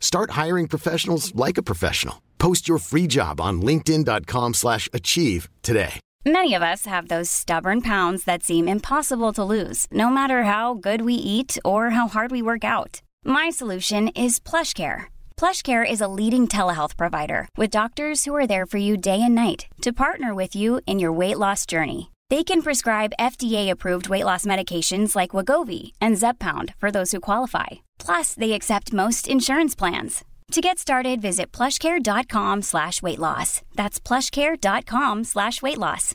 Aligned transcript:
Start 0.00 0.32
hiring 0.32 0.66
professionals 0.66 1.32
like 1.36 1.58
a 1.58 1.62
professional. 1.62 2.20
Post 2.38 2.68
your 2.68 2.78
free 2.78 3.06
job 3.06 3.40
on 3.40 3.62
linkedin.com/achieve 3.62 5.48
today. 5.62 6.00
Many 6.26 6.52
of 6.54 6.62
us 6.62 6.84
have 6.86 7.08
those 7.08 7.30
stubborn 7.30 7.80
pounds 7.80 8.24
that 8.24 8.42
seem 8.42 8.68
impossible 8.68 9.32
to 9.32 9.44
lose, 9.44 9.86
no 9.90 10.10
matter 10.10 10.44
how 10.44 10.74
good 10.74 11.00
we 11.02 11.14
eat 11.14 11.56
or 11.64 11.90
how 11.90 12.08
hard 12.08 12.30
we 12.30 12.42
work 12.42 12.64
out. 12.64 13.00
My 13.24 13.50
solution 13.50 14.08
is 14.08 14.38
PlushCare. 14.38 15.06
PlushCare 15.36 15.90
is 15.90 16.00
a 16.00 16.08
leading 16.08 16.46
telehealth 16.48 16.96
provider 16.96 17.48
with 17.56 17.70
doctors 17.70 18.24
who 18.24 18.34
are 18.34 18.46
there 18.46 18.66
for 18.66 18.78
you 18.78 18.96
day 18.96 19.22
and 19.22 19.34
night 19.34 19.66
to 19.80 19.92
partner 19.92 20.34
with 20.34 20.54
you 20.54 20.80
in 20.86 20.98
your 20.98 21.12
weight 21.12 21.38
loss 21.38 21.64
journey. 21.64 22.10
They 22.30 22.44
can 22.44 22.60
prescribe 22.60 23.14
FDA-approved 23.18 24.10
weight 24.10 24.24
loss 24.24 24.44
medications 24.44 25.16
like 25.16 25.30
Wagovi 25.30 25.92
and 25.98 26.16
Zepbound 26.16 26.74
for 26.76 26.90
those 26.90 27.10
who 27.12 27.20
qualify. 27.20 27.66
Plus, 27.98 28.34
they 28.34 28.52
accept 28.52 28.92
most 28.92 29.28
insurance 29.28 29.74
plans. 29.74 30.24
To 30.52 30.60
get 30.60 30.78
started, 30.78 31.22
visit 31.22 31.52
plushcare.com 31.52 32.62
slash 32.62 33.00
weight 33.02 33.18
loss. 33.18 33.62
That's 33.76 33.98
plushcare.com 34.00 35.24
slash 35.24 35.62
weight 35.62 35.78
loss. 35.78 36.14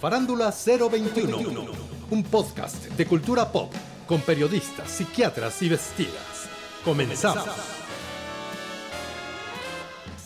Farándula 0.00 0.50
021, 0.50 1.66
un 2.10 2.22
podcast 2.22 2.86
de 2.96 3.06
cultura 3.06 3.50
pop 3.50 3.72
con 4.06 4.20
periodistas, 4.20 4.90
psiquiatras 4.90 5.62
y 5.62 5.68
vestidas. 5.68 6.48
Comenzamos. 6.84 7.79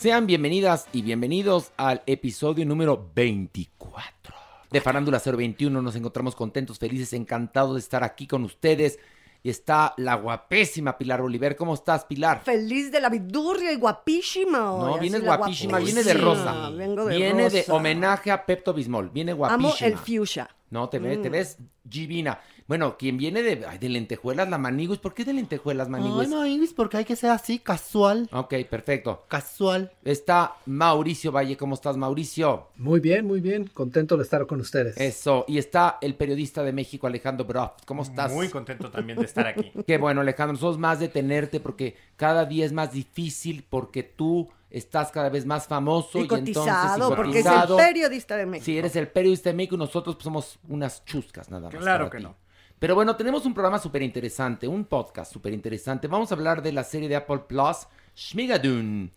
Sean 0.04 0.26
bienvenidas 0.26 0.86
y 0.92 1.00
bienvenidos 1.00 1.72
al 1.78 2.02
episodio 2.04 2.66
número 2.66 3.10
24 3.14 4.34
de 4.70 4.80
Farándula 4.82 5.18
021. 5.18 5.80
Nos 5.80 5.96
encontramos 5.96 6.36
contentos, 6.36 6.78
felices, 6.78 7.14
encantados 7.14 7.72
de 7.72 7.80
estar 7.80 8.04
aquí 8.04 8.26
con 8.26 8.44
ustedes. 8.44 8.98
Y 9.42 9.48
está 9.48 9.94
la 9.96 10.16
guapísima 10.16 10.98
Pilar 10.98 11.22
Oliver. 11.22 11.56
¿Cómo 11.56 11.72
estás, 11.72 12.04
Pilar? 12.04 12.42
Feliz 12.44 12.92
de 12.92 13.00
la 13.00 13.08
vidurria 13.08 13.72
y 13.72 13.76
guapísima. 13.76 14.58
No, 14.58 14.98
vienes 14.98 15.24
guapísima, 15.24 15.78
viene 15.78 16.02
de 16.02 16.12
rosa. 16.12 16.68
Vengo 16.68 17.06
de 17.06 17.16
viene 17.16 17.48
de 17.48 17.64
homenaje 17.70 18.30
a 18.30 18.44
Pepto 18.44 18.74
Bismol. 18.74 19.08
Viene 19.08 19.32
guapísima. 19.32 19.68
Amo 19.70 19.74
el 19.80 19.96
fuchsia. 19.96 20.50
No, 20.68 20.90
te 20.90 20.98
ves, 20.98 21.22
te 21.22 21.30
ves 21.30 21.56
divina. 21.82 22.38
Bueno, 22.66 22.96
quien 22.96 23.18
viene 23.18 23.42
de, 23.42 23.66
ay, 23.66 23.78
de 23.78 23.90
lentejuelas, 23.90 24.48
la 24.48 24.56
maniguis. 24.56 24.98
¿Por 24.98 25.12
qué 25.12 25.24
de 25.24 25.34
lentejuelas, 25.34 25.90
maniguis? 25.90 26.32
Ay, 26.32 26.56
no, 26.56 26.66
porque 26.74 26.96
hay 26.96 27.04
que 27.04 27.14
ser 27.14 27.30
así, 27.30 27.58
casual. 27.58 28.28
Ok, 28.32 28.54
perfecto. 28.70 29.24
Casual. 29.28 29.92
Está 30.02 30.56
Mauricio 30.64 31.30
Valle. 31.30 31.58
¿Cómo 31.58 31.74
estás, 31.74 31.96
Mauricio? 31.98 32.68
Muy 32.76 33.00
bien, 33.00 33.26
muy 33.26 33.40
bien. 33.40 33.66
Contento 33.66 34.16
de 34.16 34.22
estar 34.22 34.46
con 34.46 34.60
ustedes. 34.60 34.96
Eso. 34.96 35.44
Y 35.46 35.58
está 35.58 35.98
el 36.00 36.14
periodista 36.14 36.62
de 36.62 36.72
México, 36.72 37.06
Alejandro 37.06 37.44
Broft. 37.44 37.84
¿Cómo 37.84 38.02
estás? 38.02 38.32
Muy 38.32 38.48
contento 38.48 38.90
también 38.90 39.18
de 39.18 39.26
estar 39.26 39.46
aquí. 39.46 39.70
Qué 39.86 39.98
bueno, 39.98 40.22
Alejandro. 40.22 40.54
Nosotros 40.54 40.78
más 40.78 41.00
de 41.00 41.08
tenerte 41.08 41.60
porque 41.60 41.96
cada 42.16 42.46
día 42.46 42.64
es 42.64 42.72
más 42.72 42.92
difícil 42.92 43.64
porque 43.68 44.02
tú 44.02 44.48
estás 44.70 45.12
cada 45.12 45.28
vez 45.28 45.46
más 45.46 45.66
famoso 45.68 46.18
Y 46.18 46.22
y, 46.22 46.26
cotizado, 46.26 46.94
entonces 46.94 47.12
y 47.12 47.16
porque 47.16 47.38
es 47.40 47.46
el 47.46 47.76
periodista 47.76 48.36
de 48.36 48.46
México. 48.46 48.64
Sí, 48.64 48.78
eres 48.78 48.96
el 48.96 49.08
periodista 49.08 49.50
de 49.50 49.54
México 49.54 49.76
y 49.76 49.78
nosotros 49.78 50.16
pues, 50.16 50.24
somos 50.24 50.58
unas 50.68 51.04
chuscas 51.04 51.50
nada 51.50 51.70
más. 51.70 51.74
Claro 51.74 52.10
que 52.10 52.18
ti. 52.18 52.24
no. 52.24 52.43
Pero 52.78 52.94
bueno, 52.94 53.16
tenemos 53.16 53.46
un 53.46 53.54
programa 53.54 53.78
súper 53.78 54.02
interesante, 54.02 54.68
un 54.68 54.84
podcast 54.84 55.32
súper 55.32 55.52
interesante. 55.54 56.06
Vamos 56.08 56.30
a 56.30 56.34
hablar 56.34 56.62
de 56.62 56.72
la 56.72 56.84
serie 56.84 57.08
de 57.08 57.16
Apple 57.16 57.40
Plus, 57.48 57.86
Schmigadoon. 58.16 59.10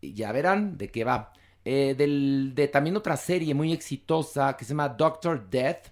Ya 0.00 0.32
verán 0.32 0.76
de 0.76 0.88
qué 0.90 1.04
va. 1.04 1.32
Eh, 1.64 1.94
del- 1.96 2.52
de 2.54 2.66
también 2.68 2.96
otra 2.96 3.16
serie 3.16 3.54
muy 3.54 3.72
exitosa 3.72 4.56
que 4.56 4.64
se 4.64 4.70
llama 4.70 4.88
Doctor 4.88 5.48
Death. 5.48 5.88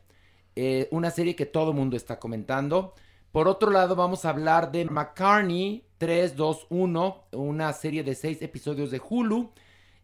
eh, 0.56 0.88
una 0.90 1.10
serie 1.12 1.36
que 1.36 1.46
todo 1.46 1.70
el 1.70 1.76
mundo 1.76 1.96
está 1.96 2.18
comentando. 2.18 2.94
Por 3.30 3.46
otro 3.46 3.70
lado, 3.70 3.94
vamos 3.94 4.24
a 4.24 4.30
hablar 4.30 4.72
de 4.72 4.84
McCartney 4.84 5.84
321, 5.96 7.24
una 7.32 7.72
serie 7.72 8.02
de 8.02 8.14
seis 8.16 8.42
episodios 8.42 8.90
de 8.90 9.00
Hulu. 9.08 9.52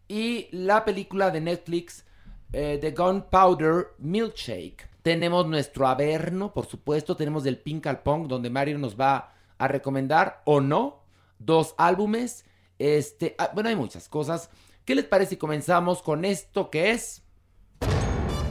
Y 0.07 0.47
la 0.51 0.85
película 0.85 1.29
de 1.31 1.41
Netflix, 1.41 2.05
eh, 2.53 2.77
The 2.79 2.91
Gunpowder 2.91 3.87
Milkshake. 3.99 4.87
Tenemos 5.07 5.47
nuestro 5.47 5.87
Averno, 5.87 6.51
por 6.51 6.65
supuesto. 6.65 7.15
Tenemos 7.15 7.45
del 7.45 7.59
Pink 7.59 7.87
al 7.87 8.03
Pong, 8.03 8.27
donde 8.27 8.49
Mario 8.49 8.77
nos 8.77 8.99
va 8.99 9.31
a 9.57 9.69
recomendar, 9.69 10.41
o 10.43 10.59
no, 10.59 11.05
dos 11.39 11.75
álbumes. 11.77 12.43
Este, 12.77 13.33
ah, 13.37 13.51
bueno, 13.53 13.69
hay 13.69 13.77
muchas 13.77 14.09
cosas. 14.09 14.49
¿Qué 14.83 14.95
les 14.95 15.05
parece 15.05 15.29
si 15.29 15.37
comenzamos 15.37 16.01
con 16.01 16.25
esto 16.25 16.69
que 16.69 16.91
es? 16.91 17.21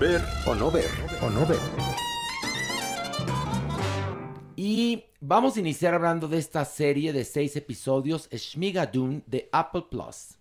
Ver 0.00 0.22
o 0.46 0.54
no 0.54 0.70
ver. 0.70 0.88
O 1.20 1.28
no 1.28 1.44
ver. 1.44 1.58
Y 4.56 5.04
vamos 5.20 5.58
a 5.58 5.60
iniciar 5.60 5.92
hablando 5.92 6.26
de 6.26 6.38
esta 6.38 6.64
serie 6.64 7.12
de 7.12 7.26
seis 7.26 7.54
episodios, 7.56 8.30
Schmigadoon, 8.34 9.24
de 9.26 9.50
Apple 9.52 9.88
Plus. 9.90 10.38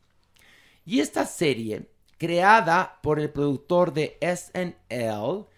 Y 0.86 1.02
esta 1.02 1.26
serie, 1.26 1.90
creada 2.18 3.00
por 3.04 3.20
el 3.20 3.32
productor 3.32 3.92
de 3.92 4.18
SNL 4.22 5.54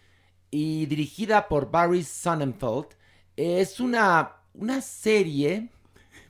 y 0.51 0.85
dirigida 0.85 1.47
por 1.47 1.71
Barry 1.71 2.03
Sonnenfeld, 2.03 2.87
es 3.35 3.79
una, 3.79 4.37
una 4.53 4.81
serie... 4.81 5.69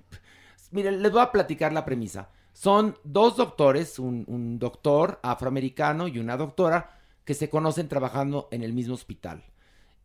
Miren, 0.72 1.02
les 1.02 1.12
voy 1.12 1.22
a 1.22 1.32
platicar 1.32 1.72
la 1.74 1.86
premisa. 1.86 2.30
Son 2.54 2.98
dos 3.04 3.38
doctores, 3.38 4.00
un, 4.00 4.26
un 4.28 4.60
doctor 4.60 5.20
afroamericano 5.24 6.08
y 6.08 6.20
una 6.20 6.38
doctora, 6.38 7.00
que 7.24 7.34
se 7.34 7.50
conocen 7.50 7.88
trabajando 7.88 8.48
en 8.52 8.64
el 8.64 8.74
mismo 8.74 8.94
hospital 8.94 9.44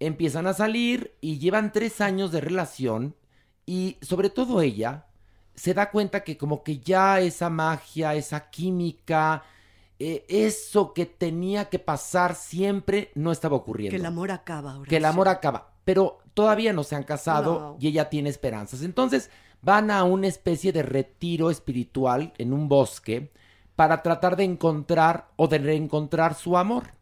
empiezan 0.06 0.46
a 0.46 0.54
salir 0.54 1.14
y 1.20 1.38
llevan 1.38 1.72
tres 1.72 2.00
años 2.00 2.32
de 2.32 2.40
relación 2.40 3.14
y 3.66 3.98
sobre 4.02 4.30
todo 4.30 4.60
ella 4.60 5.06
se 5.54 5.74
da 5.74 5.90
cuenta 5.90 6.24
que 6.24 6.36
como 6.36 6.62
que 6.62 6.78
ya 6.78 7.20
esa 7.20 7.50
magia, 7.50 8.14
esa 8.14 8.50
química, 8.50 9.44
eh, 10.04 10.24
eso 10.26 10.92
que 10.94 11.06
tenía 11.06 11.66
que 11.68 11.78
pasar 11.78 12.34
siempre 12.34 13.12
no 13.14 13.30
estaba 13.30 13.54
ocurriendo. 13.54 13.92
Que 13.92 14.00
el 14.00 14.06
amor 14.06 14.32
acaba. 14.32 14.82
Que 14.82 14.96
el 14.96 15.04
amor 15.04 15.28
acaba, 15.28 15.74
pero 15.84 16.18
todavía 16.34 16.72
no 16.72 16.82
se 16.82 16.96
han 16.96 17.04
casado 17.04 17.76
y 17.78 17.86
ella 17.86 18.10
tiene 18.10 18.28
esperanzas. 18.28 18.82
Entonces 18.82 19.30
van 19.60 19.92
a 19.92 20.02
una 20.02 20.26
especie 20.26 20.72
de 20.72 20.82
retiro 20.82 21.50
espiritual 21.50 22.32
en 22.38 22.52
un 22.52 22.68
bosque 22.68 23.30
para 23.76 24.02
tratar 24.02 24.34
de 24.34 24.42
encontrar 24.42 25.28
o 25.36 25.46
de 25.46 25.58
reencontrar 25.58 26.34
su 26.34 26.58
amor. 26.58 26.94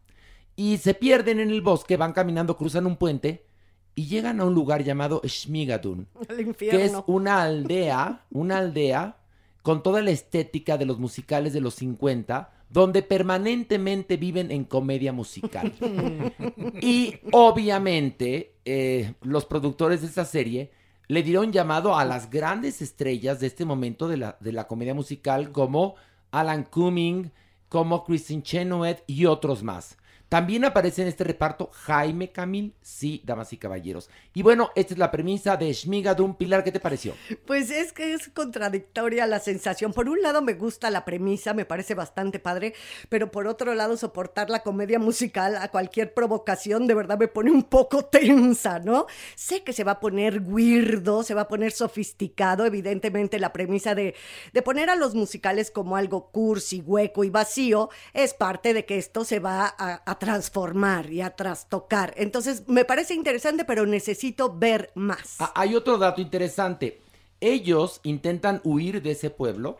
Y 0.55 0.77
se 0.77 0.93
pierden 0.93 1.39
en 1.39 1.49
el 1.49 1.63
bosque, 1.63 1.97
van 1.97 2.13
caminando, 2.13 2.55
cruzan 2.55 2.85
un 2.85 2.97
puente 2.97 3.47
y 3.95 4.05
llegan 4.05 4.39
a 4.41 4.45
un 4.45 4.53
lugar 4.53 4.83
llamado 4.83 5.23
Schmigadoon, 5.25 6.07
El 6.29 6.55
que 6.55 6.85
es 6.85 6.93
una 7.07 7.41
aldea, 7.41 8.25
una 8.29 8.59
aldea 8.59 9.17
con 9.63 9.81
toda 9.81 10.03
la 10.03 10.11
estética 10.11 10.77
de 10.77 10.85
los 10.85 10.99
musicales 10.99 11.53
de 11.53 11.61
los 11.61 11.73
50, 11.73 12.60
donde 12.71 13.03
permanentemente 13.03 14.17
viven 14.17 14.51
en 14.51 14.63
comedia 14.63 15.11
musical. 15.11 15.73
y 16.81 17.15
obviamente 17.31 18.55
eh, 18.65 19.13
los 19.21 19.45
productores 19.45 20.01
de 20.01 20.07
esta 20.07 20.25
serie 20.25 20.71
le 21.07 21.23
dieron 21.23 21.51
llamado 21.51 21.97
a 21.97 22.05
las 22.05 22.29
grandes 22.29 22.81
estrellas 22.81 23.39
de 23.41 23.47
este 23.47 23.65
momento 23.65 24.07
de 24.07 24.17
la, 24.17 24.37
de 24.39 24.53
la 24.53 24.67
comedia 24.67 24.93
musical 24.93 25.51
como 25.51 25.95
Alan 26.31 26.63
Cumming, 26.63 27.31
como 27.67 28.05
Kristen 28.05 28.43
Chenoweth 28.43 29.03
y 29.07 29.25
otros 29.25 29.63
más. 29.63 29.97
También 30.31 30.63
aparece 30.63 31.01
en 31.01 31.09
este 31.09 31.25
reparto 31.25 31.69
Jaime 31.73 32.31
Camil, 32.31 32.73
sí, 32.81 33.21
damas 33.25 33.51
y 33.51 33.57
caballeros. 33.57 34.09
Y 34.33 34.43
bueno, 34.43 34.69
esta 34.75 34.93
es 34.93 34.97
la 34.97 35.11
premisa 35.11 35.57
de 35.57 35.73
Shmigadun. 35.73 36.35
Pilar, 36.35 36.63
¿qué 36.63 36.71
te 36.71 36.79
pareció? 36.79 37.15
Pues 37.45 37.69
es 37.69 37.91
que 37.91 38.13
es 38.13 38.29
contradictoria 38.29 39.27
la 39.27 39.41
sensación. 39.41 39.91
Por 39.91 40.07
un 40.07 40.21
lado 40.21 40.41
me 40.41 40.53
gusta 40.53 40.89
la 40.89 41.03
premisa, 41.03 41.53
me 41.53 41.65
parece 41.65 41.95
bastante 41.95 42.39
padre, 42.39 42.73
pero 43.09 43.29
por 43.29 43.45
otro 43.45 43.75
lado 43.75 43.97
soportar 43.97 44.49
la 44.49 44.63
comedia 44.63 44.99
musical 44.99 45.57
a 45.57 45.67
cualquier 45.67 46.13
provocación 46.13 46.87
de 46.87 46.93
verdad 46.93 47.19
me 47.19 47.27
pone 47.27 47.51
un 47.51 47.63
poco 47.63 48.05
tensa, 48.05 48.79
¿no? 48.79 49.07
Sé 49.35 49.63
que 49.63 49.73
se 49.73 49.83
va 49.83 49.93
a 49.93 49.99
poner 49.99 50.43
weirdo, 50.45 51.23
se 51.23 51.33
va 51.33 51.41
a 51.41 51.47
poner 51.49 51.73
sofisticado, 51.73 52.65
evidentemente 52.65 53.37
la 53.37 53.51
premisa 53.51 53.95
de, 53.95 54.15
de 54.53 54.61
poner 54.61 54.89
a 54.89 54.95
los 54.95 55.13
musicales 55.13 55.71
como 55.71 55.97
algo 55.97 56.31
cursi, 56.31 56.79
hueco 56.79 57.25
y 57.25 57.29
vacío 57.29 57.89
es 58.13 58.33
parte 58.33 58.73
de 58.73 58.85
que 58.85 58.97
esto 58.97 59.25
se 59.25 59.39
va 59.39 59.75
a 59.77 60.20
transformar 60.21 61.11
y 61.11 61.21
a 61.21 61.31
trastocar. 61.31 62.13
Entonces 62.15 62.67
me 62.67 62.85
parece 62.85 63.15
interesante, 63.15 63.65
pero 63.65 63.87
necesito 63.87 64.55
ver 64.55 64.91
más. 64.93 65.37
Ah, 65.39 65.51
hay 65.55 65.73
otro 65.73 65.97
dato 65.97 66.21
interesante. 66.21 67.01
Ellos 67.39 68.01
intentan 68.03 68.61
huir 68.63 69.01
de 69.01 69.11
ese 69.13 69.31
pueblo, 69.31 69.79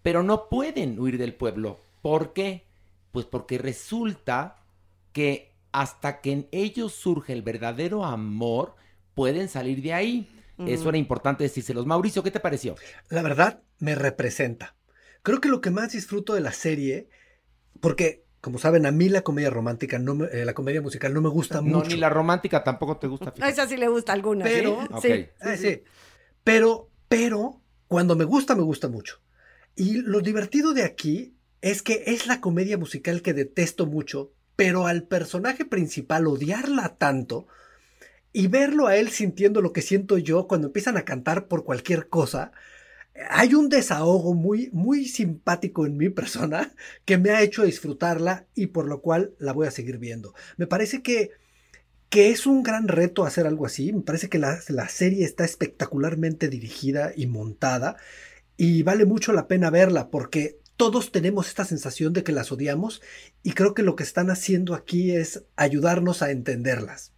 pero 0.00 0.22
no 0.22 0.48
pueden 0.48 1.00
huir 1.00 1.18
del 1.18 1.34
pueblo. 1.34 1.80
¿Por 2.00 2.32
qué? 2.32 2.64
Pues 3.10 3.26
porque 3.26 3.58
resulta 3.58 4.62
que 5.12 5.50
hasta 5.72 6.20
que 6.20 6.30
en 6.30 6.48
ellos 6.52 6.94
surge 6.94 7.32
el 7.32 7.42
verdadero 7.42 8.04
amor, 8.04 8.76
pueden 9.14 9.48
salir 9.48 9.82
de 9.82 9.94
ahí. 9.94 10.30
Eso 10.64 10.90
era 10.90 10.98
importante 10.98 11.42
decírselos. 11.42 11.86
Mauricio, 11.86 12.22
¿qué 12.22 12.30
te 12.30 12.38
pareció? 12.38 12.76
La 13.08 13.22
verdad, 13.22 13.62
me 13.80 13.96
representa. 13.96 14.76
Creo 15.24 15.40
que 15.40 15.48
lo 15.48 15.60
que 15.60 15.70
más 15.70 15.90
disfruto 15.90 16.34
de 16.34 16.40
la 16.40 16.52
serie, 16.52 17.08
porque, 17.80 18.22
como 18.42 18.58
saben, 18.58 18.84
a 18.84 18.90
mí 18.90 19.08
la 19.08 19.22
comedia 19.22 19.48
romántica, 19.48 19.98
no 19.98 20.14
me- 20.16 20.26
eh, 20.26 20.44
la 20.44 20.52
comedia 20.52 20.82
musical 20.82 21.14
no 21.14 21.22
me 21.22 21.30
gusta 21.30 21.62
No, 21.62 21.78
mucho. 21.78 21.88
ni 21.88 21.96
la 21.96 22.10
romántica 22.10 22.62
tampoco 22.62 22.98
te 22.98 23.06
gusta. 23.06 23.30
A 23.30 23.32
fíjate. 23.32 23.50
esa 23.52 23.66
sí 23.66 23.76
le 23.78 23.88
gusta 23.88 24.12
alguna. 24.12 24.44
Pero- 24.44 24.80
¿sí? 24.82 24.86
Ok. 24.92 25.00
Sí, 25.02 25.08
Eh, 25.12 25.30
sí, 25.40 25.48
sí. 25.56 25.56
sí. 25.70 25.82
Pero, 26.44 26.90
pero, 27.08 27.60
cuando 27.88 28.14
me 28.16 28.24
gusta, 28.24 28.54
me 28.54 28.62
gusta 28.62 28.88
mucho. 28.88 29.20
Y 29.76 30.02
lo 30.02 30.20
divertido 30.20 30.74
de 30.74 30.82
aquí 30.84 31.34
es 31.62 31.82
que 31.82 32.02
es 32.06 32.26
la 32.26 32.40
comedia 32.42 32.76
musical 32.76 33.22
que 33.22 33.32
detesto 33.32 33.86
mucho, 33.86 34.32
pero 34.56 34.86
al 34.86 35.04
personaje 35.04 35.64
principal 35.64 36.26
odiarla 36.26 36.96
tanto 36.98 37.46
y 38.32 38.48
verlo 38.48 38.86
a 38.88 38.96
él 38.96 39.10
sintiendo 39.10 39.60
lo 39.62 39.72
que 39.72 39.82
siento 39.82 40.18
yo 40.18 40.46
cuando 40.48 40.66
empiezan 40.66 40.96
a 40.96 41.04
cantar 41.04 41.46
por 41.46 41.64
cualquier 41.64 42.08
cosa, 42.08 42.50
hay 43.30 43.54
un 43.54 43.68
desahogo 43.68 44.34
muy, 44.34 44.70
muy 44.72 45.06
simpático 45.06 45.86
en 45.86 45.96
mi 45.96 46.08
persona 46.08 46.72
que 47.04 47.18
me 47.18 47.30
ha 47.30 47.42
hecho 47.42 47.64
disfrutarla 47.64 48.46
y 48.54 48.68
por 48.68 48.86
lo 48.86 49.00
cual 49.00 49.34
la 49.38 49.52
voy 49.52 49.66
a 49.66 49.72
seguir 49.72 49.98
viendo. 49.98 50.34
Me 50.56 50.66
parece 50.66 51.02
que 51.02 51.30
que 52.12 52.30
es 52.30 52.44
un 52.44 52.62
gran 52.62 52.88
reto 52.88 53.24
hacer 53.24 53.46
algo 53.46 53.64
así. 53.64 53.90
Me 53.90 54.02
parece 54.02 54.28
que 54.28 54.38
la, 54.38 54.58
la 54.68 54.86
serie 54.90 55.24
está 55.24 55.46
espectacularmente 55.46 56.50
dirigida 56.50 57.12
y 57.16 57.26
montada 57.26 57.96
y 58.58 58.82
vale 58.82 59.06
mucho 59.06 59.32
la 59.32 59.48
pena 59.48 59.70
verla 59.70 60.10
porque 60.10 60.58
todos 60.76 61.10
tenemos 61.10 61.48
esta 61.48 61.64
sensación 61.64 62.12
de 62.12 62.22
que 62.22 62.32
las 62.32 62.52
odiamos 62.52 63.00
y 63.42 63.52
creo 63.52 63.72
que 63.72 63.82
lo 63.82 63.96
que 63.96 64.02
están 64.02 64.30
haciendo 64.30 64.74
aquí 64.74 65.12
es 65.12 65.44
ayudarnos 65.56 66.20
a 66.20 66.30
entenderlas. 66.30 67.14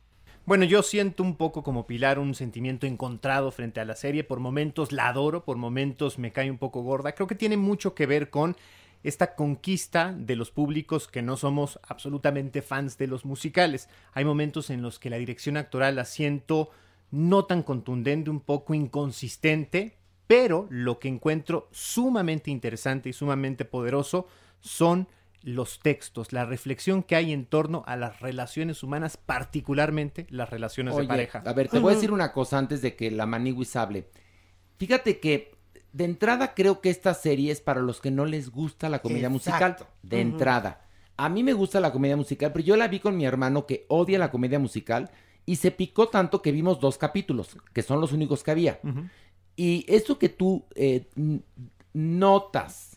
Bueno, 0.46 0.66
yo 0.66 0.82
siento 0.82 1.22
un 1.22 1.36
poco 1.36 1.62
como 1.62 1.86
Pilar 1.86 2.18
un 2.18 2.34
sentimiento 2.34 2.86
encontrado 2.86 3.50
frente 3.50 3.80
a 3.80 3.86
la 3.86 3.96
serie. 3.96 4.24
Por 4.24 4.40
momentos 4.40 4.92
la 4.92 5.08
adoro, 5.08 5.42
por 5.42 5.56
momentos 5.56 6.18
me 6.18 6.32
cae 6.32 6.50
un 6.50 6.58
poco 6.58 6.82
gorda. 6.82 7.12
Creo 7.12 7.26
que 7.26 7.34
tiene 7.34 7.56
mucho 7.56 7.94
que 7.94 8.04
ver 8.04 8.28
con 8.28 8.54
esta 9.02 9.36
conquista 9.36 10.12
de 10.12 10.36
los 10.36 10.50
públicos 10.50 11.08
que 11.08 11.22
no 11.22 11.38
somos 11.38 11.80
absolutamente 11.82 12.60
fans 12.60 12.98
de 12.98 13.06
los 13.06 13.24
musicales. 13.24 13.88
Hay 14.12 14.26
momentos 14.26 14.68
en 14.68 14.82
los 14.82 14.98
que 14.98 15.08
la 15.08 15.16
dirección 15.16 15.56
actoral 15.56 15.96
la 15.96 16.04
siento 16.04 16.68
no 17.10 17.46
tan 17.46 17.62
contundente, 17.62 18.28
un 18.28 18.40
poco 18.40 18.74
inconsistente, 18.74 19.96
pero 20.26 20.66
lo 20.68 20.98
que 20.98 21.08
encuentro 21.08 21.68
sumamente 21.70 22.50
interesante 22.50 23.08
y 23.08 23.14
sumamente 23.14 23.64
poderoso 23.64 24.26
son 24.60 25.08
los 25.44 25.78
textos, 25.78 26.32
la 26.32 26.46
reflexión 26.46 27.02
que 27.02 27.16
hay 27.16 27.32
en 27.32 27.44
torno 27.44 27.84
a 27.86 27.96
las 27.96 28.20
relaciones 28.20 28.82
humanas, 28.82 29.18
particularmente 29.18 30.26
las 30.30 30.48
relaciones 30.48 30.96
de 30.96 31.04
pareja. 31.04 31.42
a 31.44 31.52
ver, 31.52 31.68
te 31.68 31.78
voy 31.78 31.92
a 31.92 31.94
decir 31.94 32.12
una 32.12 32.32
cosa 32.32 32.58
antes 32.58 32.80
de 32.80 32.96
que 32.96 33.10
la 33.10 33.26
Maniwis 33.26 33.76
hable. 33.76 34.08
Fíjate 34.78 35.20
que 35.20 35.54
de 35.92 36.04
entrada 36.04 36.54
creo 36.54 36.80
que 36.80 36.88
esta 36.88 37.12
serie 37.12 37.52
es 37.52 37.60
para 37.60 37.82
los 37.82 38.00
que 38.00 38.10
no 38.10 38.24
les 38.24 38.50
gusta 38.50 38.88
la 38.88 39.00
comedia 39.00 39.28
musical. 39.28 39.76
De 40.02 40.20
entrada. 40.20 40.86
A 41.16 41.28
mí 41.28 41.44
me 41.44 41.52
gusta 41.52 41.78
la 41.78 41.92
comedia 41.92 42.16
musical, 42.16 42.50
pero 42.52 42.64
yo 42.64 42.76
la 42.76 42.88
vi 42.88 42.98
con 42.98 43.16
mi 43.16 43.26
hermano 43.26 43.66
que 43.66 43.84
odia 43.88 44.18
la 44.18 44.30
comedia 44.30 44.58
musical 44.58 45.10
y 45.46 45.56
se 45.56 45.70
picó 45.70 46.08
tanto 46.08 46.40
que 46.40 46.52
vimos 46.52 46.80
dos 46.80 46.96
capítulos, 46.96 47.56
que 47.72 47.82
son 47.82 48.00
los 48.00 48.12
únicos 48.12 48.42
que 48.42 48.50
había. 48.50 48.80
Y 49.56 49.84
eso 49.88 50.18
que 50.18 50.30
tú 50.30 50.64
eh, 50.74 51.06
notas 51.92 52.93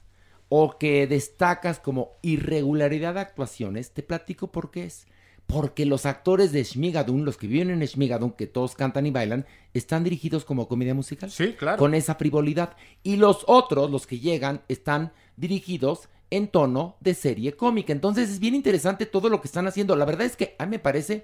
o 0.50 0.78
que 0.78 1.08
destacas 1.08 1.80
como 1.80 2.14
irregularidad 2.22 3.16
de 3.16 3.22
actuaciones, 3.22 3.92
te 3.92 4.04
platico 4.04 4.52
por 4.52 4.72
qué 4.72 4.86
es. 4.86 5.08
Porque 5.46 5.86
los 5.86 6.06
actores 6.06 6.52
de 6.52 6.64
Shmigadun, 6.64 7.24
los 7.24 7.38
que 7.38 7.48
viven 7.48 7.70
en 7.70 7.80
Shmigadun, 7.80 8.32
que 8.32 8.48
todos 8.48 8.76
cantan 8.76 9.06
y 9.06 9.12
bailan, 9.12 9.46
están 9.74 10.04
dirigidos 10.04 10.44
como 10.44 10.68
comedia 10.68 10.94
musical. 10.94 11.32
Sí, 11.32 11.54
claro. 11.54 11.78
Con 11.78 11.94
esa 11.94 12.16
frivolidad. 12.16 12.76
Y 13.02 13.16
los 13.16 13.46
otros, 13.48 13.90
los 13.90 14.08
que 14.08 14.20
llegan, 14.20 14.62
están 14.68 15.14
dirigidos 15.38 16.10
en 16.30 16.50
tono 16.50 16.98
de 17.00 17.14
serie 17.14 17.54
cómica. 17.54 17.94
Entonces 17.94 18.30
es 18.30 18.40
bien 18.40 18.56
interesante 18.56 19.06
todo 19.06 19.30
lo 19.30 19.40
que 19.40 19.48
están 19.48 19.68
haciendo. 19.68 19.96
La 19.96 20.04
verdad 20.04 20.26
es 20.26 20.36
que 20.36 20.56
a 20.60 20.66
mí 20.66 20.72
me 20.72 20.80
parece 20.80 21.24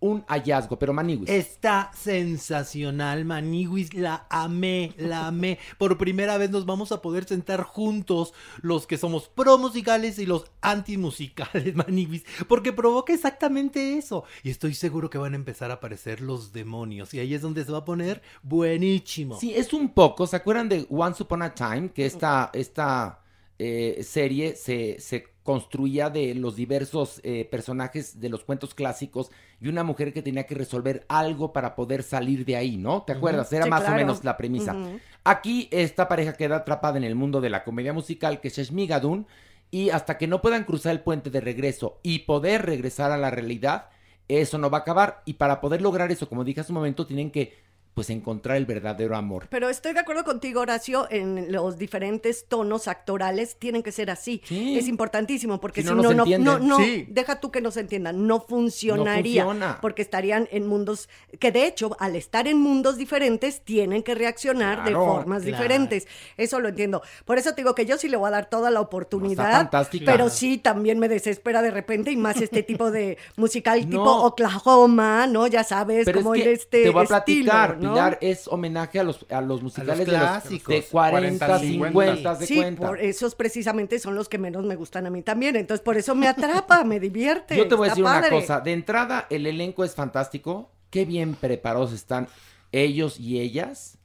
un 0.00 0.24
hallazgo, 0.26 0.78
pero 0.78 0.92
Maniwis. 0.92 1.28
Está 1.28 1.90
sensacional, 1.94 3.24
Maniwis, 3.24 3.94
la 3.94 4.26
amé, 4.30 4.94
la 4.96 5.28
amé. 5.28 5.58
Por 5.78 5.98
primera 5.98 6.38
vez 6.38 6.50
nos 6.50 6.66
vamos 6.66 6.90
a 6.90 7.02
poder 7.02 7.24
sentar 7.24 7.62
juntos 7.62 8.32
los 8.62 8.86
que 8.86 8.98
somos 8.98 9.28
pro 9.28 9.58
musicales 9.58 10.18
y 10.18 10.26
los 10.26 10.50
anti 10.62 10.96
musicales, 10.96 11.74
Maniwis, 11.76 12.24
porque 12.48 12.72
provoca 12.72 13.12
exactamente 13.12 13.98
eso. 13.98 14.24
Y 14.42 14.50
estoy 14.50 14.74
seguro 14.74 15.10
que 15.10 15.18
van 15.18 15.34
a 15.34 15.36
empezar 15.36 15.70
a 15.70 15.74
aparecer 15.74 16.20
los 16.20 16.52
demonios 16.52 17.12
y 17.14 17.20
ahí 17.20 17.34
es 17.34 17.42
donde 17.42 17.64
se 17.64 17.72
va 17.72 17.78
a 17.78 17.84
poner 17.84 18.22
buenísimo. 18.42 19.38
Sí, 19.38 19.54
es 19.54 19.72
un 19.72 19.90
poco. 19.90 20.26
¿Se 20.26 20.36
acuerdan 20.36 20.68
de 20.68 20.86
Once 20.90 21.22
Upon 21.22 21.42
a 21.42 21.54
Time? 21.54 21.90
Que 21.92 22.06
esta, 22.06 22.50
esta 22.54 23.20
eh, 23.58 24.02
serie 24.02 24.56
se, 24.56 24.98
se 24.98 25.26
construía 25.50 26.10
de 26.10 26.32
los 26.36 26.54
diversos 26.54 27.20
eh, 27.24 27.44
personajes 27.44 28.20
de 28.20 28.28
los 28.28 28.44
cuentos 28.44 28.72
clásicos 28.72 29.32
y 29.60 29.66
una 29.66 29.82
mujer 29.82 30.12
que 30.12 30.22
tenía 30.22 30.46
que 30.46 30.54
resolver 30.54 31.04
algo 31.08 31.52
para 31.52 31.74
poder 31.74 32.04
salir 32.04 32.44
de 32.44 32.54
ahí, 32.54 32.76
¿no? 32.76 33.02
¿Te 33.02 33.14
acuerdas? 33.14 33.52
Era 33.52 33.64
Sí, 33.64 33.70
más 33.70 33.88
o 33.88 33.90
menos 33.90 34.22
la 34.22 34.36
premisa. 34.36 34.76
Aquí 35.24 35.66
esta 35.72 36.06
pareja 36.06 36.34
queda 36.34 36.58
atrapada 36.58 36.98
en 36.98 37.02
el 37.02 37.16
mundo 37.16 37.40
de 37.40 37.50
la 37.50 37.64
comedia 37.64 37.92
musical 37.92 38.40
que 38.40 38.46
es 38.46 38.58
Shmigadun 38.58 39.26
y 39.72 39.90
hasta 39.90 40.18
que 40.18 40.28
no 40.28 40.40
puedan 40.40 40.62
cruzar 40.62 40.92
el 40.92 41.00
puente 41.00 41.30
de 41.30 41.40
regreso 41.40 41.98
y 42.04 42.20
poder 42.20 42.64
regresar 42.64 43.10
a 43.10 43.18
la 43.18 43.30
realidad, 43.32 43.88
eso 44.28 44.56
no 44.56 44.70
va 44.70 44.78
a 44.78 44.80
acabar 44.82 45.20
y 45.24 45.32
para 45.32 45.60
poder 45.60 45.82
lograr 45.82 46.12
eso, 46.12 46.28
como 46.28 46.44
dije 46.44 46.60
hace 46.60 46.70
un 46.70 46.78
momento, 46.78 47.08
tienen 47.08 47.32
que 47.32 47.58
pues 47.94 48.08
encontrar 48.10 48.56
el 48.56 48.66
verdadero 48.66 49.16
amor. 49.16 49.46
Pero 49.50 49.68
estoy 49.68 49.92
de 49.92 50.00
acuerdo 50.00 50.24
contigo, 50.24 50.60
Horacio, 50.60 51.06
en 51.10 51.52
los 51.52 51.76
diferentes 51.76 52.46
tonos 52.46 52.88
actorales 52.88 53.56
tienen 53.58 53.82
que 53.82 53.92
ser 53.92 54.10
así. 54.10 54.40
Sí. 54.44 54.78
Es 54.78 54.88
importantísimo 54.88 55.60
porque 55.60 55.82
Si 55.82 55.88
si, 55.88 55.94
no, 55.94 56.02
no 56.02 56.08
no, 56.10 56.14
no, 56.14 56.22
entienden. 56.22 56.44
no, 56.44 56.58
no, 56.58 56.76
Sí. 56.78 57.06
deja 57.08 57.40
tú 57.40 57.50
que 57.50 57.60
no 57.60 57.70
se 57.70 57.80
entiendan, 57.80 58.26
no 58.26 58.40
funcionaría. 58.40 59.42
No 59.42 59.50
funciona. 59.50 59.78
Porque 59.80 60.02
estarían 60.02 60.48
en 60.50 60.66
mundos 60.66 61.08
que 61.38 61.52
de 61.52 61.66
hecho, 61.66 61.96
al 61.98 62.16
estar 62.16 62.46
en 62.48 62.58
mundos 62.58 62.96
diferentes, 62.96 63.62
tienen 63.62 64.02
que 64.02 64.14
reaccionar 64.14 64.84
de 64.84 64.92
formas 64.94 65.42
claro. 65.42 65.56
diferentes. 65.58 66.06
Eso 66.36 66.60
lo 66.60 66.68
entiendo. 66.68 67.02
Por 67.24 67.38
eso 67.38 67.50
te 67.54 67.62
digo 67.62 67.74
que 67.74 67.86
yo 67.86 67.98
sí 67.98 68.08
le 68.08 68.16
voy 68.16 68.28
a 68.28 68.30
dar 68.30 68.48
toda 68.48 68.70
la 68.70 68.80
oportunidad. 68.80 69.46
Está 69.46 69.56
fantástica. 69.58 70.10
Pero 70.12 70.28
sí 70.30 70.58
también 70.58 70.98
me 70.98 71.08
desespera 71.08 71.60
de 71.62 71.70
repente 71.70 72.10
y 72.12 72.16
más 72.16 72.40
este 72.40 72.62
tipo 72.62 72.90
de 72.90 73.18
musical 73.36 73.80
tipo 73.88 74.04
No. 74.04 74.24
Oklahoma, 74.24 75.26
¿no? 75.26 75.46
Ya 75.46 75.64
sabes, 75.64 76.04
Pero 76.04 76.20
como 76.20 76.34
es 76.34 76.42
el 76.42 76.48
este 76.52 76.82
te 76.84 76.90
voy 76.90 77.06
a 77.10 77.16
estilo, 77.18 77.52
Pilar, 77.80 78.18
es 78.20 78.46
homenaje 78.48 79.00
a 79.00 79.04
los, 79.04 79.26
a 79.30 79.40
los 79.40 79.62
musicales 79.62 80.06
de, 80.06 80.12
los, 80.12 80.20
clásicos. 80.20 80.74
de 80.74 80.82
40, 80.82 81.46
40, 81.46 81.58
50, 81.58 82.34
de 82.36 82.46
Sí, 82.46 82.56
cuenta. 82.56 82.86
por 82.86 83.00
esos 83.00 83.34
precisamente 83.34 83.98
son 83.98 84.14
los 84.14 84.28
que 84.28 84.38
menos 84.38 84.64
me 84.64 84.76
gustan 84.76 85.06
a 85.06 85.10
mí 85.10 85.22
también. 85.22 85.56
Entonces, 85.56 85.82
por 85.84 85.96
eso 85.96 86.14
me 86.14 86.28
atrapa, 86.28 86.84
me 86.84 87.00
divierte. 87.00 87.56
Yo 87.56 87.68
te 87.68 87.74
voy 87.74 87.86
a 87.86 87.90
decir 87.90 88.04
una 88.04 88.28
cosa. 88.28 88.60
De 88.60 88.72
entrada, 88.72 89.26
el 89.30 89.46
elenco 89.46 89.84
es 89.84 89.94
fantástico. 89.94 90.70
Qué 90.90 91.04
bien 91.04 91.34
preparados 91.34 91.92
están 91.92 92.28
ellos 92.72 93.18
y 93.18 93.40
ellas. 93.40 93.98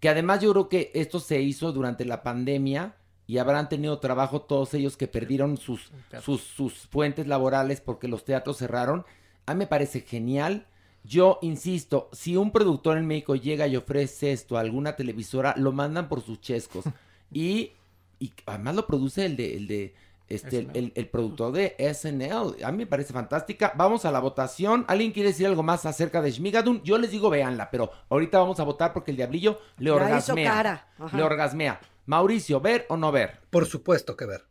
Que 0.00 0.08
además 0.08 0.40
yo 0.40 0.50
creo 0.52 0.68
que 0.68 0.90
esto 0.94 1.20
se 1.20 1.40
hizo 1.40 1.72
durante 1.72 2.04
la 2.04 2.22
pandemia 2.22 2.96
y 3.26 3.38
habrán 3.38 3.68
tenido 3.68 3.98
trabajo 4.00 4.42
todos 4.42 4.74
ellos 4.74 4.96
que 4.96 5.06
perdieron 5.06 5.56
sus, 5.56 5.92
sus, 6.22 6.42
sus 6.42 6.88
fuentes 6.88 7.26
laborales 7.26 7.80
porque 7.80 8.08
los 8.08 8.24
teatros 8.24 8.58
cerraron. 8.58 9.04
A 9.46 9.54
mí 9.54 9.60
me 9.60 9.66
parece 9.66 10.00
genial. 10.00 10.66
Yo 11.04 11.38
insisto, 11.42 12.08
si 12.12 12.36
un 12.36 12.52
productor 12.52 12.96
en 12.96 13.06
México 13.06 13.34
llega 13.34 13.66
y 13.66 13.76
ofrece 13.76 14.32
esto 14.32 14.56
a 14.56 14.60
alguna 14.60 14.94
televisora, 14.96 15.54
lo 15.56 15.72
mandan 15.72 16.08
por 16.08 16.20
sus 16.22 16.40
chescos. 16.40 16.84
y, 17.32 17.72
y 18.20 18.32
además 18.46 18.76
lo 18.76 18.86
produce 18.86 19.26
el 19.26 19.36
de, 19.36 19.56
el 19.56 19.66
de 19.66 19.94
este, 20.28 20.58
el, 20.60 20.70
el- 20.74 20.92
el 20.94 21.08
productor 21.08 21.52
de 21.52 21.74
SNL. 21.92 22.64
A 22.64 22.70
mí 22.70 22.78
me 22.78 22.86
parece 22.86 23.12
fantástica. 23.12 23.72
Vamos 23.76 24.04
a 24.06 24.12
la 24.12 24.20
votación. 24.20 24.84
¿Alguien 24.88 25.12
quiere 25.12 25.30
decir 25.30 25.46
algo 25.46 25.62
más 25.62 25.84
acerca 25.84 26.22
de 26.22 26.30
Shmigadun? 26.30 26.82
Yo 26.84 26.96
les 26.98 27.10
digo, 27.10 27.28
véanla, 27.28 27.70
pero 27.70 27.90
ahorita 28.08 28.38
vamos 28.38 28.58
a 28.60 28.62
votar 28.64 28.92
porque 28.94 29.10
el 29.10 29.16
diablillo 29.18 29.58
le 29.78 29.90
Ya 29.90 29.96
hizo 29.96 30.04
orgasmea. 30.04 30.50
cara. 30.52 30.88
Le 31.12 31.22
orgasmea. 31.22 31.80
Mauricio, 32.06 32.60
¿ver 32.60 32.86
o 32.88 32.96
no 32.96 33.12
ver? 33.12 33.40
Por 33.50 33.66
supuesto 33.66 34.16
que 34.16 34.24
ver. 34.24 34.44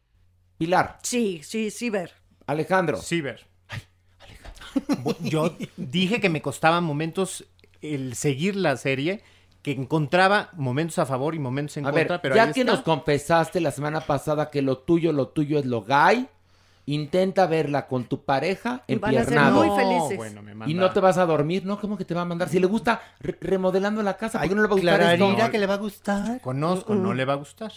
Pilar, 0.58 1.00
Sí, 1.02 1.42
sí, 1.44 1.72
sí, 1.72 1.90
ver. 1.90 2.12
Alejandro. 2.46 2.98
Sí, 2.98 3.22
ver. 3.22 3.48
Yo 5.22 5.56
dije 5.78 6.20
que 6.22 6.30
me 6.30 6.42
costaba 6.42 6.82
momentos 6.82 7.46
el 7.82 8.16
seguir 8.16 8.56
la 8.56 8.78
serie, 8.78 9.22
que 9.62 9.72
encontraba 9.72 10.50
momentos 10.54 11.00
a 11.00 11.06
favor 11.06 11.36
y 11.36 11.40
momentos 11.40 11.78
en 11.78 11.86
A 11.86 11.92
ver, 11.92 12.08
contra, 12.08 12.22
pero 12.22 12.36
ya 12.36 12.52
que 12.52 12.62
está. 12.62 12.72
nos 12.74 12.82
confesaste 12.82 13.60
la 13.62 13.72
semana 13.72 14.02
pasada 14.02 14.50
que 14.50 14.62
lo 14.62 14.78
tuyo, 14.80 15.12
lo 15.14 15.28
tuyo 15.30 15.60
es 15.60 15.66
lo 15.66 15.84
gay, 15.84 16.28
intenta 16.88 17.46
verla 17.46 17.88
con 17.88 18.06
tu 18.06 18.24
pareja 18.24 18.84
Y 18.88 18.96
van 18.96 19.12
a 19.18 19.24
ser 19.24 19.34
empiernado. 19.38 19.64
muy 19.64 19.78
felices. 19.78 20.18
bueno, 20.18 20.42
me 20.42 20.70
Y 20.70 20.74
no 20.74 20.92
te 20.92 21.00
vas 21.00 21.18
a 21.18 21.26
dormir, 21.26 21.64
¿no? 21.66 21.80
¿Cómo 21.80 21.96
que 21.98 22.06
te 22.06 22.14
va 22.16 22.22
a 22.22 22.26
mandar? 22.26 22.50
Si 22.50 22.60
le 22.60 22.66
gusta 22.66 23.02
re- 23.20 23.38
remodelando 23.40 24.02
la 24.02 24.18
casa, 24.18 24.40
¿por 24.40 24.50
qué 24.50 24.56
no 24.56 24.62
le 24.64 24.68
va 24.68 24.74
a 24.74 24.78
gustar 24.78 24.98
Clararira 25.00 25.38
esto? 25.38 25.52
que 25.52 25.60
le 25.60 25.68
va 25.68 25.74
a 25.76 25.78
gustar. 25.78 26.42
Conozco, 26.42 26.96
no 26.96 27.14
le 27.14 27.26
va 27.26 27.34
a 27.34 27.38
gustar. 27.38 27.72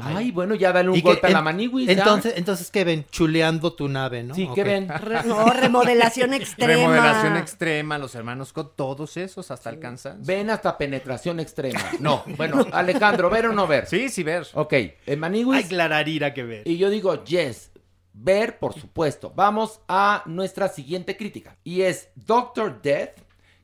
Ay, 0.00 0.30
bueno, 0.30 0.54
ya 0.54 0.72
dale 0.72 0.88
un 0.90 0.96
Y 0.96 1.02
que 1.02 1.08
golpe 1.08 1.26
a 1.26 1.30
la 1.30 1.38
en- 1.38 1.44
ya. 1.86 1.92
Entonces, 1.92 2.34
entonces, 2.36 2.70
¿qué 2.70 2.84
ven? 2.84 3.06
Chuleando 3.10 3.72
tu 3.72 3.88
nave, 3.88 4.22
¿no? 4.22 4.34
Sí. 4.34 4.48
¿qué 4.54 4.62
ven? 4.62 4.88
Re- 5.00 5.24
no, 5.24 5.46
remodelación 5.50 6.34
extrema. 6.34 6.72
Remodelación 6.74 7.36
extrema, 7.36 7.98
los 7.98 8.14
hermanos 8.14 8.52
con 8.52 8.70
todos 8.76 9.16
esos 9.16 9.50
hasta 9.50 9.70
alcanzan. 9.70 10.24
Ven 10.24 10.50
hasta 10.50 10.76
penetración 10.78 11.40
extrema. 11.40 11.80
No, 12.00 12.22
bueno, 12.36 12.66
Alejandro, 12.72 13.30
¿ver 13.30 13.46
o 13.46 13.52
no 13.52 13.66
ver? 13.66 13.86
Sí, 13.86 14.08
sí, 14.08 14.22
ver. 14.22 14.46
Ok, 14.54 14.72
el 14.72 14.94
Hay 15.06 15.16
maniwis. 15.16 15.66
clararira 15.66 16.32
que 16.34 16.42
ver. 16.44 16.68
Y 16.68 16.76
yo 16.78 16.88
digo, 16.90 17.24
yes, 17.24 17.70
ver, 18.12 18.58
por 18.58 18.74
supuesto. 18.74 19.32
Vamos 19.34 19.80
a 19.88 20.22
nuestra 20.26 20.68
siguiente 20.68 21.16
crítica. 21.16 21.56
Y 21.64 21.82
es 21.82 22.08
Doctor 22.14 22.80
Death, 22.82 23.18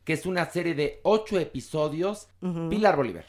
que 0.05 0.13
es 0.13 0.25
una 0.27 0.45
serie 0.51 0.75
de 0.75 1.01
ocho 1.03 1.39
episodios. 1.39 2.29
Pilar 2.71 2.97
Bolívar. 2.97 3.25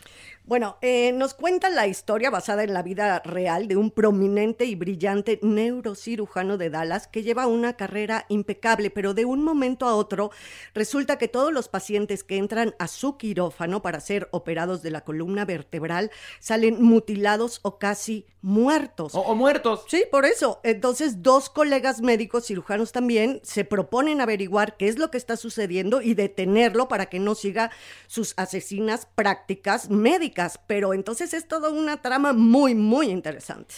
Bueno, 0.47 0.77
eh, 0.81 1.11
nos 1.11 1.33
cuenta 1.33 1.69
la 1.69 1.87
historia 1.87 2.29
basada 2.29 2.63
en 2.63 2.73
la 2.73 2.81
vida 2.81 3.19
real 3.19 3.67
de 3.67 3.75
un 3.75 3.91
prominente 3.91 4.63
y 4.63 4.75
brillante 4.75 5.41
neurocirujano 5.43 6.57
de 6.57 6.69
Dallas 6.69 7.07
que 7.07 7.21
lleva 7.21 7.47
una 7.47 7.73
carrera 7.73 8.25
impecable, 8.29 8.89
pero 8.89 9.13
de 9.13 9.25
un 9.25 9.43
momento 9.43 9.87
a 9.87 9.95
otro 9.95 10.31
resulta 10.73 11.17
que 11.17 11.27
todos 11.27 11.51
los 11.51 11.67
pacientes 11.67 12.23
que 12.23 12.37
entran 12.37 12.75
a 12.79 12.87
su 12.87 13.17
quirófano 13.17 13.81
para 13.81 13.99
ser 13.99 14.29
operados 14.31 14.81
de 14.81 14.91
la 14.91 15.01
columna 15.01 15.43
vertebral 15.43 16.11
salen 16.39 16.81
mutilados 16.81 17.59
o 17.63 17.77
casi 17.77 18.25
muertos. 18.41 19.15
O, 19.15 19.19
o 19.19 19.35
muertos. 19.35 19.83
Sí, 19.89 20.05
por 20.09 20.23
eso. 20.23 20.61
Entonces, 20.63 21.21
dos 21.21 21.49
colegas 21.49 21.99
médicos 21.99 22.45
cirujanos 22.45 22.93
también 22.93 23.41
se 23.43 23.65
proponen 23.65 24.21
averiguar 24.21 24.77
qué 24.77 24.87
es 24.87 24.97
lo 24.97 25.11
que 25.11 25.17
está 25.17 25.35
sucediendo 25.35 26.01
y 26.01 26.13
detenerlo 26.13 26.87
para 26.87 27.07
que 27.07 27.19
no 27.19 27.35
siga 27.35 27.69
sus 28.07 28.33
asesinas 28.37 29.09
prácticas 29.13 29.89
médicas. 29.89 30.36
Pero 30.67 30.93
entonces 30.93 31.33
es 31.33 31.47
toda 31.47 31.69
una 31.69 32.01
trama 32.01 32.33
muy, 32.33 32.75
muy 32.75 33.09
interesante. 33.09 33.73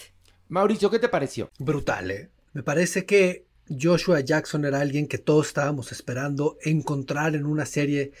Mauricio, 0.48 0.90
¿qué 0.90 0.98
te 0.98 1.08
pareció? 1.08 1.50
Brutal, 1.58 2.10
¿eh? 2.10 2.30
Me 2.52 2.62
parece 2.62 3.06
que 3.06 3.46
Joshua 3.68 4.20
Jackson 4.20 4.64
era 4.64 4.80
alguien 4.80 5.06
que 5.06 5.18
todos 5.18 5.48
estábamos 5.48 5.92
esperando 5.92 6.58
encontrar 6.62 7.34
en 7.36 7.46
una 7.46 7.66
serie 7.66 8.12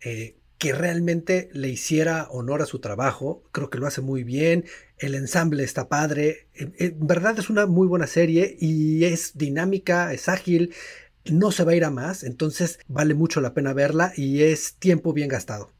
eh, 0.00 0.36
que 0.58 0.72
realmente 0.72 1.50
le 1.52 1.68
hiciera 1.68 2.26
honor 2.30 2.62
a 2.62 2.66
su 2.66 2.78
trabajo. 2.78 3.42
Creo 3.52 3.68
que 3.68 3.78
lo 3.78 3.86
hace 3.86 4.00
muy 4.00 4.24
bien. 4.24 4.64
El 4.98 5.14
ensamble 5.14 5.62
está 5.62 5.88
padre. 5.88 6.48
En, 6.54 6.74
en 6.78 7.06
verdad 7.06 7.38
es 7.38 7.50
una 7.50 7.66
muy 7.66 7.86
buena 7.86 8.06
serie 8.06 8.56
y 8.58 9.04
es 9.04 9.36
dinámica, 9.36 10.12
es 10.14 10.28
ágil. 10.28 10.74
No 11.26 11.52
se 11.52 11.64
va 11.64 11.72
a 11.72 11.76
ir 11.76 11.84
a 11.84 11.90
más, 11.90 12.22
entonces 12.22 12.78
vale 12.86 13.14
mucho 13.14 13.40
la 13.40 13.54
pena 13.54 13.72
verla 13.72 14.12
y 14.16 14.42
es 14.42 14.74
tiempo 14.74 15.12
bien 15.12 15.28
gastado. 15.28 15.70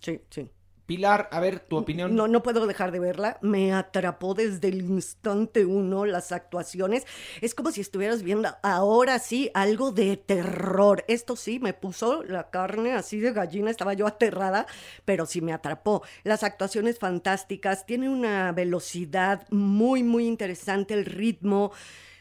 Sí, 0.00 0.20
sí. 0.30 0.48
Pilar, 0.86 1.28
a 1.32 1.40
ver, 1.40 1.58
tu 1.58 1.76
opinión. 1.76 2.14
No, 2.14 2.28
no 2.28 2.44
puedo 2.44 2.64
dejar 2.66 2.92
de 2.92 3.00
verla. 3.00 3.38
Me 3.42 3.72
atrapó 3.72 4.34
desde 4.34 4.68
el 4.68 4.82
instante 4.82 5.66
uno 5.66 6.06
las 6.06 6.30
actuaciones. 6.30 7.04
Es 7.40 7.56
como 7.56 7.72
si 7.72 7.80
estuvieras 7.80 8.22
viendo 8.22 8.48
ahora 8.62 9.18
sí 9.18 9.50
algo 9.52 9.90
de 9.90 10.16
terror. 10.16 11.04
Esto 11.08 11.34
sí 11.34 11.58
me 11.58 11.74
puso 11.74 12.22
la 12.22 12.50
carne 12.50 12.92
así 12.92 13.18
de 13.18 13.32
gallina. 13.32 13.70
Estaba 13.70 13.94
yo 13.94 14.06
aterrada, 14.06 14.66
pero 15.04 15.26
sí 15.26 15.40
me 15.40 15.52
atrapó. 15.52 16.02
Las 16.22 16.44
actuaciones 16.44 17.00
fantásticas. 17.00 17.84
Tiene 17.84 18.08
una 18.08 18.52
velocidad 18.52 19.44
muy, 19.50 20.04
muy 20.04 20.26
interesante. 20.26 20.94
El 20.94 21.04
ritmo. 21.04 21.72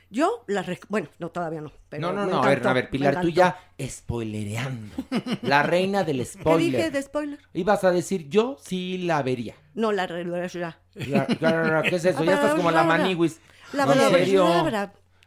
Yo 0.10 0.44
la... 0.48 0.66
Bueno, 0.90 1.08
no, 1.20 1.30
todavía 1.30 1.62
no. 1.62 1.72
Pero 1.90 2.02
no, 2.02 2.14
no, 2.14 2.26
no, 2.26 2.44
a 2.44 2.48
ver, 2.48 2.66
a 2.68 2.74
ver, 2.74 2.90
Pilar, 2.90 3.22
tú 3.22 3.30
ya 3.30 3.58
spoilereando. 3.82 4.96
La 5.42 5.64
reina 5.64 6.04
del 6.04 6.18
¿Qué 6.20 6.26
spoiler. 6.26 6.72
dije 6.78 6.92
de 6.92 7.02
spoiler? 7.02 7.40
Ibas 7.54 7.84
a 7.84 7.92
decir, 7.92 8.30
yo 8.30 8.58
sí 8.62 9.00
la 9.00 9.22
vería. 9.24 9.56
No, 9.74 9.92
la... 9.92 10.08
re- 10.08 10.26
ya. 10.50 10.80
¿Qué 10.94 11.96
es 11.96 12.06
eso? 12.06 12.24
Ya 12.24 12.36
estás 12.36 12.56
como 12.56 12.72
la 12.72 12.84
maniwis. 12.84 13.40
La. 13.74 13.86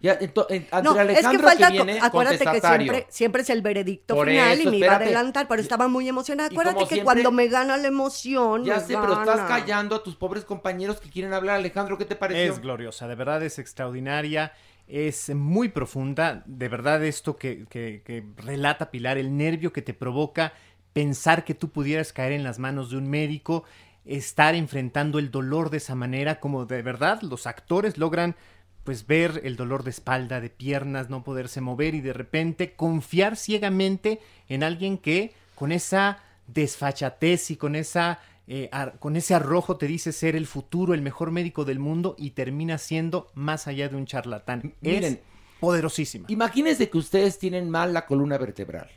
Ya, 0.01 0.13
entre 0.21 0.45
No, 0.83 1.01
es 1.01 1.27
que 1.27 1.39
falta, 1.41 1.67
que 1.67 1.73
viene 1.73 1.99
co- 1.99 2.07
acuérdate 2.07 2.39
que 2.45 2.61
siempre, 2.61 3.07
siempre 3.09 3.43
es 3.43 3.51
el 3.51 3.63
veredicto 3.63 4.15
Por 4.15 4.29
final 4.29 4.53
eso, 4.53 4.69
y 4.69 4.71
me 4.71 4.77
iba 4.79 4.93
a 4.93 4.97
adelantar, 4.97 5.49
pero 5.49 5.61
estaba 5.61 5.89
muy 5.89 6.09
emocionada. 6.09 6.49
Acuérdate 6.51 6.85
que 6.85 6.87
siempre- 6.87 7.05
cuando 7.05 7.33
me 7.33 7.49
gana 7.49 7.77
la 7.77 7.89
emoción, 7.89 8.65
Ya 8.65 8.79
sé, 8.79 8.97
pero 8.97 9.19
estás 9.21 9.41
callando 9.49 9.97
a 9.97 10.03
tus 10.05 10.15
pobres 10.15 10.45
compañeros 10.45 11.01
que 11.01 11.11
quieren 11.11 11.33
hablar. 11.33 11.57
Alejandro, 11.57 11.99
¿qué 11.99 12.05
te 12.05 12.15
pareció? 12.15 12.53
Es 12.53 12.61
gloriosa, 12.61 13.09
de 13.09 13.17
verdad 13.17 13.43
es 13.43 13.59
extraordinaria, 13.59 14.53
es 14.89 15.35
muy 15.35 15.69
profunda, 15.69 16.43
de 16.47 16.69
verdad 16.69 17.05
esto 17.05 17.37
que, 17.37 17.67
que- 17.69 18.03
que 18.05 18.25
relata 18.37 18.91
Pilar, 18.91 19.19
el 19.19 19.37
nervio 19.37 19.73
que 19.73 19.83
te 19.83 19.95
provoca 19.95 20.53
pensar 20.93 21.45
que 21.45 21.55
tú 21.55 21.69
pudieras 21.71 22.13
caer 22.13 22.33
en 22.33 22.43
las 22.45 22.59
manos 22.59 22.91
de 22.91 22.97
un 22.97 23.09
médico, 23.09 23.65
estar 24.05 24.55
enfrentando 24.55 25.19
el 25.19 25.31
dolor 25.31 25.71
de 25.71 25.77
esa 25.77 25.95
manera, 25.95 26.41
como 26.41 26.65
de 26.65 26.83
verdad 26.83 27.21
los 27.23 27.47
actores 27.47 27.99
logran 27.99 28.35
pues 28.85 29.07
ver 29.07 29.43
el 29.45 29.57
dolor 29.57 29.85
de 29.85 29.91
espalda, 29.91 30.41
de 30.41 30.49
piernas, 30.49 31.11
no 31.11 31.23
poderse 31.23 31.61
mover 31.61 31.95
y 31.95 32.01
de 32.01 32.15
repente 32.15 32.73
confiar 32.73 33.37
ciegamente 33.37 34.19
en 34.49 34.63
alguien 34.63 34.97
que 34.97 35.35
con 35.55 35.73
esa 35.73 36.21
desfachatez 36.47 37.51
y 37.51 37.57
con 37.57 37.77
esa 37.77 38.19
eh, 38.49 38.69
ar- 38.73 38.99
con 38.99 39.15
ese 39.17 39.35
arrojo 39.35 39.77
te 39.77 39.87
dice 39.87 40.13
ser 40.13 40.35
el 40.35 40.47
futuro, 40.47 40.95
el 40.95 41.03
mejor 41.03 41.31
médico 41.31 41.65
del 41.65 41.79
mundo 41.79 42.17
y 42.19 42.31
termina 42.31 42.79
siendo 42.79 43.31
más 43.35 43.67
allá 43.69 43.89
de 43.89 43.97
un 43.97 44.07
charlatán. 44.07 44.75
Miren, 44.81 45.15
es 45.15 45.19
poderosísima. 45.61 46.27
Imagínense 46.31 46.89
que 46.89 46.99
ustedes 46.99 47.39
tienen 47.39 47.69
mal 47.69 47.93
la 47.93 48.07
columna 48.07 48.39
vertebral, 48.39 48.89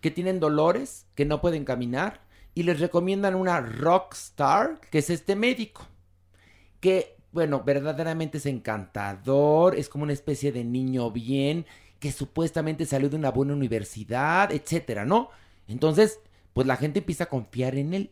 que 0.00 0.10
tienen 0.10 0.40
dolores, 0.40 1.06
que 1.14 1.24
no 1.26 1.40
pueden 1.40 1.64
caminar 1.64 2.22
y 2.54 2.62
les 2.62 2.80
recomiendan 2.80 3.34
una 3.34 3.60
rockstar, 3.60 4.80
que 4.90 4.98
es 4.98 5.10
este 5.10 5.36
médico, 5.36 5.86
que, 6.80 7.16
bueno, 7.32 7.62
verdaderamente 7.62 8.38
es 8.38 8.46
encantador, 8.46 9.76
es 9.76 9.88
como 9.90 10.04
una 10.04 10.12
especie 10.14 10.52
de 10.52 10.64
niño 10.64 11.10
bien, 11.10 11.66
que 12.00 12.12
supuestamente 12.12 12.86
salió 12.86 13.08
de 13.10 13.16
una 13.16 13.30
buena 13.30 13.52
universidad, 13.52 14.52
etcétera, 14.52 15.04
¿no? 15.04 15.30
Entonces, 15.68 16.20
pues 16.52 16.66
la 16.66 16.76
gente 16.76 17.00
empieza 17.00 17.24
a 17.24 17.28
confiar 17.28 17.74
en 17.76 17.92
él, 17.94 18.10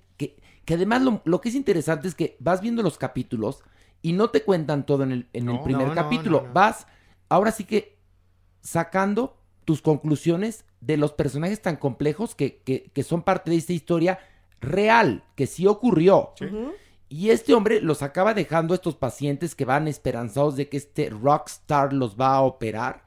que, 0.65 0.75
además 0.75 1.03
lo, 1.03 1.21
lo 1.25 1.41
que 1.41 1.49
es 1.51 1.55
interesante 1.55 2.09
es 2.09 2.15
que 2.15 2.37
vas 2.41 2.61
viendo 2.61 2.83
los 2.83 2.99
capítulos 2.99 3.63
y 4.03 4.13
no 4.13 4.31
te 4.31 4.43
cuentan 4.43 4.85
todo 4.87 5.03
en 5.03 5.13
el, 5.13 5.27
en 5.33 5.49
el 5.49 5.61
primer 5.63 5.89
no, 5.89 5.95
capítulo, 5.95 6.41
no, 6.43 6.47
no. 6.49 6.53
vas, 6.53 6.87
ahora 7.29 7.51
sí 7.53 7.65
que 7.65 7.97
sacando 8.61 9.37
tus 9.65 9.81
conclusiones 9.83 10.65
de 10.81 10.97
los 10.97 11.13
personajes 11.13 11.63
tan 11.63 11.77
complejos 11.77 12.35
que, 12.35 12.59
que- 12.59 12.91
que 12.93 13.03
son 13.03 13.23
parte 13.23 13.51
de 13.51 13.57
esta 13.57 13.73
historia 13.73 14.19
real, 14.61 15.25
que 15.37 15.47
sí 15.47 15.67
ocurrió. 15.67 16.33
Y 17.09 17.31
este 17.31 17.55
hombre 17.55 17.81
los 17.81 18.03
acaba 18.03 18.35
dejando 18.35 18.75
a 18.75 18.77
estos 18.77 18.97
pacientes 18.97 19.55
que 19.55 19.65
van 19.65 19.89
esperanzados 19.89 20.57
de 20.57 20.69
que 20.69 20.77
este 20.77 21.11
rockstar 21.11 21.93
los 21.93 22.17
va 22.19 22.35
a 22.35 22.43
operar 22.43 23.05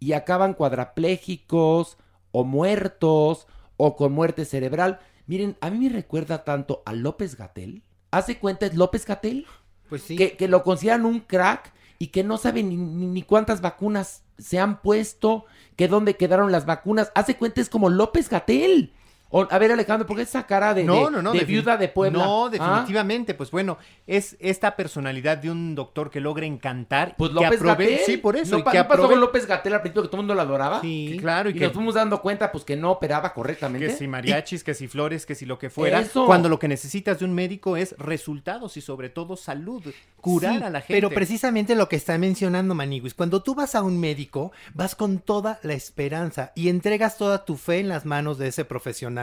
y 0.00 0.12
acaban 0.12 0.54
cuadraplégicos 0.54 1.98
o 2.30 2.44
muertos 2.44 3.46
o 3.76 3.96
con 3.96 4.12
muerte 4.12 4.44
cerebral. 4.44 5.00
Miren, 5.28 5.56
a 5.60 5.70
mí 5.70 5.78
me 5.78 5.88
recuerda 5.90 6.42
tanto 6.42 6.82
a 6.86 6.92
López 6.92 7.36
Gatel. 7.36 7.82
¿Hace 8.10 8.38
cuenta 8.38 8.66
es 8.66 8.74
López 8.74 9.06
Gatel? 9.06 9.46
Pues 9.88 10.02
sí. 10.02 10.16
que, 10.16 10.36
que 10.36 10.48
lo 10.48 10.64
consideran 10.64 11.06
un 11.06 11.20
crack 11.20 11.72
y 11.98 12.08
que 12.08 12.24
no 12.24 12.36
saben 12.38 12.68
ni, 12.70 12.76
ni- 12.76 13.22
cuántas 13.22 13.60
vacunas 13.60 14.22
se 14.38 14.58
han 14.58 14.82
puesto, 14.82 15.44
que 15.76 15.86
dónde 15.88 16.16
quedaron 16.16 16.50
las 16.50 16.66
vacunas. 16.66 17.12
Hace 17.14 17.36
cuenta 17.36 17.60
es 17.60 17.68
como 17.68 17.88
López 17.90 18.28
Gatel. 18.28 18.92
O- 19.30 19.46
a 19.50 19.58
ver, 19.58 19.70
Alejandro, 19.72 20.06
¿por 20.06 20.16
qué 20.16 20.22
esa 20.22 20.46
cara 20.46 20.72
de, 20.72 20.84
No, 20.84 21.04
de- 21.06 21.10
no, 21.10 21.22
no. 21.22 21.32
de 21.32 21.40
defini- 21.40 21.46
viuda 21.46 21.76
de 21.76 21.88
Puebla? 21.88 22.24
No, 22.24 22.46
¿Ah? 22.46 22.50
definitivamente. 22.50 23.34
Pues 23.34 23.50
bueno, 23.50 23.76
es 24.06 24.36
esta 24.40 24.74
personalidad 24.74 25.36
de 25.36 25.50
un 25.50 25.74
doctor 25.74 26.10
que 26.10 26.18
logra 26.20 26.46
encantar. 26.46 27.14
Pues 27.18 27.32
López 27.32 27.60
aprove- 27.60 27.84
Gatel. 27.90 27.98
Sí, 28.06 28.16
por 28.16 28.36
eso. 28.36 28.52
¿No, 28.52 28.58
y 28.60 28.62
pa- 28.62 28.72
que 28.72 28.78
no 28.78 28.88
pasó 28.88 29.08
con 29.08 29.20
López 29.20 29.46
Gatel 29.46 29.74
al 29.74 29.80
principio 29.82 30.02
que 30.02 30.08
todo 30.08 30.16
el 30.16 30.22
mundo 30.22 30.34
lo 30.34 30.40
adoraba? 30.40 30.80
Sí, 30.80 31.18
claro. 31.20 31.50
Y, 31.50 31.52
Y 31.52 31.58
que 31.58 31.64
nos 31.66 31.74
fuimos 31.74 31.94
dando 31.94 32.22
cuenta, 32.22 32.50
pues, 32.50 32.64
que 32.64 32.76
no 32.76 32.90
operaba 32.90 33.34
correctamente. 33.34 33.86
Que 33.88 33.92
si 33.92 34.08
mariachis, 34.08 34.64
que 34.64 34.72
si 34.72 34.88
flores, 34.88 35.26
que 35.26 35.34
si 35.34 35.44
lo 35.44 35.58
que 35.58 35.68
fuera. 35.68 36.00
Eso. 36.00 36.24
Cuando 36.24 36.48
lo 36.48 36.58
que 36.58 36.68
necesitas 36.68 37.18
de 37.18 37.24
un 37.26 37.34
médico 37.34 37.76
es 37.76 37.94
resultados 37.98 38.76
y 38.78 38.80
sobre 38.80 39.10
todo 39.10 39.36
salud. 39.36 39.82
Curar 40.22 40.56
Sí, 40.58 40.62
a 40.64 40.70
la 40.70 40.80
gente. 40.80 40.94
Pero 40.94 41.10
precisamente 41.10 41.74
lo 41.76 41.88
que 41.88 41.96
está 41.96 42.16
mencionando 42.18 42.74
Maniguis, 42.74 43.14
cuando 43.14 43.42
tú 43.42 43.54
vas 43.54 43.74
a 43.74 43.82
un 43.82 44.00
médico, 44.00 44.52
vas 44.74 44.94
con 44.96 45.18
toda 45.18 45.60
la 45.62 45.74
esperanza 45.74 46.50
y 46.56 46.68
entregas 46.70 47.16
toda 47.18 47.44
tu 47.44 47.56
fe 47.56 47.78
en 47.80 47.88
las 47.88 48.04
manos 48.04 48.36
de 48.38 48.48
ese 48.48 48.64
profesional. 48.64 49.17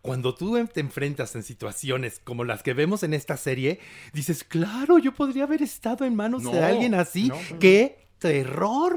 Cuando 0.00 0.34
tú 0.34 0.58
te 0.72 0.80
enfrentas 0.80 1.34
en 1.36 1.42
situaciones 1.42 2.20
como 2.24 2.44
las 2.44 2.62
que 2.62 2.74
vemos 2.74 3.02
en 3.02 3.14
esta 3.14 3.36
serie, 3.36 3.80
dices, 4.12 4.44
claro, 4.44 4.98
yo 4.98 5.12
podría 5.12 5.44
haber 5.44 5.62
estado 5.62 6.04
en 6.04 6.16
manos 6.16 6.44
de 6.50 6.58
alguien 6.58 6.94
así. 6.94 7.28
no. 7.28 7.36
¡Qué 7.60 8.02
terror, 8.22 8.96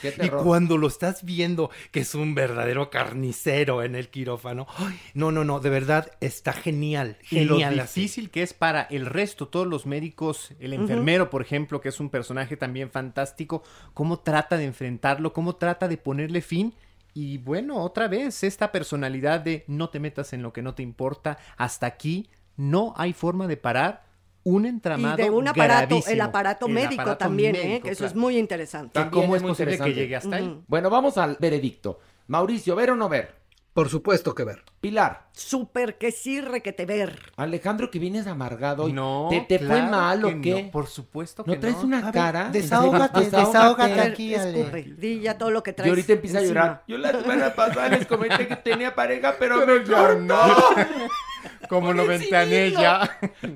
qué 0.00 0.14
y 0.22 0.28
cuando 0.28 0.76
lo 0.76 0.86
estás 0.86 1.24
viendo, 1.24 1.70
que 1.90 2.00
es 2.00 2.14
un 2.14 2.34
verdadero 2.34 2.90
carnicero 2.90 3.82
en 3.82 3.94
el 3.94 4.10
quirófano, 4.10 4.66
¡ay! 4.76 5.00
no, 5.14 5.32
no, 5.32 5.44
no, 5.44 5.60
de 5.60 5.70
verdad 5.70 6.12
está 6.20 6.52
genial, 6.52 7.16
Y 7.30 7.40
lo 7.44 7.54
genial. 7.54 7.80
así. 7.80 8.02
difícil 8.02 8.30
que 8.30 8.42
es 8.42 8.52
para 8.52 8.82
el 8.82 9.06
resto, 9.06 9.48
todos 9.48 9.66
los 9.66 9.86
médicos, 9.86 10.52
el 10.60 10.74
enfermero, 10.74 11.30
por 11.30 11.40
ejemplo, 11.40 11.80
que 11.80 11.88
es 11.88 12.00
un 12.00 12.10
personaje 12.10 12.58
también 12.58 12.90
fantástico, 12.90 13.62
cómo 13.94 14.18
trata 14.20 14.58
de 14.58 14.64
enfrentarlo, 14.64 15.32
cómo 15.32 15.56
trata 15.56 15.88
de 15.88 15.96
ponerle 15.96 16.42
fin. 16.42 16.74
Y 17.14 17.38
bueno, 17.38 17.82
otra 17.82 18.08
vez, 18.08 18.44
esta 18.44 18.70
personalidad 18.72 19.40
de 19.40 19.64
no 19.66 19.90
te 19.90 20.00
metas 20.00 20.32
en 20.32 20.42
lo 20.42 20.52
que 20.52 20.62
no 20.62 20.74
te 20.74 20.82
importa, 20.82 21.38
hasta 21.56 21.86
aquí 21.86 22.30
no 22.56 22.94
hay 22.96 23.12
forma 23.12 23.46
de 23.46 23.56
parar 23.56 24.04
un 24.44 24.66
entramado. 24.66 25.18
Y 25.18 25.22
de 25.24 25.30
un 25.30 25.48
aparato, 25.48 26.00
el 26.08 26.20
aparato 26.20 26.66
El 26.66 26.72
médico 26.72 27.02
aparato 27.02 27.18
también, 27.18 27.56
¿eh? 27.56 27.80
que 27.82 27.90
eso 27.90 27.98
claro. 27.98 28.10
es 28.10 28.16
muy 28.16 28.38
interesante. 28.38 29.00
¿Cómo 29.10 29.36
es 29.36 29.42
posible 29.42 29.72
que 29.72 29.88
interesante. 29.88 29.94
llegue 29.94 30.16
hasta 30.16 30.36
ahí? 30.36 30.60
Bueno, 30.66 30.90
vamos 30.90 31.18
al 31.18 31.36
veredicto. 31.38 32.00
Mauricio, 32.28 32.76
¿ver 32.76 32.90
o 32.90 32.96
no 32.96 33.08
ver? 33.08 33.39
Por 33.72 33.88
supuesto 33.88 34.34
que 34.34 34.42
ver. 34.44 34.64
Pilar, 34.80 35.28
Súper 35.32 35.96
que 35.96 36.10
sí, 36.10 36.40
requete 36.40 36.86
ver. 36.86 37.20
Alejandro, 37.36 37.90
que 37.90 37.98
vienes 38.00 38.26
amargado 38.26 38.88
y 38.88 38.92
No, 38.92 39.28
¿te, 39.30 39.40
te 39.42 39.58
fue 39.58 39.82
mal 39.82 40.20
que 40.22 40.26
o 40.26 40.40
qué? 40.42 40.62
no, 40.64 40.70
por 40.72 40.86
supuesto 40.88 41.44
¿No 41.46 41.52
que 41.52 41.58
traes 41.60 41.76
no. 41.76 41.82
una 41.84 41.98
A 41.98 42.02
ver, 42.02 42.12
cara? 42.12 42.46
¿En 42.46 42.52
desahógate, 42.52 43.20
desahógate 43.30 43.94
ver, 43.94 44.10
aquí, 44.12 44.34
Ale. 44.34 44.82
di 44.98 45.20
ya 45.20 45.38
todo 45.38 45.50
lo 45.50 45.62
que 45.62 45.72
traes. 45.72 45.86
Y 45.86 45.90
ahorita 45.90 46.12
empieza 46.14 46.38
a 46.38 46.42
llorar. 46.42 46.84
Yo 46.88 46.98
la 46.98 47.12
semana 47.12 47.54
pasada 47.54 47.88
les 47.90 48.06
comenté 48.06 48.48
que 48.48 48.56
tenía 48.56 48.94
pareja, 48.94 49.36
pero, 49.38 49.60
Pero 49.60 49.80
me 49.80 49.86
ya 49.86 49.96
cortó. 49.96 50.18
no. 50.20 50.38
Como 51.68 51.92
lo 51.92 52.10
exhibirlo, 52.10 52.98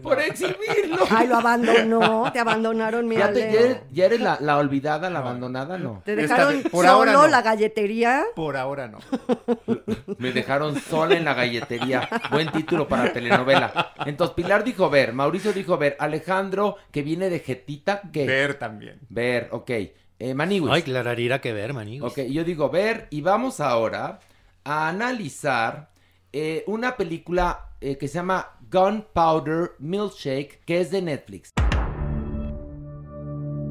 Por 0.03 0.21
exhibirlo. 0.21 1.05
Ay, 1.11 1.27
lo 1.27 1.37
abandonó, 1.37 2.31
te 2.33 2.39
abandonaron, 2.39 3.09
mi 3.09 3.17
¿Ya, 3.17 3.33
te- 3.33 3.41
ya 3.41 3.47
eres, 3.61 3.77
ya 3.91 4.07
eres 4.07 4.21
la, 4.21 4.39
la 4.41 4.59
olvidada, 4.59 5.11
la 5.11 5.21
abandonada? 5.21 5.79
No. 5.79 6.03
Te 6.05 6.15
dejaron 6.15 6.63
por 6.65 6.85
solo 6.87 6.89
ahora 6.91 7.13
no. 7.13 7.27
la 7.27 7.43
galletería. 7.43 8.25
Por 8.37 8.57
ahora 8.57 8.89
no. 8.89 8.99
Me 10.19 10.33
dejaron 10.33 10.79
sola 10.81 11.17
en 11.17 11.25
la 11.25 11.35
galletería. 11.35 12.09
Buen 12.31 12.51
título 12.53 12.87
para 12.87 13.13
telenovela. 13.13 13.93
Entonces, 14.07 14.35
Pilar 14.35 14.65
dijo 14.65 14.91
ver, 14.91 15.13
Mauricio 15.13 15.53
dijo 15.53 15.77
ver, 15.79 15.97
Alejandro, 15.99 16.77
que 16.91 17.03
viene 17.03 17.31
de 17.31 17.41
Jetita, 17.41 18.03
¿qué? 18.13 18.27
Ver 18.27 18.55
también. 18.55 18.99
Ver, 19.09 19.49
ok. 19.51 19.71
Eh, 20.19 20.35
Maniwis. 20.35 20.73
Ay, 20.73 20.83
clararira 20.83 21.41
que 21.41 21.53
ver, 21.53 21.73
Maniguis. 21.73 22.03
Ok, 22.03 22.21
yo 22.31 22.45
digo 22.45 22.71
ver 22.71 23.09
y 23.11 23.21
vamos 23.21 23.61
ahora 23.61 24.21
a 24.65 24.89
analizar 24.89 25.89
eh, 26.37 26.65
una 26.67 26.97
película 26.97 27.71
eh, 27.81 27.97
que 27.97 28.09
se 28.09 28.15
llama 28.15 28.59
Gunpowder 28.69 29.71
Milkshake, 29.79 30.63
que 30.67 30.81
es 30.81 30.91
de 30.91 31.01
Netflix. 31.01 31.53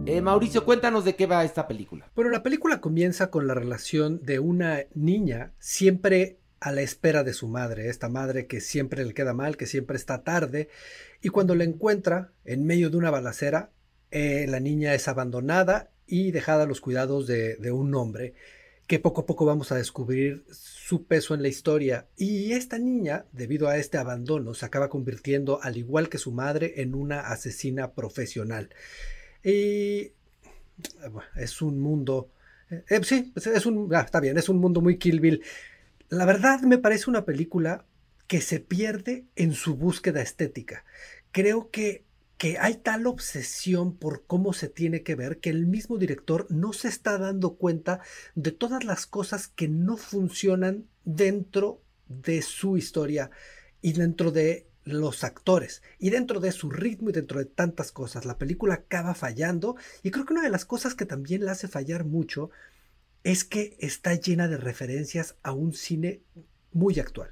Eh, 0.05 0.22
Mauricio, 0.22 0.63
cuéntanos 0.63 1.03
de 1.03 1.17
qué 1.17 1.25
va 1.25 1.43
esta 1.43 1.67
película. 1.67 2.10
Bueno, 2.15 2.32
la 2.32 2.41
película 2.41 2.79
comienza 2.79 3.29
con 3.29 3.48
la 3.48 3.53
relación 3.53 4.24
de 4.24 4.39
una 4.39 4.86
niña 4.93 5.51
siempre 5.60 6.38
a 6.62 6.72
la 6.72 6.82
espera 6.82 7.25
de 7.25 7.34
su 7.34 7.50
madre, 7.50 7.89
esta 7.89 8.08
madre 8.08 8.48
que 8.48 8.62
siempre 8.62 9.03
le 9.03 9.13
queda 9.13 9.34
mal, 9.34 9.58
que 9.58 9.65
siempre 9.65 9.98
está 9.98 10.24
tarde, 10.24 10.70
y 11.22 11.29
cuando 11.29 11.55
la 11.55 11.65
encuentra 11.65 12.32
en 12.46 12.65
medio 12.65 12.89
de 12.89 12.96
una 12.96 13.12
balacera, 13.12 13.72
eh, 14.10 14.46
la 14.48 14.62
niña 14.62 14.93
es 14.93 15.10
abandonada 15.10 15.91
y 16.08 16.32
dejada 16.32 16.63
a 16.63 16.67
los 16.67 16.79
cuidados 16.79 17.27
de, 17.27 17.58
de 17.58 17.72
un 17.74 17.93
hombre, 17.93 18.36
que 18.88 19.00
poco 19.00 19.22
a 19.22 19.25
poco 19.25 19.46
vamos 19.46 19.74
a 19.74 19.75
descubrir 19.75 20.46
su 20.87 21.05
peso 21.05 21.33
en 21.33 21.41
la 21.41 21.47
historia. 21.47 22.07
Y 22.17 22.51
esta 22.53 22.77
niña, 22.77 23.25
debido 23.31 23.67
a 23.69 23.77
este 23.77 23.97
abandono, 23.97 24.53
se 24.53 24.65
acaba 24.65 24.89
convirtiendo, 24.89 25.59
al 25.61 25.77
igual 25.77 26.09
que 26.09 26.17
su 26.17 26.31
madre, 26.31 26.81
en 26.81 26.93
una 26.93 27.21
asesina 27.21 27.91
profesional. 27.93 28.69
Y 29.43 30.11
bueno, 31.11 31.29
es 31.35 31.61
un 31.61 31.79
mundo. 31.79 32.29
eh, 32.69 32.83
eh, 32.89 32.99
sí, 33.03 33.31
es- 33.35 33.47
es 33.47 33.65
un. 33.65 33.93
ah, 33.95 34.01
está 34.01 34.19
bien, 34.19 34.37
es 34.37 34.49
un 34.49 34.57
mundo 34.57 34.81
muy 34.81 34.97
Kill 34.97 35.19
Bill. 35.19 35.41
La 36.10 36.25
verdad 36.25 36.62
me 36.62 36.77
parece 36.77 37.10
una 37.10 37.25
película 37.25 37.86
que 38.27 38.41
se 38.41 38.60
pierde 38.60 39.25
en 39.36 39.53
su 39.53 39.75
búsqueda 39.75 40.21
estética. 40.21 40.86
Creo 41.31 41.69
que, 41.71 42.03
que 42.43 42.58
hay 42.60 42.75
tal 42.75 43.08
obsesión 43.08 43.95
por 43.95 44.25
cómo 44.25 44.51
se 44.51 44.67
tiene 44.67 45.01
que 45.01 45.15
ver 45.15 45.39
que 45.39 45.49
el 45.49 45.65
mismo 45.65 45.97
director 45.97 46.45
no 46.49 46.73
se 46.73 46.89
está 46.89 47.17
dando 47.17 47.56
cuenta 47.56 48.01
de 48.36 48.51
todas 48.51 48.84
las 48.84 49.06
cosas 49.06 49.47
que 49.47 49.69
no 49.69 49.95
funcionan 49.95 50.89
dentro 51.06 51.82
de 52.10 52.41
su 52.41 52.75
historia 52.75 53.32
y 53.82 53.93
dentro 53.93 54.29
de 54.32 54.67
los 54.84 55.23
actores 55.23 55.84
y 55.99 56.10
dentro 56.10 56.41
de 56.41 56.51
su 56.51 56.69
ritmo 56.69 57.12
y 57.12 57.13
dentro 57.13 57.39
de 57.39 57.45
tantas 57.45 57.93
cosas. 57.93 58.25
La 58.25 58.38
película 58.38 58.73
acaba 58.73 59.15
fallando 59.15 59.77
y 60.01 60.12
creo 60.12 60.25
que 60.25 60.34
una 60.34 60.43
de 60.43 60.49
las 60.49 60.65
cosas 60.65 60.95
que 60.95 61.06
también 61.06 61.45
la 61.45 61.53
hace 61.53 61.69
fallar 61.69 62.03
mucho 62.03 62.49
es 63.23 63.45
que 63.45 63.77
está 63.79 64.15
llena 64.15 64.49
de 64.49 64.58
referencias 64.58 65.38
a 65.43 65.53
un 65.53 65.71
cine 65.71 66.19
muy 66.73 66.99
actual. 66.99 67.29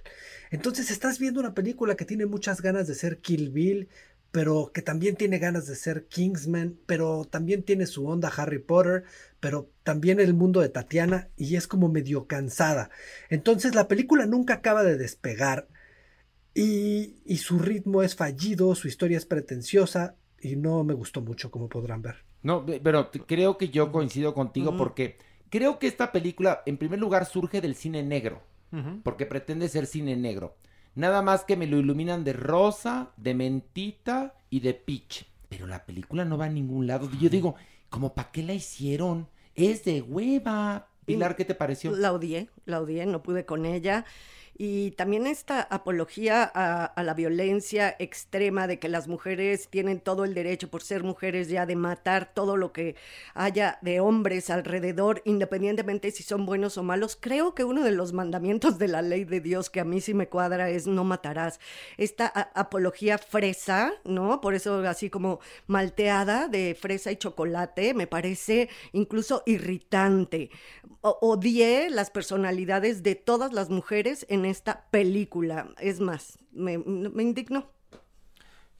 Entonces 0.51 0.91
estás 0.91 1.19
viendo 1.19 1.39
una 1.39 1.53
película 1.53 1.95
que 1.95 2.05
tiene 2.05 2.25
muchas 2.25 2.61
ganas 2.61 2.87
de 2.87 2.95
ser 2.95 3.19
Kill 3.19 3.49
Bill, 3.49 3.89
pero 4.31 4.71
que 4.73 4.81
también 4.81 5.15
tiene 5.15 5.39
ganas 5.39 5.67
de 5.67 5.75
ser 5.75 6.05
Kingsman, 6.07 6.77
pero 6.85 7.25
también 7.25 7.63
tiene 7.63 7.85
su 7.85 8.07
onda 8.07 8.29
Harry 8.29 8.59
Potter, 8.59 9.03
pero 9.39 9.69
también 9.83 10.19
el 10.19 10.33
mundo 10.33 10.61
de 10.61 10.69
Tatiana 10.69 11.29
y 11.37 11.55
es 11.57 11.67
como 11.67 11.89
medio 11.89 12.27
cansada. 12.27 12.89
Entonces 13.29 13.75
la 13.75 13.87
película 13.87 14.25
nunca 14.25 14.55
acaba 14.55 14.83
de 14.83 14.97
despegar 14.97 15.67
y, 16.53 17.15
y 17.25 17.37
su 17.37 17.59
ritmo 17.59 18.03
es 18.03 18.15
fallido, 18.15 18.75
su 18.75 18.87
historia 18.87 19.17
es 19.17 19.25
pretenciosa 19.25 20.15
y 20.41 20.55
no 20.55 20.83
me 20.83 20.93
gustó 20.93 21.21
mucho 21.21 21.51
como 21.51 21.69
podrán 21.69 22.01
ver. 22.01 22.15
No, 22.43 22.65
pe- 22.65 22.79
pero 22.83 23.09
creo 23.27 23.57
que 23.57 23.69
yo 23.69 23.91
coincido 23.91 24.33
contigo 24.33 24.75
porque 24.77 25.17
creo 25.49 25.79
que 25.79 25.87
esta 25.87 26.11
película, 26.11 26.61
en 26.65 26.77
primer 26.77 26.99
lugar, 26.99 27.25
surge 27.25 27.61
del 27.61 27.75
cine 27.75 28.03
negro, 28.03 28.41
porque 29.03 29.25
pretende 29.25 29.67
ser 29.69 29.85
cine 29.85 30.15
negro. 30.15 30.55
Nada 30.95 31.21
más 31.21 31.45
que 31.45 31.55
me 31.55 31.67
lo 31.67 31.77
iluminan 31.77 32.23
de 32.23 32.33
rosa, 32.33 33.11
de 33.17 33.33
mentita 33.33 34.35
y 34.49 34.59
de 34.59 34.73
peach. 34.73 35.25
Pero 35.47 35.67
la 35.67 35.85
película 35.85 36.25
no 36.25 36.37
va 36.37 36.45
a 36.45 36.49
ningún 36.49 36.87
lado. 36.87 37.09
Yo 37.19 37.29
digo, 37.29 37.55
¿como 37.89 38.13
para 38.13 38.31
qué 38.31 38.43
la 38.43 38.53
hicieron? 38.53 39.27
Es 39.55 39.83
de 39.85 40.01
hueva. 40.01 40.87
Pilar, 41.05 41.35
¿qué 41.35 41.45
te 41.45 41.55
pareció? 41.55 41.95
La 41.95 42.13
odié, 42.13 42.49
la 42.65 42.81
odié, 42.81 43.05
no 43.05 43.23
pude 43.23 43.45
con 43.45 43.65
ella. 43.65 44.05
Y 44.57 44.91
también 44.91 45.25
esta 45.25 45.61
apología 45.61 46.43
a, 46.43 47.01
la 47.03 47.13
violencia 47.13 47.95
extrema 47.97 48.67
de 48.67 48.79
que 48.79 48.89
las 48.89 49.07
mujeres 49.07 49.67
tienen 49.69 49.99
todo 49.99 50.23
el 50.23 50.33
derecho 50.33 50.69
por 50.69 50.83
ser 50.83 51.03
mujeres 51.03 51.49
ya 51.49 51.65
de 51.65 51.75
matar 51.75 52.31
todo 52.33 52.57
lo 52.57 52.71
que 52.71 52.95
haya 53.33 53.79
de 53.81 53.99
hombres 53.99 54.49
alrededor, 54.49 55.21
independientemente 55.25 56.11
si 56.11 56.23
son 56.23 56.45
buenos 56.45 56.77
o 56.77 56.83
malos. 56.83 57.17
Creo 57.19 57.55
que 57.55 57.63
uno 57.63 57.83
de 57.83 57.91
los 57.91 58.13
mandamientos 58.13 58.77
de 58.77 58.87
la 58.87 59.01
ley 59.01 59.23
de 59.23 59.39
Dios 59.39 59.69
que 59.69 59.79
a 59.79 59.85
mí 59.85 59.99
sí 59.99 60.13
me 60.13 60.27
cuadra 60.29 60.69
es 60.69 60.85
no 60.85 61.03
matarás. 61.03 61.59
Esta 61.97 62.27
apología 62.27 63.17
fresa, 63.17 63.93
¿no? 64.03 64.41
Por 64.41 64.53
eso 64.53 64.75
así 64.87 65.09
como 65.09 65.39
malteada 65.67 66.47
de 66.47 66.77
fresa 66.79 67.11
y 67.11 67.15
chocolate, 67.15 67.93
me 67.93 68.07
parece 68.07 68.69
incluso 68.91 69.43
irritante. 69.45 70.51
Odié 71.01 71.89
las 71.89 72.11
personalidades 72.11 73.01
de 73.01 73.15
todas 73.15 73.53
las 73.53 73.69
mujeres 73.69 74.25
en 74.29 74.40
esta 74.45 74.85
película. 74.91 75.73
Es 75.79 75.99
más, 75.99 76.37
me, 76.51 76.77
me 76.77 77.23
indignó. 77.23 77.71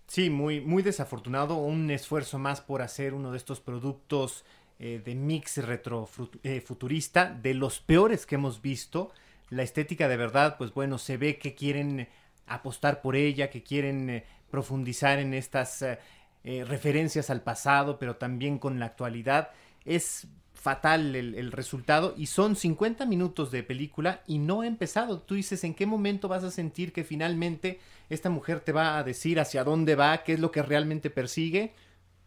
Sí, 0.08 0.30
muy, 0.30 0.62
muy 0.62 0.84
desafortunado. 0.84 1.56
Un 1.56 1.89
esfuerzo 1.91 2.38
más 2.39 2.62
por 2.62 2.82
hacer 2.82 3.13
uno 3.13 3.32
de 3.32 3.38
estos 3.38 3.60
productos 3.60 4.43
eh, 4.80 5.02
de 5.04 5.15
mix 5.15 5.58
retrofuturista, 5.58 7.32
de 7.32 7.54
los 7.54 7.80
peores 7.80 8.26
que 8.26 8.36
hemos 8.36 8.62
visto. 8.62 9.12
La 9.50 9.63
estética 9.63 10.08
de 10.08 10.17
verdad, 10.17 10.58
pues 10.58 10.74
bueno, 10.74 10.97
se 10.97 11.17
ve 11.17 11.38
que 11.38 11.56
quieren 11.56 12.08
apostar 12.47 13.02
por 13.02 13.15
ella, 13.15 13.50
que 13.50 13.63
quieren 13.63 14.10
eh, 14.10 14.26
profundizar 14.50 15.19
en 15.19 15.34
estas 15.34 15.82
eh, 15.82 16.00
eh, 16.43 16.63
referencias 16.65 17.30
al 17.30 17.41
pasado, 17.41 17.97
pero 17.97 18.17
también 18.17 18.60
con 18.60 18.80
la 18.80 18.88
actualidad. 18.88 19.52
Es 19.86 20.28
fatal 20.62 21.15
el, 21.15 21.34
el 21.36 21.52
resultado 21.52 22.13
y 22.15 22.28
son 22.28 22.56
50 22.56 23.06
minutos 23.08 23.50
de 23.50 23.63
película 23.63 24.21
y 24.28 24.38
no 24.38 24.62
ha 24.62 24.67
empezado. 24.67 25.19
Tú 25.19 25.34
dices, 25.36 25.63
¿en 25.63 25.74
qué 25.74 25.86
momento 25.88 26.28
vas 26.28 26.43
a 26.43 26.52
sentir 26.52 26.93
que 26.93 27.04
finalmente 27.04 27.80
esta 28.10 28.30
mujer 28.30 28.60
te 28.60 28.71
va 28.71 28.97
a 29.00 29.04
decir 29.04 29.39
hacia 29.39 29.63
dónde 29.63 29.95
va, 29.95 30.24
qué 30.24 30.34
es 30.34 30.39
lo 30.39 30.52
que 30.52 30.62
realmente 30.62 31.10
persigue? 31.10 31.74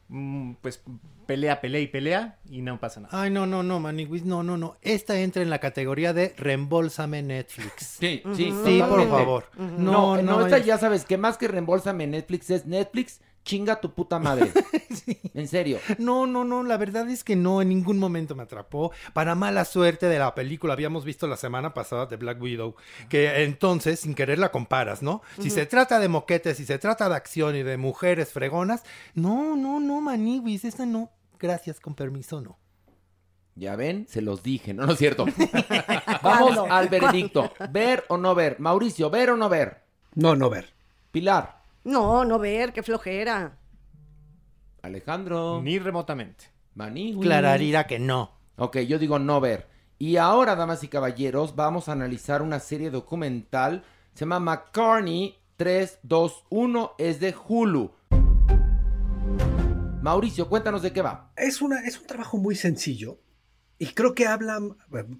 Mm, 0.08 0.54
pues 0.60 0.82
pelea, 1.26 1.60
pelea 1.60 1.80
y 1.80 1.86
pelea 1.86 2.38
y 2.50 2.60
no 2.60 2.78
pasa 2.78 3.00
nada. 3.00 3.22
Ay, 3.22 3.30
no, 3.30 3.46
no, 3.46 3.62
no, 3.62 3.80
Maniwis, 3.80 4.24
no, 4.24 4.42
no, 4.42 4.56
no. 4.58 4.76
Esta 4.82 5.18
entra 5.20 5.40
en 5.42 5.48
la 5.48 5.60
categoría 5.60 6.12
de 6.12 6.34
reembolsame 6.36 7.22
Netflix. 7.22 7.96
Sí, 8.00 8.22
sí, 8.34 8.52
Sí, 8.64 8.82
por 8.86 9.08
favor. 9.08 9.46
No, 9.56 10.16
No, 10.16 10.16
no, 10.16 10.22
no, 10.22 10.40
esta 10.44 10.58
es- 10.58 10.66
ya 10.66 10.76
sabes 10.76 11.04
que 11.04 11.16
más 11.18 11.38
que 11.38 11.48
reembolsame 11.48 12.06
Netflix 12.06 12.50
es 12.50 12.66
Netflix, 12.66 13.20
chinga 13.44 13.80
tu 13.80 13.92
puta 13.92 14.18
madre. 14.18 14.50
En 15.34 15.48
serio. 15.48 15.80
No, 15.98 16.26
no, 16.26 16.44
no, 16.44 16.62
la 16.62 16.76
verdad 16.76 17.08
es 17.10 17.24
que 17.24 17.34
no, 17.34 17.60
en 17.60 17.68
ningún 17.68 17.98
momento 17.98 18.36
me 18.36 18.44
atrapó. 18.44 18.92
Para 19.12 19.34
mala 19.34 19.64
suerte 19.64 20.06
de 20.06 20.18
la 20.18 20.32
película, 20.34 20.72
habíamos 20.72 21.04
visto 21.04 21.26
la 21.26 21.36
semana 21.36 21.74
pasada 21.74 22.06
de 22.06 22.16
Black 22.16 22.40
Widow, 22.40 22.76
que 23.08 23.42
entonces, 23.42 24.00
sin 24.00 24.14
querer, 24.14 24.38
la 24.38 24.52
comparas, 24.52 25.02
¿no? 25.02 25.22
Si 25.40 25.50
se 25.50 25.66
trata 25.66 25.98
de 25.98 26.08
moquetes, 26.08 26.56
si 26.56 26.64
se 26.64 26.78
trata 26.78 27.08
de 27.08 27.16
acción 27.16 27.56
y 27.56 27.64
de 27.64 27.76
mujeres 27.76 28.32
fregonas, 28.32 28.84
no, 29.14 29.56
no, 29.56 29.80
no, 29.80 30.00
Maniwis, 30.00 30.64
esta 30.64 30.86
no. 30.86 31.10
Gracias, 31.38 31.80
con 31.80 31.94
permiso, 31.94 32.40
no. 32.40 32.56
Ya 33.56 33.76
ven, 33.76 34.06
se 34.08 34.22
los 34.22 34.42
dije, 34.42 34.72
no, 34.72 34.86
no 34.86 34.92
es 34.92 34.98
cierto. 34.98 35.26
Vamos 36.22 36.58
al 36.70 36.88
veredicto. 36.88 37.52
¿Ver 37.70 38.04
o 38.08 38.16
no 38.16 38.36
ver? 38.36 38.60
Mauricio, 38.60 39.10
¿ver 39.10 39.30
o 39.30 39.36
no 39.36 39.48
ver? 39.48 39.82
No, 40.14 40.36
no 40.36 40.48
ver. 40.48 40.72
Pilar, 41.10 41.63
No, 41.84 42.24
no 42.24 42.38
ver, 42.38 42.72
qué 42.72 42.82
flojera. 42.82 43.58
Alejandro, 44.82 45.60
Ni 45.62 45.78
remotamente. 45.78 46.46
Manigui. 46.74 47.20
Clararira 47.20 47.86
que 47.86 47.98
no. 47.98 48.32
Ok, 48.56 48.78
yo 48.80 48.98
digo 48.98 49.18
no 49.18 49.40
ver. 49.40 49.68
Y 49.98 50.16
ahora, 50.16 50.56
damas 50.56 50.82
y 50.82 50.88
caballeros, 50.88 51.54
vamos 51.54 51.88
a 51.88 51.92
analizar 51.92 52.42
una 52.42 52.58
serie 52.58 52.90
documental. 52.90 53.84
Se 54.14 54.20
llama 54.20 54.40
McCartney 54.40 55.36
321, 55.56 56.92
es 56.98 57.20
de 57.20 57.34
Hulu. 57.48 57.92
Mauricio, 60.02 60.48
cuéntanos 60.48 60.82
de 60.82 60.92
qué 60.92 61.02
va. 61.02 61.32
Es, 61.36 61.62
una, 61.62 61.80
es 61.86 61.98
un 61.98 62.06
trabajo 62.06 62.36
muy 62.36 62.56
sencillo 62.56 63.18
y 63.78 63.86
creo 63.86 64.14
que 64.14 64.26
habla, 64.26 64.60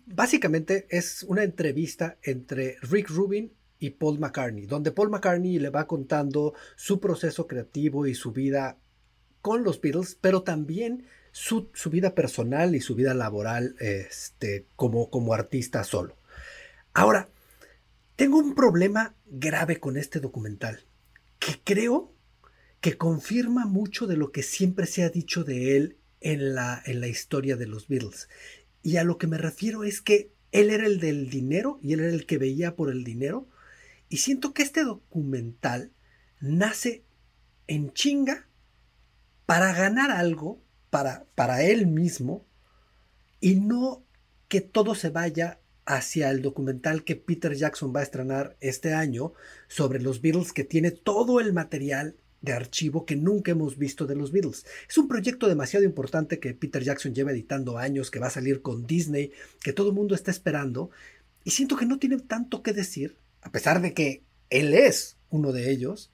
básicamente 0.07 0.87
es 0.91 1.25
una 1.25 1.43
entrevista 1.43 2.19
entre 2.23 2.77
Rick 2.83 3.11
Rubin 3.11 3.53
y 3.85 3.91
Paul 3.91 4.19
McCartney, 4.19 4.67
donde 4.67 4.93
Paul 4.93 5.11
McCartney 5.11 5.59
le 5.59 5.69
va 5.69 5.87
contando 5.87 6.55
su 6.75 7.01
proceso 7.01 7.47
creativo 7.47 8.07
y 8.07 8.15
su 8.15 8.33
vida 8.33 8.79
con 9.43 9.63
los 9.63 9.81
Beatles, 9.81 10.17
pero 10.19 10.43
también 10.43 11.05
su, 11.33 11.69
su 11.75 11.91
vida 11.91 12.15
personal 12.15 12.75
y 12.75 12.81
su 12.81 12.95
vida 12.95 13.13
laboral 13.13 13.77
este, 13.79 14.67
como, 14.75 15.11
como 15.11 15.35
artista 15.35 15.85
solo. 15.85 16.17
Ahora, 16.95 17.29
tengo 18.17 18.39
un 18.39 18.55
problema 18.55 19.15
grave 19.27 19.81
con 19.81 19.99
este 19.99 20.19
documental, 20.19 20.87
que 21.39 21.61
creo 21.63 22.15
que 22.81 22.97
confirma 22.97 23.67
mucho 23.67 24.07
de 24.07 24.17
lo 24.17 24.33
que 24.33 24.43
siempre 24.43 24.87
se 24.87 25.03
ha 25.03 25.11
dicho 25.11 25.45
de 25.45 25.77
él 25.77 25.99
en 26.21 26.55
la, 26.55 26.83
en 26.87 27.01
la 27.01 27.09
historia 27.09 27.57
de 27.57 27.67
los 27.67 27.89
Beatles. 27.89 28.29
Y 28.83 28.97
a 28.97 29.05
lo 29.05 29.19
que 29.19 29.27
me 29.27 29.37
refiero 29.37 29.85
es 29.85 30.01
que 30.01 30.33
él 30.53 30.71
era 30.71 30.87
el 30.87 31.01
del 31.01 31.29
dinero 31.29 31.81
y 31.83 31.93
él 31.93 32.01
era 32.01 32.15
el 32.15 32.25
que 32.25 32.39
veía 32.39 32.77
por 32.77 32.89
el 32.89 33.03
dinero. 33.03 33.49
Y 34.15 34.19
siento 34.19 34.55
que 34.55 34.63
este 34.63 34.85
documental 34.85 35.91
nace 36.39 37.03
en 37.67 37.93
chinga 37.95 38.47
para 39.45 39.73
ganar 39.73 40.13
algo 40.13 40.63
para, 40.89 41.27
para 41.35 41.65
él 41.65 41.89
mismo 41.89 42.47
y 43.41 43.57
no 43.57 44.05
que 44.47 44.61
todo 44.61 44.95
se 44.95 45.11
vaya 45.11 45.59
hacia 45.85 46.31
el 46.31 46.43
documental 46.43 47.03
que 47.03 47.17
Peter 47.17 47.57
Jackson 47.57 47.93
va 47.93 47.99
a 47.99 48.03
estrenar 48.05 48.57
este 48.61 48.95
año 48.95 49.33
sobre 49.67 50.01
los 50.01 50.21
Beatles 50.21 50.53
que 50.53 50.63
tiene 50.63 50.93
todo 50.93 51.41
el 51.41 51.53
material 51.53 52.15
de 52.41 52.53
archivo 52.53 53.07
que 53.07 53.17
nunca 53.17 53.51
hemos 53.51 53.77
visto 53.79 54.07
de 54.07 54.15
los 54.15 54.31
Beatles. 54.31 54.65
Es 54.89 54.97
un 54.97 55.09
proyecto 55.09 55.49
demasiado 55.49 55.85
importante 55.85 56.39
que 56.39 56.55
Peter 56.55 56.85
Jackson 56.85 57.17
lleva 57.17 57.33
editando 57.33 57.79
años, 57.79 58.13
que 58.13 58.21
va 58.21 58.29
a 58.29 58.31
salir 58.31 58.63
con 58.63 58.87
Disney, 58.87 59.33
que 59.61 59.73
todo 59.73 59.89
el 59.89 59.97
mundo 59.97 60.15
está 60.15 60.31
esperando, 60.31 60.91
y 61.43 61.51
siento 61.51 61.77
que 61.77 61.85
no 61.85 61.99
tiene 61.99 62.21
tanto 62.21 62.63
que 62.63 62.73
decir, 62.73 63.19
a 63.45 63.53
pesar 63.53 63.81
de 63.81 63.95
que 63.95 64.25
él 64.51 64.75
es 64.75 65.17
uno 65.31 65.53
de 65.53 65.71
ellos, 65.71 66.11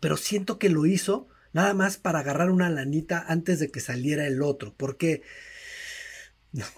pero 0.00 0.16
siento 0.16 0.58
que 0.58 0.68
lo 0.68 0.86
hizo 0.86 1.28
nada 1.52 1.74
más 1.74 1.96
para 1.96 2.20
agarrar 2.20 2.50
una 2.50 2.68
lanita 2.70 3.24
antes 3.28 3.60
de 3.60 3.70
que 3.70 3.80
saliera 3.80 4.26
el 4.26 4.42
otro, 4.42 4.74
porque 4.76 5.22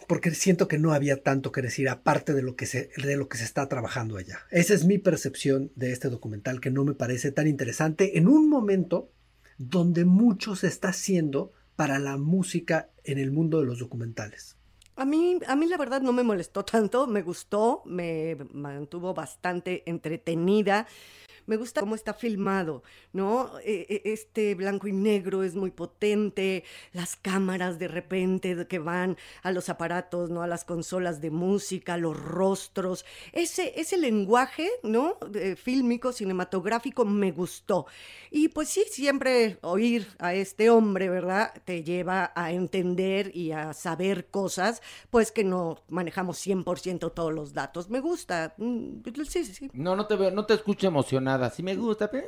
porque 0.09 0.33
siento 0.33 0.66
que 0.66 0.79
no 0.79 0.92
había 0.92 1.22
tanto 1.22 1.53
que 1.53 1.62
decir 1.62 1.88
aparte 1.88 2.35
de 2.35 2.42
lo 2.42 2.57
que 2.57 2.66
se 2.66 2.90
de 2.96 3.16
lo 3.16 3.29
que 3.29 3.38
se 3.38 3.44
está 3.44 3.68
trabajando 3.68 4.16
allá. 4.16 4.40
Esa 4.51 4.74
es 4.74 4.85
mi 4.85 4.98
percepción 4.98 5.70
de 5.77 5.92
este 5.92 6.09
documental 6.09 6.61
que 6.61 6.70
no 6.70 6.85
me 6.85 6.94
parece 6.94 7.31
tan 7.31 7.46
interesante 7.46 8.18
en 8.18 8.27
un 8.27 8.48
momento 8.48 9.12
donde 9.57 10.05
mucho 10.05 10.57
se 10.57 10.66
está 10.66 10.88
haciendo 10.88 11.53
para 11.77 12.01
la 12.01 12.16
música 12.16 12.90
en 13.05 13.18
el 13.18 13.31
mundo 13.31 13.61
de 13.61 13.66
los 13.66 13.79
documentales. 13.79 14.58
A 15.01 15.05
mí, 15.05 15.39
a 15.47 15.55
mí 15.55 15.67
la 15.67 15.77
verdad 15.77 16.01
no 16.01 16.13
me 16.13 16.25
molestó 16.25 16.65
tanto, 16.65 17.07
me 17.07 17.23
gustó, 17.23 17.83
me 17.85 18.37
mantuvo 18.53 19.15
bastante 19.15 19.85
entretenida. 19.89 20.89
Me 21.47 21.57
gusta 21.57 21.81
cómo 21.81 21.95
está 21.95 22.15
filmado, 22.15 22.83
¿no? 23.13 23.59
E- 23.61 23.87
e- 23.89 24.13
Este 24.13 24.55
blanco 24.55 24.89
y 24.89 24.93
negro 24.93 25.43
es 25.45 25.55
muy 25.57 25.71
potente, 25.71 26.65
las 26.93 27.17
cámaras 27.17 27.79
de 27.79 27.89
repente 27.89 28.67
que 28.69 28.79
van 28.81 29.17
a 29.43 29.53
los 29.53 29.69
aparatos, 29.71 30.31
¿no? 30.31 30.43
A 30.43 30.47
las 30.49 30.65
consolas 30.65 31.21
de 31.21 31.31
música, 31.31 31.97
los 31.97 32.17
rostros. 32.21 33.05
Ese, 33.33 33.75
ese 33.81 33.97
lenguaje, 33.99 34.69
¿no? 34.83 35.19
De- 35.31 35.57
fílmico, 35.57 36.13
cinematográfico, 36.13 37.05
me 37.05 37.33
gustó. 37.33 37.87
Y 38.31 38.49
pues 38.49 38.69
sí, 38.69 38.85
siempre 38.91 39.59
oír 39.63 40.07
a 40.19 40.35
este 40.35 40.71
hombre, 40.71 41.09
¿verdad? 41.09 41.53
Te 41.65 41.83
lleva 41.83 42.33
a 42.35 42.53
entender 42.53 43.35
y 43.35 43.53
a 43.53 43.73
saber 43.73 44.27
cosas, 44.27 44.83
pues 45.11 45.33
que 45.33 45.44
no 45.44 45.83
manejamos 45.88 46.38
100% 46.38 47.12
todos 47.12 47.33
los 47.33 47.53
datos. 47.53 47.88
Me 47.90 48.01
gusta. 48.01 48.55
Mm, 48.59 49.03
Sí, 49.29 49.44
sí, 49.44 49.55
sí. 49.55 49.70
No, 49.72 49.96
no 49.96 50.07
te 50.07 50.16
veo, 50.16 50.31
no 50.31 50.46
te 50.46 50.55
escucho 50.55 50.87
emocionada. 50.87 51.51
Sí 51.51 51.62
me 51.62 51.77
gusta, 51.77 52.11
pero... 52.11 52.27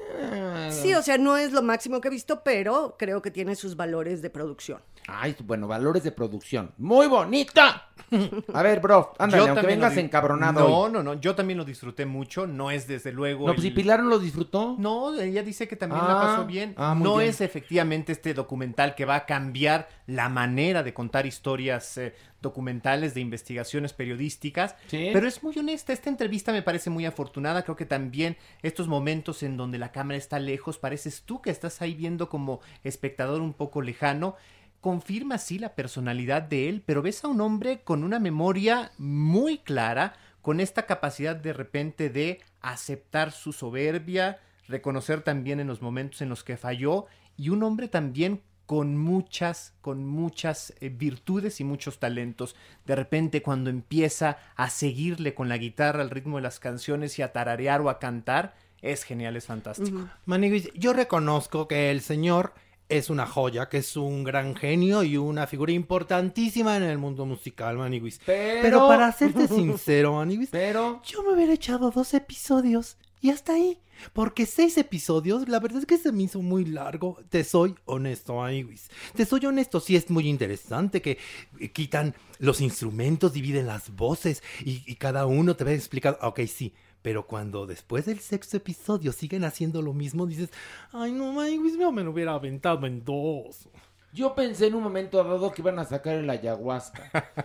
Sí, 0.70 0.92
o 0.94 1.02
sea, 1.02 1.18
no 1.18 1.36
es 1.36 1.52
lo 1.52 1.62
máximo 1.62 2.00
que 2.00 2.08
he 2.08 2.10
visto, 2.10 2.42
pero 2.42 2.96
creo 2.98 3.22
que 3.22 3.30
tiene 3.30 3.54
sus 3.56 3.76
valores 3.76 4.22
de 4.22 4.30
producción. 4.30 4.82
Ay, 5.06 5.34
bueno, 5.44 5.66
valores 5.66 6.04
de 6.04 6.12
producción. 6.12 6.72
¡Muy 6.78 7.06
bonita! 7.08 7.88
A 8.54 8.62
ver, 8.62 8.80
bro, 8.80 9.12
ándale, 9.18 9.42
aunque 9.42 9.60
también 9.60 9.80
vengas 9.80 9.94
lo 9.94 10.00
encabronado 10.02 10.60
No, 10.60 10.78
hoy. 10.78 10.92
no, 10.92 11.02
no. 11.02 11.14
Yo 11.14 11.34
también 11.34 11.58
lo 11.58 11.64
disfruté 11.64 12.06
mucho. 12.06 12.46
No 12.46 12.70
es 12.70 12.86
desde 12.86 13.12
luego. 13.12 13.46
No, 13.46 13.52
pues 13.54 13.62
si 13.62 13.68
el- 13.68 13.74
Pilar 13.74 14.02
no 14.02 14.08
lo 14.08 14.18
disfrutó. 14.18 14.76
No, 14.78 15.18
ella 15.20 15.42
dice 15.42 15.66
que 15.68 15.76
también 15.76 16.02
Ah, 16.04 16.08
la 16.08 16.14
pasó 16.20 16.46
bien. 16.46 16.74
ah, 16.76 16.94
no 16.98 17.16
bien. 17.16 17.30
es 17.30 17.40
efectivamente 17.40 18.12
este 18.12 18.34
documental 18.34 18.94
que 18.94 19.04
va 19.04 19.16
a 19.16 19.26
cambiar 19.26 19.88
la 20.06 20.28
manera 20.28 20.82
de 20.82 20.94
contar 20.94 21.26
historias 21.26 21.96
eh, 21.98 22.14
documentales 22.40 23.14
de 23.14 23.20
investigaciones 23.20 23.92
periodísticas, 23.92 24.74
Sí. 24.88 25.10
pero 25.12 25.26
es 25.28 25.42
muy 25.42 25.56
honesta. 25.58 25.92
Esta 25.92 26.08
entrevista 26.10 26.52
me 26.52 26.62
parece 26.62 26.88
muy 26.90 27.04
afortunada. 27.06 27.62
Creo 27.62 27.76
que 27.76 27.86
también 27.86 28.36
estos 28.62 28.88
momentos 28.88 29.42
en 29.42 29.56
donde 29.56 29.78
la 29.78 29.92
cámara 29.92 30.16
está 30.18 30.38
lejos, 30.38 30.78
pareces 30.78 31.22
tú 31.24 31.42
que 31.42 31.50
estás 31.50 31.82
ahí 31.82 31.94
viendo 31.94 32.28
como 32.28 32.60
espectador 32.84 33.40
un 33.40 33.52
poco 33.54 33.82
lejano. 33.82 34.36
Confirma 34.80 35.38
sí 35.38 35.58
la 35.58 35.74
personalidad 35.74 36.42
de 36.42 36.68
él, 36.68 36.82
pero 36.84 37.02
ves 37.02 37.22
a 37.24 37.28
un 37.28 37.40
hombre 37.40 37.82
con 37.82 38.02
una 38.02 38.18
memoria 38.18 38.92
muy 38.98 39.58
clara, 39.58 40.14
con 40.40 40.58
esta 40.60 40.86
capacidad 40.86 41.36
de 41.36 41.52
repente 41.52 42.08
de 42.08 42.40
aceptar 42.62 43.32
su 43.32 43.52
soberbia, 43.52 44.40
reconocer 44.68 45.22
también 45.22 45.60
en 45.60 45.66
los 45.66 45.82
momentos 45.82 46.22
en 46.22 46.30
los 46.30 46.44
que 46.44 46.56
falló, 46.56 47.06
y 47.36 47.50
un 47.50 47.62
hombre 47.62 47.88
también 47.88 48.42
con 48.70 48.96
muchas, 48.96 49.74
con 49.80 50.06
muchas 50.06 50.72
eh, 50.80 50.90
virtudes 50.90 51.60
y 51.60 51.64
muchos 51.64 51.98
talentos. 51.98 52.54
De 52.86 52.94
repente 52.94 53.42
cuando 53.42 53.68
empieza 53.68 54.38
a 54.54 54.70
seguirle 54.70 55.34
con 55.34 55.48
la 55.48 55.58
guitarra 55.58 56.02
al 56.02 56.10
ritmo 56.10 56.36
de 56.36 56.42
las 56.42 56.60
canciones 56.60 57.18
y 57.18 57.22
a 57.22 57.32
tararear 57.32 57.80
o 57.80 57.90
a 57.90 57.98
cantar, 57.98 58.54
es 58.80 59.02
genial, 59.02 59.36
es 59.36 59.46
fantástico. 59.46 60.08
Maniguis, 60.24 60.72
yo 60.74 60.92
reconozco 60.92 61.66
que 61.66 61.90
el 61.90 62.00
señor 62.00 62.54
es 62.90 63.08
una 63.08 63.26
joya, 63.26 63.68
que 63.68 63.78
es 63.78 63.96
un 63.96 64.24
gran 64.24 64.54
genio 64.54 65.02
y 65.02 65.16
una 65.16 65.46
figura 65.46 65.72
importantísima 65.72 66.76
en 66.76 66.82
el 66.82 66.98
mundo 66.98 67.24
musical, 67.24 67.78
Maniguis. 67.78 68.20
Pero... 68.26 68.62
Pero 68.62 68.88
para 68.88 69.10
serte 69.16 69.48
sincero, 69.48 70.14
Maniguis, 70.14 70.50
Pero... 70.50 71.00
yo 71.04 71.22
me 71.22 71.32
hubiera 71.32 71.52
echado 71.52 71.90
dos 71.90 72.12
episodios 72.14 72.96
y 73.20 73.30
hasta 73.30 73.54
ahí. 73.54 73.78
Porque 74.12 74.46
seis 74.46 74.78
episodios, 74.78 75.46
la 75.48 75.60
verdad 75.60 75.80
es 75.80 75.86
que 75.86 75.98
se 75.98 76.10
me 76.10 76.22
hizo 76.22 76.40
muy 76.40 76.64
largo. 76.64 77.18
Te 77.28 77.44
soy 77.44 77.74
honesto, 77.84 78.36
Maniguis. 78.36 78.88
Te 79.14 79.26
soy 79.26 79.44
honesto, 79.44 79.78
sí 79.78 79.94
es 79.94 80.08
muy 80.10 80.26
interesante 80.26 81.02
que 81.02 81.18
eh, 81.58 81.70
quitan 81.70 82.14
los 82.38 82.62
instrumentos, 82.62 83.34
dividen 83.34 83.66
las 83.66 83.94
voces 83.94 84.42
y, 84.64 84.82
y 84.86 84.96
cada 84.96 85.26
uno 85.26 85.54
te 85.54 85.64
va 85.64 85.72
explicando. 85.72 86.18
Ok, 86.22 86.40
sí. 86.46 86.72
Pero 87.02 87.26
cuando 87.26 87.66
después 87.66 88.04
del 88.06 88.18
sexto 88.20 88.56
episodio 88.58 89.12
siguen 89.12 89.44
haciendo 89.44 89.80
lo 89.80 89.92
mismo, 89.94 90.26
dices, 90.26 90.50
ay 90.92 91.12
no, 91.12 91.32
yo 91.46 91.92
me 91.92 92.02
lo 92.04 92.10
hubiera 92.10 92.34
aventado 92.34 92.86
en 92.86 93.04
dos. 93.04 93.68
Yo 94.12 94.34
pensé 94.34 94.66
en 94.66 94.74
un 94.74 94.82
momento 94.82 95.22
dado 95.22 95.52
que 95.52 95.62
iban 95.62 95.78
a 95.78 95.84
sacar 95.84 96.16
el 96.16 96.28
ayahuasca. 96.28 97.10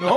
¿No? 0.00 0.16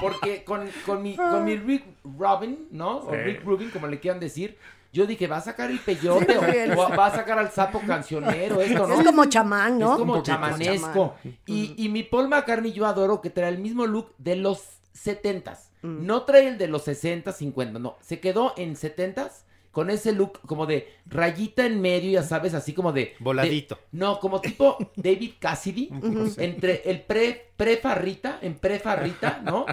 Porque 0.00 0.44
con, 0.44 0.68
con 0.86 1.02
mi, 1.02 1.14
con 1.14 1.44
mi 1.44 1.56
Rick 1.56 1.84
Robin, 2.18 2.66
¿no? 2.70 2.98
O. 2.98 3.12
Rick 3.12 3.44
Rubin, 3.44 3.70
como 3.70 3.86
le 3.86 4.00
quieran 4.00 4.18
decir. 4.20 4.56
Yo 4.90 5.06
dije, 5.06 5.26
va 5.26 5.36
a 5.36 5.40
sacar 5.42 5.70
el 5.70 5.78
peyote 5.80 6.32
Sí, 6.32 6.38
o- 6.38 6.44
el- 6.44 6.72
o, 6.72 6.88
va 6.96 7.06
a 7.06 7.10
sacar 7.14 7.38
al 7.38 7.50
sapo 7.52 7.80
cancionero, 7.86 8.60
esto, 8.62 8.86
¿no? 8.86 8.98
Es 8.98 9.04
como 9.06 9.26
chamán, 9.26 9.78
¿no? 9.78 9.92
Es 9.92 9.98
como 9.98 10.22
chamanesco. 10.22 11.14
Y, 11.44 11.74
y 11.76 11.90
mi 11.90 12.02
Paul 12.04 12.28
McCartney 12.28 12.72
yo 12.72 12.86
adoro 12.86 13.20
que 13.20 13.28
trae 13.28 13.50
el 13.50 13.58
mismo 13.58 13.86
look 13.86 14.14
de 14.16 14.36
los 14.36 14.62
70s. 14.94 15.67
Mm. 15.82 16.06
No 16.06 16.22
trae 16.22 16.48
el 16.48 16.58
de 16.58 16.68
los 16.68 16.84
60, 16.84 17.32
50, 17.32 17.78
no. 17.78 17.96
Se 18.00 18.20
quedó 18.20 18.54
en 18.56 18.74
70s 18.76 19.42
con 19.70 19.90
ese 19.90 20.12
look 20.12 20.40
como 20.46 20.66
de 20.66 20.88
rayita 21.06 21.64
en 21.66 21.80
medio, 21.80 22.10
ya 22.10 22.22
sabes, 22.22 22.54
así 22.54 22.72
como 22.72 22.92
de... 22.92 23.14
Voladito. 23.20 23.76
de- 23.76 23.80
no, 23.98 24.18
como 24.18 24.40
tipo 24.40 24.76
David 24.96 25.32
Cassidy, 25.38 25.90
entre 26.38 26.82
el 26.90 27.02
pre, 27.02 27.50
pre-farrita, 27.56 28.38
en 28.42 28.54
pre-farrita, 28.58 29.40
¿no? 29.44 29.66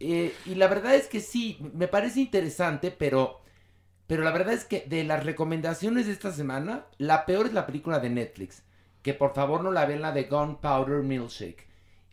Eh, 0.00 0.32
y 0.46 0.54
la 0.54 0.68
verdad 0.68 0.94
es 0.94 1.08
que 1.08 1.18
sí, 1.20 1.58
me 1.74 1.88
parece 1.88 2.20
interesante, 2.20 2.90
pero... 2.90 3.40
Pero 4.06 4.22
la 4.22 4.30
verdad 4.30 4.54
es 4.54 4.64
que 4.64 4.84
de 4.88 5.04
las 5.04 5.24
recomendaciones 5.26 6.06
de 6.06 6.12
esta 6.12 6.32
semana, 6.32 6.86
la 6.96 7.26
peor 7.26 7.46
es 7.46 7.52
la 7.52 7.66
película 7.66 7.98
de 7.98 8.08
Netflix. 8.08 8.62
Que 9.02 9.12
por 9.12 9.34
favor 9.34 9.62
no 9.62 9.70
la 9.70 9.84
vean 9.84 10.00
la 10.00 10.12
de 10.12 10.24
Gunpowder 10.24 11.02
Milkshake. 11.02 11.67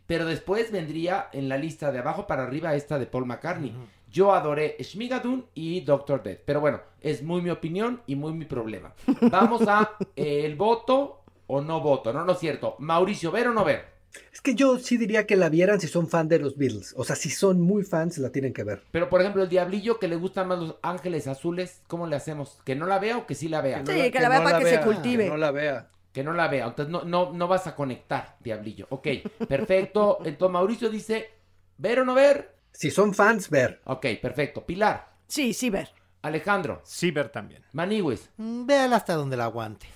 Pero 0.08 0.26
después 0.26 0.72
vendría 0.72 1.30
en 1.34 1.50
la 1.50 1.58
lista 1.58 1.92
de 1.92 2.00
abajo 2.00 2.28
para 2.28 2.44
arriba 2.44 2.76
esta 2.76 3.00
de 3.00 3.08
Paul 3.08 3.26
McCartney. 3.26 3.74
Yo 4.12 4.34
adoré 4.34 4.78
Shmigadun 4.80 5.46
y 5.56 5.82
Doctor 5.82 6.24
Death. 6.24 6.40
Pero 6.46 6.62
bueno, 6.62 6.80
es 7.02 7.22
muy 7.22 7.42
mi 7.42 7.50
opinión 7.50 8.02
y 8.08 8.16
muy 8.16 8.34
mi 8.34 8.46
problema. 8.46 8.94
Vamos 9.22 9.68
a 9.68 9.98
eh, 10.16 10.46
el 10.46 10.56
voto 10.56 11.22
o 11.48 11.62
no 11.62 11.82
voto. 11.82 12.14
No, 12.14 12.24
no 12.24 12.34
es 12.34 12.40
cierto. 12.40 12.76
Mauricio, 12.80 13.32
¿ver 13.32 13.48
o 13.48 13.54
no 13.54 13.66
ver? 13.66 13.96
Es 14.32 14.42
que 14.42 14.56
yo 14.56 14.80
sí 14.80 14.98
diría 14.98 15.26
que 15.26 15.36
la 15.36 15.50
vieran 15.50 15.82
si 15.82 15.88
son 15.88 16.08
fan 16.08 16.28
de 16.28 16.40
los 16.40 16.56
Beatles. 16.58 16.94
O 16.98 17.04
sea, 17.04 17.16
si 17.16 17.30
son 17.30 17.60
muy 17.60 17.84
fans, 17.84 18.18
la 18.18 18.32
tienen 18.32 18.54
que 18.54 18.64
ver. 18.64 18.84
Pero 18.92 19.10
por 19.10 19.22
ejemplo, 19.22 19.44
el 19.44 19.50
diablillo 19.50 20.00
que 20.00 20.08
le 20.08 20.16
gustan 20.16 20.48
más 20.48 20.60
los 20.60 20.76
ángeles 20.82 21.28
azules, 21.28 21.82
¿cómo 21.88 22.08
le 22.08 22.16
hacemos? 22.16 22.60
¿Que 22.64 22.76
no 22.76 22.86
la 22.86 23.00
vea 23.00 23.18
o 23.18 23.28
que 23.28 23.36
sí 23.36 23.50
la 23.50 23.62
vea? 23.62 23.84
Sí, 23.86 24.12
que 24.12 24.20
la 24.20 24.30
vea 24.30 24.44
para 24.44 24.60
que 24.60 24.66
se 24.66 24.82
cultive. 24.82 25.26
Que 25.26 25.30
no 25.30 25.38
la 25.38 25.52
vea. 25.52 25.90
Que 26.16 26.24
no 26.24 26.32
la 26.32 26.48
vea. 26.48 26.66
Entonces 26.68 26.90
no, 26.90 27.04
no, 27.04 27.34
no 27.34 27.48
vas 27.50 27.68
a 27.68 27.76
conectar, 27.76 28.38
diablillo. 28.40 28.88
Ok, 28.90 29.08
perfecto. 29.50 30.20
Entonces 30.26 30.54
Mauricio 30.54 30.90
dice, 30.90 31.30
¿ver 31.78 32.00
o 32.00 32.06
no 32.06 32.14
ver? 32.14 32.56
Si 32.72 32.90
son 32.90 33.14
fans, 33.14 33.50
ver. 33.50 33.82
Ok, 33.84 34.06
perfecto. 34.22 34.66
Pilar, 34.66 35.14
Sí, 35.28 35.54
sí, 35.54 35.70
ver. 35.70 35.90
Alejandro, 36.22 36.82
Sí, 36.86 37.12
ver 37.12 37.28
también. 37.30 37.66
Maniwis. 37.74 38.30
Mm, 38.38 38.66
Véala 38.66 38.96
hasta 38.96 39.16
donde 39.16 39.36
la 39.36 39.44
aguante. 39.44 39.88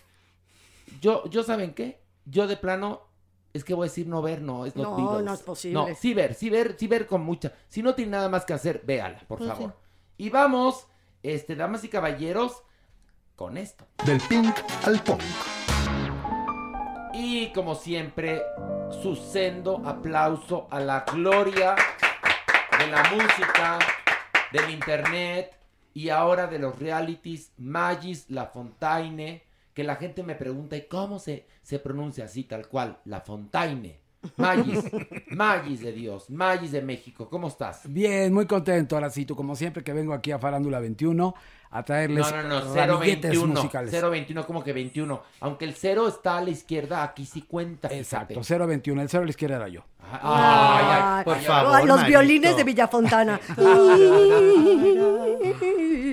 Yo, 0.99 1.23
yo 1.29 1.41
¿saben 1.43 1.73
qué? 1.73 2.01
Yo 2.25 2.47
de 2.47 2.57
plano, 2.57 3.07
es 3.53 3.63
que 3.63 3.73
voy 3.73 3.85
a 3.85 3.89
decir 3.89 4.05
no 4.07 4.21
ver, 4.21 4.41
no, 4.41 4.65
es 4.65 4.75
No, 4.75 4.83
los 4.83 4.97
Beatles. 4.97 5.23
no 5.25 5.33
es 5.33 5.41
posible. 5.41 5.73
No, 5.73 5.95
sí 5.95 6.13
ver, 6.13 6.33
sí 6.35 6.49
ver, 6.49 6.75
sí 6.77 6.87
ver 6.87 7.07
con 7.07 7.21
mucha. 7.21 7.53
Si 7.69 7.81
no 7.81 7.95
tiene 7.95 8.11
nada 8.11 8.27
más 8.27 8.43
que 8.43 8.51
hacer, 8.53 8.81
véala, 8.85 9.19
por 9.27 9.37
Pues 9.37 9.49
favor. 9.51 9.73
Y 10.17 10.29
vamos, 10.29 10.85
este, 11.23 11.55
damas 11.55 11.83
y 11.85 11.87
caballeros, 11.87 12.63
con 13.37 13.55
esto. 13.57 13.87
Del 14.05 14.19
pink 14.27 14.53
al 14.85 15.01
punk. 15.01 15.21
Y 17.21 17.47
como 17.47 17.75
siempre, 17.75 18.41
su 19.03 19.13
sendo 19.13 19.85
aplauso 19.85 20.69
a 20.71 20.79
la 20.79 21.03
gloria 21.03 21.75
de 22.79 22.87
la 22.87 23.03
música, 23.11 23.77
del 24.53 24.69
internet 24.69 25.53
y 25.93 26.07
ahora 26.07 26.47
de 26.47 26.59
los 26.59 26.79
realities, 26.79 27.51
Magis 27.57 28.29
La 28.29 28.45
Fontaine, 28.45 29.43
que 29.73 29.83
la 29.83 29.97
gente 29.97 30.23
me 30.23 30.35
pregunta, 30.35 30.77
¿y 30.77 30.87
cómo 30.87 31.19
se, 31.19 31.45
se 31.61 31.79
pronuncia 31.79 32.23
así 32.23 32.45
tal 32.45 32.69
cual? 32.69 32.99
La 33.03 33.19
Fontaine. 33.19 33.99
Magis, 34.37 34.85
Magis 35.27 35.81
de 35.81 35.91
Dios, 35.91 36.29
Magis 36.29 36.71
de 36.71 36.81
México, 36.81 37.29
¿cómo 37.29 37.49
estás? 37.49 37.81
Bien, 37.91 38.33
muy 38.33 38.45
contento. 38.45 38.95
Ahora 38.95 39.09
sí, 39.09 39.25
tú 39.25 39.35
como 39.35 39.57
siempre 39.57 39.83
que 39.83 39.91
vengo 39.91 40.13
aquí 40.13 40.31
a 40.31 40.39
Farándula 40.39 40.79
21 40.79 41.35
a 41.71 41.83
traerles 41.83 42.31
No, 42.31 42.43
no, 42.43 42.65
no, 42.65 42.73
ramilletes 42.73 43.31
021, 43.31 43.53
musicales. 43.53 43.91
021, 44.01 44.45
como 44.45 44.63
que 44.63 44.73
21. 44.73 45.21
Aunque 45.41 45.65
el 45.65 45.75
cero 45.75 46.07
está 46.07 46.37
a 46.37 46.41
la 46.41 46.49
izquierda, 46.49 47.03
aquí 47.03 47.25
sí 47.25 47.43
cuenta. 47.43 47.87
Exacto, 47.89 48.41
021. 48.41 49.01
El 49.01 49.09
0 49.09 49.21
a 49.21 49.25
la 49.25 49.29
izquierda 49.29 49.55
era 49.57 49.67
yo. 49.67 49.83
Ay, 50.11 50.19
ay, 50.23 51.01
ay, 51.01 51.23
por 51.23 51.37
favor. 51.37 51.85
Los 51.85 51.97
Marito. 51.99 52.07
violines 52.07 52.57
de 52.57 52.63
Villafontana. 52.63 53.39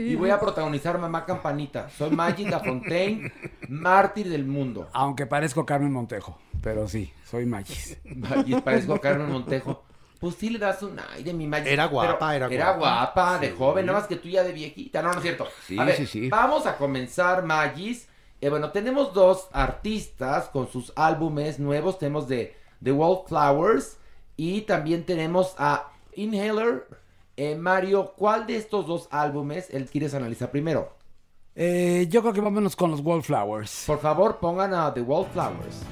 Y 0.07 0.14
voy 0.16 0.31
a 0.31 0.38
protagonizar 0.38 0.99
Mamá 0.99 1.25
Campanita. 1.25 1.88
Soy 1.90 2.11
Maggie 2.11 2.49
Lafontaine, 2.49 3.33
mártir 3.69 4.29
del 4.29 4.45
mundo. 4.45 4.88
Aunque 4.92 5.27
parezco 5.27 5.64
Carmen 5.64 5.92
Montejo, 5.92 6.38
pero 6.61 6.87
sí, 6.88 7.11
soy 7.25 7.47
Magis. 7.47 7.99
Y 8.45 8.55
parezco 8.61 8.95
a 8.95 9.01
Carmen 9.01 9.31
Montejo. 9.31 9.86
Pues 10.20 10.35
sí 10.37 10.48
le 10.50 10.59
das 10.59 10.83
un 10.83 10.98
aire, 11.14 11.33
mi 11.35 11.46
Maggie. 11.46 11.72
Era 11.72 11.87
guapa, 11.87 12.35
era 12.35 12.46
Era 12.46 12.72
guapa. 12.72 13.12
guapa, 13.12 13.38
de 13.38 13.50
joven, 13.52 13.85
nada 13.87 13.98
más 13.98 14.09
que 14.09 14.16
tú 14.16 14.29
ya 14.29 14.42
de 14.42 14.52
viejita. 14.52 15.02
No, 15.02 15.11
no 15.11 15.16
es 15.18 15.22
cierto. 15.22 15.46
Sí, 15.66 15.79
a 15.79 15.85
ver, 15.85 15.96
sí, 15.96 16.07
sí. 16.07 16.29
vamos 16.31 16.66
a 16.66 16.76
comenzar, 16.76 17.44
Magis. 17.44 18.09
Eh, 18.40 18.48
bueno, 18.48 18.70
tenemos 18.70 19.12
dos 19.14 19.48
artistas 19.52 20.48
con 20.48 20.68
sus 20.70 20.92
álbumes 20.96 21.59
nuevos. 21.59 21.98
Tenemos 21.98 22.29
de 22.29 22.57
The 22.83 22.92
Wallflowers 22.92 23.98
y 24.37 24.62
también 24.62 25.05
tenemos 25.05 25.55
a 25.59 25.90
Inhaler. 26.14 26.87
Eh, 27.37 27.55
Mario, 27.55 28.14
¿cuál 28.16 28.46
de 28.46 28.57
estos 28.57 28.87
dos 28.87 29.09
álbumes 29.11 29.68
él 29.70 29.87
quieres 29.90 30.14
analizar 30.14 30.50
primero? 30.50 30.96
Eh, 31.55 32.07
yo 32.11 32.20
creo 32.22 32.33
que 32.33 32.40
vámonos 32.40 32.76
con 32.76 32.90
los 32.90 33.00
Wallflowers. 33.00 33.85
Por 33.87 34.00
favor, 34.00 34.38
pongan 34.38 34.72
a 34.74 34.92
The 34.92 35.00
Wallflowers. 35.02 35.83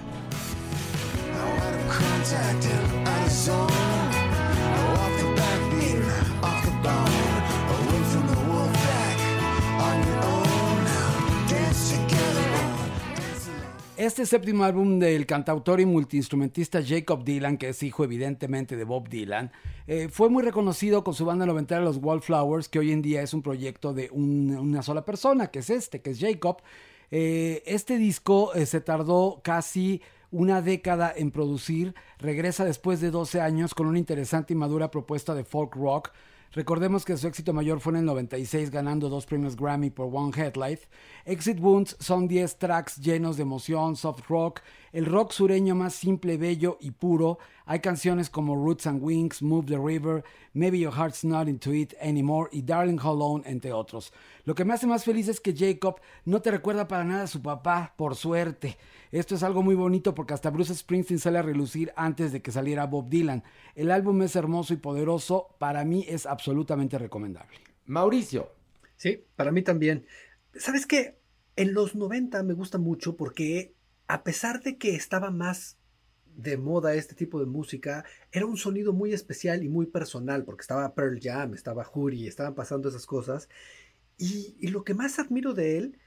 Este 13.97 14.27
séptimo 14.27 14.65
álbum 14.65 14.99
del 14.99 15.25
cantautor 15.25 15.81
y 15.81 15.87
multiinstrumentista 15.87 16.83
Jacob 16.85 17.23
Dylan, 17.25 17.57
que 17.57 17.69
es 17.69 17.83
hijo 17.85 18.03
evidentemente 18.03 18.77
de 18.77 18.83
Bob 18.83 19.09
Dylan, 19.09 19.53
eh, 19.87 20.09
fue 20.11 20.29
muy 20.29 20.43
reconocido 20.43 21.05
con 21.05 21.15
su 21.15 21.25
banda 21.25 21.47
noventera 21.47 21.81
Los 21.81 21.99
Wallflowers, 21.99 22.69
que 22.69 22.81
hoy 22.81 22.91
en 22.91 23.03
día 23.03 23.23
es 23.23 23.35
un 23.35 23.43
proyecto 23.43 23.95
de 23.95 24.09
un- 24.11 24.57
una 24.57 24.83
sola 24.83 25.05
persona, 25.05 25.47
que 25.47 25.61
es 25.61 25.71
este, 25.71 26.03
que 26.03 26.11
es 26.11 26.19
Jacob. 26.19 26.61
Eh, 27.13 27.63
este 27.67 27.97
disco 27.97 28.53
eh, 28.55 28.67
se 28.67 28.81
tardó 28.81 29.41
casi 29.45 30.03
una 30.33 30.61
década 30.61 31.13
en 31.17 31.31
producir, 31.31 31.95
regresa 32.19 32.65
después 32.65 33.01
de 33.01 33.13
12 33.13 33.41
años 33.41 33.75
con 33.75 33.87
una 33.87 34.01
interesante 34.01 34.55
y 34.55 34.57
madura 34.57 34.91
propuesta 34.91 35.37
de 35.37 35.45
folk 35.45 35.77
rock. 35.77 36.11
Recordemos 36.55 37.05
que 37.05 37.17
su 37.17 37.27
éxito 37.27 37.53
mayor 37.53 37.81
fue 37.81 37.95
en 37.95 37.99
el 37.99 38.05
96 38.05 38.71
ganando 38.71 39.09
dos 39.09 39.27
premios 39.27 39.57
Grammy 39.57 39.91
por 39.91 40.09
One 40.15 40.31
Headlight. 40.37 40.83
Exit 41.25 41.59
Wounds 41.59 41.97
son 41.99 42.29
10 42.29 42.59
tracks 42.59 42.97
llenos 42.99 43.37
de 43.37 43.43
emoción, 43.43 43.97
soft 43.97 44.29
rock, 44.29 44.61
el 44.95 45.07
rock 45.07 45.33
sureño 45.33 45.75
más 45.75 45.93
simple, 45.93 46.37
bello 46.37 46.79
y 46.81 46.93
puro. 46.93 47.41
Hay 47.67 47.81
canciones 47.81 48.31
como 48.31 48.55
Roots 48.55 48.87
and 48.87 49.03
Wings, 49.03 49.43
Move 49.43 49.67
the 49.67 49.77
River, 49.77 50.23
Maybe 50.53 50.79
Your 50.79 50.95
Heart's 50.95 51.25
Not 51.25 51.49
Into 51.49 51.75
It 51.75 51.95
Anymore 52.01 52.49
y 52.53 52.63
Darling 52.63 53.01
How 53.03 53.11
Alone, 53.11 53.43
entre 53.45 53.73
otros. 53.73 54.13
Lo 54.45 54.55
que 54.55 54.65
me 54.65 54.73
hace 54.73 54.87
más 54.87 55.05
feliz 55.05 55.27
es 55.27 55.41
que 55.41 55.53
Jacob 55.53 56.01
no 56.25 56.41
te 56.41 56.53
recuerda 56.53 56.87
para 56.87 57.03
nada 57.03 57.25
a 57.25 57.27
su 57.27 57.43
papá, 57.43 57.93
por 57.97 58.15
suerte. 58.15 58.79
Esto 59.11 59.35
es 59.35 59.43
algo 59.43 59.65
muy 59.65 59.75
bonito 59.75 60.15
porque 60.15 60.35
hasta 60.35 60.51
Bruce 60.51 60.73
Springsteen 60.73 61.19
sale 61.19 61.39
a 61.39 61.43
relucir 61.43 61.93
antes 61.97 62.31
de 62.31 62.41
que 62.41 62.53
saliera 62.53 62.87
Bob 62.87 63.09
Dylan. 63.09 63.43
El 63.75 63.91
álbum 63.91 64.23
es 64.23 64.37
hermoso 64.37 64.75
y 64.75 64.77
poderoso, 64.77 65.57
para 65.59 65.85
mí 65.85 66.07
es 66.09 66.25
absolutamente 66.25 66.99
recomendable. 66.99 67.59
Mauricio. 67.87 68.53
Sí, 68.97 69.25
para 69.35 69.51
mí 69.51 69.63
también. 69.63 70.07
¿Sabes 70.55 70.87
qué? 70.87 71.19
En 71.57 71.75
los 71.75 71.97
90 71.97 72.45
me 72.45 72.55
gusta 72.55 72.79
mucho 72.79 73.17
porque 73.17 73.74
a 74.07 74.25
pesar 74.25 74.63
de 74.63 74.77
que 74.79 74.95
estaba 74.95 75.31
más 75.31 75.79
de 76.37 76.57
moda 76.57 76.95
este 76.95 77.15
tipo 77.15 77.39
de 77.39 77.47
música, 77.47 78.05
era 78.33 78.47
un 78.47 78.57
sonido 78.57 78.93
muy 78.93 79.13
especial 79.13 79.63
y 79.63 79.69
muy 79.69 79.87
personal, 79.87 80.45
porque 80.45 80.63
estaba 80.63 80.95
Pearl 80.95 81.21
Jam, 81.23 81.55
estaba 81.55 81.89
Huri, 81.93 82.27
estaban 82.27 82.55
pasando 82.55 82.89
esas 82.89 83.07
cosas. 83.07 83.49
Y, 84.19 84.57
y 84.59 84.69
lo 84.69 84.85
que 84.85 84.95
más 84.95 85.19
admiro 85.19 85.55
de 85.55 85.79
él 85.79 85.99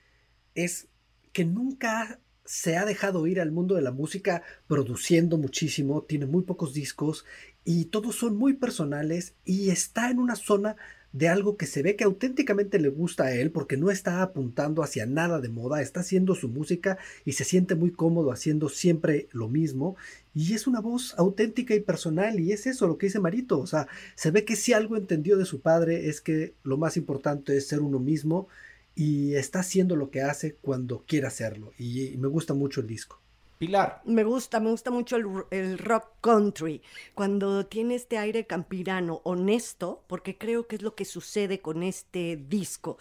es 0.55 0.87
que 1.31 1.45
nunca 1.45 2.19
se 2.47 2.77
ha 2.77 2.85
dejado 2.85 3.27
ir 3.27 3.41
al 3.41 3.51
mundo 3.51 3.75
de 3.75 3.81
la 3.81 3.91
música 3.91 4.41
produciendo 4.67 5.37
muchísimo, 5.37 6.03
tiene 6.03 6.25
muy 6.25 6.43
pocos 6.43 6.73
discos 6.73 7.25
y 7.65 7.85
todos 7.85 8.15
son 8.15 8.37
muy 8.37 8.53
personales 8.53 9.35
y 9.43 9.69
está 9.69 10.09
en 10.09 10.19
una 10.19 10.37
zona 10.37 10.77
de 11.13 11.29
algo 11.29 11.57
que 11.57 11.65
se 11.65 11.81
ve 11.81 11.95
que 11.95 12.03
auténticamente 12.03 12.79
le 12.79 12.89
gusta 12.89 13.25
a 13.25 13.33
él 13.33 13.51
porque 13.51 13.77
no 13.77 13.89
está 13.89 14.21
apuntando 14.21 14.83
hacia 14.83 15.05
nada 15.05 15.39
de 15.39 15.49
moda, 15.49 15.81
está 15.81 16.01
haciendo 16.01 16.35
su 16.35 16.49
música 16.49 16.97
y 17.25 17.33
se 17.33 17.43
siente 17.43 17.75
muy 17.75 17.91
cómodo 17.91 18.31
haciendo 18.31 18.69
siempre 18.69 19.27
lo 19.31 19.47
mismo 19.47 19.95
y 20.35 20.53
es 20.53 20.67
una 20.67 20.81
voz 20.81 21.15
auténtica 21.17 21.73
y 21.73 21.79
personal 21.79 22.39
y 22.39 22.51
es 22.51 22.67
eso 22.67 22.87
lo 22.87 22.97
que 22.97 23.07
dice 23.07 23.19
Marito, 23.19 23.59
o 23.59 23.67
sea, 23.67 23.87
se 24.15 24.31
ve 24.31 24.45
que 24.45 24.55
si 24.55 24.73
algo 24.73 24.97
entendió 24.97 25.37
de 25.37 25.45
su 25.45 25.61
padre 25.61 26.09
es 26.09 26.21
que 26.21 26.53
lo 26.63 26.77
más 26.77 26.97
importante 26.97 27.57
es 27.57 27.67
ser 27.67 27.79
uno 27.79 27.99
mismo 27.99 28.47
y 28.95 29.35
está 29.35 29.59
haciendo 29.59 29.95
lo 29.95 30.09
que 30.09 30.21
hace 30.21 30.55
cuando 30.55 31.03
quiere 31.07 31.27
hacerlo 31.27 31.71
y, 31.77 32.17
me 32.17 32.27
gusta 32.27 32.53
mucho 32.53 32.81
el 32.81 32.87
disco. 32.87 33.21
Pilar. 33.57 34.01
Me 34.05 34.23
gusta, 34.23 34.59
me 34.59 34.69
gusta 34.69 34.91
mucho 34.91 35.15
el, 35.15 35.25
el, 35.51 35.77
rock 35.77 36.05
country, 36.21 36.81
cuando 37.15 37.65
tiene 37.65 37.95
este 37.95 38.17
aire 38.17 38.45
campirano, 38.45 39.21
honesto, 39.23 40.03
porque 40.07 40.37
creo 40.37 40.67
que 40.67 40.75
es 40.75 40.81
lo 40.81 40.95
que 40.95 41.05
sucede 41.05 41.59
con 41.59 41.81
este 41.83 42.37
disco. 42.37 42.97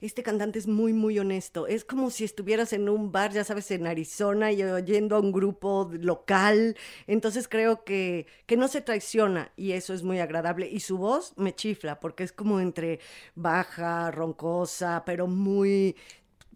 Este 0.00 0.22
cantante 0.22 0.58
es 0.58 0.66
muy, 0.66 0.92
muy 0.92 1.18
honesto. 1.18 1.66
Es 1.66 1.84
como 1.84 2.10
si 2.10 2.24
estuvieras 2.24 2.72
en 2.72 2.88
un 2.88 3.12
bar, 3.12 3.32
ya 3.32 3.44
sabes, 3.44 3.70
en 3.70 3.86
Arizona 3.86 4.52
y 4.52 4.62
oyendo 4.62 5.16
a 5.16 5.20
un 5.20 5.32
grupo 5.32 5.90
local. 5.92 6.76
Entonces 7.06 7.48
creo 7.48 7.84
que, 7.84 8.26
que 8.46 8.56
no 8.56 8.68
se 8.68 8.82
traiciona 8.82 9.52
y 9.56 9.72
eso 9.72 9.94
es 9.94 10.02
muy 10.02 10.18
agradable. 10.20 10.68
Y 10.68 10.80
su 10.80 10.98
voz 10.98 11.32
me 11.36 11.54
chifla 11.54 11.98
porque 11.98 12.24
es 12.24 12.32
como 12.32 12.60
entre 12.60 13.00
baja, 13.34 14.10
roncosa, 14.10 15.02
pero 15.06 15.26
muy 15.26 15.96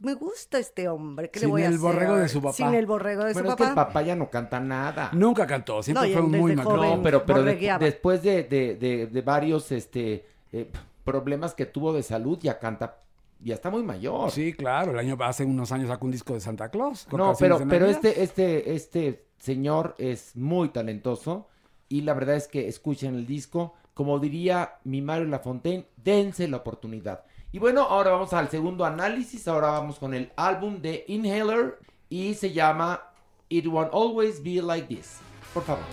me 0.01 0.15
gusta 0.15 0.59
este 0.59 0.89
hombre. 0.89 1.31
¿Qué 1.31 1.39
Sin 1.41 1.49
le 1.49 1.53
voy 1.53 1.63
a 1.63 1.67
el 1.69 1.75
hacer? 1.75 1.81
borrego 1.83 2.17
de 2.17 2.29
su 2.29 2.41
papá. 2.43 2.55
Sin 2.55 2.75
el 2.75 2.87
borrego 2.87 3.25
de 3.25 3.35
Pero 3.35 3.47
su 3.47 3.51
es 3.53 3.57
que 3.57 3.65
el 3.65 3.75
papá. 3.75 4.03
ya 4.03 4.17
no 4.17 4.29
canta 4.31 4.59
nada. 4.61 5.11
Nunca 5.13 5.47
cantó, 5.47 5.83
siempre 5.83 6.09
No, 6.09 6.13
fue 6.15 6.23
un 6.23 6.31
muy 6.31 6.41
joven. 6.41 6.57
macro. 6.57 6.97
No, 6.97 7.03
pero, 7.03 7.25
pero 7.25 7.43
de- 7.45 7.77
después 7.79 8.23
de, 8.23 8.45
de- 8.45 8.75
de- 8.77 9.07
de 9.07 9.23
varios 9.23 9.71
este, 9.73 10.25
eh, 10.53 10.71
problemas 11.05 11.55
que 11.55 11.67
tuvo 11.67 11.93
de 11.93 12.03
salud, 12.03 12.39
ya 12.41 12.59
canta, 12.59 12.97
ya 13.43 13.55
está 13.55 13.71
muy 13.71 13.83
mayor. 13.83 14.31
Sí, 14.31 14.53
claro, 14.53 14.93
el 14.93 14.99
año 14.99 15.17
hace 15.21 15.45
unos 15.45 15.73
años 15.73 15.89
sacó 15.89 16.07
un 16.07 16.13
disco 16.13 16.35
de 16.35 16.41
Santa 16.41 16.69
Claus. 16.71 17.07
con 17.09 17.19
No, 17.19 17.35
pero, 17.39 17.59
pero 17.69 17.87
este, 17.87 18.23
este, 18.23 18.75
este 18.75 19.25
señor 19.39 19.95
es 19.99 20.37
muy 20.37 20.69
talentoso 20.71 21.49
y 21.89 22.03
la 22.03 22.15
verdad 22.15 22.37
es 22.37 22.47
que 22.49 22.69
escuchen 22.69 23.15
el 23.15 23.27
disco. 23.27 23.75
Como 23.95 24.19
diría 24.19 24.77
mi 24.85 25.03
Mario 25.03 25.27
Lafontaine, 25.27 25.87
dense 25.97 26.49
la 26.49 26.59
oportunidad. 26.59 27.25
Y 27.53 27.59
bueno, 27.59 27.83
ahora 27.83 28.13
vamos 28.13 28.33
al 28.33 28.49
segundo 28.49 28.85
análisis. 28.85 29.49
Ahora 29.49 29.71
vamos 29.71 29.99
con 29.99 30.15
el 30.15 30.31
álbum 30.37 30.81
de 30.81 31.05
Inhaler 31.09 31.79
y 32.09 32.35
se 32.35 32.53
llama 32.53 33.03
It 33.49 33.67
Won't 33.67 33.93
Always 33.93 34.43
Be 34.43 34.63
Like 34.63 34.95
This. 34.95 35.19
Por 35.53 35.65
favor. 35.65 35.85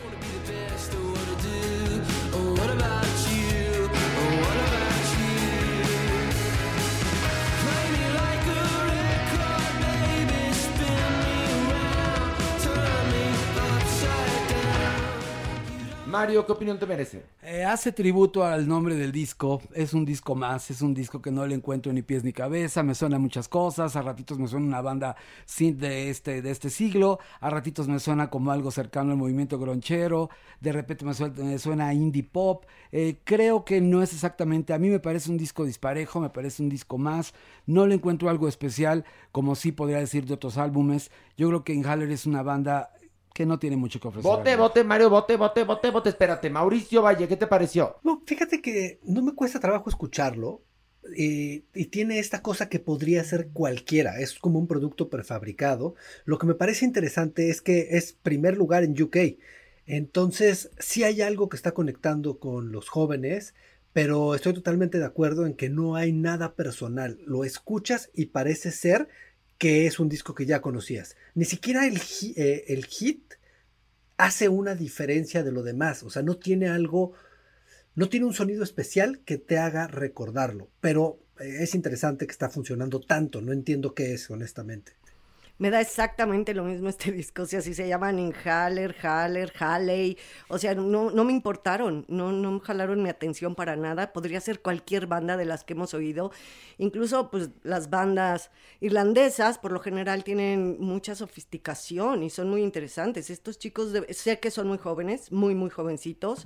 Mario, 16.08 16.46
¿qué 16.46 16.54
opinión 16.54 16.80
te 16.80 16.86
merece? 16.86 17.26
Eh, 17.44 17.66
hace 17.66 17.92
tributo 17.92 18.46
al 18.46 18.66
nombre 18.66 18.96
del 18.96 19.12
disco, 19.12 19.62
es 19.74 19.94
un 19.94 20.06
disco 20.06 20.36
más, 20.36 20.72
es 20.72 20.82
un 20.82 20.94
disco 20.94 21.22
que 21.22 21.32
no 21.32 21.46
le 21.46 21.54
encuentro 21.54 21.92
ni 21.92 22.02
pies 22.02 22.24
ni 22.24 22.32
cabeza, 22.32 22.82
me 22.82 22.96
suena 22.96 23.20
muchas 23.20 23.50
cosas, 23.50 23.98
a 23.98 24.02
ratitos 24.02 24.40
me 24.40 24.48
suena 24.48 24.68
una 24.68 24.82
banda 24.82 25.18
synth 25.46 25.80
de 25.80 26.10
este, 26.10 26.42
de 26.42 26.50
este 26.50 26.70
siglo, 26.70 27.20
a 27.42 27.50
ratitos 27.50 27.90
me 27.90 28.00
suena 28.00 28.30
como 28.30 28.52
algo 28.52 28.72
cercano 28.72 29.12
al 29.12 29.18
movimiento 29.18 29.60
gronchero, 29.60 30.30
de 30.62 30.72
repente 30.72 31.04
me 31.04 31.14
suena, 31.60 31.88
me 31.88 31.96
indie 31.96 32.24
pop, 32.24 32.64
eh, 32.94 33.20
creo 33.26 33.66
que 33.66 33.82
no 33.82 34.02
es 34.02 34.14
exactamente, 34.14 34.74
a 34.74 34.80
mí 34.80 34.88
me 34.88 35.00
parece 35.00 35.30
un 35.30 35.38
disco 35.38 35.66
disparejo, 35.66 36.22
me 36.22 36.30
parece 36.30 36.64
un 36.64 36.70
disco 36.70 36.98
más, 36.98 37.34
no 37.66 37.86
le 37.86 37.96
encuentro 37.96 38.30
algo 38.30 38.48
especial, 38.48 39.04
como 39.34 39.56
sí 39.56 39.74
podría 39.74 39.98
decir 39.98 40.26
de 40.26 40.36
otros 40.36 40.58
álbumes, 40.58 41.12
yo 41.36 41.50
creo 41.50 41.64
que 41.66 41.74
Inhaler 41.74 42.12
es 42.12 42.26
una 42.26 42.44
banda 42.44 42.92
que 43.38 43.46
no 43.46 43.60
tiene 43.60 43.78
mucho 43.78 44.00
que 44.00 44.08
ofrecer. 44.08 44.32
Bote, 44.32 44.56
bote, 44.56 44.84
Mario, 44.84 45.10
bote, 45.12 45.38
bote, 45.38 45.64
bote, 45.64 45.92
bote. 45.92 46.10
Espérate, 46.10 46.50
Mauricio 46.50 47.04
Valle, 47.04 47.28
¿qué 47.28 47.38
te 47.38 47.46
pareció? 47.48 47.98
No, 48.04 48.24
fíjate 48.26 48.62
que 48.64 49.00
no 49.04 49.22
me 49.22 49.34
cuesta 49.36 49.60
trabajo 49.60 49.90
escucharlo. 49.90 50.64
eh, 51.16 51.64
y 51.74 51.86
tiene 51.88 52.20
esta 52.20 52.42
cosa 52.42 52.68
que 52.70 52.80
podría 52.80 53.24
ser 53.24 53.50
cualquiera, 53.54 54.20
es 54.20 54.40
como 54.40 54.60
un 54.60 54.68
producto 54.68 55.10
prefabricado. 55.10 55.96
Lo 56.26 56.38
que 56.40 56.48
me 56.48 56.56
parece 56.56 56.84
interesante 56.86 57.50
es 57.50 57.62
que 57.62 57.90
es 57.98 58.14
primer 58.14 58.58
lugar 58.58 58.84
en 58.84 59.02
UK. 59.02 59.18
Entonces, 59.86 60.72
sí 60.80 61.04
hay 61.04 61.22
algo 61.22 61.48
que 61.50 61.56
está 61.58 61.74
conectando 61.74 62.40
con 62.40 62.72
los 62.72 62.90
jóvenes, 62.90 63.54
pero 63.94 64.36
estoy 64.36 64.54
totalmente 64.54 65.00
de 65.00 65.06
acuerdo 65.06 65.46
en 65.46 65.56
que 65.56 65.70
no 65.70 65.96
hay 65.96 66.12
nada 66.14 66.56
personal. 66.56 67.20
Lo 67.26 67.44
escuchas 67.46 68.10
y 68.14 68.28
parece 68.28 68.72
ser 68.72 69.08
que 69.58 69.88
es 69.88 70.00
un 70.00 70.10
disco 70.10 70.34
que 70.34 70.46
ya 70.46 70.62
conocías. 70.62 71.16
Ni 71.34 71.46
siquiera 71.46 71.88
el, 71.88 72.00
eh, 72.36 72.66
el 72.68 72.86
hit 72.86 73.34
hace 74.18 74.50
una 74.50 74.76
diferencia 74.76 75.44
de 75.44 75.52
lo 75.52 75.64
demás. 75.64 76.04
O 76.04 76.10
sea, 76.10 76.22
no 76.22 76.38
tiene 76.38 76.68
algo, 76.68 77.14
no 77.96 78.10
tiene 78.10 78.26
un 78.26 78.34
sonido 78.34 78.64
especial 78.64 79.20
que 79.20 79.38
te 79.38 79.58
haga 79.58 79.88
recordarlo. 79.88 80.70
Pero 80.82 81.20
eh, 81.40 81.58
es 81.62 81.76
interesante 81.76 82.28
que 82.28 82.32
está 82.32 82.50
funcionando 82.50 83.00
tanto. 83.00 83.42
No 83.42 83.52
entiendo 83.52 83.94
qué 83.94 84.14
es, 84.14 84.30
honestamente. 84.30 84.94
Me 85.60 85.72
da 85.72 85.82
exactamente 85.82 86.54
lo 86.54 86.64
mismo 86.64 86.88
este 86.90 87.12
disco, 87.22 87.46
si 87.46 87.56
así 87.56 87.74
se 87.74 87.88
llaman 87.88 88.20
Inhaler, 88.20 88.96
Haller, 89.02 89.52
Halley, 89.60 90.18
o 90.50 90.58
sea, 90.60 90.76
no, 90.76 91.10
no 91.10 91.24
me 91.24 91.34
importaron, 91.34 92.06
no, 92.08 92.32
no 92.32 92.60
jalaron 92.60 93.02
mi 93.02 93.10
atención 93.10 93.56
para 93.56 93.76
nada, 93.76 94.14
podría 94.14 94.40
ser 94.40 94.62
cualquier 94.62 95.08
banda 95.08 95.36
de 95.36 95.46
las 95.46 95.64
que 95.64 95.74
hemos 95.74 95.96
oído, 95.96 96.32
incluso 96.78 97.32
pues 97.32 97.50
las 97.64 97.90
bandas 97.90 98.52
irlandesas 98.82 99.58
por 99.58 99.72
lo 99.72 99.80
general 99.80 100.24
tienen 100.24 100.78
mucha 100.80 101.16
sofisticación 101.16 102.22
y 102.22 102.30
son 102.30 102.50
muy 102.52 102.62
interesantes, 102.62 103.30
estos 103.32 103.58
chicos 103.58 103.94
de- 103.94 104.14
sé 104.14 104.40
que 104.40 104.52
son 104.52 104.68
muy 104.68 104.78
jóvenes, 104.78 105.32
muy 105.32 105.56
muy 105.56 105.72
jovencitos, 105.72 106.46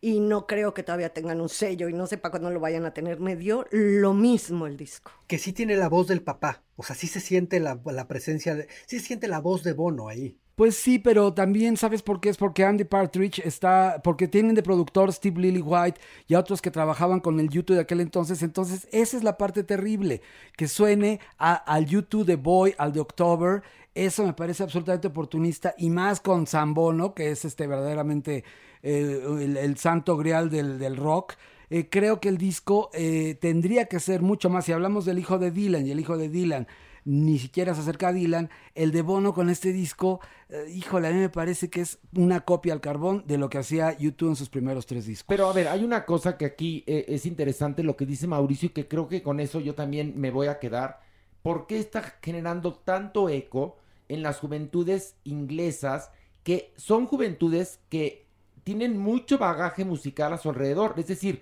y 0.00 0.20
no 0.20 0.46
creo 0.46 0.74
que 0.74 0.82
todavía 0.82 1.12
tengan 1.12 1.40
un 1.40 1.48
sello 1.48 1.88
y 1.88 1.92
no 1.92 2.06
sé 2.06 2.18
para 2.18 2.30
cuándo 2.30 2.50
lo 2.50 2.60
vayan 2.60 2.84
a 2.84 2.94
tener, 2.94 3.20
me 3.20 3.36
dio 3.36 3.66
lo 3.70 4.14
mismo 4.14 4.66
el 4.66 4.76
disco. 4.76 5.10
Que 5.26 5.38
sí 5.38 5.52
tiene 5.52 5.76
la 5.76 5.88
voz 5.88 6.06
del 6.08 6.22
papá. 6.22 6.62
O 6.76 6.82
sea, 6.82 6.94
sí 6.94 7.06
se 7.06 7.20
siente 7.20 7.60
la, 7.60 7.80
la 7.84 8.06
presencia 8.08 8.54
de. 8.54 8.68
Sí 8.86 8.98
se 9.00 9.06
siente 9.06 9.28
la 9.28 9.40
voz 9.40 9.62
de 9.64 9.72
Bono 9.72 10.08
ahí. 10.08 10.38
Pues 10.54 10.74
sí, 10.76 10.98
pero 10.98 11.34
también 11.34 11.76
sabes 11.76 12.02
por 12.02 12.18
qué 12.18 12.30
es 12.30 12.38
porque 12.38 12.64
Andy 12.64 12.84
Partridge 12.84 13.40
está, 13.40 14.00
porque 14.02 14.26
tienen 14.26 14.54
de 14.54 14.62
productor 14.62 15.12
Steve 15.12 15.38
Lillywhite 15.38 16.00
y 16.26 16.32
a 16.34 16.38
otros 16.40 16.62
que 16.62 16.70
trabajaban 16.70 17.20
con 17.20 17.38
el 17.40 17.50
YouTube 17.50 17.74
de 17.76 17.82
aquel 17.82 18.00
entonces. 18.00 18.42
Entonces, 18.42 18.88
esa 18.90 19.18
es 19.18 19.22
la 19.22 19.36
parte 19.36 19.64
terrible, 19.64 20.22
que 20.56 20.66
suene 20.66 21.20
a- 21.36 21.54
al 21.56 21.84
YouTube 21.84 22.24
de 22.24 22.36
Boy, 22.36 22.74
al 22.78 22.92
de 22.92 23.00
October. 23.00 23.62
Eso 23.94 24.24
me 24.24 24.32
parece 24.32 24.62
absolutamente 24.62 25.08
oportunista 25.08 25.74
y 25.76 25.90
más 25.90 26.20
con 26.20 26.46
Zambono, 26.46 27.14
que 27.14 27.30
es 27.30 27.44
este 27.44 27.66
verdaderamente 27.66 28.42
el, 28.86 29.56
el 29.56 29.76
santo 29.76 30.16
grial 30.16 30.50
del, 30.50 30.78
del 30.78 30.96
rock. 30.96 31.34
Eh, 31.68 31.88
creo 31.90 32.20
que 32.20 32.28
el 32.28 32.38
disco 32.38 32.90
eh, 32.94 33.36
tendría 33.40 33.86
que 33.86 34.00
ser 34.00 34.22
mucho 34.22 34.48
más. 34.50 34.64
Si 34.64 34.72
hablamos 34.72 35.04
del 35.04 35.18
hijo 35.18 35.38
de 35.38 35.50
Dylan 35.50 35.86
y 35.86 35.90
el 35.90 36.00
hijo 36.00 36.16
de 36.16 36.28
Dylan 36.28 36.66
ni 37.06 37.38
siquiera 37.38 37.72
se 37.72 37.82
acerca 37.82 38.08
a 38.08 38.12
Dylan, 38.12 38.50
el 38.74 38.90
de 38.90 39.00
Bono 39.00 39.32
con 39.32 39.48
este 39.48 39.72
disco, 39.72 40.20
eh, 40.48 40.66
híjole, 40.74 41.06
a 41.06 41.12
mí 41.12 41.18
me 41.18 41.28
parece 41.28 41.70
que 41.70 41.80
es 41.80 41.98
una 42.16 42.40
copia 42.40 42.72
al 42.72 42.80
carbón 42.80 43.22
de 43.28 43.38
lo 43.38 43.48
que 43.48 43.58
hacía 43.58 43.96
YouTube 43.96 44.30
en 44.30 44.36
sus 44.36 44.48
primeros 44.48 44.86
tres 44.86 45.06
discos. 45.06 45.26
Pero 45.28 45.48
a 45.48 45.52
ver, 45.52 45.68
hay 45.68 45.84
una 45.84 46.04
cosa 46.04 46.36
que 46.36 46.44
aquí 46.44 46.82
eh, 46.86 47.04
es 47.08 47.24
interesante 47.24 47.84
lo 47.84 47.96
que 47.96 48.06
dice 48.06 48.26
Mauricio 48.26 48.66
y 48.66 48.70
que 48.70 48.88
creo 48.88 49.06
que 49.06 49.22
con 49.22 49.38
eso 49.38 49.60
yo 49.60 49.76
también 49.76 50.14
me 50.16 50.32
voy 50.32 50.48
a 50.48 50.58
quedar. 50.58 51.00
¿Por 51.42 51.68
qué 51.68 51.78
está 51.78 52.02
generando 52.20 52.74
tanto 52.74 53.28
eco 53.28 53.76
en 54.08 54.24
las 54.24 54.40
juventudes 54.40 55.14
inglesas 55.22 56.10
que 56.42 56.72
son 56.76 57.06
juventudes 57.06 57.78
que 57.88 58.25
tienen 58.66 58.98
mucho 58.98 59.38
bagaje 59.38 59.84
musical 59.84 60.32
a 60.32 60.38
su 60.38 60.50
alrededor? 60.50 60.94
Es 60.96 61.06
decir, 61.06 61.40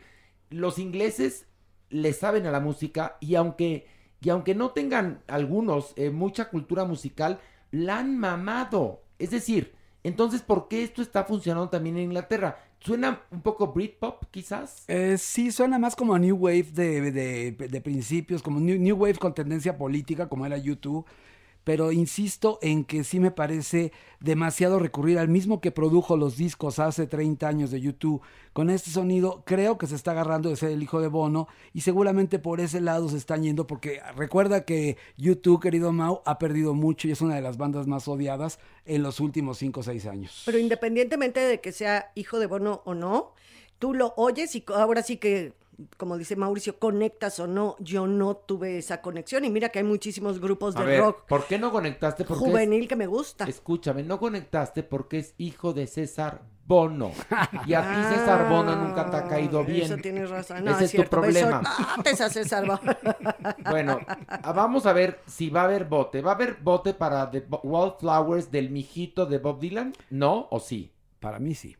los 0.50 0.78
ingleses 0.78 1.46
le 1.88 2.12
saben 2.12 2.44
a 2.44 2.50
la 2.50 2.60
música 2.60 3.16
y 3.18 3.34
aunque, 3.36 3.86
y 4.20 4.28
aunque 4.28 4.54
no 4.54 4.72
tengan 4.72 5.22
algunos 5.26 5.94
eh, 5.96 6.10
mucha 6.10 6.50
cultura 6.50 6.84
musical, 6.84 7.40
la 7.70 8.00
han 8.00 8.18
mamado. 8.18 9.04
Es 9.18 9.30
decir, 9.30 9.72
entonces, 10.02 10.42
¿por 10.42 10.68
qué 10.68 10.82
esto 10.82 11.00
está 11.00 11.24
funcionando 11.24 11.70
también 11.70 11.96
en 11.96 12.04
Inglaterra? 12.04 12.58
¿Suena 12.78 13.22
un 13.30 13.40
poco 13.40 13.68
Britpop, 13.72 14.24
quizás? 14.30 14.84
Eh, 14.88 15.16
sí, 15.16 15.50
suena 15.50 15.78
más 15.78 15.96
como 15.96 16.18
New 16.18 16.36
Wave 16.36 16.68
de, 16.74 17.10
de- 17.10 17.52
de 17.52 17.80
principios, 17.80 18.42
como 18.42 18.60
new, 18.60 18.78
new 18.78 18.96
Wave 18.98 19.14
con 19.14 19.32
tendencia 19.34 19.78
política, 19.78 20.28
como 20.28 20.44
era 20.44 20.58
YouTube. 20.58 21.06
Pero 21.64 21.92
insisto 21.92 22.58
en 22.62 22.84
que 22.84 23.04
sí 23.04 23.20
me 23.20 23.30
parece 23.30 23.92
demasiado 24.20 24.78
recurrir 24.78 25.18
al 25.18 25.28
mismo 25.28 25.60
que 25.60 25.70
produjo 25.70 26.16
los 26.16 26.36
discos 26.36 26.78
hace 26.78 27.06
30 27.06 27.48
años 27.48 27.70
de 27.70 27.80
YouTube. 27.80 28.22
Con 28.52 28.70
este 28.70 28.90
sonido 28.90 29.42
creo 29.44 29.78
que 29.78 29.86
se 29.86 29.94
está 29.94 30.12
agarrando 30.12 30.50
de 30.50 30.56
ser 30.56 30.70
el 30.70 30.82
hijo 30.82 31.00
de 31.00 31.08
Bono 31.08 31.48
y 31.72 31.80
seguramente 31.80 32.38
por 32.38 32.60
ese 32.60 32.80
lado 32.80 33.08
se 33.08 33.16
están 33.16 33.42
yendo 33.42 33.66
porque 33.66 34.00
recuerda 34.16 34.64
que 34.64 34.96
YouTube, 35.16 35.60
querido 35.60 35.92
Mau, 35.92 36.22
ha 36.24 36.38
perdido 36.38 36.74
mucho 36.74 37.08
y 37.08 37.12
es 37.12 37.20
una 37.20 37.34
de 37.34 37.42
las 37.42 37.56
bandas 37.56 37.86
más 37.86 38.06
odiadas 38.08 38.58
en 38.84 39.02
los 39.02 39.20
últimos 39.20 39.58
5 39.58 39.80
o 39.80 39.82
6 39.82 40.06
años. 40.06 40.42
Pero 40.46 40.58
independientemente 40.58 41.40
de 41.40 41.60
que 41.60 41.72
sea 41.72 42.12
hijo 42.14 42.38
de 42.38 42.46
Bono 42.46 42.82
o 42.84 42.94
no, 42.94 43.32
tú 43.78 43.94
lo 43.94 44.14
oyes 44.16 44.54
y 44.54 44.64
ahora 44.68 45.02
sí 45.02 45.16
que, 45.16 45.54
como 45.96 46.16
dice 46.18 46.36
Mauricio, 46.36 46.78
conectas 46.78 47.38
o 47.40 47.46
no. 47.46 47.76
Yo 47.80 48.06
no 48.06 48.36
tuve 48.36 48.78
esa 48.78 49.00
conexión 49.00 49.44
y 49.44 49.50
mira 49.50 49.68
que 49.70 49.78
hay 49.80 49.84
muchísimos 49.84 50.40
grupos 50.40 50.76
A 50.76 50.80
de 50.80 50.86
ver, 50.86 51.00
rock 51.00 51.26
¿por 51.26 51.46
qué 51.46 51.58
no 51.58 51.70
conectaste? 51.72 52.24
Porque 52.24 52.44
es- 52.44 52.50
juvenil 52.50 52.88
que 52.88 52.96
me 52.96 53.06
gusta. 53.06 53.44
escúchame, 53.44 54.02
no 54.02 54.18
conectaste 54.18 54.82
porque 54.82 55.18
es 55.18 55.34
hijo 55.38 55.72
de 55.72 55.86
César 55.86 56.42
Bono. 56.66 57.10
Y 57.66 57.74
a 57.74 57.82
ti, 57.82 58.14
César 58.14 58.48
Bono, 58.48 58.74
nunca 58.74 59.10
te 59.10 59.16
ha 59.18 59.24
caído 59.28 59.60
Ah, 59.60 59.64
bien. 59.64 59.82
Eso 59.84 59.96
tienes 59.98 60.30
razón. 60.30 60.64
No, 60.64 60.70
Ese 60.70 60.84
es 60.84 60.90
tu 60.92 60.96
cierto, 60.96 61.20
problema. 61.20 61.60
Te 62.02 62.10
a 62.10 62.28
César 62.30 62.66
Bono. 62.66 62.80
Bueno, 63.70 64.00
vamos 64.54 64.86
a 64.86 64.92
ver 64.94 65.20
si 65.26 65.50
va 65.50 65.62
a 65.62 65.64
haber 65.64 65.84
bote. 65.84 66.22
¿Va 66.22 66.32
a 66.32 66.34
haber 66.34 66.54
bote 66.62 66.94
para 66.94 67.30
The 67.30 67.44
Wallflowers 67.62 68.50
del 68.50 68.70
mijito 68.70 69.26
de 69.26 69.38
Bob 69.38 69.60
Dylan? 69.60 69.92
¿No 70.10 70.48
o 70.50 70.58
sí? 70.60 70.92
Para 71.20 71.38
mí 71.38 71.54
sí. 71.54 71.76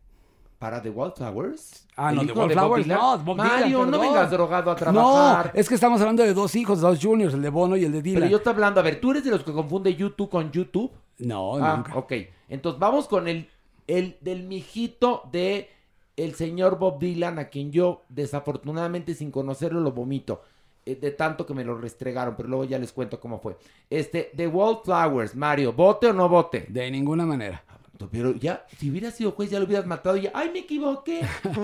¿Para 0.64 0.80
The 0.80 0.88
Wallflowers? 0.88 1.86
Ah, 1.94 2.08
¿El 2.08 2.16
no, 2.16 2.24
The 2.24 2.32
Wallflowers, 2.32 2.86
no, 2.86 3.18
Bob 3.18 3.36
Dylan, 3.36 3.60
Mario, 3.60 3.84
no 3.84 4.00
vengas 4.00 4.30
drogado 4.30 4.70
a 4.70 4.74
trabajar. 4.76 5.52
No, 5.52 5.60
es 5.60 5.68
que 5.68 5.74
estamos 5.74 6.00
hablando 6.00 6.22
de 6.22 6.32
dos 6.32 6.56
hijos, 6.56 6.80
dos 6.80 6.98
juniors, 7.02 7.34
el 7.34 7.42
de 7.42 7.50
Bono 7.50 7.76
y 7.76 7.84
el 7.84 7.92
de 7.92 8.00
Dylan. 8.00 8.22
Pero 8.22 8.30
yo 8.30 8.38
estoy 8.38 8.54
hablando, 8.54 8.80
a 8.80 8.82
ver, 8.82 8.98
¿tú 8.98 9.10
eres 9.10 9.24
de 9.24 9.30
los 9.30 9.44
que 9.44 9.52
confunde 9.52 9.94
YouTube 9.94 10.30
con 10.30 10.50
YouTube? 10.50 10.90
No, 11.18 11.56
ah, 11.56 11.76
nunca. 11.76 11.94
ok. 11.98 12.12
Entonces 12.48 12.80
vamos 12.80 13.08
con 13.08 13.28
el, 13.28 13.46
el 13.86 14.16
del 14.22 14.44
mijito 14.44 15.28
de 15.30 15.68
el 16.16 16.34
señor 16.34 16.78
Bob 16.78 16.98
Dylan, 16.98 17.38
a 17.38 17.50
quien 17.50 17.70
yo 17.70 18.04
desafortunadamente 18.08 19.12
sin 19.12 19.30
conocerlo 19.30 19.80
lo 19.80 19.92
vomito. 19.92 20.40
eh, 20.86 20.96
de 20.96 21.10
tanto 21.10 21.44
que 21.44 21.52
me 21.52 21.62
lo 21.64 21.76
restregaron, 21.76 22.36
pero 22.36 22.48
luego 22.48 22.64
ya 22.64 22.78
les 22.78 22.90
cuento 22.90 23.20
cómo 23.20 23.38
fue. 23.38 23.58
Este, 23.90 24.30
The 24.34 24.46
Wallflowers, 24.46 25.34
Mario, 25.34 25.74
¿bote 25.74 26.06
o 26.06 26.14
no 26.14 26.26
bote? 26.26 26.64
De 26.70 26.90
ninguna 26.90 27.26
manera. 27.26 27.62
Pero 28.10 28.32
ya, 28.34 28.66
si 28.78 28.90
hubiera 28.90 29.10
sido 29.10 29.30
juez, 29.32 29.50
ya 29.50 29.58
lo 29.58 29.66
hubieras 29.66 29.86
matado 29.86 30.16
y 30.16 30.22
ya, 30.22 30.32
¡ay, 30.34 30.50
me 30.52 30.60
equivoqué! 30.60 31.20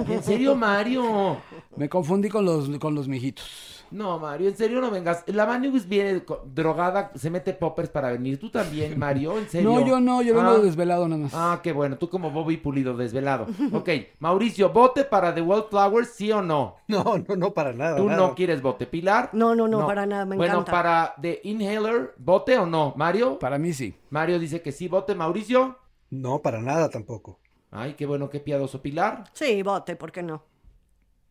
¿En 0.08 0.22
serio, 0.22 0.54
Mario? 0.54 1.38
Me 1.76 1.88
confundí 1.88 2.28
con 2.28 2.44
los, 2.44 2.68
con 2.78 2.94
los 2.94 3.08
mijitos. 3.08 3.76
No, 3.90 4.20
Mario, 4.20 4.48
en 4.48 4.56
serio 4.56 4.80
no 4.80 4.88
vengas. 4.92 5.24
La 5.26 5.44
Manius 5.46 5.88
viene 5.88 6.22
drogada, 6.54 7.10
se 7.16 7.28
mete 7.28 7.52
poppers 7.52 7.88
para 7.88 8.12
venir. 8.12 8.38
Tú 8.38 8.48
también, 8.48 8.96
Mario, 8.96 9.36
en 9.36 9.48
serio. 9.50 9.68
No, 9.72 9.84
yo 9.84 9.98
no, 10.00 10.22
yo 10.22 10.34
vengo 10.34 10.50
Ah. 10.50 10.58
desvelado 10.58 11.08
nada 11.08 11.22
más. 11.24 11.32
Ah, 11.34 11.60
qué 11.60 11.72
bueno, 11.72 11.98
tú 11.98 12.08
como 12.08 12.30
Bobby 12.30 12.56
Pulido, 12.56 12.96
desvelado. 12.96 13.48
Ok, 13.72 13.88
Mauricio, 14.20 14.70
¿bote 14.70 15.02
para 15.04 15.34
The 15.34 15.42
Wallflowers, 15.42 16.10
sí 16.10 16.30
o 16.30 16.40
no? 16.40 16.76
No, 16.86 17.02
no, 17.28 17.34
no, 17.36 17.52
para 17.52 17.72
nada. 17.72 17.96
Tú 17.96 18.04
nada. 18.06 18.16
no 18.16 18.34
quieres 18.36 18.62
bote. 18.62 18.86
¿Pilar? 18.86 19.30
No, 19.32 19.56
no, 19.56 19.66
no, 19.66 19.84
para 19.84 20.06
nada, 20.06 20.24
me 20.24 20.36
bueno, 20.36 20.54
encanta. 20.60 20.70
para 20.72 21.14
The 21.20 21.40
Inhaler, 21.42 22.14
¿bote 22.18 22.56
o 22.58 22.66
no? 22.66 22.94
¿Mario? 22.96 23.40
Para 23.40 23.58
mí 23.58 23.72
sí. 23.72 23.92
Mario 24.10 24.38
dice 24.38 24.62
que 24.62 24.70
sí, 24.70 24.86
bote. 24.86 25.16
¿Mauricio? 25.16 25.76
No, 26.10 26.40
para 26.42 26.60
nada 26.60 26.90
tampoco. 26.90 27.38
Ay, 27.70 27.94
qué 27.94 28.04
bueno, 28.06 28.28
qué 28.30 28.40
piadoso. 28.40 28.82
¿Pilar? 28.82 29.24
Sí, 29.32 29.62
bote, 29.62 29.96
¿por 29.96 30.10
qué 30.12 30.22
no? 30.22 30.42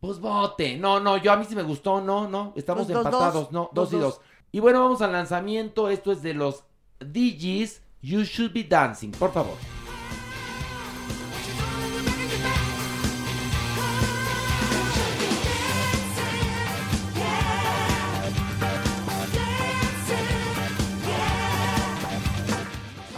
Pues 0.00 0.18
bote. 0.18 0.76
No, 0.78 0.98
no, 1.00 1.18
yo 1.18 1.32
a 1.32 1.36
mí 1.36 1.44
sí 1.46 1.54
me 1.54 1.62
gustó, 1.62 2.00
no, 2.00 2.28
no. 2.28 2.52
Estamos 2.56 2.86
Pues 2.86 2.94
dos, 2.96 3.04
empatados, 3.06 3.34
dos. 3.34 3.52
no, 3.52 3.70
Dos, 3.72 3.90
dos 3.90 3.92
y 3.92 4.02
dos. 4.02 4.14
dos. 4.16 4.24
Y 4.52 4.60
bueno, 4.60 4.80
vamos 4.80 5.02
al 5.02 5.12
lanzamiento. 5.12 5.90
Esto 5.90 6.12
es 6.12 6.22
de 6.22 6.34
los 6.34 6.64
DJs. 7.00 7.82
You 8.02 8.22
Should 8.22 8.52
Be 8.54 8.64
Dancing, 8.64 9.10
por 9.10 9.30
favor. 9.30 9.56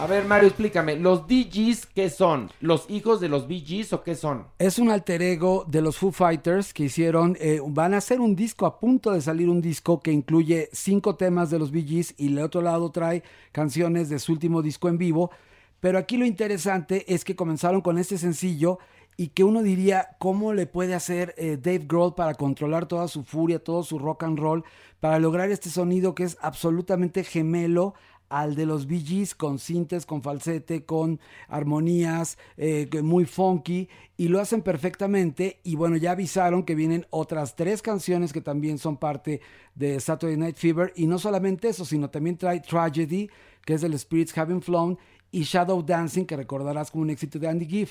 A 0.03 0.05
ver, 0.05 0.25
Mario, 0.25 0.49
explícame. 0.49 0.97
¿Los 0.97 1.27
DJs 1.27 1.85
qué 1.85 2.09
son? 2.09 2.51
¿Los 2.59 2.89
hijos 2.89 3.21
de 3.21 3.29
los 3.29 3.47
BGs 3.47 3.93
o 3.93 4.03
qué 4.03 4.15
son? 4.15 4.47
Es 4.59 4.77
un 4.77 4.91
alter 4.91 5.21
ego 5.21 5.63
de 5.65 5.81
los 5.81 5.95
Foo 5.95 6.11
Fighters 6.11 6.73
que 6.73 6.83
hicieron, 6.83 7.37
eh, 7.39 7.61
van 7.65 7.93
a 7.93 7.99
hacer 7.99 8.19
un 8.19 8.35
disco, 8.35 8.65
a 8.65 8.81
punto 8.81 9.11
de 9.11 9.21
salir 9.21 9.47
un 9.47 9.61
disco 9.61 10.01
que 10.01 10.11
incluye 10.11 10.67
cinco 10.73 11.15
temas 11.15 11.51
de 11.51 11.59
los 11.59 11.71
Gees 11.71 12.15
y 12.17 12.27
el 12.27 12.39
otro 12.39 12.61
lado 12.61 12.91
trae 12.91 13.23
canciones 13.53 14.09
de 14.09 14.19
su 14.19 14.33
último 14.33 14.61
disco 14.61 14.89
en 14.89 14.97
vivo. 14.97 15.31
Pero 15.79 15.97
aquí 15.97 16.17
lo 16.17 16.25
interesante 16.25 17.05
es 17.07 17.23
que 17.23 17.37
comenzaron 17.37 17.79
con 17.79 17.97
este 17.97 18.17
sencillo 18.17 18.79
y 19.15 19.29
que 19.29 19.45
uno 19.45 19.63
diría, 19.63 20.17
¿cómo 20.19 20.51
le 20.51 20.67
puede 20.67 20.95
hacer 20.95 21.33
eh, 21.37 21.57
Dave 21.61 21.85
Grohl 21.87 22.13
para 22.13 22.33
controlar 22.33 22.87
toda 22.87 23.07
su 23.07 23.23
furia, 23.23 23.63
todo 23.63 23.83
su 23.83 23.99
rock 23.99 24.23
and 24.23 24.37
roll, 24.37 24.65
para 24.99 25.19
lograr 25.19 25.49
este 25.49 25.69
sonido 25.69 26.13
que 26.13 26.23
es 26.23 26.37
absolutamente 26.41 27.23
gemelo 27.23 27.93
al 28.33 28.55
de 28.55 28.65
los 28.65 28.87
Bee 28.87 28.99
Gees 28.99 29.35
con 29.35 29.59
sintes, 29.59 30.07
con 30.07 30.23
falsete, 30.23 30.85
con 30.85 31.19
armonías, 31.47 32.39
eh, 32.57 32.89
muy 33.03 33.25
funky 33.25 33.87
y 34.17 34.27
lo 34.27 34.41
hacen 34.41 34.63
perfectamente 34.63 35.59
y 35.63 35.75
bueno 35.75 35.97
ya 35.97 36.11
avisaron 36.13 36.63
que 36.63 36.73
vienen 36.73 37.05
otras 37.11 37.55
tres 37.55 37.83
canciones 37.83 38.33
que 38.33 38.41
también 38.41 38.79
son 38.79 38.97
parte 38.97 39.39
de 39.75 39.99
Saturday 39.99 40.35
Night 40.35 40.57
Fever 40.57 40.91
y 40.95 41.05
no 41.05 41.19
solamente 41.19 41.67
eso 41.67 41.85
sino 41.85 42.09
también 42.09 42.35
trae 42.35 42.59
Tragedy 42.59 43.29
que 43.65 43.75
es 43.75 43.81
del 43.81 43.97
Spirits 43.99 44.35
Having 44.35 44.63
Flown 44.63 44.97
y 45.31 45.43
Shadow 45.43 45.83
Dancing 45.83 46.25
que 46.25 46.35
recordarás 46.35 46.89
como 46.89 47.03
un 47.03 47.11
éxito 47.11 47.37
de 47.37 47.47
Andy 47.47 47.67
Gibb 47.67 47.89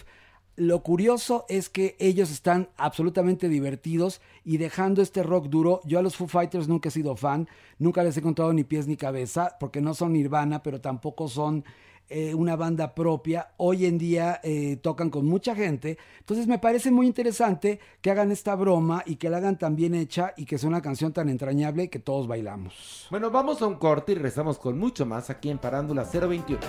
lo 0.57 0.83
curioso 0.83 1.47
es 1.49 1.69
que 1.69 1.97
ellos 1.99 2.31
están 2.31 2.69
absolutamente 2.77 3.49
divertidos 3.49 4.21
y 4.45 4.59
dejando 4.59 5.01
este 5.01 5.23
rock 5.23 5.47
duro. 5.47 5.81
Yo 5.85 5.99
a 5.99 6.03
los 6.03 6.17
Foo 6.17 6.29
Fighters 6.29 6.69
nunca 6.69 6.89
he 6.89 6.93
sido 6.93 7.17
fan, 7.17 7.49
nunca 7.79 8.03
les 8.03 8.17
he 8.17 8.21
encontrado 8.21 8.53
ni 8.53 8.65
pies 8.65 8.87
ni 8.87 8.97
cabeza, 8.97 9.57
porque 9.59 9.81
no 9.81 9.95
son 9.95 10.13
Nirvana, 10.13 10.63
pero 10.63 10.81
tampoco 10.81 11.29
son 11.29 11.65
eh, 12.11 12.35
una 12.35 12.57
banda 12.57 12.95
propia. 12.95 13.53
Hoy 13.57 13.87
en 13.87 13.97
día 13.97 14.41
eh, 14.43 14.77
tocan 14.77 15.09
con 15.09 15.25
mucha 15.25 15.55
gente. 15.55 15.97
Entonces 16.19 16.47
me 16.47 16.59
parece 16.59 16.91
muy 16.91 17.07
interesante 17.07 17.81
que 18.03 18.11
hagan 18.11 18.31
esta 18.31 18.55
broma 18.55 19.03
y 19.07 19.17
que 19.17 19.31
la 19.31 19.39
hagan 19.39 19.57
tan 19.57 19.75
bien 19.75 19.95
hecha 19.95 20.35
y 20.37 20.45
que 20.45 20.59
sea 20.59 20.69
una 20.69 20.83
canción 20.83 21.15
tan 21.15 21.31
entrañable 21.31 21.89
que 21.89 21.99
todos 21.99 22.27
bailamos. 22.29 23.07
Bueno, 23.11 23.31
vamos 23.31 23.63
a 23.63 23.67
un 23.67 23.77
corte 23.77 24.13
y 24.13 24.15
regresamos 24.17 24.59
con 24.59 24.79
mucho 24.79 25.07
más 25.07 25.31
aquí 25.31 25.49
en 25.49 25.57
Parándula 25.57 26.05
021. 26.05 26.61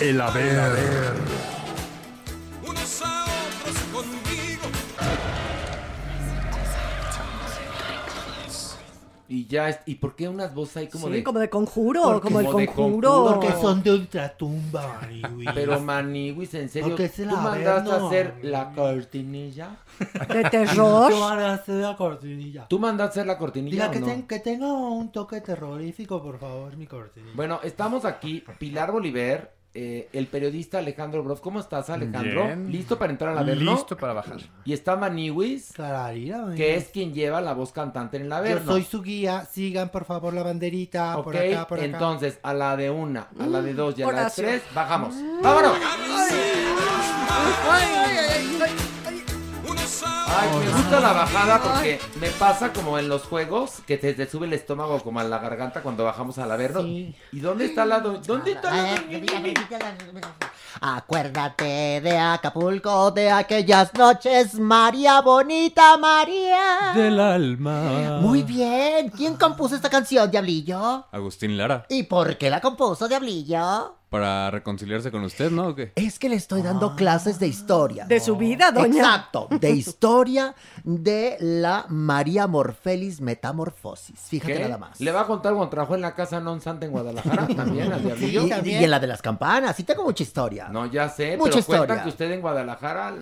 El 0.00 0.20
haber. 0.20 1.12
unos 2.66 3.02
a 3.02 3.24
otros 3.24 3.78
conmigo. 3.92 4.62
Y 9.28 9.46
ya, 9.46 9.68
es- 9.68 9.78
¿y 9.86 9.94
por 9.96 10.16
qué 10.16 10.28
unas 10.28 10.52
voces 10.54 10.76
ahí 10.78 10.88
como 10.88 11.06
sí, 11.06 11.12
de... 11.12 11.22
como 11.22 11.38
de 11.38 11.48
conjuro, 11.48 12.02
Porque- 12.02 12.20
como 12.28 12.40
el 12.40 12.46
conjuro. 12.46 12.72
conjuro. 12.74 13.24
Porque 13.26 13.52
son 13.60 13.80
de 13.82 13.92
ultratumba, 13.92 14.98
Maniwis. 15.02 15.48
Pero 15.54 15.80
Maniwis, 15.80 16.54
en 16.54 16.68
serio, 16.68 16.88
Porque 16.88 17.04
es 17.04 17.18
el 17.20 17.28
¿tú 17.28 17.36
mandaste 17.36 17.90
a 17.92 18.06
hacer 18.06 18.34
la 18.42 18.72
cortinilla? 18.72 19.76
De 20.28 20.42
terror. 20.50 21.12
Hacer 21.12 21.74
la 21.76 21.96
cortinilla. 21.96 22.66
¿Tú 22.66 22.78
mandaste 22.80 23.20
a 23.20 23.22
hacer 23.22 23.26
la 23.26 23.38
cortinilla 23.38 23.74
Diga 23.74 23.88
o 23.88 23.90
que, 23.92 24.00
no? 24.00 24.06
ten- 24.06 24.26
que 24.26 24.38
tenga 24.40 24.66
un 24.72 25.12
toque 25.12 25.40
terrorífico, 25.42 26.20
por 26.20 26.40
favor, 26.40 26.76
mi 26.76 26.86
cortinilla. 26.88 27.32
Bueno, 27.36 27.60
estamos 27.62 28.04
aquí, 28.04 28.42
Pilar 28.58 28.90
Bolívar, 28.90 29.52
eh, 29.72 30.08
el 30.12 30.26
periodista 30.26 30.78
Alejandro 30.78 31.22
Groff. 31.22 31.40
¿Cómo 31.40 31.60
estás, 31.60 31.90
Alejandro? 31.90 32.44
Bien. 32.46 32.70
¿Listo 32.72 32.98
para 32.98 33.12
entrar 33.12 33.30
al 33.32 33.38
Averno? 33.38 33.72
Listo 33.72 33.96
para 33.96 34.12
bajar. 34.12 34.38
Y 34.64 34.72
está 34.72 34.96
Maniwis, 34.96 35.72
que 36.56 36.74
es 36.76 36.88
quien 36.88 37.14
lleva 37.14 37.40
la 37.40 37.52
voz 37.54 37.70
cantante 37.72 38.16
en 38.16 38.24
el 38.24 38.28
Yo 38.30 38.34
Averno. 38.36 38.72
soy 38.72 38.84
su 38.84 39.02
guía, 39.02 39.44
sigan 39.44 39.90
por 39.90 40.04
favor 40.04 40.34
la 40.34 40.42
banderita, 40.42 41.18
Ok, 41.18 41.24
por 41.24 41.36
acá, 41.36 41.66
por 41.68 41.78
acá. 41.78 41.84
entonces 41.86 42.38
a 42.42 42.52
la 42.54 42.76
de 42.76 42.90
una, 42.90 43.28
a 43.38 43.46
la 43.46 43.62
de 43.62 43.74
dos 43.74 43.98
y 43.98 44.02
a 44.02 44.10
la 44.10 44.24
de 44.24 44.30
tres, 44.34 44.62
bajamos. 44.74 45.14
¡Vámonos! 45.42 45.76
Unos 45.76 45.84
a 45.86 47.70
Ay, 47.72 48.76
me 50.58 50.68
gusta 50.70 51.00
la 51.00 51.12
bajada 51.12 51.60
porque 51.62 52.00
me 52.20 52.28
pasa 52.30 52.72
como 52.72 52.98
en 52.98 53.08
los 53.08 53.22
juegos 53.22 53.80
que 53.86 53.96
te, 53.98 54.14
te 54.14 54.28
sube 54.28 54.46
el 54.46 54.52
estómago 54.52 55.00
como 55.02 55.20
a 55.20 55.24
la 55.24 55.38
garganta 55.38 55.82
cuando 55.82 56.04
bajamos 56.04 56.38
al 56.38 56.50
Averno. 56.50 56.82
Sí. 56.82 57.14
¿Y 57.32 57.40
dónde 57.40 57.66
está 57.66 57.84
la 57.84 58.00
do- 58.00 58.18
¿Dónde 58.18 58.52
está 58.52 58.70
la 58.70 58.94
Acuérdate 60.80 62.00
de 62.00 62.16
Acapulco, 62.18 63.10
de 63.10 63.30
aquellas 63.30 63.92
noches, 63.94 64.54
María 64.54 65.20
bonita, 65.20 65.96
María. 65.98 66.92
Del 66.94 67.20
alma. 67.20 68.18
Muy 68.20 68.42
bien. 68.42 69.10
¿Quién 69.10 69.36
compuso 69.36 69.74
esta 69.74 69.90
canción, 69.90 70.30
Diablillo? 70.30 71.06
Agustín 71.12 71.56
Lara. 71.58 71.84
¿Y 71.88 72.04
por 72.04 72.38
qué 72.38 72.48
la 72.48 72.60
compuso, 72.60 73.08
Diablillo? 73.08 73.96
Para 74.10 74.50
reconciliarse 74.50 75.12
con 75.12 75.22
usted, 75.22 75.52
¿no? 75.52 75.68
¿O 75.68 75.74
qué? 75.76 75.92
Es 75.94 76.18
que 76.18 76.28
le 76.28 76.34
estoy 76.34 76.62
dando 76.62 76.96
clases 76.96 77.38
de 77.38 77.46
historia. 77.46 78.06
De 78.06 78.18
su 78.18 78.36
vida, 78.36 78.72
doña. 78.72 78.98
Exacto, 79.02 79.46
de 79.50 79.70
historia 79.70 80.54
de 80.82 81.36
la 81.38 81.86
María 81.88 82.48
Morfelis 82.48 83.20
Metamorfosis. 83.20 84.18
Fíjate 84.18 84.54
¿Qué? 84.54 84.60
nada 84.64 84.78
más. 84.78 85.00
¿Le 85.00 85.12
va 85.12 85.20
a 85.20 85.26
contar 85.28 85.54
cuando 85.54 85.70
trabajó 85.70 85.94
en 85.94 86.00
la 86.00 86.16
casa 86.16 86.40
non 86.40 86.60
santa 86.60 86.86
en 86.86 86.92
Guadalajara 86.92 87.46
también 87.56 87.92
al 87.92 88.02
diablillo? 88.02 88.48
Y, 88.64 88.70
y 88.70 88.84
en 88.84 88.90
la 88.90 88.98
de 88.98 89.06
las 89.06 89.22
campanas, 89.22 89.76
sí 89.76 89.84
tengo 89.84 90.02
mucha 90.02 90.24
historia. 90.24 90.66
No, 90.68 90.86
ya 90.86 91.08
sé, 91.08 91.36
Mucha 91.36 91.62
pero 91.62 91.84
historia. 91.84 92.02
que 92.02 92.08
usted 92.08 92.32
en 92.32 92.40
Guadalajara 92.40 93.14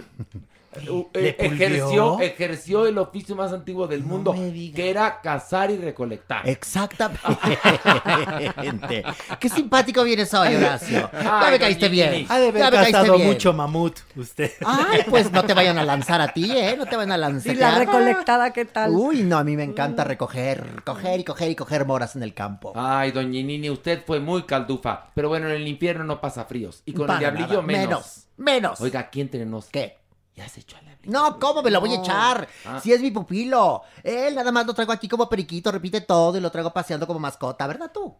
uh, 0.88 1.08
¿Le 1.14 1.28
eh, 1.28 1.32
pulvió? 1.34 1.54
ejerció, 1.54 2.20
ejerció 2.20 2.86
el 2.86 2.98
oficio 2.98 3.36
más 3.36 3.52
antiguo 3.52 3.86
del 3.86 4.02
mundo, 4.02 4.34
que 4.34 4.90
era 4.90 5.20
cazar 5.20 5.70
y 5.70 5.76
recolectar. 5.76 6.48
Exactamente. 6.48 7.20
Qué 9.40 9.48
simpático 9.48 10.04
vienes 10.04 10.32
hoy, 10.34 10.54
Horacio. 10.54 11.10
Ya 11.12 11.40
Ay, 11.40 11.52
me 11.52 11.58
caíste 11.58 11.88
bien. 11.88 12.26
Ha 12.28 12.38
de 12.38 12.52
Ya 12.52 12.66
haber 12.66 12.92
cazado 12.92 13.18
mucho 13.18 13.52
mamut 13.52 13.98
usted. 14.16 14.52
Ay, 14.64 15.02
pues 15.08 15.30
no 15.32 15.44
te 15.44 15.54
vayan 15.54 15.78
a 15.78 15.84
lanzar 15.84 16.20
a 16.20 16.28
ti, 16.28 16.50
¿eh? 16.50 16.74
No 16.76 16.86
te 16.86 16.96
van 16.96 17.12
a 17.12 17.16
lanzar. 17.16 17.54
¿Y 17.54 17.58
la 17.58 17.78
recolectada 17.78 18.52
qué 18.52 18.64
tal? 18.64 18.90
Uy, 18.90 19.22
no, 19.22 19.38
a 19.38 19.44
mí 19.44 19.56
me 19.56 19.64
encanta 19.64 20.04
recoger, 20.04 20.82
coger 20.84 21.20
y 21.20 21.24
coger 21.24 21.50
y 21.50 21.54
coger 21.54 21.86
moras 21.86 22.16
en 22.16 22.22
el 22.22 22.34
campo. 22.34 22.72
Ay, 22.74 23.12
doña 23.12 23.42
Nini, 23.42 23.70
usted 23.70 24.02
fue 24.06 24.20
muy 24.20 24.44
caldufa. 24.44 25.06
Pero 25.14 25.28
bueno, 25.28 25.48
en 25.48 25.54
el 25.54 25.68
infierno 25.68 26.04
no 26.04 26.20
pasa 26.20 26.44
fríos. 26.44 26.82
Y 26.84 26.92
con 26.92 27.06
Para 27.06 27.18
el 27.18 27.20
diablillo 27.20 27.62
nada. 27.62 27.64
menos. 27.66 27.88
Menos, 27.88 28.26
menos. 28.36 28.80
Oiga, 28.80 29.00
aquí 29.00 29.20
entre 29.20 29.44
nos. 29.44 29.66
¿Qué? 29.66 29.97
Ya 30.38 30.48
se 30.48 30.60
echó 30.60 30.76
a 30.76 30.82
la 30.82 30.96
No, 31.04 31.38
¿cómo 31.38 31.62
me 31.62 31.70
lo 31.70 31.80
voy 31.80 31.92
a 31.92 31.96
No. 31.96 32.02
echar? 32.04 32.48
Ah. 32.64 32.80
Si 32.82 32.92
es 32.92 33.00
mi 33.00 33.10
pupilo. 33.10 33.82
Él 34.02 34.34
nada 34.34 34.52
más 34.52 34.66
lo 34.66 34.72
traigo 34.74 34.92
aquí 34.92 35.08
como 35.08 35.28
periquito, 35.28 35.70
repite 35.72 36.00
todo 36.02 36.38
y 36.38 36.40
lo 36.40 36.50
traigo 36.50 36.72
paseando 36.72 37.06
como 37.06 37.18
mascota, 37.18 37.66
¿verdad 37.66 37.90
tú? 37.92 38.14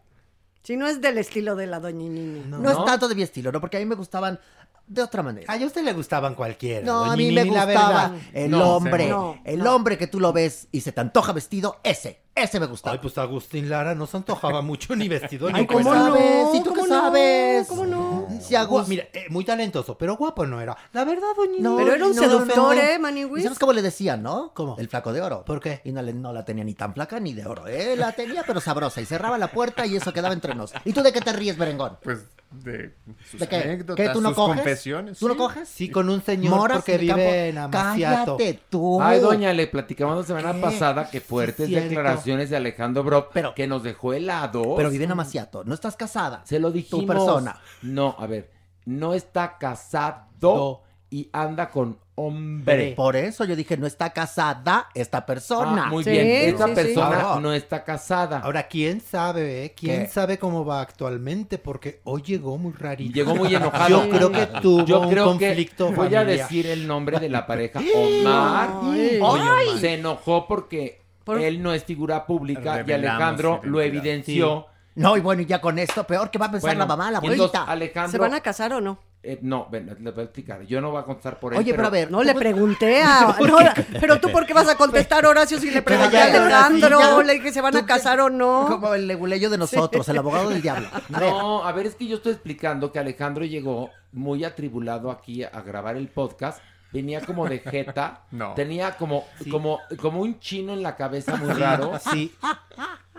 Si 0.63 0.77
no 0.77 0.87
es 0.87 1.01
del 1.01 1.17
estilo 1.19 1.55
de 1.57 1.67
la 1.67 1.79
doña 1.81 1.97
Nini. 2.09 2.43
No, 2.47 2.71
es 2.71 2.85
tanto 2.85 3.09
de 3.09 3.15
mi 3.15 3.23
estilo, 3.23 3.53
¿no? 3.53 3.61
Porque 3.61 3.77
a 3.77 3.81
mí 3.81 3.87
me 3.87 3.95
gustaban 3.95 4.39
de 4.87 5.03
otra 5.03 5.23
manera. 5.23 5.53
A 5.53 5.57
usted 5.65 5.83
le 5.85 5.93
gustaban 5.93 6.35
cualquiera. 6.35 6.85
No, 6.85 7.01
doña 7.01 7.13
a 7.13 7.17
mí 7.17 7.31
me 7.31 7.45
Nini, 7.45 7.55
gustaba 7.57 8.09
verdad. 8.09 8.13
el 8.35 8.51
No, 8.51 8.77
hombre, 8.77 9.15
el 9.45 9.67
hombre 9.67 9.97
que 9.97 10.07
tú 10.09 10.19
lo 10.19 10.33
ves 10.33 10.67
y 10.73 10.81
se 10.81 10.93
te 10.93 11.01
antoja 11.01 11.33
vestido, 11.33 11.79
ese, 11.85 12.23
ese 12.43 12.59
me 12.61 12.67
gustaba. 12.67 12.95
Ay, 12.95 12.99
pues 13.03 13.17
Agustín 13.19 13.69
Lara 13.69 13.95
no 13.95 14.07
se 14.07 14.17
antojaba 14.17 14.63
mucho 14.63 14.95
ni 14.97 15.09
vestido 15.09 15.51
ni 15.51 15.61
Ay, 15.61 15.67
¿cómo 15.67 15.83
cuerda. 15.83 16.07
sabes? 16.07 16.47
¿Y 16.55 16.63
tú 16.63 16.73
qué 16.73 16.81
¿Cómo 16.81 16.87
no? 16.95 17.01
sabes? 17.01 17.67
¿Cómo 17.69 17.87
no? 17.87 18.29
Si 18.41 18.55
Agus- 18.55 18.89
Mira, 18.89 19.05
eh, 19.13 19.27
muy 19.31 19.45
talentoso, 19.45 19.97
pero 19.99 20.17
guapo 20.17 20.47
no 20.47 20.61
era. 20.61 20.77
La 20.93 21.05
verdad, 21.05 21.29
doña. 21.37 21.57
No, 21.61 21.77
Pero 21.77 21.95
era 21.95 22.07
un 22.07 22.15
no, 22.15 22.23
no, 22.23 22.29
seductor, 22.29 22.57
no. 22.77 22.81
¿eh, 22.83 22.95
¿Y 22.97 22.99
Maniwis? 22.99 23.43
sabes 23.45 23.59
cómo 23.59 23.73
le 23.73 23.83
decían, 23.83 24.23
no? 24.23 24.53
¿Cómo? 24.55 24.77
El 24.79 24.89
flaco 24.89 25.13
de 25.13 25.21
oro. 25.21 25.45
¿Por 25.45 25.61
qué? 25.61 25.81
Y 25.85 25.93
no, 25.93 26.03
le- 26.03 26.13
no 26.15 26.33
la 26.33 26.45
tenía 26.45 26.65
ni 26.65 26.75
tan 26.75 26.95
flaca 26.95 27.19
ni 27.21 27.33
de 27.35 27.47
oro, 27.47 27.67
¿eh? 27.67 27.97
La 27.97 28.13
tenía 28.13 28.43
pero 28.47 28.61
sabrosa 28.61 29.01
y 29.01 29.05
cerraba 29.07 29.39
la 29.39 29.49
puerta 29.51 29.87
y 29.87 29.97
eso 29.97 30.13
quedaba 30.13 30.35
entre 30.35 30.55
nos. 30.55 30.73
¿Y 30.85 30.93
tú 30.93 31.03
de 31.03 31.13
qué 31.13 31.21
te 31.21 31.33
ríes, 31.33 31.59
merengón? 31.59 31.99
Pues 32.03 32.21
de 32.51 32.95
sus 33.31 33.41
¿De 33.41 33.47
qué? 33.47 33.57
anécdotas, 33.57 33.97
¿Qué, 34.07 34.09
tú 34.13 34.23
no 34.23 34.31
sus 34.31 34.37
coges? 34.37 34.57
confesiones. 34.57 35.19
¿Tú 35.19 35.29
no 35.29 35.35
sí. 35.35 35.39
coges? 35.39 35.69
Sí, 35.69 35.91
con 35.91 36.09
un 36.09 36.23
señor 36.23 36.55
Moras 36.57 36.79
porque 36.79 36.95
en 36.95 37.01
el 37.03 37.07
campo. 37.09 37.23
vive 37.23 37.49
en 37.51 37.59
Amaciato. 37.59 38.37
Cállate 38.39 38.61
tú. 38.71 39.03
Ay, 39.03 39.21
doña, 39.21 39.53
le 39.53 39.67
platicamos 39.67 40.17
la 40.17 40.23
semana 40.25 40.55
¿Qué? 40.55 40.61
pasada 40.61 41.11
que 41.11 41.21
fuertes 41.21 41.67
Sí, 41.67 41.73
cierto. 41.75 41.89
Declaraciones 42.29 42.51
de 42.51 42.57
Alejandro 42.57 43.03
Brock 43.05 43.31
Pero- 43.33 43.55
que 43.55 43.67
nos 43.67 43.83
dejó 43.83 44.13
helados. 44.13 44.67
Pero 44.77 44.91
vive 44.91 45.05
en 45.05 45.13
Amaciato. 45.13 45.65
¿No 45.65 45.75
estás 45.75 45.97
casada? 45.97 46.43
Se 46.45 46.59
lo 46.59 46.71
dijimos. 46.71 47.01
Tu 47.03 47.07
persona. 47.07 47.59
No, 47.83 48.15
a 48.19 48.27
ver, 48.27 48.51
no 48.85 49.15
está 49.15 49.57
casado 49.59 50.27
Do. 50.39 50.83
y 51.11 51.29
anda 51.33 51.71
con 51.71 51.99
hombre. 52.17 52.95
Por 52.97 53.15
eso 53.15 53.45
yo 53.45 53.55
dije, 53.55 53.77
no 53.77 53.87
está 53.87 54.11
casada 54.13 54.89
esta 54.95 55.25
persona. 55.25 55.85
Ah, 55.87 55.89
muy 55.89 56.03
Sí, 56.03 56.11
bien, 56.11 56.27
esta 56.27 56.65
sí, 56.65 56.71
sí. 56.71 56.75
persona 56.75 57.21
Ahora- 57.21 57.41
no 57.41 57.53
está 57.53 57.85
casada. 57.85 58.41
Ahora, 58.41 58.67
¿quién 58.67 59.01
sabe, 59.01 59.65
eh? 59.67 59.75
¿Quién 59.77 60.03
¿Qué? 60.03 60.09
sabe 60.09 60.37
cómo 60.37 60.65
va 60.65 60.81
actualmente? 60.81 61.59
Porque 61.59 62.01
hoy 62.05 62.23
llegó 62.23 62.59
muy 62.59 62.73
rarito. 62.73 63.15
Llegó 63.15 63.37
muy 63.37 63.55
enojado. 63.55 63.89
Yo 64.05 64.11
creo 64.11 64.33
que 64.33 64.47
tuvo 64.61 64.85
Yo 64.85 65.01
un 65.03 65.11
creo 65.11 65.25
conflicto 65.27 65.91
que 65.91 65.95
voy 65.95 66.15
a 66.17 66.25
decir 66.25 66.67
el 66.67 66.89
nombre 66.89 67.21
de 67.21 67.29
la 67.29 67.47
pareja. 67.47 67.79
Omar 67.95 68.71
Ay. 68.83 69.21
Ay. 69.23 69.79
se 69.79 69.95
enojó 69.95 70.49
porque 70.49 71.01
Por- 71.35 71.41
él 71.41 71.63
no 71.63 71.73
es 71.73 71.85
figura 71.85 72.27
pública 72.27 72.83
y 72.87 72.93
Alejandro 72.93 73.61
lo 73.65 73.81
evidenció. 73.81 74.67
No, 74.95 75.17
y 75.17 75.21
bueno, 75.21 75.43
y 75.43 75.47
ya 75.47 75.61
con 75.61 75.79
esto, 75.79 76.03
peor 76.05 76.29
que 76.29 76.39
va 76.39 76.47
a 76.47 76.51
pensar 76.51 76.71
Bueno, 76.71 76.81
la 76.81 76.87
mamá, 76.87 77.11
la 77.13 77.19
abuelita. 77.19 77.63
Alejandro, 77.65 78.11
¿Se 78.11 78.19
van 78.19 78.35
a 78.35 78.41
casar 78.41 78.73
o 78.73 78.81
no? 78.81 78.99
eh, 79.23 79.39
no, 79.43 79.69
ven, 79.71 79.95
le 80.01 80.11
voy 80.11 80.23
a 80.23 80.25
explicar. 80.25 80.63
Yo 80.63 80.81
no 80.81 80.91
voy 80.91 81.01
a 81.01 81.05
contestar 81.05 81.39
por 81.39 81.53
él. 81.53 81.59
Oye, 81.61 81.73
pero 81.75 81.87
a 81.87 81.91
ver. 81.91 82.11
No 82.11 82.23
le 82.23 82.33
¿cómo- 82.33 82.41
pregunté 82.41 83.03
a... 83.03 83.37
no, 83.41 83.59
pero 84.01 84.19
tú, 84.21 84.31
¿por 84.33 84.45
qué 84.47 84.55
vas 84.55 84.69
a 84.69 84.77
contestar, 84.77 85.25
Horacio, 85.27 85.59
si 85.61 85.71
le 85.71 85.83
pregunté 85.83 86.19
a 86.19 86.25
Alejandro? 86.25 86.99
Horacio. 86.99 87.23
Le 87.23 87.35
dije, 87.35 87.53
¿se 87.53 87.61
van 87.61 87.77
a 87.77 87.87
casar 87.87 88.21
o 88.21 88.29
no? 88.31 88.67
Como 88.69 88.93
el 88.95 89.07
leguleyo 89.07 89.51
de 89.51 89.59
nosotros, 89.59 90.09
el 90.09 90.19
abogado 90.19 90.49
del 90.51 90.63
diablo. 90.63 90.89
A 91.13 91.21
ver, 91.21 91.31
No, 91.31 91.65
a 91.65 91.71
ver, 91.73 91.87
es 91.87 91.95
que 91.95 92.07
yo 92.09 92.17
estoy 92.17 92.33
explicando 92.33 92.91
que 92.91 92.99
Alejandro 92.99 93.45
llegó 93.45 93.91
muy 94.13 94.43
atribulado 94.45 95.11
aquí 95.13 95.45
a 95.45 95.61
grabar 95.65 95.97
el 95.97 96.09
podcast. 96.09 96.61
Venía 96.93 97.21
como 97.21 97.47
de 97.49 97.59
jeta. 97.59 98.23
No. 98.31 98.55
Tenía 98.55 98.97
como, 98.97 99.25
como, 99.51 99.81
como 100.01 100.21
un 100.21 100.39
chino 100.41 100.73
en 100.73 100.83
la 100.83 100.97
cabeza 100.97 101.37
muy 101.37 101.51
raro. 101.53 101.93
Sí, 102.13 102.35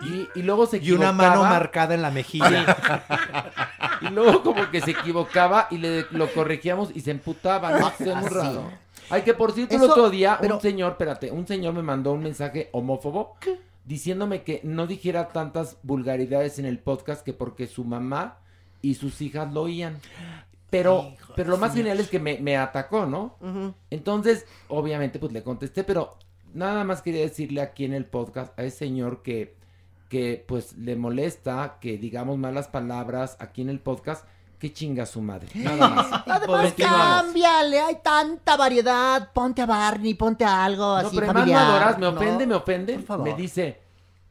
Y, 0.01 0.27
y 0.39 0.43
luego 0.43 0.65
se 0.65 0.77
y 0.77 0.91
una 0.91 1.11
mano 1.11 1.29
equivocaba, 1.31 1.49
marcada 1.49 1.93
en 1.95 2.01
la 2.01 2.11
mejilla. 2.11 2.65
Y 4.01 4.09
luego 4.09 4.41
como 4.43 4.69
que 4.71 4.81
se 4.81 4.91
equivocaba 4.91 5.67
y 5.71 5.77
le 5.77 6.05
lo 6.11 6.31
corregíamos 6.33 6.89
y 6.95 7.01
se 7.01 7.11
emputaba. 7.11 7.77
¿no? 7.77 7.87
Es 7.99 8.15
muy 8.15 8.29
raro. 8.29 8.71
Ay, 9.09 9.23
que 9.23 9.33
por 9.33 9.51
cierto, 9.51 9.75
el 9.75 9.81
otro 9.83 10.09
día 10.09 10.37
pero- 10.39 10.55
un 10.55 10.61
señor, 10.61 10.91
espérate, 10.91 11.31
un 11.31 11.45
señor 11.47 11.73
me 11.73 11.81
mandó 11.81 12.13
un 12.13 12.21
mensaje 12.23 12.69
homófobo 12.71 13.35
diciéndome 13.85 14.43
que 14.43 14.61
no 14.63 14.85
dijera 14.87 15.29
tantas 15.29 15.77
vulgaridades 15.81 16.59
en 16.59 16.65
el 16.65 16.77
podcast 16.77 17.25
que 17.25 17.33
porque 17.33 17.65
su 17.65 17.83
mamá 17.83 18.37
y 18.83 18.93
sus 18.95 19.19
hijas 19.21 19.51
lo 19.51 19.63
oían. 19.63 19.97
Pero, 20.69 21.13
pero 21.35 21.49
lo 21.49 21.57
más 21.57 21.73
genial 21.73 21.99
es 21.99 22.09
que 22.09 22.19
me, 22.19 22.37
me 22.39 22.55
atacó, 22.57 23.05
¿no? 23.05 23.35
Entonces, 23.89 24.45
obviamente, 24.67 25.17
pues 25.19 25.31
le 25.31 25.41
contesté, 25.43 25.83
pero 25.83 26.15
nada 26.53 26.83
más 26.83 27.01
quería 27.01 27.21
decirle 27.21 27.61
aquí 27.61 27.85
en 27.85 27.93
el 27.93 28.05
podcast 28.05 28.57
a 28.59 28.63
ese 28.63 28.77
señor 28.77 29.21
que, 29.23 29.55
que 30.09 30.43
pues 30.47 30.77
le 30.77 30.95
molesta 30.95 31.77
que 31.81 31.97
digamos 31.97 32.37
malas 32.37 32.67
palabras 32.67 33.35
aquí 33.39 33.61
en 33.61 33.69
el 33.69 33.79
podcast, 33.79 34.25
que 34.59 34.73
chinga 34.73 35.05
su 35.05 35.21
madre. 35.21 35.47
Nada 35.55 35.87
más. 35.87 36.23
Además, 36.27 36.73
cámbiale, 36.77 37.79
hay 37.79 37.95
tanta 38.03 38.57
variedad. 38.57 39.31
Ponte 39.31 39.61
a 39.61 39.65
Barney, 39.65 40.13
ponte 40.15 40.43
a 40.43 40.65
algo 40.65 40.83
No, 40.83 40.95
así 41.07 41.15
pero 41.17 41.27
familiar. 41.33 41.61
no 41.63 41.69
adoras, 41.71 41.97
me 41.97 42.11
¿no? 42.11 42.17
ofende, 42.17 42.45
me 42.45 42.55
ofende. 42.55 42.93
Por 42.95 43.03
favor. 43.03 43.27
Me 43.29 43.35
dice, 43.35 43.79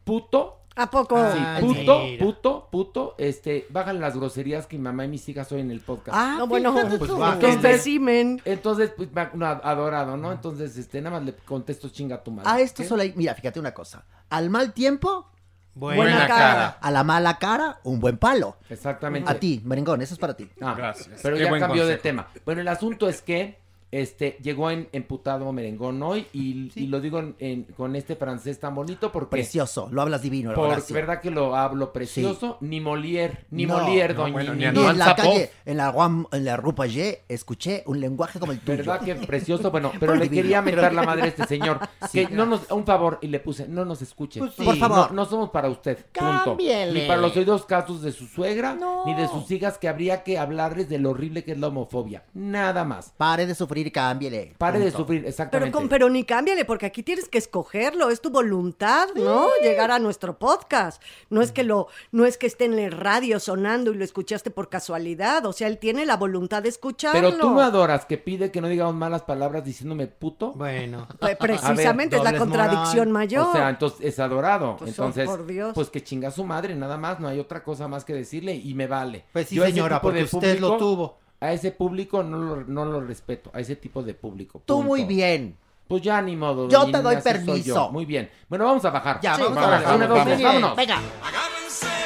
puto. 0.04 0.57
¿A 0.78 0.88
poco? 0.88 1.16
Sí, 1.32 1.38
Ay, 1.44 1.60
puto, 1.62 1.98
mira. 2.00 2.24
puto, 2.24 2.68
puto, 2.70 3.14
este, 3.18 3.66
bajan 3.70 4.00
las 4.00 4.16
groserías 4.16 4.66
que 4.66 4.76
mi 4.78 4.84
mamá 4.84 5.04
y 5.04 5.08
mis 5.08 5.28
hijas 5.28 5.50
oyen 5.50 5.66
en 5.66 5.72
el 5.72 5.80
podcast. 5.80 6.16
Ah, 6.18 6.36
No, 6.38 6.46
bueno, 6.46 6.72
fíjate 6.72 6.98
pues 6.98 7.10
tú. 7.10 7.18
va, 7.18 7.36
especimen. 7.40 8.40
Entonces, 8.44 8.92
pues, 8.96 9.08
adorado, 9.14 10.16
¿no? 10.16 10.30
Entonces, 10.32 10.76
este, 10.76 11.00
nada 11.00 11.16
más 11.18 11.26
le 11.26 11.34
contesto 11.34 11.88
chinga 11.88 12.22
tu 12.22 12.30
madre. 12.30 12.48
A 12.50 12.60
esto 12.60 12.82
¿Qué? 12.82 12.88
solo 12.88 13.02
hay, 13.02 13.12
mira, 13.16 13.34
fíjate 13.34 13.58
una 13.58 13.74
cosa. 13.74 14.04
Al 14.30 14.50
mal 14.50 14.72
tiempo, 14.72 15.26
Buena, 15.74 16.02
Buena 16.02 16.26
cara. 16.26 16.38
cara. 16.38 16.78
a 16.80 16.90
la 16.90 17.04
mala 17.04 17.38
cara, 17.38 17.78
un 17.84 18.00
buen 18.00 18.16
palo. 18.18 18.56
Exactamente. 18.68 19.30
A 19.30 19.34
ti, 19.38 19.60
merengón, 19.64 20.02
eso 20.02 20.14
es 20.14 20.18
para 20.20 20.34
ti. 20.36 20.48
Ah, 20.60 20.74
Gracias. 20.76 21.20
Pero 21.22 21.36
Qué 21.36 21.44
ya 21.44 21.58
cambió 21.58 21.86
de 21.86 21.96
tema. 21.98 22.28
Bueno, 22.44 22.60
el 22.60 22.68
asunto 22.68 23.08
es 23.08 23.22
que 23.22 23.58
este 23.90 24.36
llegó 24.42 24.70
en, 24.70 24.88
emputado 24.92 25.50
merengón 25.52 26.02
hoy 26.02 26.26
y, 26.32 26.70
y 26.74 26.86
lo 26.88 27.00
digo 27.00 27.18
en- 27.20 27.34
en- 27.38 27.64
con 27.64 27.96
este 27.96 28.16
francés 28.16 28.60
tan 28.60 28.74
bonito 28.74 29.10
porque 29.10 29.30
Precioso, 29.30 29.88
lo 29.90 30.02
hablas 30.02 30.22
divino, 30.22 30.52
por 30.54 30.82
verdad 30.92 31.20
que 31.20 31.30
lo 31.30 31.56
hablo 31.56 31.92
precioso, 31.92 32.58
ni 32.60 32.80
Molière, 32.80 33.46
ni 33.50 33.64
No, 33.66 33.78
Molière, 33.78 34.14
no, 34.14 34.20
doña 34.22 34.32
bueno, 34.32 34.54
ni 34.54 34.62
Y 34.64 34.66
en 34.66 34.98
la 34.98 35.14
calle, 35.16 35.50
en 35.64 35.76
la, 35.76 35.92
Guam- 35.92 36.26
en 36.32 36.44
la 36.44 36.56
Rue 36.56 36.74
Payet, 36.74 37.24
escuché 37.28 37.82
un 37.86 38.00
lenguaje 38.00 38.38
como 38.38 38.52
el 38.52 38.60
tuyo. 38.60 38.76
¿Verdad 38.78 39.00
que 39.00 39.14
precioso? 39.14 39.70
Bueno, 39.70 39.92
pero 39.98 40.14
le 40.14 40.24
divino. 40.24 40.42
quería 40.42 40.62
mentar 40.62 40.92
la 40.92 41.02
madre 41.02 41.22
a 41.22 41.26
este 41.26 41.46
señor. 41.46 41.78
que 42.12 42.28
no 42.28 42.44
nos, 42.46 42.70
un 42.70 42.84
favor, 42.84 43.18
y 43.22 43.28
le 43.28 43.40
puse, 43.40 43.68
no 43.68 43.84
nos 43.84 44.02
escuche. 44.02 44.40
Pues 44.40 44.52
sí. 44.54 44.64
Por 44.64 44.76
favor. 44.76 45.10
No, 45.12 45.16
no 45.16 45.24
somos 45.24 45.50
para 45.50 45.68
usted. 45.68 45.96
Punto. 46.12 46.44
Cámbiele. 46.44 47.00
Ni 47.02 47.06
para 47.06 47.20
los 47.20 47.36
oídos 47.36 47.64
casos 47.64 48.02
de 48.02 48.12
su 48.12 48.26
suegra, 48.26 48.74
No. 48.74 49.04
ni 49.06 49.14
de 49.14 49.28
sus 49.28 49.50
hijas, 49.50 49.78
que 49.78 49.88
habría 49.88 50.22
que 50.24 50.38
hablarles 50.38 50.88
de 50.88 50.98
lo 50.98 51.10
horrible 51.10 51.44
que 51.44 51.52
es 51.52 51.58
la 51.58 51.68
homofobia. 51.68 52.24
Nada 52.34 52.84
más. 52.84 53.12
Pare 53.16 53.46
de 53.46 53.54
sufrir 53.54 53.77
y 53.86 53.90
cámbiele. 53.90 54.54
Pare 54.58 54.78
de 54.78 54.90
sufrir, 54.90 55.20
Pero, 55.20 55.28
exactamente. 55.30 55.72
con- 55.72 55.88
pero 55.88 56.08
ni 56.10 56.24
cámbiale, 56.24 56.64
porque 56.64 56.86
aquí 56.86 57.02
tienes 57.02 57.28
que 57.28 57.38
escogerlo, 57.38 58.10
es 58.10 58.20
tu 58.20 58.30
voluntad, 58.30 59.08
¿no? 59.14 59.48
Llegar 59.62 59.90
a 59.90 59.98
nuestro 59.98 60.38
podcast. 60.38 61.02
No 61.30 61.40
es 61.42 61.52
que 61.52 61.62
lo, 61.64 61.88
no 62.12 62.24
es 62.26 62.36
que 62.38 62.46
esté 62.46 62.64
en 62.64 62.78
el 62.78 62.92
radio 62.92 63.40
sonando 63.40 63.92
y 63.92 63.94
lo 63.96 64.04
escuchaste 64.04 64.50
por 64.50 64.68
casualidad. 64.68 65.44
O 65.46 65.52
sea, 65.52 65.68
él 65.68 65.78
tiene 65.78 66.04
la 66.06 66.16
voluntad 66.16 66.62
de 66.62 66.68
escucharlo. 66.68 67.20
Pero 67.20 67.36
tú 67.38 67.50
me 67.50 67.62
adoras 67.62 68.04
que 68.06 68.18
pide 68.18 68.50
que 68.50 68.60
no 68.60 68.68
digamos 68.68 68.94
malas 68.94 69.22
palabras 69.22 69.64
diciéndome 69.64 70.06
puto. 70.06 70.52
Bueno. 70.52 71.06
Pre- 71.20 71.36
Precisamente 71.36 72.16
es 72.16 72.22
la 72.22 72.36
contradicción 72.36 73.08
moral. 73.10 73.26
mayor. 73.28 73.48
O 73.48 73.52
sea, 73.52 73.70
entonces 73.70 74.00
es 74.02 74.18
adorado. 74.18 74.76
Pues, 74.78 74.90
oh, 74.98 75.06
entonces, 75.06 75.28
por 75.28 75.46
Dios. 75.46 75.72
pues 75.74 75.90
que 75.90 76.02
chinga 76.02 76.30
su 76.30 76.44
madre, 76.44 76.74
nada 76.74 76.96
más, 76.96 77.20
no 77.20 77.28
hay 77.28 77.38
otra 77.38 77.62
cosa 77.62 77.88
más 77.88 78.04
que 78.04 78.14
decirle 78.14 78.54
y 78.54 78.74
me 78.74 78.86
vale. 78.86 79.24
Pues 79.32 79.48
sí, 79.48 79.56
Yo 79.56 79.64
señora, 79.64 80.00
porque 80.00 80.24
usted 80.24 80.58
lo 80.60 80.76
tuvo. 80.76 81.18
A 81.40 81.52
ese 81.52 81.70
público 81.70 82.22
no 82.22 82.38
lo, 82.38 82.64
no 82.64 82.84
lo 82.84 83.00
respeto, 83.00 83.50
a 83.52 83.60
ese 83.60 83.76
tipo 83.76 84.02
de 84.02 84.14
público. 84.14 84.62
Tú 84.64 84.74
punto. 84.76 84.88
muy 84.88 85.04
bien. 85.04 85.56
Pues 85.86 86.02
ya 86.02 86.20
ni 86.20 86.36
modo. 86.36 86.68
Yo 86.68 86.84
te 86.90 87.00
doy 87.00 87.16
permiso. 87.16 87.74
yo. 87.74 87.90
Muy 87.90 88.04
bien. 88.04 88.30
Bueno, 88.48 88.66
vamos 88.66 88.84
a 88.84 88.90
bajar. 88.90 89.20
Ya, 89.22 89.36
Sí, 89.36 89.42
vamos 89.42 89.58
a 89.58 89.68
bajar. 89.70 89.96
Una, 89.96 90.06
dos, 90.06 90.18
tres, 90.24 90.26
Muy 90.26 90.36
bien. 90.36 90.48
vámonos. 90.48 90.76
Venga. 90.76 90.96
Agárrense 91.22 91.97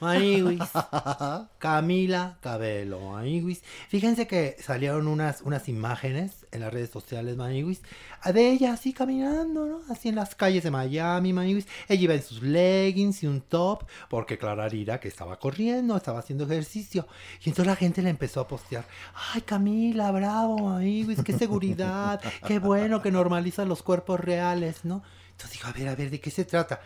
Maniwis. 0.00 0.60
Camila 1.58 2.36
Cabello, 2.40 3.00
Maniwis. 3.00 3.62
Fíjense 3.88 4.26
que 4.26 4.56
salieron 4.60 5.08
unas, 5.08 5.42
unas 5.42 5.68
imágenes 5.68 6.46
en 6.52 6.60
las 6.60 6.72
redes 6.72 6.90
sociales, 6.90 7.36
Maniwis, 7.36 7.82
de 8.24 8.50
ella 8.50 8.72
así 8.72 8.92
caminando, 8.92 9.66
¿no? 9.66 9.80
Así 9.90 10.08
en 10.08 10.16
las 10.16 10.34
calles 10.34 10.64
de 10.64 10.70
Miami, 10.70 11.32
Maniwis. 11.32 11.66
Ella 11.88 12.02
iba 12.02 12.14
en 12.14 12.22
sus 12.22 12.42
leggings 12.42 13.22
y 13.22 13.26
un 13.26 13.40
top, 13.40 13.84
porque 14.08 14.38
Clararira 14.38 15.00
que 15.00 15.08
estaba 15.08 15.38
corriendo, 15.38 15.96
estaba 15.96 16.18
haciendo 16.18 16.44
ejercicio. 16.44 17.06
Y 17.44 17.50
entonces 17.50 17.66
la 17.66 17.76
gente 17.76 18.02
le 18.02 18.10
empezó 18.10 18.40
a 18.40 18.48
postear, 18.48 18.84
ay 19.32 19.42
Camila, 19.42 20.10
bravo, 20.10 20.58
Maniwis, 20.58 21.22
qué 21.22 21.32
seguridad, 21.32 22.20
qué 22.46 22.58
bueno 22.58 23.02
que 23.02 23.10
normaliza 23.10 23.64
los 23.64 23.82
cuerpos 23.82 24.20
reales, 24.20 24.84
¿no? 24.84 25.02
Entonces 25.30 25.58
dijo, 25.58 25.68
a 25.68 25.72
ver, 25.72 25.88
a 25.88 25.94
ver, 25.94 26.10
¿de 26.10 26.20
qué 26.20 26.30
se 26.30 26.44
trata? 26.44 26.80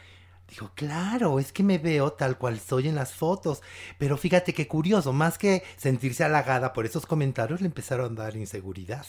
Dijo, 0.51 0.72
claro, 0.74 1.38
es 1.38 1.53
que 1.53 1.62
me 1.62 1.78
veo 1.78 2.12
tal 2.12 2.36
cual 2.36 2.59
soy 2.59 2.88
en 2.88 2.96
las 2.96 3.14
fotos. 3.14 3.62
Pero 3.98 4.16
fíjate 4.16 4.53
qué 4.53 4.66
curioso, 4.66 5.12
más 5.12 5.38
que 5.38 5.62
sentirse 5.76 6.24
halagada 6.24 6.72
por 6.72 6.84
esos 6.84 7.07
comentarios, 7.07 7.61
le 7.61 7.68
empezaron 7.68 8.18
a 8.18 8.24
dar 8.24 8.36
inseguridad. 8.36 9.07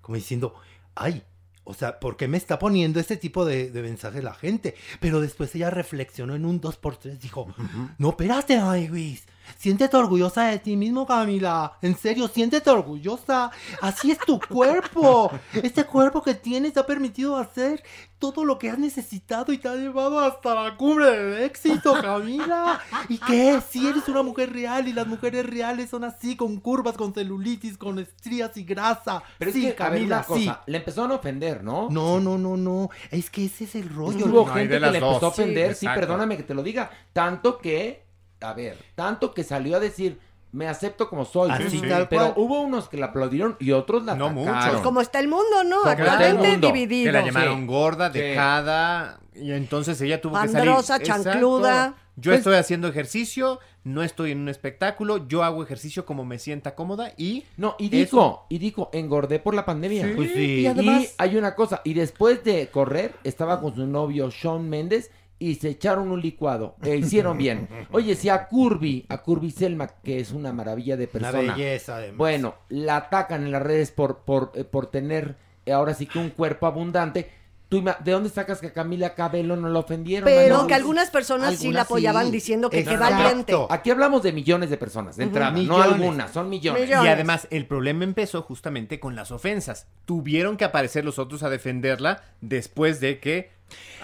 Como 0.00 0.16
diciendo, 0.16 0.54
ay, 0.96 1.22
o 1.64 1.74
sea, 1.74 2.00
¿por 2.00 2.16
qué 2.16 2.26
me 2.26 2.36
está 2.36 2.58
poniendo 2.58 2.98
este 2.98 3.16
tipo 3.16 3.44
de, 3.44 3.70
de 3.70 3.82
mensaje 3.82 4.22
la 4.22 4.34
gente? 4.34 4.74
Pero 4.98 5.20
después 5.20 5.54
ella 5.54 5.70
reflexionó 5.70 6.34
en 6.34 6.44
un 6.44 6.60
2x3, 6.60 7.18
dijo, 7.18 7.54
no, 7.98 8.10
espérate, 8.10 8.56
ay, 8.56 8.88
Luis. 8.88 9.24
Siéntete 9.58 9.96
orgullosa 9.96 10.44
de 10.44 10.58
ti 10.58 10.76
mismo, 10.76 11.06
Camila. 11.06 11.72
En 11.82 11.96
serio, 11.96 12.28
siéntete 12.28 12.70
orgullosa. 12.70 13.50
Así 13.80 14.10
es 14.10 14.18
tu 14.18 14.40
cuerpo. 14.40 15.30
Este 15.52 15.84
cuerpo 15.84 16.22
que 16.22 16.34
tienes 16.34 16.72
te 16.74 16.80
ha 16.80 16.86
permitido 16.86 17.36
hacer 17.36 17.82
todo 18.18 18.44
lo 18.44 18.58
que 18.58 18.68
has 18.68 18.78
necesitado 18.78 19.50
y 19.52 19.58
te 19.58 19.66
ha 19.68 19.74
llevado 19.74 20.20
hasta 20.20 20.54
la 20.54 20.76
cumbre 20.76 21.10
del 21.10 21.42
éxito, 21.42 21.94
Camila. 22.00 22.80
¿Y 23.08 23.18
qué? 23.18 23.60
Si 23.66 23.86
eres 23.86 24.08
una 24.08 24.22
mujer 24.22 24.52
real 24.52 24.86
y 24.88 24.92
las 24.92 25.06
mujeres 25.06 25.46
reales 25.46 25.88
son 25.90 26.04
así, 26.04 26.36
con 26.36 26.58
curvas, 26.60 26.96
con 26.96 27.14
celulitis, 27.14 27.78
con 27.78 27.98
estrías 27.98 28.56
y 28.58 28.64
grasa. 28.64 29.22
Pero 29.38 29.52
sí, 29.52 29.66
es 29.66 29.74
que, 29.74 29.82
a 29.82 29.88
ver, 29.88 30.00
Camila, 30.00 30.22
cosa, 30.22 30.38
sí. 30.38 30.50
le 30.66 30.78
empezaron 30.78 31.12
a 31.12 31.14
ofender, 31.14 31.64
¿no? 31.64 31.88
No, 31.90 32.20
no, 32.20 32.36
no, 32.36 32.56
no. 32.58 32.90
Es 33.10 33.30
que 33.30 33.46
ese 33.46 33.64
es 33.64 33.74
el 33.74 33.88
rollo. 33.88 34.26
Hubo 34.26 34.46
No, 34.46 34.52
gente 34.52 34.74
de 34.74 34.80
que 34.80 34.90
le 34.90 34.98
empezó 34.98 35.26
a 35.26 35.28
ofender, 35.30 35.74
sí, 35.74 35.86
perdóname 35.86 36.36
que 36.36 36.42
te 36.42 36.54
lo 36.54 36.62
diga. 36.62 36.90
Tanto 37.14 37.58
que, 37.58 38.04
a 38.40 38.52
ver, 38.54 38.76
tanto 38.94 39.32
que 39.34 39.44
salió 39.44 39.76
a 39.76 39.80
decir, 39.80 40.18
me 40.52 40.66
acepto 40.66 41.08
como 41.08 41.24
soy. 41.24 41.50
Así 41.50 41.70
Sí, 41.70 41.82
tal 41.88 42.08
Pero 42.08 42.22
cual. 42.22 42.34
hubo 42.36 42.60
unos 42.62 42.88
que 42.88 42.96
la 42.96 43.06
aplaudieron 43.06 43.56
y 43.60 43.70
otros 43.72 44.04
la 44.04 44.14
No 44.16 44.26
atacaron. 44.26 44.64
muchos. 44.66 44.80
Como 44.82 45.00
está 45.00 45.20
el 45.20 45.28
mundo, 45.28 45.62
¿no? 45.64 45.78
Como 45.80 45.90
está 45.90 46.02
el 46.02 46.08
Actualmente 46.08 46.48
mundo. 46.50 46.66
dividido. 46.72 47.12
Que 47.12 47.18
la 47.18 47.24
llamaron 47.24 47.60
Sí. 47.60 47.66
gorda, 47.66 48.12
Sí. 48.12 48.18
dejada, 48.18 49.20
y 49.34 49.52
entonces 49.52 50.00
ella 50.00 50.20
tuvo 50.20 50.32
que 50.40 50.48
salir. 50.48 50.54
Pandrosa, 50.56 50.96
Exacto. 50.96 51.22
chancluda. 51.24 51.94
Yo 52.16 52.32
Pues- 52.32 52.38
estoy 52.40 52.56
haciendo 52.56 52.88
ejercicio, 52.88 53.60
no 53.84 54.02
estoy 54.02 54.32
en 54.32 54.40
un 54.40 54.48
espectáculo, 54.50 55.26
yo 55.28 55.42
hago 55.42 55.62
ejercicio 55.62 56.04
como 56.04 56.24
me 56.26 56.38
sienta 56.38 56.74
cómoda 56.74 57.12
y... 57.16 57.44
No, 57.56 57.76
y 57.78 57.86
Eso. 57.86 57.96
dijo, 58.16 58.46
y 58.50 58.58
dijo, 58.58 58.90
engordé 58.92 59.38
por 59.38 59.54
la 59.54 59.64
pandemia. 59.64 60.04
Sí. 60.06 60.12
Pues 60.16 60.32
sí. 60.32 60.38
Y, 60.38 60.66
Y 60.66 61.08
hay 61.16 61.36
una 61.36 61.54
cosa, 61.54 61.80
y 61.84 61.94
después 61.94 62.44
de 62.44 62.68
correr, 62.68 63.14
estaba 63.24 63.60
con 63.60 63.74
su 63.74 63.86
novio 63.86 64.28
Shawn 64.30 64.68
Méndez 64.68 65.10
y 65.40 65.56
se 65.56 65.70
echaron 65.70 66.12
un 66.12 66.20
licuado. 66.20 66.76
E 66.82 66.96
hicieron 66.96 67.36
bien. 67.38 67.66
Oye, 67.90 68.14
si 68.14 68.28
a 68.28 68.46
Curvy, 68.46 69.06
a 69.08 69.18
Curvy 69.22 69.50
Selma, 69.50 69.88
que 69.88 70.20
es 70.20 70.30
una 70.32 70.52
maravilla 70.52 70.96
de 70.96 71.08
Una 71.14 71.32
persona. 71.32 71.54
belleza, 71.54 71.96
además. 71.96 72.18
Bueno, 72.18 72.54
la 72.68 72.96
atacan 72.96 73.44
en 73.44 73.50
las 73.50 73.62
redes 73.62 73.90
por, 73.90 74.18
por, 74.18 74.52
eh, 74.54 74.64
por 74.64 74.86
tener 74.90 75.36
eh, 75.66 75.72
ahora 75.72 75.94
sí 75.94 76.06
que 76.06 76.18
un 76.18 76.30
cuerpo 76.30 76.66
abundante. 76.66 77.30
Tú, 77.70 77.84
¿De 78.04 78.10
dónde 78.10 78.28
sacas 78.30 78.60
que 78.60 78.66
a 78.66 78.72
Camila 78.72 79.14
Cabello 79.14 79.54
no 79.54 79.68
la 79.68 79.78
ofendieron? 79.78 80.24
Pero 80.24 80.66
que 80.66 80.74
algunas 80.74 81.08
personas 81.08 81.56
sí 81.56 81.70
la 81.70 81.82
apoyaban 81.82 82.26
sí. 82.26 82.32
diciendo 82.32 82.68
que 82.68 82.84
qué 82.84 82.96
valiente. 82.96 83.54
Aquí 83.70 83.90
hablamos 83.92 84.24
de 84.24 84.32
millones 84.32 84.70
de 84.70 84.76
personas, 84.76 85.16
de 85.16 85.22
entrada, 85.22 85.52
no 85.52 85.58
Millones. 85.58 85.84
algunas, 85.86 86.32
son 86.32 86.50
millones. 86.50 86.90
Y 86.90 86.92
además, 86.92 87.46
el 87.50 87.66
problema 87.66 88.02
empezó 88.02 88.42
justamente 88.42 88.98
con 88.98 89.14
las 89.14 89.30
ofensas. 89.30 89.86
Tuvieron 90.04 90.56
que 90.56 90.64
aparecer 90.64 91.04
los 91.04 91.20
otros 91.20 91.44
a 91.44 91.48
defenderla 91.48 92.24
después 92.40 92.98
de 92.98 93.20
que 93.20 93.52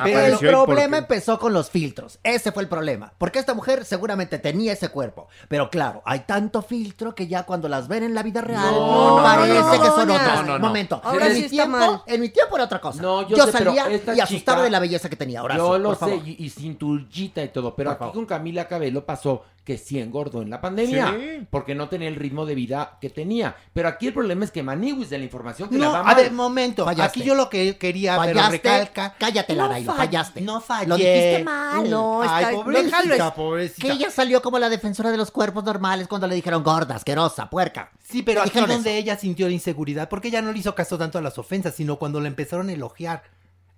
Pero 0.03 0.21
el 0.27 0.39
problema 0.39 0.99
porque- 0.99 1.15
empezó 1.15 1.39
con 1.39 1.53
los 1.53 1.71
filtros. 1.71 2.19
Ese 2.23 2.53
fue 2.53 2.63
el 2.63 2.69
problema. 2.69 3.13
Porque 3.19 3.39
esta 3.39 3.55
mujer 3.55 3.85
seguramente 3.85 4.39
tenía 4.39 4.73
ese 4.73 4.89
cuerpo. 4.91 5.29
Pero 5.49 5.71
claro, 5.71 6.03
hay 6.05 6.21
tanto 6.21 6.63
filtro 6.63 7.15
que 7.15 7.27
ya 7.27 7.45
cuando 7.45 7.69
las 7.69 7.89
ven 7.89 8.03
en 8.05 8.15
la 8.15 8.23
vida 8.23 8.41
real, 8.43 8.63
No, 8.73 9.17
no, 9.19 9.23
parece 9.23 9.55
no, 9.55 9.75
no, 9.75 9.83
que 9.83 9.89
son 9.89 10.11
otras. 10.11 10.35
No, 10.41 10.43
no, 10.43 10.59
no. 10.59 10.67
Momento. 10.67 11.01
Ahora 11.03 11.27
en, 11.29 11.33
sí 11.35 11.39
mi 11.41 11.45
está 11.47 11.57
tiempo, 11.57 11.79
mal. 11.79 12.03
en 12.07 12.21
mi 12.21 12.29
tiempo 12.29 12.57
era 12.57 12.65
otra 12.65 12.81
cosa. 12.81 13.01
No, 13.03 13.23
yo, 13.29 13.37
yo 13.37 13.47
sé, 13.47 13.53
pero 13.53 13.75
salía 13.75 13.89
esta 13.95 14.15
y 14.15 14.21
asustaba 14.21 14.59
chica- 14.59 14.65
de 14.65 14.71
la 14.71 14.79
belleza 14.81 15.09
que 15.09 15.17
tenía. 15.17 15.41
Ahora 15.41 15.57
Yo 15.57 15.79
lo 15.79 15.89
por 15.91 15.99
sé, 16.09 16.15
favor. 16.17 16.29
y, 16.29 16.37
y 16.45 16.51
cinturillita 16.51 17.43
y 17.43 17.49
todo, 17.49 17.75
pero 17.75 17.91
aquí 17.93 18.05
con 18.13 18.27
Camila 18.27 18.69
Cabello 18.69 19.05
pasó 19.05 19.45
que 19.67 19.77
sí 19.79 19.99
engordó 19.99 20.43
en 20.43 20.49
la 20.49 20.61
pandemia, 20.61 21.13
Sí. 21.19 21.47
porque 21.51 21.75
no 21.75 21.89
tenía 21.89 22.07
el 22.07 22.15
ritmo 22.15 22.47
de 22.47 22.55
vida 22.55 22.99
que 23.01 23.11
tenía. 23.11 23.57
Pero 23.73 23.89
aquí 23.89 24.07
el 24.07 24.15
problema 24.15 24.45
es 24.45 24.53
que 24.53 24.63
Maniwis 24.63 25.11
de 25.11 25.19
la 25.19 25.25
información 25.25 25.69
que 25.69 25.77
la 25.77 25.87
No, 25.87 25.93
va 25.93 26.01
a 26.01 26.03
mal. 26.05 26.15
ver, 26.15 26.31
momento. 26.33 26.85
Fallaste. 26.85 27.19
Aquí 27.19 27.29
yo 27.29 27.35
lo 27.35 27.51
que 27.51 27.77
quería, 27.77 28.17
pero 28.23 28.49
recalca. 28.49 29.17
Cállate, 29.19 29.55
No 29.57 29.63
Larailo, 29.65 29.93
fall- 29.93 29.97
fallaste. 29.97 30.41
No 30.41 30.61
fallé. 30.61 30.87
Lo 30.87 30.97
dijiste 30.97 31.43
mal. 31.45 31.91
No, 31.91 32.23
Ay, 32.23 32.45
está- 32.45 32.55
pobrecita, 32.55 33.03
déjalo. 33.03 33.35
pobrecita. 33.35 33.87
Que 33.89 33.93
ella 33.95 34.11
salió 34.13 34.41
como 34.41 34.61
la 34.61 34.69
defensora 34.69 35.11
de 35.11 35.17
los 35.17 35.33
cuerpos 35.33 35.65
normales 35.65 36.07
cuando 36.07 36.29
le 36.29 36.37
dijeron 36.37 36.63
gorda, 36.63 36.95
asquerosa, 36.95 37.51
puerca. 37.51 37.91
Sí, 38.05 38.23
pero 38.23 38.43
aquí 38.43 38.57
es 38.61 38.69
donde 38.69 38.91
eso. 38.97 39.03
ella 39.03 39.19
sintió 39.19 39.49
la 39.49 39.55
inseguridad, 39.55 40.09
porque 40.09 40.29
ella 40.29 40.43
no 40.43 40.53
le 40.53 40.61
hizo 40.61 40.77
caso 40.77 40.97
tanto 40.97 41.19
a 41.19 41.23
las 41.23 41.39
ofensas, 41.39 41.75
sino 41.75 41.97
cuando 41.99 42.21
la 42.21 42.29
empezaron 42.29 42.69
a 42.69 42.73
elogiar. 42.73 43.25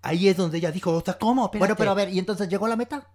Ahí 0.02 0.28
es 0.28 0.36
donde 0.36 0.58
ella 0.58 0.70
dijo, 0.70 0.92
o 0.94 1.00
sea, 1.02 1.14
¿cómo? 1.18 1.46
Espérate. 1.46 1.58
Bueno, 1.60 1.76
pero 1.76 1.90
a 1.92 1.94
ver, 1.94 2.10
¿y 2.12 2.18
entonces 2.18 2.48
llegó 2.50 2.66
a 2.66 2.68
la 2.68 2.76
meta? 2.76 3.08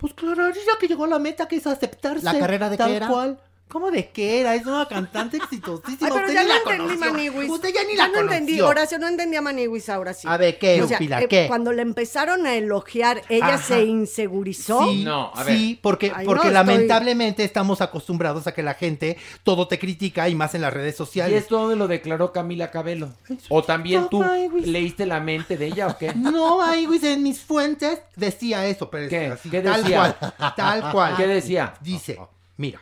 Pues 0.00 0.14
claro, 0.14 0.48
ya 0.48 0.78
que 0.80 0.88
llegó 0.88 1.04
a 1.04 1.08
la 1.08 1.18
meta, 1.18 1.46
que 1.46 1.56
es 1.56 1.66
aceptarse. 1.66 2.24
¿La 2.24 2.38
carrera 2.38 2.70
de 2.70 2.78
tal 2.78 2.90
qué 2.90 2.96
era? 2.96 3.08
cual. 3.08 3.38
¿Cómo 3.70 3.90
de 3.90 4.08
qué 4.10 4.40
era? 4.40 4.54
Es 4.54 4.66
una 4.66 4.86
cantante 4.86 5.36
exitosísima. 5.36 5.92
Ay, 5.92 5.96
pero 6.00 6.14
Usted 6.16 6.34
ya 6.34 6.42
ni 6.42 6.48
no 6.48 6.54
la 6.54 6.60
entendí, 6.60 6.94
conoció. 6.96 7.12
Maniwis. 7.12 7.50
Usted 7.50 7.68
ya 7.74 7.84
ni 7.84 7.90
Ya 7.96 8.02
la 8.02 8.08
no 8.08 8.14
conoció. 8.14 8.36
entendí, 8.38 8.60
Horacio, 8.60 8.98
no 8.98 9.08
entendí 9.08 9.36
a 9.36 9.42
Maniwis 9.42 9.88
ahora 9.88 10.12
sí. 10.12 10.26
A 10.28 10.36
ver, 10.36 10.58
¿qué, 10.58 10.82
O 10.82 10.88
sea, 10.88 10.98
Pilar, 10.98 11.22
eh, 11.22 11.28
qué? 11.28 11.46
Cuando 11.48 11.72
le 11.72 11.82
empezaron 11.82 12.46
a 12.46 12.54
elogiar, 12.54 13.22
ella 13.28 13.54
Ajá. 13.54 13.58
se 13.58 13.84
insegurizó. 13.84 14.84
Sí, 14.88 15.04
No, 15.04 15.30
a 15.34 15.44
ver. 15.44 15.56
sí, 15.56 15.78
porque, 15.80 16.12
Ay, 16.14 16.26
porque 16.26 16.50
no, 16.50 16.50
estoy- 16.50 16.52
lamentablemente 16.52 17.44
estamos 17.44 17.80
acostumbrados 17.80 18.46
a 18.46 18.52
que 18.54 18.62
la 18.62 18.74
gente 18.74 19.16
todo 19.44 19.68
te 19.68 19.78
critica 19.78 20.28
y 20.28 20.34
más 20.34 20.54
en 20.54 20.62
las 20.62 20.72
redes 20.74 20.94
¿Y 20.94 20.98
sociales. 20.98 21.42
esto 21.42 21.58
dónde 21.60 21.76
lo 21.76 21.88
declaró 21.88 22.32
Camila 22.32 22.70
Cabello? 22.70 23.08
¿O 23.48 23.62
también 23.62 24.08
tú 24.10 24.20
Maniwis. 24.20 24.66
leíste 24.66 25.06
la 25.06 25.20
mente 25.20 25.56
de 25.56 25.66
ella 25.66 25.86
o 25.86 25.96
qué? 25.98 26.12
No, 26.30 26.56
güey, 26.56 26.86
en 27.02 27.22
mis 27.22 27.40
fuentes 27.40 28.00
decía 28.16 28.66
eso, 28.66 28.90
pero 28.90 29.04
es 29.04 29.10
¿Qué? 29.10 29.26
así, 29.26 29.48
¿Qué 29.50 29.60
tal 29.60 29.82
decía? 29.82 30.16
cual, 30.18 30.54
tal 30.56 30.92
cual. 30.92 31.16
¿Qué 31.16 31.26
decía? 31.26 31.74
Dice, 31.80 32.18
mira, 32.56 32.80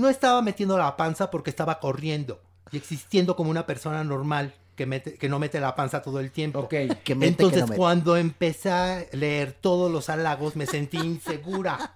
no 0.00 0.08
estaba 0.08 0.42
metiendo 0.42 0.76
la 0.78 0.96
panza 0.96 1.30
porque 1.30 1.50
estaba 1.50 1.78
corriendo 1.78 2.40
y 2.72 2.76
existiendo 2.76 3.36
como 3.36 3.50
una 3.50 3.66
persona 3.66 4.02
normal 4.04 4.54
que, 4.76 4.86
mete, 4.86 5.14
que 5.14 5.28
no 5.28 5.38
mete 5.38 5.60
la 5.60 5.74
panza 5.74 6.00
todo 6.02 6.20
el 6.20 6.30
tiempo. 6.30 6.60
Ok. 6.60 6.68
Que 6.70 6.86
mete, 6.88 7.04
que 7.04 7.24
Entonces, 7.26 7.68
no 7.68 7.74
cuando 7.76 8.16
empecé 8.16 8.70
a 8.70 9.04
leer 9.12 9.52
todos 9.60 9.90
los 9.90 10.08
halagos, 10.08 10.56
me 10.56 10.66
sentí 10.66 10.96
insegura. 10.96 11.92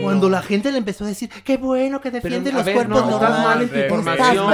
Cuando 0.00 0.28
la 0.30 0.40
gente 0.40 0.70
le 0.70 0.78
empezó 0.78 1.04
a 1.04 1.08
decir, 1.08 1.28
qué 1.44 1.56
bueno 1.56 2.00
que 2.00 2.10
defiende 2.12 2.52
los 2.52 2.64
ver, 2.64 2.74
cuerpos 2.76 3.00
no, 3.04 3.10
normales. 3.10 3.44
mal 3.44 3.62
en 3.62 3.68
tu 3.70 3.78
información. 3.78 4.46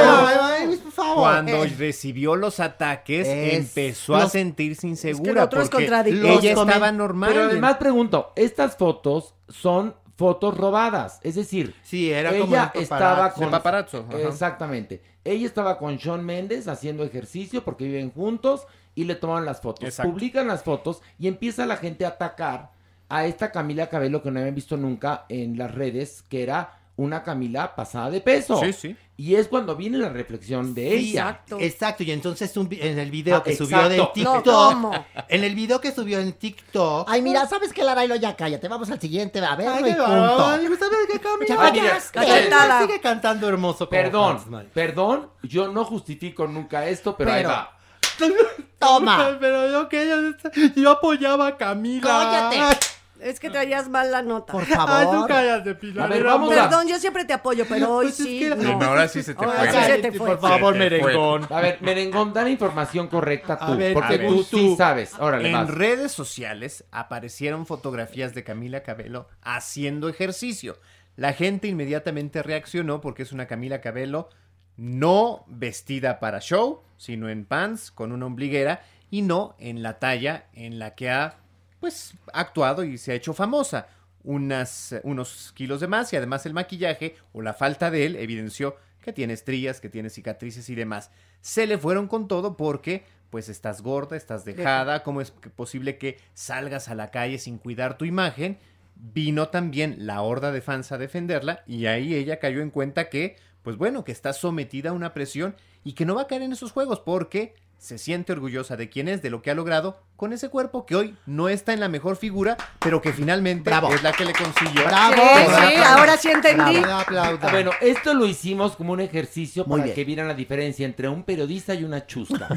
Por 0.82 0.92
favor. 0.92 1.16
Cuando 1.16 1.64
Eh, 1.64 1.74
recibió 1.78 2.36
los 2.36 2.59
ataques, 2.59 3.26
Es- 3.28 3.55
empezó 3.55 4.16
a 4.16 4.28
sentirse 4.30 4.86
insegura 4.88 5.44
otro 5.44 5.61
es 5.61 5.68
porque 5.68 5.84
contradictorio. 5.84 6.38
ella 6.40 6.53
Los 6.55 6.62
comen- 6.64 6.68
estaba 6.72 6.92
normal. 6.92 7.30
Pero 7.32 7.44
además 7.44 7.76
pregunto, 7.76 8.32
estas 8.34 8.76
fotos 8.76 9.34
son 9.49 9.94
fotos 10.17 10.57
robadas, 10.57 11.21
es 11.23 11.35
decir, 11.35 11.75
Sí, 11.83 12.11
era 12.11 12.31
como 12.31 12.47
ella 12.47 12.73
estaba 12.75 13.33
con 13.33 13.51
paparazzo, 13.51 14.07
ajá. 14.09 14.21
Exactamente. 14.23 15.03
Ella 15.25 15.47
estaba 15.47 15.79
con 15.79 15.99
Sean 15.99 16.25
Méndez 16.25 16.69
haciendo 16.69 17.05
ejercicio 17.05 17.64
porque 17.64 17.85
viven 17.85 18.11
juntos 18.11 18.67
y 18.95 19.05
le 19.05 19.14
toman 19.14 19.45
las 19.45 19.61
fotos. 19.61 19.85
Exacto. 19.85 20.11
Publican 20.11 20.49
las 20.49 20.62
fotos 20.62 21.03
y 21.19 21.29
empieza 21.29 21.67
la 21.67 21.77
gente 21.77 22.05
a 22.05 22.09
atacar 22.09 22.71
a 23.09 23.27
esta 23.27 23.53
Camila 23.53 23.89
Cabello 23.89 24.23
que 24.23 24.31
no 24.31 24.41
habían 24.41 24.55
visto 24.55 24.77
nunca 24.77 25.27
en 25.29 25.59
las 25.59 25.75
redes, 25.75 26.23
que 26.23 26.43
era 26.43 26.81
una 26.97 27.22
Camila 27.22 27.74
pasada 27.76 28.11
de 28.11 28.20
peso. 28.20 28.61
Sí, 28.64 28.72
sí. 28.72 28.97
Y 29.18 29.34
es 29.36 29.49
cuando 29.49 29.76
viene 29.76 29.97
la 29.97 30.11
reflexión 30.11 30.74
de 30.74 30.90
Sí, 30.90 31.11
ella. 31.11 31.20
Exacto. 31.30 31.59
Exacto, 31.61 32.03
y 32.03 32.11
entonces 32.11 32.55
un 32.57 32.68
en 32.70 32.99
el 32.99 33.11
video 33.11 33.36
Ah, 33.36 33.42
que 33.42 33.57
subió 33.57 33.88
de 33.88 33.97
No, 33.97 34.09
TikTok, 34.09 34.44
¿cómo? 34.44 35.07
en 35.28 35.44
el 35.44 35.55
video 35.55 35.80
que 35.80 35.90
subió 35.92 36.20
en 36.20 36.32
TikTok, 36.34 37.09
Ay, 37.11 37.22
mira, 37.22 37.47
¿sabes 37.47 37.72
qué, 37.72 37.82
Larailo? 37.82 38.16
Ya 38.16 38.36
cállate, 38.36 38.68
vamos 38.68 38.90
al 38.90 39.01
siguiente, 39.01 39.38
a 39.40 39.57
ver, 39.57 39.68
Ay, 39.68 39.82
no 39.82 39.86
qué 39.88 39.94
punto. 39.94 40.38
¿sabes 40.78 40.99
qué, 41.11 41.18
Camila? 41.20 41.47
Ya 41.49 41.57
fallaste. 41.57 42.18
cachetada. 42.18 42.80
Sigue 42.82 43.01
cantando 43.01 43.49
hermoso. 43.49 43.88
como 43.88 43.90
Perdón, 43.90 44.36
Hans, 44.49 44.64
perdón, 44.74 45.30
yo 45.42 45.68
no 45.68 45.84
justifico 45.86 46.47
nunca 46.47 46.86
esto, 46.86 47.16
pero, 47.16 47.32
ahí 47.32 47.44
va. 47.44 47.72
Toma. 48.78 49.36
Pero 49.40 49.70
yo 49.70 49.88
que 49.88 50.07
yo, 50.09 50.72
yo 50.76 50.90
apoyaba 50.90 51.47
a 51.49 51.57
Camila. 51.57 52.51
Cállate. 52.51 52.86
Es 53.21 53.41
que 53.41 53.51
traías 53.51 53.89
mal 53.89 54.11
la 54.12 54.23
nota. 54.23 54.53
Por 54.53 54.62
Ay, 54.67 54.69
tú 54.69 54.75
favor. 54.75 55.29
cállate, 55.29 55.75
Pilar. 55.75 56.05
A 56.07 56.14
ver, 56.14 56.25
vamos 56.25 56.53
a- 56.57 56.69
Perdón, 56.69 56.87
yo 56.89 56.99
siempre 56.99 57.25
te 57.25 57.33
apoyo, 57.33 57.64
pero 57.69 57.93
hoy 57.95 58.07
Pues 58.07 58.21
es 58.21 58.27
sí. 58.27 58.39
que 58.41 58.55
no. 58.55 58.83
ahora 58.83 59.09
sí 59.09 59.23
se 59.23 59.35
te 59.35 59.45
Ahora 59.45 59.59
fue. 59.59 59.73
sí 59.73 59.79
se 59.87 59.99
te 59.99 60.12
fue. 60.12 60.27
Por 60.29 60.41
favor, 60.41 60.75
Se 60.77 60.89
te 60.89 61.01
fue. 61.01 61.12
merengón. 61.12 61.47
A 61.51 61.61
ver, 61.61 61.79
Merengón, 61.81 62.33
da 62.33 62.43
la 62.43 62.51
información 62.51 63.09
correcta 63.09 63.59
tú. 63.59 63.64
A 63.73 63.77
ver, 63.77 63.95
porque 63.95 64.14
a 64.14 64.19
ver. 64.19 64.29
tú 64.29 64.43
sí 64.43 64.51
Tú. 64.51 64.77
sabes. 64.77 65.14
Órale, 65.19 65.49
En 65.49 65.55
vas. 65.55 65.71
redes 65.71 66.12
sociales 66.12 66.85
aparecieron 66.91 67.67
fotografías 67.67 68.35
de 68.35 68.45
Camila 68.45 68.83
Cabello 68.83 69.29
haciendo 69.43 70.09
ejercicio. 70.09 70.79
La 71.17 71.33
gente 71.33 71.69
inmediatamente 71.69 72.43
reaccionó 72.43 73.01
porque 73.01 73.23
es 73.23 73.33
una 73.33 73.47
Camila 73.47 73.81
Cabello 73.81 74.29
no 74.77 75.45
vestida 75.49 76.21
para 76.21 76.41
show, 76.41 76.83
sino 76.99 77.29
en 77.31 77.45
pants 77.47 77.91
con 77.91 78.12
una 78.12 78.27
ombliguera 78.27 78.83
y 79.11 79.23
no 79.23 79.55
en 79.59 79.83
la 79.83 79.99
talla 79.99 80.45
en 80.53 80.79
la 80.79 80.95
que 80.95 81.09
ha 81.11 81.39
pues 81.81 82.14
actuado 82.33 82.85
y 82.85 82.99
se 82.99 83.12
ha 83.12 83.14
hecho 83.14 83.33
famosa. 83.35 83.89
Unas, 84.24 84.97
unos 85.05 85.53
kilos 85.55 85.81
de 85.81 85.87
más 85.87 86.12
y 86.12 86.16
además 86.16 86.47
el 86.47 86.55
maquillaje 86.55 87.14
o 87.33 87.43
la 87.43 87.55
falta 87.55 87.93
de 87.93 88.07
él 88.07 88.16
evidenció 88.16 88.77
que 89.01 89.12
tiene 89.12 89.35
estrías, 89.35 89.81
que 89.81 89.89
tiene 89.89 90.11
cicatrices 90.11 90.68
y 90.68 90.74
demás. 90.74 91.12
Se 91.41 91.68
le 91.68 91.79
fueron 91.79 92.09
con 92.09 92.27
todo 92.27 92.57
porque 92.57 93.05
pues 93.31 93.49
estás 93.49 93.83
gorda, 93.83 94.16
estás 94.16 94.45
dejada, 94.45 95.05
¿cómo 95.05 95.20
es 95.20 95.31
posible 95.31 95.97
que 95.97 96.18
salgas 96.35 96.89
a 96.89 96.97
la 96.97 97.12
calle 97.12 97.39
sin 97.39 97.59
cuidar 97.59 97.99
tu 97.99 98.05
imagen? 98.05 98.59
Vino 98.97 99.49
también 99.49 100.07
la 100.07 100.22
horda 100.22 100.51
de 100.51 100.61
fans 100.61 100.91
a 100.91 100.99
defenderla 100.99 101.62
y 101.66 101.87
ahí 101.87 102.14
ella 102.14 102.41
cayó 102.41 102.62
en 102.62 102.70
cuenta 102.70 103.09
que, 103.09 103.37
pues 103.62 103.77
bueno, 103.77 104.05
que 104.05 104.12
está 104.12 104.33
sometida 104.33 104.91
a 104.91 104.95
una 104.95 105.14
presión 105.14 105.55
y 105.85 105.93
que 105.93 106.05
no 106.05 106.16
va 106.16 106.22
a 106.22 106.27
caer 106.27 106.43
en 106.43 106.53
esos 106.53 106.72
juegos 106.72 106.99
porque 106.99 107.55
se 107.79 107.99
siente 107.99 108.33
orgullosa 108.33 108.77
de 108.77 108.89
quién 108.89 109.09
es, 109.09 109.22
de 109.22 109.31
lo 109.31 109.43
que 109.43 109.51
ha 109.51 109.55
logrado 109.55 110.01
con 110.16 110.33
ese 110.33 110.49
cuerpo 110.49 110.87
que 110.87 110.97
hoy 110.97 111.14
no 111.27 111.49
está 111.49 111.72
en 111.72 111.81
la 111.81 111.89
mejor 111.89 112.16
figura, 112.16 112.57
pero 112.79 113.03
que 113.03 113.12
finalmente 113.12 113.68
Bravo. 113.68 113.93
es 113.95 114.03
la 114.03 114.12
que 114.12 114.24
le 114.24 114.33
consiguió. 114.33 114.85
Bravo. 114.87 115.14
Sí, 115.14 115.45
Bravo. 115.47 115.68
sí, 115.68 115.77
ahora 115.85 116.16
sí 116.16 116.29
entendí. 116.31 116.81
Bravo. 116.81 117.39
Bueno, 117.51 117.70
esto 117.81 118.14
lo 118.14 118.27
hicimos 118.27 118.77
como 118.77 118.93
un 118.93 119.01
ejercicio 119.01 119.64
Muy 119.66 119.79
para 119.81 119.85
bien. 119.85 119.95
que 119.95 120.05
vieran 120.05 120.27
la 120.29 120.35
diferencia 120.35 120.87
entre 120.87 121.09
un 121.09 121.22
periodista 121.22 121.74
y 121.74 121.85
una 121.85 122.07
chusca. 122.07 122.49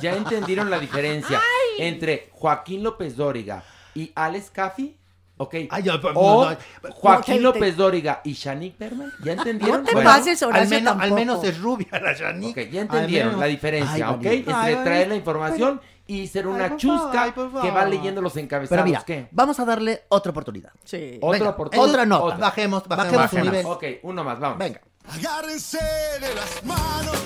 ya 0.00 0.14
entendieron 0.16 0.70
la 0.70 0.78
diferencia 0.78 1.40
entre 1.78 2.30
Joaquín 2.32 2.82
López 2.82 3.16
Dóriga 3.16 3.62
y 3.94 4.10
Alex 4.14 4.50
Caffi. 4.50 4.96
Ok. 5.42 5.54
Ay, 5.70 5.82
pues, 6.00 6.14
o 6.16 6.44
no, 6.44 6.50
no. 6.50 6.56
Joaquín 6.94 7.42
No, 7.42 7.52
te- 7.52 7.58
López 7.60 7.76
Dóriga 7.76 8.20
y 8.24 8.32
Shanique 8.32 8.76
Berman. 8.78 9.12
¿Ya 9.24 9.32
entendieron? 9.32 9.80
No 9.82 9.86
te 9.88 9.92
Bueno, 9.94 10.10
pases, 10.10 10.42
Horacio, 10.42 10.76
al, 10.76 10.82
menos, 10.82 11.00
al 11.00 11.12
menos 11.12 11.44
es 11.44 11.58
rubia 11.60 11.88
la 12.00 12.12
Shanique. 12.12 12.64
Ok, 12.66 12.70
ya 12.70 12.80
entendieron 12.82 13.28
menos. 13.28 13.40
la 13.40 13.46
diferencia, 13.46 14.08
Ay, 14.08 14.14
¿ok? 14.14 14.24
Entre 14.24 14.54
Ay, 14.54 14.72
Dani. 14.74 14.84
traer 14.84 15.08
la 15.08 15.14
información 15.16 15.80
y 16.06 16.26
ser 16.26 16.46
una 16.46 16.76
chusca 16.76 17.32
que 17.32 17.70
va 17.70 17.84
leyendo 17.86 18.20
los 18.20 18.36
encabezados. 18.36 18.70
Pero 18.70 18.84
mira, 18.84 19.02
¿Qué? 19.06 19.28
vamos 19.30 19.58
a 19.60 19.64
darle 19.64 20.02
otra 20.08 20.30
oportunidad. 20.30 20.70
Sí. 20.84 21.18
Otra 21.22 21.38
Venga, 21.38 21.50
oportunidad. 21.50 21.88
otra 21.90 22.06
nota. 22.06 22.24
Otra. 22.24 22.38
Bajemos, 22.38 22.88
bajemos, 22.88 23.12
Bajemos 23.16 23.30
su 23.30 23.36
una. 23.36 23.44
nivel. 23.44 23.66
Ok, 23.66 23.84
uno 24.02 24.24
más, 24.24 24.38
vamos. 24.40 24.58
Venga. 24.58 24.80
Agárrense 25.08 25.78
de 26.20 26.34
las 26.34 26.64
manos, 26.64 27.22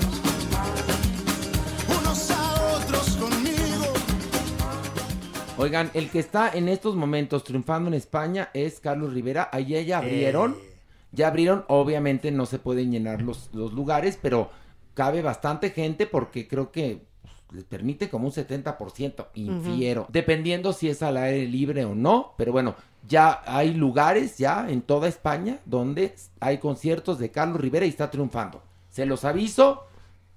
Oigan, 5.58 5.90
el 5.94 6.10
que 6.10 6.18
está 6.18 6.50
en 6.52 6.68
estos 6.68 6.96
momentos 6.96 7.42
triunfando 7.42 7.88
en 7.88 7.94
España 7.94 8.50
es 8.52 8.78
Carlos 8.78 9.14
Rivera. 9.14 9.48
Ahí 9.52 9.84
ya 9.86 9.98
abrieron. 9.98 10.54
Ya 11.12 11.28
abrieron. 11.28 11.64
Obviamente 11.68 12.30
no 12.30 12.44
se 12.44 12.58
pueden 12.58 12.92
llenar 12.92 13.22
los, 13.22 13.48
los 13.54 13.72
lugares, 13.72 14.18
pero 14.20 14.50
cabe 14.92 15.22
bastante 15.22 15.70
gente 15.70 16.06
porque 16.06 16.46
creo 16.46 16.70
que 16.70 17.06
pues, 17.22 17.56
les 17.56 17.64
permite 17.64 18.10
como 18.10 18.26
un 18.26 18.32
70%. 18.34 19.28
Infiero. 19.34 20.06
Dependiendo 20.10 20.74
si 20.74 20.90
es 20.90 21.02
al 21.02 21.16
aire 21.16 21.46
libre 21.46 21.86
o 21.86 21.94
no. 21.94 22.34
Pero 22.36 22.52
bueno, 22.52 22.74
ya 23.08 23.40
hay 23.46 23.72
lugares 23.72 24.36
ya 24.36 24.68
en 24.68 24.82
toda 24.82 25.08
España 25.08 25.60
donde 25.64 26.14
hay 26.38 26.58
conciertos 26.58 27.18
de 27.18 27.30
Carlos 27.30 27.62
Rivera 27.62 27.86
y 27.86 27.90
está 27.90 28.10
triunfando. 28.10 28.62
Se 28.90 29.06
los 29.06 29.24
aviso 29.24 29.86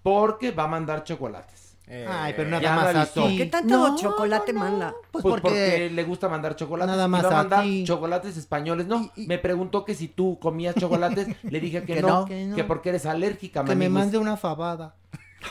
porque 0.02 0.52
va 0.52 0.64
a 0.64 0.68
mandar 0.68 1.04
chocolates. 1.04 1.59
Ay, 1.90 2.34
pero 2.38 2.50
nada 2.50 2.62
Ya 2.62 2.76
más 2.76 2.96
aquí. 2.96 3.38
¿Qué 3.38 3.46
tanto 3.48 3.76
No, 3.76 3.96
chocolate 3.98 4.54
manda? 4.54 4.94
Pues, 5.12 5.24
Pues, 5.24 5.42
porque... 5.42 5.42
porque... 5.50 5.90
le 5.92 6.04
gusta 6.04 6.30
mandar 6.30 6.56
chocolates. 6.56 6.92
Nada 6.92 7.06
Y 7.06 7.10
más 7.10 7.24
va 7.26 7.28
a 7.30 7.32
mandar 7.32 7.60
aquí. 7.62 7.84
chocolates 7.84 8.38
españoles. 8.38 8.86
No, 8.88 9.10
Y- 9.16 9.24
y- 9.24 9.28
me 9.28 9.40
preguntó 9.40 9.84
que 9.86 9.96
si 9.96 10.08
tú 10.08 10.38
comías 10.40 10.76
chocolates. 10.80 11.28
le 11.44 11.60
dije 11.60 11.84
que, 11.84 11.96
Que 11.96 12.02
no, 12.02 12.08
no. 12.08 12.26
Que 12.26 12.46
no. 12.46 12.56
que 12.56 12.64
porque 12.64 12.90
eres 12.90 13.06
alérgica, 13.08 13.64
Que 13.66 13.76
me 13.76 13.90
mande 13.90 14.18
una 14.20 14.38
fabada. 14.38 14.94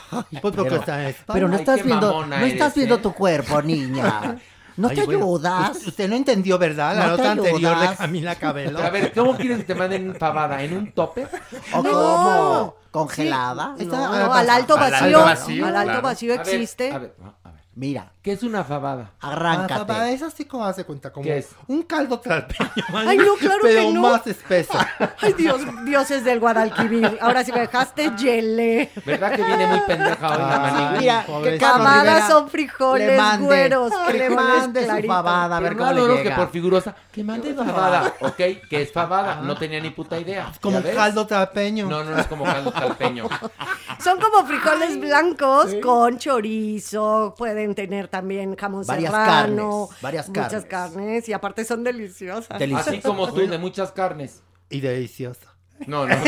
Pues 0.09 0.25
porque 0.41 0.63
pero- 0.63 0.75
está 0.77 1.01
en 1.01 1.07
España. 1.09 1.33
Pero 1.33 1.47
no 1.47 1.55
Ay, 1.55 1.59
estás 1.61 1.83
viendo, 1.83 2.25
no 2.25 2.35
estás 2.37 2.61
eres, 2.67 2.75
viendo 2.75 2.95
¿eh? 2.95 2.99
tu 2.99 3.13
cuerpo, 3.13 3.61
niña. 3.61 4.37
No 4.77 4.87
Ay, 4.87 4.95
te 4.95 5.03
bueno, 5.03 5.25
ayudas. 5.25 5.71
Usted, 5.75 5.87
usted 5.89 6.09
no 6.09 6.15
entendió, 6.15 6.57
¿verdad? 6.57 6.95
La 6.95 7.03
No 7.07 7.17
nota 7.17 7.31
anterior 7.31 7.79
de. 7.79 7.95
Camila 7.97 8.35
Cabello. 8.35 8.77
A 8.77 8.89
ver, 8.91 9.11
¿cómo 9.13 9.35
quieres 9.35 9.57
que 9.57 9.63
te 9.65 9.75
manden 9.75 10.15
fabada? 10.15 10.63
¿En 10.63 10.77
un 10.77 10.91
tope? 10.93 11.27
¿O 11.73 11.83
No. 11.83 11.91
cómo? 11.91 12.75
¿Congelada? 12.91 13.69
No, 13.69 13.77
Está- 13.77 13.97
no, 13.97 14.33
al 14.33 14.49
alto 14.49 14.73
al 14.75 14.91
vacío. 14.91 15.07
alto 15.07 15.21
vacío, 15.23 15.65
Al 15.65 15.75
alto 15.75 15.91
claro. 15.91 16.01
vacío 16.01 16.33
A 16.33 16.37
ver, 16.43 16.47
existe. 16.55 16.91
A 16.91 16.97
ver, 16.97 17.15
a 17.43 17.51
ver. 17.51 17.61
Mira, 17.75 18.11
¿Qué 18.29 18.33
es 18.33 18.43
una 18.43 18.63
fabada? 18.63 19.13
Ah, 19.21 19.31
arráncate. 19.31 19.73
fabada, 19.73 20.11
es 20.11 20.21
así 20.21 20.45
como 20.45 20.63
hace 20.63 20.83
cuenta, 20.83 21.11
como 21.11 21.23
¿Qué 21.23 21.39
es? 21.39 21.49
un 21.65 21.81
caldo 21.81 22.19
tlalpeño. 22.19 22.69
Ay, 22.93 23.17
no, 23.17 23.33
claro 23.37 23.57
pero 23.63 23.81
que 23.81 23.91
no. 23.91 24.01
más 24.03 24.27
espeso. 24.27 24.77
Ay, 25.19 25.33
Dios, 25.33 25.61
dioses 25.83 26.23
del 26.23 26.39
Guadalquivir. 26.39 27.17
Ahora 27.21 27.43
sí 27.43 27.51
me 27.51 27.61
dejaste 27.61 28.11
yele. 28.17 28.91
¿Verdad 29.03 29.31
que 29.35 29.43
viene 29.43 29.65
muy 29.65 29.79
pendeja 29.79 30.29
hoy 30.29 30.37
la 30.37 30.59
maniguis? 30.59 30.99
Mira, 30.99 31.25
que 31.41 31.57
Camadas 31.57 32.27
son 32.27 32.51
frijoles 32.51 33.07
le 33.07 33.17
mande, 33.17 33.45
güeros. 33.47 33.93
que 34.11 34.13
le 34.19 34.29
mande 34.29 34.85
su 34.87 35.07
fabada, 35.07 35.57
a 35.57 35.59
ver 35.59 35.69
Pero 35.73 35.79
cómo 35.79 35.91
no, 35.91 36.01
le 36.01 36.07
no, 36.07 36.17
que 36.17 36.23
llega. 36.25 36.35
por 36.35 36.51
figurosa. 36.51 36.95
Que 37.11 37.23
mande 37.23 37.55
fabada, 37.55 38.13
¿ok? 38.19 38.35
Que 38.69 38.83
es 38.83 38.91
fabada. 38.93 39.41
No 39.41 39.55
tenía 39.57 39.79
ni 39.79 39.89
puta 39.89 40.19
idea. 40.19 40.51
Como 40.61 40.83
caldo 40.83 41.25
tlalpeño. 41.25 41.87
No, 41.89 42.03
no, 42.03 42.11
no 42.11 42.19
es 42.19 42.27
como 42.27 42.43
caldo 42.45 42.71
talpeño. 42.71 43.27
Son 44.03 44.19
como 44.21 44.45
frijoles 44.45 44.99
blancos 44.99 45.73
con 45.81 46.19
chorizo. 46.19 47.33
Pueden 47.35 47.73
tener 47.73 48.07
también 48.07 48.18
jamón 48.55 48.85
Varias 48.85 49.11
serrano. 49.11 49.87
carnes, 49.87 50.01
varias 50.01 50.29
Muchas 50.29 50.65
carnes. 50.65 51.29
Y 51.29 51.33
aparte 51.33 51.65
son 51.65 51.83
deliciosas. 51.83 52.59
Delicioso. 52.59 52.89
Así 52.89 53.01
como 53.01 53.31
tú, 53.33 53.47
de 53.47 53.57
muchas 53.57 53.91
carnes. 53.91 54.41
Y 54.69 54.81
delicioso. 54.81 55.47
No, 55.87 56.05
no, 56.05 56.15
no. 56.15 56.21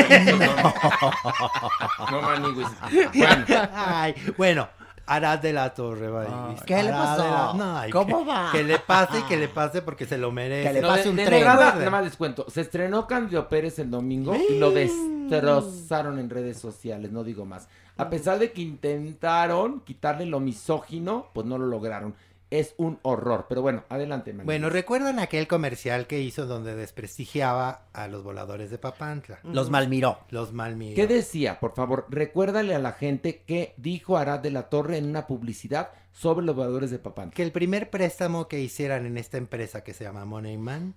No, 1.99 2.11
no 2.11 2.21
maniguis. 2.21 2.67
Bueno, 3.13 3.45
Ay, 3.73 4.15
bueno, 4.37 4.69
Arad 5.15 5.39
de 5.39 5.51
la 5.53 5.73
Torre, 5.73 6.09
Maniguis. 6.09 6.63
¿Qué 6.63 6.83
le 6.83 6.91
pasó? 6.91 7.23
la- 7.23 7.53
No, 7.55 7.77
ay, 7.77 7.91
¿Cómo 7.91 8.19
que- 8.19 8.25
va? 8.29 8.49
Que 8.51 8.63
le 8.63 8.79
pase 8.79 9.19
y 9.19 9.23
que 9.23 9.37
le 9.37 9.47
pase 9.47 9.81
porque 9.81 10.05
se 10.05 10.17
lo 10.17 10.31
merece. 10.31 10.67
Que 10.69 10.73
le 10.75 10.81
no, 10.81 10.87
pase 10.87 11.03
de, 11.03 11.09
un 11.09 11.15
tren. 11.17 11.43
nada 11.45 11.89
más 11.89 12.03
les 12.03 12.15
cuento. 12.15 12.45
Se 12.49 12.61
estrenó 12.61 13.07
Candido 13.07 13.47
Pérez 13.49 13.77
el 13.79 13.89
domingo 13.91 14.35
y 14.35 14.57
lo 14.57 14.71
destrozaron 14.71 16.19
en 16.19 16.29
redes 16.29 16.57
sociales, 16.59 17.11
no 17.11 17.23
digo 17.23 17.45
más. 17.45 17.67
A 17.97 18.09
pesar 18.09 18.39
de 18.39 18.51
que 18.51 18.61
intentaron 18.61 19.81
quitarle 19.81 20.25
lo 20.25 20.39
misógino, 20.39 21.27
pues 21.33 21.45
no 21.45 21.57
lo 21.57 21.65
lograron. 21.67 22.15
Es 22.51 22.75
un 22.77 22.99
horror. 23.01 23.45
Pero 23.49 23.61
bueno, 23.63 23.83
adelante, 23.89 24.31
Maniguis. 24.33 24.45
Bueno, 24.45 24.69
¿recuerdan 24.69 25.17
aquel 25.19 25.47
comercial 25.47 26.05
que 26.05 26.19
hizo 26.21 26.45
donde 26.45 26.75
desprestigiaba 26.75 27.85
a 27.93 28.07
los 28.07 28.23
voladores 28.23 28.69
de 28.69 28.77
Papantla? 28.77 29.39
Los 29.43 29.69
malmiró. 29.69 30.19
Los 30.29 30.51
malmiró. 30.53 30.95
¿Qué 30.95 31.07
decía? 31.07 31.59
Por 31.59 31.73
favor, 31.73 32.05
recuérdale 32.09 32.75
a 32.75 32.79
la 32.79 32.91
gente 32.91 33.41
qué 33.47 33.73
dijo 33.77 34.17
Arad 34.17 34.39
de 34.41 34.51
la 34.51 34.69
Torre 34.69 34.97
en 34.97 35.05
una 35.09 35.27
publicidad 35.27 35.91
sobre 36.11 36.45
los 36.45 36.55
voladores 36.55 36.91
de 36.91 36.99
Papantla. 36.99 37.33
que 37.33 37.43
el 37.43 37.53
primer 37.53 37.89
préstamo 37.89 38.47
que 38.49 38.59
hicieran 38.59 39.05
en 39.05 39.17
esta 39.17 39.37
empresa 39.37 39.83
que 39.83 39.93
se 39.93 40.03
llama 40.03 40.25
Moneyman 40.25 40.93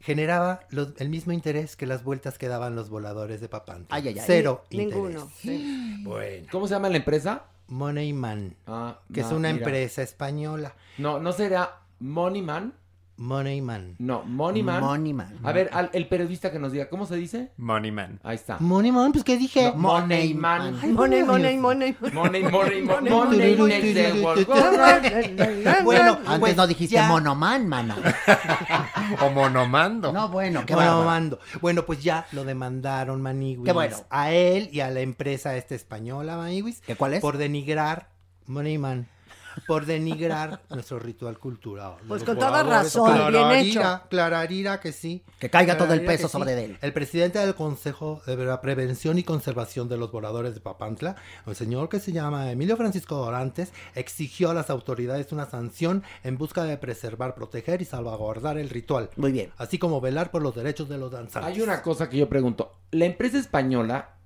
generaba 0.00 0.60
los- 0.70 0.94
el 1.00 1.08
mismo 1.10 1.32
interés 1.32 1.76
que 1.76 1.84
las 1.86 2.02
vueltas 2.04 2.38
que 2.38 2.48
daban 2.48 2.74
los 2.76 2.88
voladores 2.88 3.40
de 3.40 3.48
Papantla. 3.48 3.88
Ay, 3.94 4.08
ay, 4.08 4.18
ay. 4.18 4.24
Cero 4.26 4.64
Ninguno. 4.70 5.10
interés. 5.10 5.34
sí. 5.38 6.00
Bueno, 6.02 6.46
¿Cómo 6.50 6.66
se 6.66 6.74
llama 6.74 6.88
la 6.88 6.96
empresa? 6.96 7.44
Moneyman, 7.68 8.56
Ah, 8.66 8.98
que 9.12 9.20
es 9.20 9.26
una 9.26 9.52
mira. 9.52 9.64
empresa 9.64 10.02
española. 10.02 10.74
No, 10.98 11.20
no 11.20 11.32
será 11.32 11.80
Moneyman. 13.18 13.96
Moneyman. 13.96 13.96
No, 13.98 14.22
Moneyman. 14.24 14.80
Moneyman. 14.80 15.38
A 15.42 15.52
ver, 15.52 15.70
al- 15.72 15.90
el 15.92 16.06
periodista 16.06 16.52
que 16.52 16.58
nos 16.60 16.70
diga, 16.72 16.88
¿cómo 16.88 17.04
se 17.04 17.16
dice? 17.16 17.50
Money 17.56 17.90
Man. 17.90 18.20
Ahí 18.22 18.36
está. 18.36 18.58
Moneyman, 18.60 19.10
pues 19.12 19.24
¿qué 19.24 19.36
dije? 19.36 19.72
No, 19.72 19.76
Moneyman. 19.78 20.78
Ay, 20.80 20.92
Money, 20.92 21.22
bueno, 21.22 21.26
money, 21.32 21.56
money. 21.58 21.96
Money, 22.12 22.42
money, 22.44 22.82
money, 22.82 22.82
Money, 22.82 23.10
money, 23.10 23.56
money, 23.56 23.56
money, 23.56 24.22
world 24.22 24.48
money. 24.48 25.82
Bueno, 25.84 26.12
Antes 26.26 26.38
pues, 26.38 26.56
no 26.56 26.66
dijiste 26.66 26.94
ya- 26.94 27.08
monoman, 27.08 27.66
mana. 27.68 27.96
O 29.20 29.30
Monomando. 29.30 30.12
No, 30.12 30.28
bueno, 30.28 30.64
qué 30.66 30.74
Bueno, 30.74 30.90
bárbaro. 30.90 31.08
mando. 31.10 31.38
Bueno, 31.60 31.84
pues 31.84 32.02
ya 32.02 32.26
lo 32.32 32.44
demandaron 32.44 33.20
Maniguis. 33.20 33.64
Qué 33.64 33.72
bueno. 33.72 33.96
A 34.10 34.30
él 34.32 34.68
y 34.72 34.80
a 34.80 34.90
la 34.90 35.00
empresa 35.00 35.56
esta 35.56 35.74
española, 35.74 36.36
Maniguis. 36.36 36.80
¿Qué 36.82 36.94
cuál 36.94 37.14
es? 37.14 37.20
Por 37.20 37.36
denigrar 37.38 38.10
Moneyman. 38.46 39.06
Por 39.66 39.86
denigrar 39.86 40.60
nuestro 40.70 40.98
ritual 40.98 41.38
cultural. 41.38 41.96
Pues 42.06 42.24
con 42.24 42.38
toda 42.38 42.62
razón, 42.62 43.12
bien 43.12 43.28
Clararira, 43.28 43.60
hecho. 43.60 44.08
Clararira 44.08 44.80
que 44.80 44.92
sí. 44.92 45.22
Que 45.38 45.50
caiga 45.50 45.76
todo 45.76 45.92
el 45.92 46.04
peso 46.04 46.28
sobre 46.28 46.64
él. 46.64 46.78
El 46.80 46.92
presidente 46.92 47.38
del 47.38 47.54
Consejo 47.54 48.22
de 48.26 48.36
la 48.36 48.60
Prevención 48.60 49.18
y 49.18 49.22
Conservación 49.22 49.88
de 49.88 49.96
los 49.96 50.10
Voladores 50.10 50.54
de 50.54 50.60
Papantla, 50.60 51.16
el 51.46 51.56
señor 51.56 51.88
que 51.88 52.00
se 52.00 52.12
llama 52.12 52.50
Emilio 52.50 52.76
Francisco 52.76 53.16
Dorantes, 53.16 53.72
exigió 53.94 54.50
a 54.50 54.54
las 54.54 54.70
autoridades 54.70 55.32
una 55.32 55.46
sanción 55.46 56.02
en 56.24 56.38
busca 56.38 56.64
de 56.64 56.76
preservar, 56.76 57.34
proteger 57.34 57.82
y 57.82 57.84
salvaguardar 57.84 58.58
el 58.58 58.70
ritual. 58.70 59.10
Muy 59.16 59.32
bien. 59.32 59.50
Así 59.56 59.78
como 59.78 60.00
velar 60.00 60.30
por 60.30 60.42
los 60.42 60.54
derechos 60.54 60.88
de 60.88 60.98
los 60.98 61.10
danzantes. 61.10 61.54
Hay 61.54 61.60
una 61.60 61.82
cosa 61.82 62.08
que 62.08 62.16
yo 62.16 62.28
pregunto. 62.28 62.76
La 62.90 63.04
empresa 63.04 63.38
española, 63.38 64.16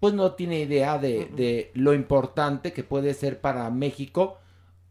pues 0.00 0.14
no 0.14 0.32
tiene 0.32 0.60
idea 0.60 0.98
de, 0.98 1.26
de 1.34 1.70
lo 1.74 1.94
importante 1.94 2.72
que 2.72 2.84
puede 2.84 3.14
ser 3.14 3.40
para 3.40 3.68
México 3.70 4.38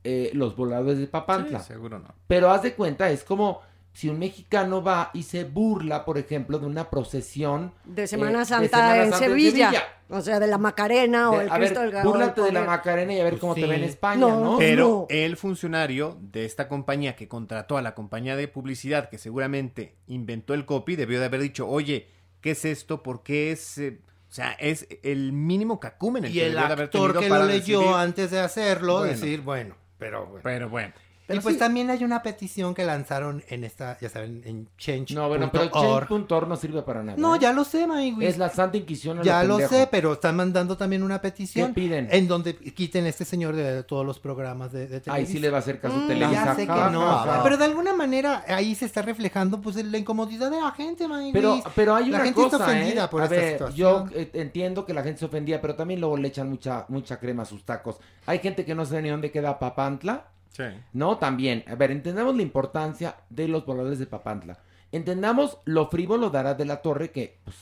eh, 0.06 0.32
los 0.34 0.56
voladores 0.56 1.00
de 1.00 1.08
Papantla. 1.08 1.60
Sí, 1.60 1.74
seguro 1.74 2.00
no. 2.00 2.08
Pero 2.28 2.52
haz 2.52 2.62
de 2.64 2.74
cuenta, 2.74 3.10
es 3.10 3.24
como 3.24 3.62
si 3.92 4.10
un 4.10 4.20
mexicano 4.20 4.84
va 4.84 5.10
y 5.14 5.24
se 5.24 5.46
burla, 5.46 6.04
por 6.06 6.18
ejemplo, 6.18 6.60
de 6.60 6.66
una 6.66 6.90
procesión 6.90 7.72
De 7.86 8.08
Semana 8.08 8.42
eh, 8.42 8.46
Santa, 8.46 8.78
Semana 8.78 8.98
en, 9.04 9.12
Santa 9.12 9.26
Sevilla. 9.26 9.84
O 10.10 10.22
sea, 10.22 10.40
de 10.40 10.48
la 10.48 10.58
Macarena 10.58 11.32
o 11.32 11.38
De- 11.38 11.46
el 11.46 11.50
a 11.50 11.58
ver, 11.58 11.70
Cristo 11.70 11.80
del 11.82 11.94
Ga- 11.94 12.04
búrlate 12.04 12.42
de 12.42 12.52
la. 12.52 12.64
Macarena 12.66 13.14
y 13.14 13.20
a 13.22 13.24
ver 13.24 13.40
cómo 13.40 13.56
te 13.56 13.62
ven 13.66 13.82
en 13.82 13.84
España, 13.86 14.20
No, 14.20 14.40
¿no? 14.40 14.58
Pero 14.60 15.08
el 15.10 15.36
funcionario 15.38 16.18
de 16.22 16.46
esta 16.46 16.68
compañía 16.68 17.16
que 17.16 17.28
contrató 17.28 17.78
a 17.78 17.82
la 17.82 17.96
compañía 17.96 18.36
de 18.36 18.48
publicidad 18.48 19.10
que 19.10 19.18
seguramente 19.18 19.96
inventó 20.08 20.54
el 20.54 20.66
copy 20.66 20.96
debió 20.98 21.20
de 21.20 21.26
haber 21.28 21.42
dicho, 21.42 21.68
oye, 21.68 22.10
¿qué 22.42 22.52
es 22.52 22.66
esto? 22.66 23.02
¿Por 23.02 23.24
qué 23.24 23.52
es...? 23.52 23.78
eh, 23.78 24.00
o 24.30 24.34
sea, 24.36 24.52
es 24.60 24.86
el 25.04 25.32
mínimo 25.32 25.80
cacumen 25.80 26.26
el 26.26 26.32
Y 26.32 26.34
que 26.34 26.46
el 26.48 26.52
debió 26.52 26.68
de 26.68 26.74
haber 26.74 26.90
tenido 26.90 27.14
que 27.22 27.30
para 27.30 27.44
lo 27.46 27.48
leyó 27.50 27.80
decidir. 27.80 27.96
antes 27.98 28.32
de 28.32 28.40
hacerlo, 28.42 28.98
Bueno. 28.98 29.12
decir, 29.14 29.40
bueno, 29.42 29.76
pero 29.98 30.26
bueno. 30.26 30.42
Pero 30.44 30.70
bueno. 30.70 30.94
Y 31.28 31.40
pues 31.40 31.58
también 31.58 31.90
hay 31.90 32.04
una 32.04 32.22
petición 32.22 32.74
que 32.76 32.84
lanzaron 32.84 33.44
en 33.50 33.64
esta, 33.64 33.98
ya 34.00 34.10
saben, 34.10 34.42
en 34.46 34.68
change. 34.78 35.14
No, 35.16 35.28
bueno, 35.28 35.50
pero 35.52 35.70
Change.org 35.70 36.48
no 36.48 36.56
sirve 36.56 36.82
para 36.84 37.02
nada. 37.04 37.18
No, 37.18 37.36
¿eh? 37.36 37.40
ya 37.42 37.52
lo 37.54 37.64
sé, 37.64 37.88
Maywis. 37.88 38.28
Es 38.30 38.38
la 38.38 38.50
Santa 38.50 38.78
Inquisición. 38.78 39.20
a 39.20 39.24
Ya 39.24 39.44
lo 39.44 39.58
pendejo. 39.58 39.74
sé, 39.76 39.88
pero 39.90 40.14
están 40.14 40.36
mandando 40.36 40.78
también 40.78 41.02
una 41.04 41.20
petición. 41.22 41.70
¿Qué 41.74 41.82
piden? 41.82 42.08
En 42.12 42.28
donde 42.28 42.56
quiten 42.56 43.06
a 43.06 43.10
este 43.10 43.26
señor 43.26 43.56
de 43.56 43.84
todos 43.84 44.06
los 44.06 44.20
programas 44.20 44.72
de, 44.72 44.88
de 44.88 44.96
Ahí 44.98 45.02
Televisa. 45.02 45.32
sí 45.32 45.40
le 45.40 45.50
va 45.50 45.58
a 45.58 45.60
hacer 45.60 45.80
caso 45.80 45.96
Mm, 45.98 46.08
Televisa. 46.08 46.46
Ya 46.46 46.56
sé 46.56 46.62
que 46.68 46.74
no. 46.92 47.26
Pero 47.44 47.58
de 47.58 47.66
alguna 47.66 47.94
manera 47.94 48.44
ahí 48.48 48.76
se 48.76 48.86
está 48.86 49.02
reflejando 49.02 49.62
pues 49.62 49.76
la 49.84 49.98
incomodidad 49.98 50.52
de 50.52 50.60
la 50.62 50.72
gente, 50.72 51.08
Maywis. 51.08 51.34
Pero, 51.34 51.64
pero 51.76 51.96
hay 51.96 52.06
la 52.10 52.18
una 52.18 52.26
gente 52.26 52.42
cosa, 52.42 52.58
está 52.58 52.66
ofendida 52.68 53.06
¿eh? 53.06 53.08
por 53.08 53.22
a 53.22 53.26
esta 53.26 53.36
ver, 53.36 53.52
situación. 53.54 54.10
yo 54.10 54.18
eh, 54.20 54.30
entiendo 54.34 54.86
que 54.86 54.94
la 54.94 55.02
gente 55.04 55.20
se 55.20 55.26
ofendía, 55.26 55.60
pero 55.62 55.76
también 55.76 56.00
luego 56.00 56.18
le 56.18 56.28
echan 56.28 56.50
mucha, 56.50 56.86
mucha 56.90 57.20
crema 57.20 57.44
a 57.44 57.46
sus 57.46 57.64
tacos. 57.66 57.98
Hay 58.26 58.40
gente 58.40 58.64
que 58.66 58.76
no 58.76 58.86
sabe 58.86 59.02
ni 59.02 59.10
dónde 59.10 59.32
queda 59.32 59.58
Papantla. 59.60 60.28
Sí. 60.56 60.64
No, 60.94 61.18
también. 61.18 61.66
A 61.68 61.76
ver, 61.76 61.92
entendamos 61.92 62.34
la 62.36 62.42
importancia 62.42 63.18
de 63.30 63.50
los 63.50 63.66
voladores 63.66 64.00
de 64.00 64.06
Papantla. 64.06 64.58
Entendamos 64.92 65.58
lo 65.66 65.90
frívolo 65.90 66.30
de 66.30 66.38
Arad 66.38 66.56
de 66.56 66.64
la 66.64 66.82
Torre, 66.82 67.12
que, 67.12 67.40
pues, 67.44 67.58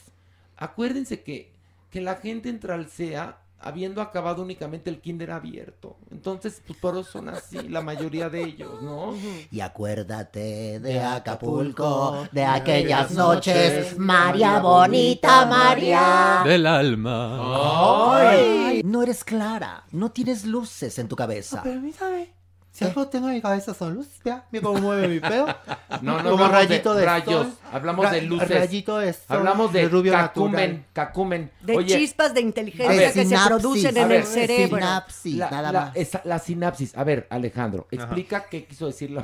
acuérdense 0.58 1.24
que, 1.24 1.52
que 1.90 2.02
la 2.02 2.18
gente 2.18 2.50
entra 2.50 2.76
al 2.76 2.86
CEA 2.86 3.40
habiendo 3.60 4.02
acabado 4.02 4.44
únicamente 4.44 4.92
el 4.92 5.00
kinder 5.00 5.32
abierto. 5.32 5.98
Entonces, 6.12 6.62
pues, 6.68 6.78
por 6.78 6.94
eso 6.96 7.04
son 7.04 7.30
así 7.30 7.68
la 7.68 7.82
mayoría 7.82 8.30
de 8.30 8.44
ellos, 8.44 8.84
¿no? 8.84 9.16
Y 9.50 9.62
acuérdate 9.62 10.80
de 10.80 11.00
Acapulco, 11.00 12.28
de 12.32 12.44
aquellas 12.44 13.12
noches, 13.12 13.98
María 13.98 14.60
bonita, 14.60 15.48
María. 15.48 16.44
Del 16.46 16.68
alma. 16.68 18.20
Ay, 18.20 18.84
no 18.86 19.02
eres 19.02 19.24
clara, 19.24 19.86
no 19.92 20.12
tienes 20.12 20.46
luces 20.46 21.00
en 21.00 21.08
tu 21.08 21.16
cabeza. 21.16 21.64
Permítame. 21.64 22.43
Si 22.74 22.84
algo 22.84 23.08
tengo 23.08 23.28
en 23.30 23.36
mi 23.36 23.42
cabeza 23.42 23.72
son 23.76 23.94
luces, 23.94 24.20
vea, 24.26 24.46
mira 24.52 24.64
cómo 24.64 24.80
mueve 24.82 25.08
mi 25.08 25.20
pelo. 25.20 25.46
No, 26.02 26.22
no 26.24 26.32
Como 26.32 26.48
rayito 26.48 26.96
de, 26.96 27.02
de, 27.02 27.06
rayos, 27.06 27.46
sol. 27.46 27.56
hablamos 27.72 28.04
Ra- 28.06 28.12
de 28.14 28.22
luces. 28.24 28.50
Rayito 28.50 28.98
de 28.98 29.14
sol, 29.14 29.22
Hablamos 29.30 29.72
de, 29.72 29.88
rubio 29.88 30.12
cacumen, 30.12 30.52
natural. 30.72 30.86
cacumen. 30.92 31.52
De 31.62 31.78
Oye, 31.78 31.96
chispas 32.00 32.34
de 32.34 32.42
inteligencia 32.42 32.96
ver, 32.98 33.14
que 33.14 33.26
se 33.26 33.38
producen 33.46 33.96
en 33.96 34.08
ver, 34.08 34.22
el 34.22 34.26
cerebro. 34.26 34.78
sinapsis, 34.78 35.36
la, 35.36 35.52
nada 35.52 35.72
la- 35.72 35.82
más. 35.82 35.96
esa- 35.96 36.22
la 36.26 36.40
sinapsis. 36.40 36.98
A 36.98 37.04
ver, 37.04 37.28
Alejandro, 37.30 37.88
explica 37.92 38.46
qué 38.50 38.66
quiso 38.66 38.88
decir 38.88 39.12
la... 39.12 39.24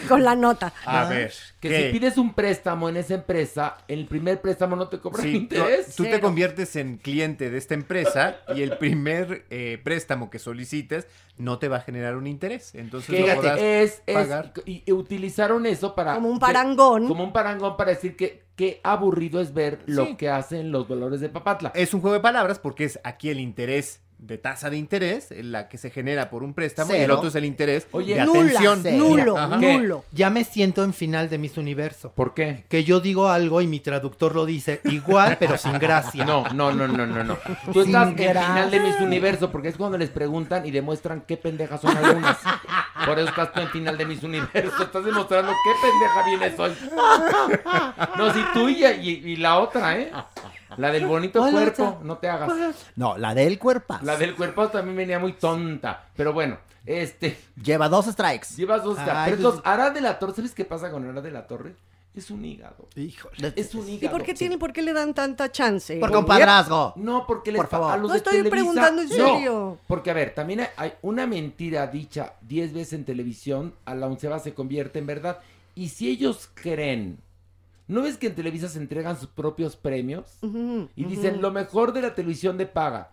Con 0.08 0.24
la 0.24 0.36
nota. 0.36 0.74
A 0.86 1.06
ver, 1.06 1.32
Que 1.60 1.70
¿qué? 1.70 1.86
si 1.88 2.00
pides 2.00 2.18
un 2.18 2.34
préstamo 2.34 2.90
en 2.90 2.98
esa 2.98 3.14
empresa, 3.16 3.78
el 3.88 4.06
primer 4.08 4.42
préstamo 4.42 4.76
no 4.76 4.88
te 4.88 4.98
Sí, 4.98 5.02
tú, 5.04 5.28
interés. 5.28 5.96
tú 5.96 6.04
te 6.04 6.20
conviertes 6.20 6.76
en 6.76 6.98
cliente 6.98 7.50
de 7.50 7.58
esta 7.58 7.74
empresa 7.76 8.38
y 8.56 8.62
el 8.62 8.78
primer 8.78 9.46
eh, 9.50 9.80
préstamo 9.84 10.30
que 10.30 10.40
solicites 10.40 11.08
no 11.40 11.58
te 11.58 11.68
va 11.70 11.78
a 11.78 11.82
generar 11.82 12.16
un 12.18 12.28
interés. 12.28 12.76
Entonces 12.76 13.20
lo 13.20 13.36
podrás 13.36 13.60
es, 13.60 14.04
es- 14.06 14.14
pagar. 14.14 14.54
y, 14.66 14.84
y 14.86 14.92
utilizaron 14.92 15.66
eso 15.66 15.96
para... 15.96 16.14
Como 16.16 16.30
un 16.30 16.38
parangón. 16.38 17.08
Como 17.08 17.24
un 17.24 17.34
parangón 17.34 17.76
para 17.78 17.92
decir 17.92 18.16
que 18.16 18.44
qué 18.56 18.82
aburrido 18.84 19.40
es 19.42 19.54
ver 19.54 19.80
Sí. 19.86 19.94
lo 19.94 20.18
que 20.18 20.30
hacen 20.30 20.72
los 20.72 20.88
valores 20.88 21.22
de 21.22 21.30
Papatla. 21.30 21.72
Es 21.76 21.94
un 21.94 22.02
juego 22.02 22.14
de 22.14 22.20
palabras 22.20 22.60
porque 22.60 22.84
es 22.84 23.00
aquí 23.04 23.30
el 23.30 23.40
interés 23.40 24.02
de 24.20 24.38
tasa 24.38 24.70
de 24.70 24.76
interés, 24.78 25.30
la 25.32 25.70
que 25.70 25.78
se 25.78 25.90
genera 25.90 26.30
por 26.30 26.44
un 26.44 26.54
préstamo, 26.54 26.94
y 26.94 26.98
el 26.98 27.10
otro 27.10 27.30
es 27.30 27.36
el 27.36 27.46
interés 27.46 27.88
Oye, 27.92 28.16
de 28.16 28.26
Nula, 28.26 28.40
atención. 28.42 28.80
Cero. 28.84 28.98
nulo, 28.98 29.48
nulo. 29.58 30.06
Ya 30.12 30.30
me 30.30 30.44
siento 30.44 30.84
en 30.84 30.94
final 30.94 31.30
de 31.30 31.38
Miss 31.38 31.58
Universo. 31.58 32.12
¿Por 32.14 32.34
qué? 32.34 32.66
Que 32.68 32.84
yo 32.84 33.00
digo 33.00 33.30
algo 33.30 33.62
y 33.62 33.68
mi 33.68 33.80
traductor 33.80 34.36
lo 34.36 34.46
dice 34.46 34.82
igual, 34.84 35.38
pero 35.40 35.58
sin 35.58 35.80
gracia. 35.80 36.26
No, 36.26 36.44
no, 36.54 36.72
no, 36.74 36.86
no, 36.88 37.08
no, 37.08 37.24
no. 37.24 37.38
Tú 37.74 37.84
Sin 37.84 37.96
estás 37.96 38.10
en 38.10 38.18
final 38.18 38.70
de 38.70 38.80
Miss 38.82 39.00
Universo 39.00 39.52
porque 39.52 39.70
es 39.70 39.78
cuando 39.78 39.98
les 39.98 40.10
preguntan 40.10 40.66
y 40.66 40.72
demuestran 40.72 41.22
qué 41.26 41.38
pendejas 41.38 41.80
son 41.82 41.96
algunas. 41.98 42.38
Por 43.06 43.18
eso 43.20 43.30
estás 43.30 43.54
tú 43.54 43.62
en 43.62 43.70
final 43.70 43.98
de 43.98 44.06
Miss 44.06 44.22
Universo. 44.22 44.84
Estás 44.84 45.06
demostrando 45.06 45.52
qué 45.64 45.72
pendeja 45.82 46.26
vienes 46.26 46.60
hoy. 46.60 46.72
No, 48.18 48.34
si 48.34 48.40
tú 48.54 48.68
y, 48.70 48.84
y- 48.86 49.22
y 49.32 49.36
la 49.38 49.60
otra, 49.60 49.98
¿eh? 49.98 50.12
La 50.78 50.92
del 50.92 51.06
bonito 51.06 51.40
¿Cuál 51.40 51.52
cuerpo, 51.54 52.00
no 52.04 52.18
te 52.18 52.30
hagas. 52.30 52.52
No, 52.96 53.18
la 53.18 53.34
del 53.34 53.58
cuerpo. 53.60 53.98
La 54.04 54.18
del 54.18 54.36
cuerpo 54.36 54.68
también 54.70 54.96
venía 54.98 55.20
muy 55.20 55.34
tonta. 55.34 56.06
Pero 56.16 56.32
bueno, 56.34 56.58
este. 56.86 57.38
Lleva 57.62 57.90
dos 57.90 58.06
strikes. 58.06 58.48
Llevas 58.56 58.84
dos. 58.84 58.98
Ay, 59.00 59.06
pero 59.06 59.18
pues- 59.26 59.34
entonces, 59.38 59.62
Ara 59.66 59.90
de 59.90 60.02
la 60.02 60.20
Torre, 60.20 60.34
¿sabes 60.36 60.54
qué 60.54 60.66
pasa 60.66 60.92
con 60.92 61.08
Ara 61.10 61.22
de 61.22 61.32
la 61.32 61.48
Torre? 61.48 61.76
Es 62.16 62.32
un 62.32 62.44
hígado. 62.44 62.88
Híjole. 62.96 63.54
Es 63.56 63.74
un 63.76 63.88
¿Y 63.88 63.94
hígado. 63.94 64.18
por 64.18 64.26
qué 64.26 64.34
tiene, 64.34 64.58
por 64.58 64.74
qué 64.74 64.82
le 64.82 64.94
dan 64.94 65.14
tanta 65.14 65.52
chance? 65.52 65.96
Por 65.98 66.12
compadrazgo. 66.12 66.94
No, 66.98 67.26
porque 67.28 67.52
les 67.52 67.60
Por 67.62 67.70
favor. 67.70 67.92
a 67.94 67.98
los 67.98 68.08
No 68.08 68.14
de 68.14 68.18
estoy 68.18 68.34
Televisa- 68.38 68.50
preguntando 68.52 69.02
en 69.04 69.10
No, 69.10 69.16
serio. 69.16 69.78
porque 69.88 70.10
a 70.10 70.14
ver, 70.14 70.34
también 70.34 70.62
hay- 70.62 70.68
hay 70.76 70.94
una 71.04 71.28
mentira 71.28 71.86
dicha 71.88 72.34
10 72.42 72.74
veces 72.74 72.94
en 72.94 73.06
televisión, 73.06 73.74
a 73.86 73.94
la 73.96 74.08
onceava 74.08 74.40
se 74.40 74.54
convierte 74.56 74.98
en 75.00 75.06
verdad. 75.06 75.40
Y 75.76 75.90
si 75.90 76.10
ellos 76.10 76.50
creen, 76.56 77.20
¿no 77.90 78.02
ves 78.04 78.16
que 78.18 78.28
en 78.28 78.36
Televisa 78.36 78.70
se 78.70 78.78
entregan 78.78 79.20
sus 79.20 79.28
propios 79.28 79.76
premios? 79.76 80.38
Y 80.96 81.04
dicen 81.04 81.42
lo 81.42 81.52
mejor 81.52 81.92
de 81.92 82.02
la 82.04 82.16
televisión 82.16 82.58
de 82.58 82.66
paga. 82.66 83.12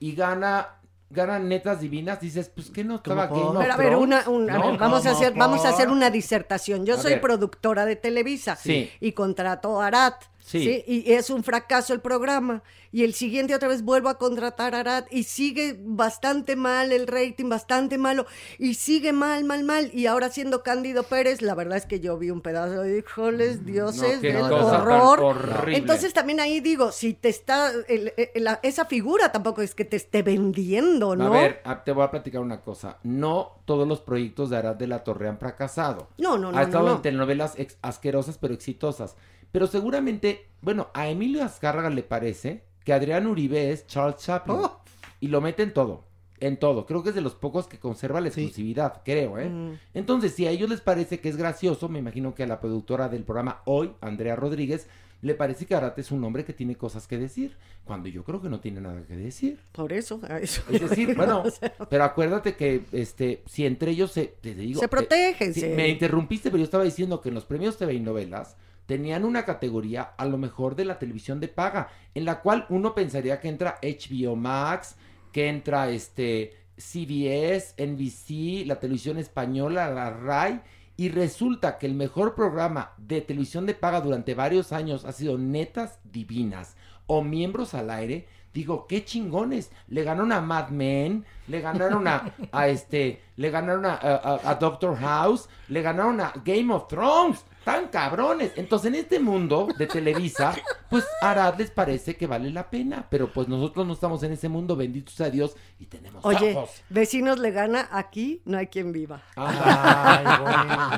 Y 0.00 0.14
gana, 0.16 0.80
ganan 1.10 1.48
netas 1.48 1.80
divinas, 1.80 2.20
dices, 2.20 2.48
pues 2.52 2.70
que 2.70 2.82
no 2.82 2.96
estaba 2.96 3.28
Pero 3.30 3.72
a 3.72 3.76
ver, 3.76 3.94
una, 3.96 4.28
un- 4.28 4.50
a 4.50 4.58
¿No? 4.58 4.70
ver, 4.70 4.78
vamos, 4.78 5.06
a 5.06 5.10
¿Cómo 5.10 5.18
hacer, 5.20 5.34
vamos 5.36 5.64
a 5.64 5.68
hacer 5.68 5.88
una 5.88 6.10
disertación. 6.10 6.84
Yo 6.84 6.94
A 6.96 6.98
soy 6.98 7.12
ver. 7.12 7.20
productora 7.20 7.86
de 7.86 7.96
Televisa 7.96 8.56
Sí. 8.56 8.90
y 9.00 9.12
contrato 9.12 9.80
a 9.80 9.86
Arat. 9.86 10.24
Sí. 10.46 10.62
Sí. 10.62 10.84
Y 10.86 11.12
es 11.14 11.30
un 11.30 11.42
fracaso 11.42 11.94
el 11.94 12.00
programa. 12.02 12.62
Y 12.92 13.02
el 13.02 13.14
siguiente 13.14 13.54
otra 13.54 13.66
vez 13.66 13.82
vuelvo 13.82 14.10
a 14.10 14.18
contratar 14.18 14.74
a 14.74 14.80
Arat 14.80 15.06
y 15.10 15.22
sigue 15.24 15.74
bastante 15.80 16.54
mal 16.54 16.92
el 16.92 17.06
rating, 17.06 17.48
bastante 17.48 17.96
malo. 17.96 18.26
Y 18.58 18.74
sigue 18.74 19.12
mal, 19.14 19.42
mal, 19.44 19.64
mal. 19.64 19.90
Y 19.94 20.06
ahora 20.06 20.28
siendo 20.28 20.62
Cándido 20.62 21.02
Pérez, 21.04 21.40
la 21.40 21.54
verdad 21.54 21.78
es 21.78 21.86
que 21.86 21.98
yo 21.98 22.18
vi 22.18 22.30
un 22.30 22.42
pedazo 22.42 22.82
de 22.82 22.98
híjoles, 22.98 23.64
dioses, 23.64 24.18
Mm, 24.18 24.20
qué 24.20 24.32
del 24.34 24.42
cosa 24.48 24.70
tan 24.84 25.00
horror. 25.00 25.70
Entonces 25.72 26.12
también 26.12 26.38
ahí 26.40 26.60
digo, 26.60 26.92
si 26.92 27.14
te 27.14 27.30
está, 27.30 27.72
el- 27.88 28.12
el- 28.16 28.44
la- 28.44 28.60
esa 28.62 28.84
figura 28.84 29.32
tampoco 29.32 29.62
es 29.62 29.74
que 29.74 29.86
te 29.86 29.96
esté 29.96 30.22
vendiendo, 30.22 31.16
¿no? 31.16 31.28
A 31.34 31.40
ver, 31.40 31.62
te 31.84 31.90
voy 31.92 32.04
a 32.04 32.10
platicar 32.10 32.42
una 32.42 32.60
cosa. 32.60 32.98
No 33.02 33.52
todos 33.64 33.88
los 33.88 34.02
proyectos 34.02 34.50
de 34.50 34.58
Arad 34.58 34.76
de 34.76 34.86
la 34.88 35.02
Torre 35.04 35.26
han 35.26 35.38
fracasado. 35.38 36.08
No, 36.18 36.36
no, 36.36 36.52
no, 36.52 36.58
Ha 36.58 36.60
no, 36.60 36.66
estado 36.66 36.88
no. 36.90 36.94
en 36.96 37.02
telenovelas 37.02 37.54
asquerosas 37.82 38.38
pero 38.38 38.54
exitosas. 38.54 39.16
Pero 39.54 39.68
seguramente, 39.68 40.48
bueno, 40.62 40.88
a 40.94 41.06
Emilio 41.08 41.44
Azcárraga 41.44 41.88
le 41.88 42.02
parece 42.02 42.64
que 42.84 42.92
Adrián 42.92 43.28
Uribe 43.28 43.70
es 43.70 43.86
Charles 43.86 44.16
Chaplin. 44.16 44.56
Oh. 44.60 44.80
Y 45.20 45.28
lo 45.28 45.40
mete 45.40 45.62
en 45.62 45.72
todo. 45.72 46.02
En 46.40 46.56
todo. 46.56 46.86
Creo 46.86 47.04
que 47.04 47.10
es 47.10 47.14
de 47.14 47.20
los 47.20 47.36
pocos 47.36 47.68
que 47.68 47.78
conserva 47.78 48.20
la 48.20 48.30
Sí. 48.32 48.40
exclusividad, 48.40 49.02
creo, 49.04 49.38
¿eh? 49.38 49.48
Mm. 49.48 49.78
Entonces, 49.94 50.34
si 50.34 50.48
a 50.48 50.50
ellos 50.50 50.68
les 50.68 50.80
parece 50.80 51.20
que 51.20 51.28
es 51.28 51.36
gracioso, 51.36 51.88
me 51.88 52.00
imagino 52.00 52.34
que 52.34 52.42
a 52.42 52.48
la 52.48 52.58
productora 52.58 53.08
del 53.08 53.22
programa 53.22 53.62
hoy, 53.64 53.92
Andrea 54.00 54.34
Rodríguez, 54.34 54.88
le 55.22 55.36
parece 55.36 55.66
que 55.66 55.76
Arat 55.76 55.96
es 56.00 56.10
un 56.10 56.24
hombre 56.24 56.44
que 56.44 56.52
tiene 56.52 56.74
cosas 56.74 57.06
que 57.06 57.16
decir. 57.16 57.56
Cuando 57.84 58.08
yo 58.08 58.24
creo 58.24 58.42
que 58.42 58.48
no 58.48 58.58
tiene 58.58 58.80
nada 58.80 59.02
que 59.06 59.14
decir. 59.16 59.60
Por 59.70 59.92
eso, 59.92 60.20
a 60.28 60.40
eso. 60.40 60.62
Es 60.68 60.80
decir, 60.80 61.14
bueno, 61.16 61.42
O 61.46 61.50
sea, 61.52 61.72
pero 61.88 62.02
acuérdate 62.02 62.56
que 62.56 62.82
este, 62.90 63.44
si 63.46 63.64
entre 63.66 63.92
ellos 63.92 64.10
se, 64.10 64.34
te 64.40 64.52
digo, 64.56 64.80
Se 64.80 64.86
te- 64.88 64.90
protegen, 64.90 65.54
se- 65.54 65.76
me 65.76 65.88
interrumpiste, 65.90 66.50
pero 66.50 66.58
yo 66.58 66.64
estaba 66.64 66.82
diciendo 66.82 67.20
que 67.20 67.28
en 67.28 67.36
los 67.36 67.44
premios 67.44 67.78
TV 67.78 67.94
y 67.94 68.00
novelas 68.00 68.56
tenían 68.86 69.24
una 69.24 69.44
categoría 69.44 70.12
a 70.16 70.24
lo 70.26 70.36
mejor 70.38 70.76
de 70.76 70.84
la 70.84 70.98
televisión 70.98 71.40
de 71.40 71.48
paga, 71.48 71.88
en 72.14 72.24
la 72.24 72.40
cual 72.40 72.66
uno 72.68 72.94
pensaría 72.94 73.40
que 73.40 73.48
entra 73.48 73.78
HBO 73.82 74.36
Max, 74.36 74.96
que 75.32 75.48
entra 75.48 75.88
este 75.90 76.52
CBS, 76.76 77.74
NBC, 77.78 78.66
la 78.66 78.80
televisión 78.80 79.18
española, 79.18 79.90
la 79.90 80.10
RAI, 80.10 80.60
y 80.96 81.08
resulta 81.08 81.78
que 81.78 81.86
el 81.86 81.94
mejor 81.94 82.34
programa 82.34 82.92
de 82.98 83.20
televisión 83.20 83.66
de 83.66 83.74
paga 83.74 84.00
durante 84.00 84.34
varios 84.34 84.72
años 84.72 85.04
ha 85.04 85.12
sido 85.12 85.36
Netas 85.38 85.98
Divinas 86.04 86.76
o 87.06 87.22
Miembros 87.22 87.74
al 87.74 87.90
Aire. 87.90 88.26
Digo, 88.52 88.86
qué 88.86 89.04
chingones. 89.04 89.72
Le 89.88 90.04
ganaron 90.04 90.30
a 90.30 90.40
Mad 90.40 90.68
Men, 90.68 91.24
le 91.48 91.60
ganaron 91.60 92.06
a, 92.06 92.32
a 92.52 92.68
este, 92.68 93.20
le 93.36 93.50
ganaron 93.50 93.84
a, 93.86 93.94
a- 93.94 94.40
a 94.50 94.54
Doctor 94.54 94.96
House, 94.96 95.48
le 95.68 95.82
ganaron 95.82 96.20
a 96.20 96.32
Game 96.44 96.72
of 96.72 96.86
Thrones. 96.86 97.44
Tan 97.64 97.88
cabrones. 97.88 98.52
Entonces, 98.56 98.88
en 98.88 98.96
este 98.96 99.18
mundo 99.18 99.68
de 99.78 99.86
Televisa, 99.86 100.54
pues 100.90 101.04
Arad 101.22 101.58
les 101.58 101.70
parece 101.70 102.16
que 102.16 102.26
vale 102.26 102.50
la 102.50 102.70
pena. 102.70 103.06
Pero 103.10 103.32
pues 103.32 103.48
nosotros 103.48 103.86
no 103.86 103.94
estamos 103.94 104.22
en 104.22 104.32
ese 104.32 104.48
mundo, 104.48 104.76
benditos 104.76 105.20
a 105.20 105.30
Dios, 105.30 105.56
y 105.84 105.86
tenemos 105.86 106.24
Oye, 106.24 106.56
ojos. 106.56 106.82
vecinos 106.88 107.38
le 107.38 107.50
gana, 107.50 107.88
aquí 107.92 108.40
no 108.46 108.56
hay 108.58 108.68
quien 108.68 108.92
viva. 108.92 109.22
Ay, 109.36 110.24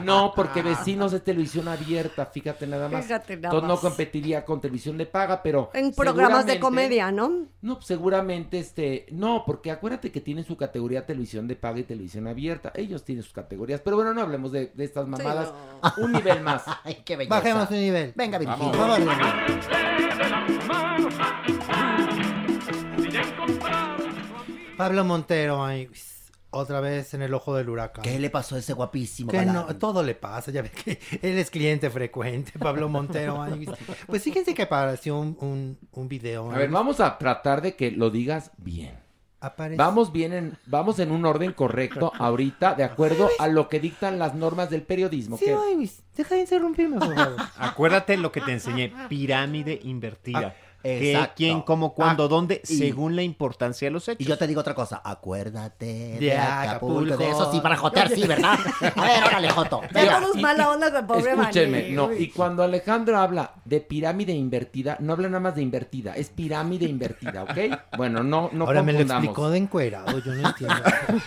no, 0.04 0.32
porque 0.34 0.62
vecinos 0.62 1.12
es 1.12 1.22
televisión 1.24 1.66
abierta, 1.68 2.26
fíjate 2.26 2.66
nada 2.66 2.88
más. 2.88 3.04
Fíjate 3.04 3.36
nada 3.36 3.48
Entonces 3.48 3.68
no 3.68 3.80
competiría 3.80 4.44
con 4.44 4.60
televisión 4.60 4.96
de 4.96 5.06
paga, 5.06 5.42
pero 5.42 5.70
En 5.74 5.92
programas 5.92 6.46
de 6.46 6.60
comedia, 6.60 7.10
¿no? 7.10 7.46
No, 7.60 7.74
pues, 7.74 7.86
seguramente 7.86 8.58
este, 8.58 9.06
no, 9.10 9.42
porque 9.44 9.70
acuérdate 9.70 10.12
que 10.12 10.20
tienen 10.20 10.44
su 10.44 10.56
categoría 10.56 11.04
televisión 11.04 11.48
de 11.48 11.56
paga 11.56 11.80
y 11.80 11.84
televisión 11.84 12.28
abierta. 12.28 12.72
Ellos 12.74 13.04
tienen 13.04 13.24
sus 13.24 13.32
categorías, 13.32 13.80
pero 13.80 13.96
bueno, 13.96 14.14
no 14.14 14.20
hablemos 14.20 14.52
de, 14.52 14.72
de 14.72 14.84
estas 14.84 15.08
mamadas. 15.08 15.52
Un 15.96 16.12
nivel 16.12 16.40
más. 16.42 16.62
Ay, 16.84 17.02
qué 17.04 17.16
belleza. 17.16 17.34
Bajemos 17.36 17.70
un 17.70 17.80
nivel. 17.80 18.12
Venga, 18.14 18.38
Virginia. 18.38 18.72
Vamos. 20.68 22.25
Pablo 24.76 25.04
Montero, 25.04 25.64
ay, 25.64 25.88
otra 26.50 26.80
vez 26.80 27.12
en 27.14 27.22
el 27.22 27.34
ojo 27.34 27.54
del 27.54 27.68
huracán. 27.68 28.02
¿Qué 28.04 28.18
le 28.18 28.30
pasó 28.30 28.56
a 28.56 28.58
ese 28.58 28.72
guapísimo 28.72 29.30
Que 29.30 29.44
no, 29.44 29.66
todo 29.76 30.02
le 30.02 30.14
pasa, 30.14 30.50
ya 30.50 30.62
ves 30.62 30.72
que 30.72 30.98
él 31.22 31.38
es 31.38 31.50
cliente 31.50 31.90
frecuente, 31.90 32.58
Pablo 32.58 32.88
Montero. 32.88 33.42
ay, 33.42 33.66
pues 34.06 34.22
fíjense 34.22 34.54
que 34.54 34.62
apareció 34.62 35.18
un, 35.18 35.36
un, 35.40 35.78
un 35.92 36.08
video. 36.08 36.50
A 36.50 36.58
ver, 36.58 36.70
vamos 36.70 37.00
a 37.00 37.18
tratar 37.18 37.62
de 37.62 37.76
que 37.76 37.90
lo 37.90 38.10
digas 38.10 38.52
bien. 38.58 38.94
Aparece- 39.38 39.76
Vamos 39.76 40.12
bien 40.12 40.32
en, 40.32 40.58
vamos 40.66 40.98
en 40.98 41.10
un 41.12 41.26
orden 41.26 41.52
correcto 41.52 42.10
ahorita, 42.18 42.74
de 42.74 42.84
acuerdo 42.84 43.28
a 43.38 43.48
lo 43.48 43.68
que 43.68 43.80
dictan 43.80 44.18
las 44.18 44.34
normas 44.34 44.70
del 44.70 44.82
periodismo. 44.82 45.36
Sí, 45.36 45.44
ay, 45.50 45.90
deja 46.16 46.34
de 46.36 46.40
interrumpirme, 46.40 46.98
por 46.98 47.14
favor. 47.14 47.36
Acuérdate 47.58 48.16
lo 48.16 48.32
que 48.32 48.40
te 48.40 48.52
enseñé, 48.52 48.92
pirámide 49.10 49.78
invertida. 49.84 50.54
Ah, 50.58 50.65
¿Qué, 50.86 51.28
quién, 51.36 51.60
cómo, 51.62 51.94
cuándo, 51.94 52.24
Ah, 52.24 52.28
dónde, 52.28 52.60
y- 52.68 52.76
según 52.76 53.16
la 53.16 53.22
importancia 53.22 53.86
de 53.86 53.90
los 53.92 54.08
hechos. 54.08 54.20
Y 54.20 54.24
yo 54.28 54.38
te 54.38 54.46
digo 54.46 54.60
otra 54.60 54.74
cosa, 54.74 55.00
acuérdate 55.04 55.86
de, 55.86 56.18
De 56.20 56.36
Acapulco. 56.38 57.14
Acapulco. 57.14 57.16
De 57.16 57.30
eso 57.30 57.52
sí, 57.52 57.60
para 57.60 57.76
jotear, 57.76 58.08
sí, 58.08 58.26
¿verdad? 58.26 58.58
A 58.96 59.02
ver, 59.04 59.24
órale, 59.24 59.50
Joto. 59.50 59.80
Ya 59.92 60.20
mala 60.40 60.70
onda 60.70 60.90
con 60.90 61.00
el 61.00 61.06
pobre 61.06 61.30
Escúchenme, 61.32 61.82
Manny, 61.82 61.94
no, 61.94 62.12
y 62.12 62.28
cuando 62.30 62.62
Alejandro 62.62 63.18
habla 63.18 63.52
de 63.64 63.80
pirámide 63.80 64.32
invertida, 64.32 64.96
no 65.00 65.12
habla 65.12 65.28
nada 65.28 65.40
más 65.40 65.54
de 65.56 65.62
invertida, 65.62 66.14
es 66.14 66.28
pirámide 66.30 66.86
invertida, 66.86 67.42
¿ok? 67.42 67.78
Bueno, 67.96 68.22
no, 68.22 68.50
no 68.52 68.64
Ahora 68.66 68.82
me 68.82 68.92
lo 68.92 69.00
explicó 69.00 69.50
de 69.50 69.58
encuerado, 69.58 70.18
yo 70.18 70.32
no 70.34 70.48
entiendo. 70.48 70.76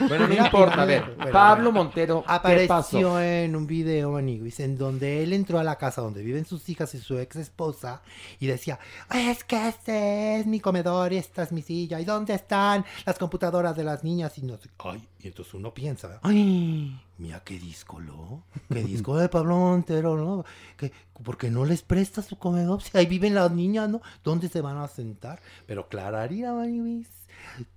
Bueno, 0.07 0.27
no 0.27 0.33
importa, 0.33 0.81
a 0.81 0.85
ver, 0.85 1.03
bueno, 1.17 1.31
Pablo. 1.31 1.71
Montero, 1.71 2.23
¿qué 2.25 2.33
Apareció 2.33 2.67
pasó? 2.67 3.21
en 3.21 3.55
un 3.55 3.67
video, 3.67 4.11
Maniguis, 4.11 4.59
en 4.59 4.77
donde 4.77 5.23
él 5.23 5.33
entró 5.33 5.59
a 5.59 5.63
la 5.63 5.77
casa 5.77 6.01
donde 6.01 6.21
viven 6.23 6.45
sus 6.45 6.67
hijas 6.69 6.93
y 6.95 6.99
su 6.99 7.17
ex 7.19 7.35
esposa 7.35 8.01
y 8.39 8.47
decía, 8.47 8.79
es 9.13 9.43
que 9.49 9.67
este 9.67 10.39
es 10.39 10.45
mi 10.45 10.59
comedor 10.59 11.11
y 11.11 11.17
esta 11.17 11.41
es 11.41 11.51
mi 11.51 11.63
silla, 11.63 11.99
¿y 11.99 12.05
dónde 12.05 12.35
están 12.35 12.85
las 13.03 13.17
computadoras 13.17 13.75
de 13.75 13.83
las 13.83 14.03
niñas? 14.03 14.37
Y 14.37 14.43
no 14.43 14.57
sé, 14.57 14.69
ay, 14.77 15.09
y 15.19 15.27
entonces 15.27 15.55
uno 15.55 15.73
piensa, 15.73 16.19
ay, 16.21 16.95
mira 17.17 17.41
qué 17.43 17.57
disco, 17.57 17.99
¿no? 17.99 18.43
Qué 18.71 18.83
disco 18.83 19.17
de 19.17 19.27
Pablo 19.27 19.57
Montero, 19.57 20.15
¿no? 20.15 20.45
Que, 20.77 20.93
¿Por 21.23 21.35
qué 21.35 21.49
no 21.49 21.65
les 21.65 21.81
presta 21.81 22.21
su 22.21 22.37
comedor? 22.37 22.83
Si 22.83 22.95
ahí 22.95 23.07
viven 23.07 23.33
las 23.33 23.51
niñas, 23.51 23.89
¿no? 23.89 24.01
¿Dónde 24.23 24.49
se 24.49 24.61
van 24.61 24.77
a 24.77 24.87
sentar? 24.87 25.41
Pero 25.65 25.89
clararía, 25.89 26.53
Maniguis. 26.53 27.09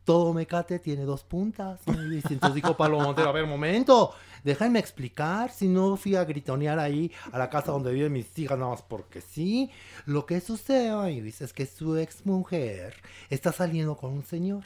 Todo 0.04 0.34
mecate 0.34 0.78
tiene 0.78 1.04
dos 1.04 1.24
puntas. 1.24 1.80
Maniguis. 1.86 2.26
Entonces 2.30 2.54
dijo 2.54 2.76
Pablo 2.76 3.00
Montero, 3.00 3.30
a 3.30 3.32
ver, 3.32 3.46
momento, 3.46 4.12
déjenme 4.44 4.78
explicar. 4.78 5.50
Si 5.50 5.68
no 5.68 5.96
fui 5.96 6.16
a 6.16 6.24
gritonear 6.24 6.78
ahí 6.78 7.12
a 7.32 7.38
la 7.38 7.50
casa 7.50 7.72
donde 7.72 7.92
viven 7.92 8.12
mis 8.12 8.38
hijas, 8.38 8.58
nada 8.58 8.72
más 8.72 8.82
porque 8.82 9.20
sí. 9.20 9.70
Lo 10.06 10.26
que 10.26 10.40
sucede, 10.40 10.94
Maniguis, 10.94 11.40
es 11.40 11.52
que 11.52 11.66
su 11.66 11.96
ex 11.96 12.26
mujer 12.26 12.94
está 13.30 13.52
saliendo 13.52 13.96
con 13.96 14.12
un 14.12 14.24
señor. 14.24 14.64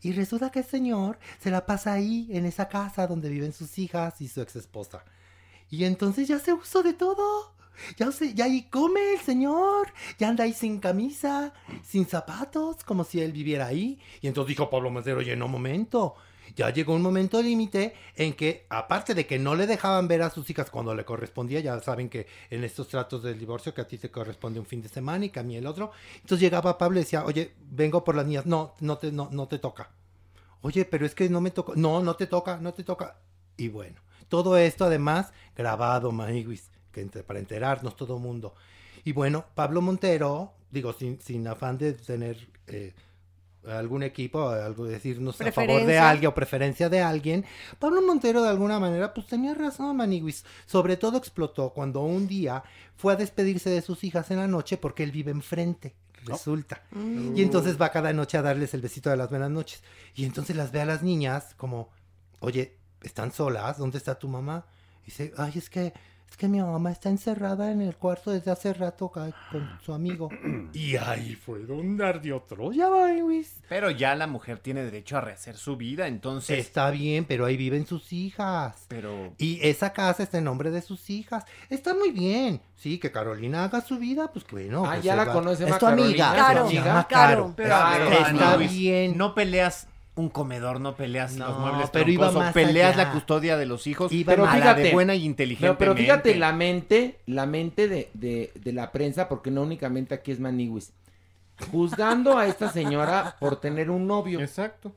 Y 0.00 0.12
resulta 0.12 0.50
que 0.50 0.60
el 0.60 0.64
señor 0.64 1.18
se 1.40 1.50
la 1.50 1.66
pasa 1.66 1.92
ahí, 1.92 2.28
en 2.30 2.46
esa 2.46 2.68
casa 2.68 3.06
donde 3.06 3.28
viven 3.28 3.52
sus 3.52 3.78
hijas 3.78 4.20
y 4.20 4.28
su 4.28 4.40
ex 4.40 4.56
esposa. 4.56 5.04
Y 5.70 5.84
entonces 5.84 6.28
ya 6.28 6.38
se 6.38 6.52
usó 6.52 6.82
de 6.82 6.94
todo. 6.94 7.54
Ya, 7.96 8.10
se, 8.10 8.34
ya 8.34 8.46
ahí 8.46 8.62
come 8.70 9.14
el 9.14 9.20
señor. 9.20 9.92
Ya 10.18 10.28
anda 10.28 10.44
ahí 10.44 10.52
sin 10.52 10.78
camisa, 10.80 11.52
sin 11.84 12.06
zapatos, 12.06 12.84
como 12.84 13.04
si 13.04 13.20
él 13.20 13.32
viviera 13.32 13.66
ahí. 13.66 13.98
Y 14.20 14.28
entonces 14.28 14.48
dijo 14.48 14.70
Pablo 14.70 14.90
Montero, 14.90 15.18
oye, 15.18 15.36
no, 15.36 15.48
momento. 15.48 16.14
Ya 16.58 16.70
llegó 16.70 16.92
un 16.92 17.02
momento 17.02 17.40
límite 17.40 17.94
en 18.16 18.32
que, 18.34 18.66
aparte 18.68 19.14
de 19.14 19.28
que 19.28 19.38
no 19.38 19.54
le 19.54 19.68
dejaban 19.68 20.08
ver 20.08 20.22
a 20.22 20.30
sus 20.30 20.50
hijas 20.50 20.70
cuando 20.70 20.92
le 20.92 21.04
correspondía, 21.04 21.60
ya 21.60 21.78
saben 21.78 22.08
que 22.08 22.26
en 22.50 22.64
estos 22.64 22.88
tratos 22.88 23.22
del 23.22 23.38
divorcio 23.38 23.72
que 23.72 23.80
a 23.82 23.86
ti 23.86 23.96
te 23.96 24.10
corresponde 24.10 24.58
un 24.58 24.66
fin 24.66 24.82
de 24.82 24.88
semana 24.88 25.24
y 25.26 25.30
que 25.30 25.38
a 25.38 25.44
mí 25.44 25.54
el 25.56 25.68
otro. 25.68 25.92
Entonces 26.16 26.40
llegaba 26.40 26.76
Pablo 26.76 26.98
y 26.98 27.04
decía, 27.04 27.24
oye, 27.24 27.54
vengo 27.70 28.02
por 28.02 28.16
las 28.16 28.26
niñas. 28.26 28.44
No, 28.44 28.74
no 28.80 28.98
te, 28.98 29.12
no, 29.12 29.28
no 29.30 29.46
te 29.46 29.60
toca. 29.60 29.90
Oye, 30.62 30.84
pero 30.84 31.06
es 31.06 31.14
que 31.14 31.28
no 31.28 31.40
me 31.40 31.52
toca. 31.52 31.74
No, 31.76 32.02
no 32.02 32.16
te 32.16 32.26
toca, 32.26 32.56
no 32.56 32.74
te 32.74 32.82
toca. 32.82 33.18
Y 33.56 33.68
bueno, 33.68 34.00
todo 34.28 34.56
esto 34.58 34.84
además 34.86 35.32
grabado, 35.56 36.10
Maniguis, 36.10 36.70
que 36.90 37.02
entre- 37.02 37.22
para 37.22 37.38
enterarnos 37.38 37.94
todo 37.94 38.18
mundo. 38.18 38.56
Y 39.04 39.12
bueno, 39.12 39.44
Pablo 39.54 39.80
Montero, 39.80 40.54
digo, 40.72 40.92
sin, 40.92 41.20
sin 41.20 41.46
afán 41.46 41.78
de 41.78 41.92
tener 41.92 42.48
eh, 42.66 42.94
algún 43.70 44.02
equipo, 44.02 44.48
algo 44.48 44.84
decirnos 44.84 45.40
a 45.40 45.52
favor 45.52 45.84
de 45.84 45.98
alguien 45.98 46.28
o 46.28 46.34
preferencia 46.34 46.88
de 46.88 47.00
alguien, 47.00 47.44
Pablo 47.78 48.02
Montero 48.02 48.42
de 48.42 48.48
alguna 48.48 48.78
manera 48.78 49.12
pues 49.14 49.26
tenía 49.26 49.54
razón, 49.54 49.96
Maniguis. 49.96 50.44
Sobre 50.66 50.96
todo 50.96 51.18
explotó 51.18 51.70
cuando 51.70 52.02
un 52.02 52.26
día 52.26 52.62
fue 52.96 53.12
a 53.12 53.16
despedirse 53.16 53.70
de 53.70 53.82
sus 53.82 54.04
hijas 54.04 54.30
en 54.30 54.38
la 54.38 54.48
noche 54.48 54.76
porque 54.76 55.02
él 55.02 55.12
vive 55.12 55.30
enfrente. 55.30 55.94
Resulta. 56.24 56.82
Y 57.34 57.42
entonces 57.42 57.80
va 57.80 57.90
cada 57.90 58.12
noche 58.12 58.36
a 58.36 58.42
darles 58.42 58.74
el 58.74 58.80
besito 58.80 59.08
de 59.08 59.16
las 59.16 59.30
buenas 59.30 59.50
noches. 59.50 59.82
Y 60.14 60.24
entonces 60.24 60.56
las 60.56 60.72
ve 60.72 60.80
a 60.80 60.84
las 60.84 61.02
niñas 61.02 61.54
como, 61.56 61.90
oye, 62.40 62.76
¿están 63.02 63.32
solas? 63.32 63.78
¿Dónde 63.78 63.98
está 63.98 64.18
tu 64.18 64.28
mamá? 64.28 64.66
Y 65.02 65.06
dice, 65.06 65.32
ay, 65.36 65.52
es 65.56 65.70
que, 65.70 65.92
es 66.30 66.36
que 66.36 66.46
mi 66.48 66.60
mamá 66.60 66.90
está 66.92 67.08
encerrada 67.08 67.72
en 67.72 67.80
el 67.80 67.96
cuarto 67.96 68.30
desde 68.30 68.50
hace 68.50 68.72
rato 68.74 69.08
con 69.10 69.32
su 69.84 69.92
amigo. 69.94 70.28
y 70.72 70.96
ahí 70.96 71.34
fue 71.34 71.60
donde 71.64 72.04
ardió 72.06 72.40
Troya, 72.42 72.88
Maniguis. 72.90 73.60
Pero 73.68 73.90
ya 73.90 74.14
la 74.14 74.26
mujer 74.26 74.58
tiene 74.58 74.82
derecho 74.84 75.16
a 75.16 75.20
rehacer 75.22 75.56
su 75.56 75.76
vida, 75.76 76.06
entonces... 76.06 76.58
Está 76.58 76.90
bien, 76.90 77.24
pero 77.24 77.46
ahí 77.46 77.56
viven 77.56 77.86
sus 77.86 78.12
hijas. 78.12 78.84
Pero... 78.88 79.32
Y 79.38 79.58
esa 79.66 79.92
casa 79.92 80.22
está 80.22 80.38
en 80.38 80.44
nombre 80.44 80.70
de 80.70 80.82
sus 80.82 81.08
hijas. 81.10 81.44
Está 81.70 81.94
muy 81.94 82.10
bien. 82.10 82.60
Sí, 82.76 82.98
que 82.98 83.10
Carolina 83.10 83.64
haga 83.64 83.80
su 83.80 83.98
vida, 83.98 84.30
pues 84.32 84.46
bueno. 84.50 84.84
Ah, 84.86 84.92
pues 84.92 85.04
ya 85.04 85.16
la 85.16 85.24
va- 85.24 85.32
conoce, 85.32 85.68
Es 85.68 85.78
tu 85.78 85.86
amiga. 85.86 86.32
Carolina, 86.34 86.82
Claro, 86.82 87.06
Claro. 87.08 87.08
Caro. 87.08 87.52
Pero, 87.56 87.68
Claro, 87.68 88.04
pero, 88.08 88.26
está 88.26 88.56
Luis, 88.56 88.70
bien. 88.72 89.16
No 89.18 89.34
peleas 89.34 89.88
un 90.18 90.28
comedor, 90.30 90.80
no 90.80 90.94
peleas 90.96 91.36
No, 91.36 91.48
los 91.48 91.58
muebles 91.60 91.90
pero 91.90 92.10
iba 92.10 92.30
más 92.32 92.52
peleas 92.52 92.94
allá. 92.94 93.04
la 93.06 93.12
custodia 93.12 93.56
de 93.56 93.66
los 93.66 93.86
hijos, 93.86 94.12
Iba 94.12 94.32
pero 94.32 94.44
más- 94.46 94.54
fíjate, 94.56 94.80
fíjate, 94.80 94.94
buena 94.94 95.14
y 95.14 95.24
inteligente. 95.24 95.66
Pero, 95.78 95.78
pero 95.78 95.94
fíjate 95.96 96.34
la 96.34 96.52
mente, 96.52 97.18
la 97.26 97.46
mente 97.46 97.88
de, 97.88 98.10
de- 98.14 98.52
de 98.54 98.72
la 98.72 98.90
prensa, 98.92 99.28
porque 99.28 99.50
no 99.50 99.62
únicamente 99.62 100.14
aquí 100.14 100.32
es 100.32 100.40
Maniwis, 100.40 100.92
juzgando 101.70 102.38
a 102.38 102.46
esta 102.46 102.70
señora 102.70 103.36
por 103.40 103.60
tener 103.60 103.90
un 103.90 104.06
novio. 104.06 104.40
Exacto. 104.40 104.92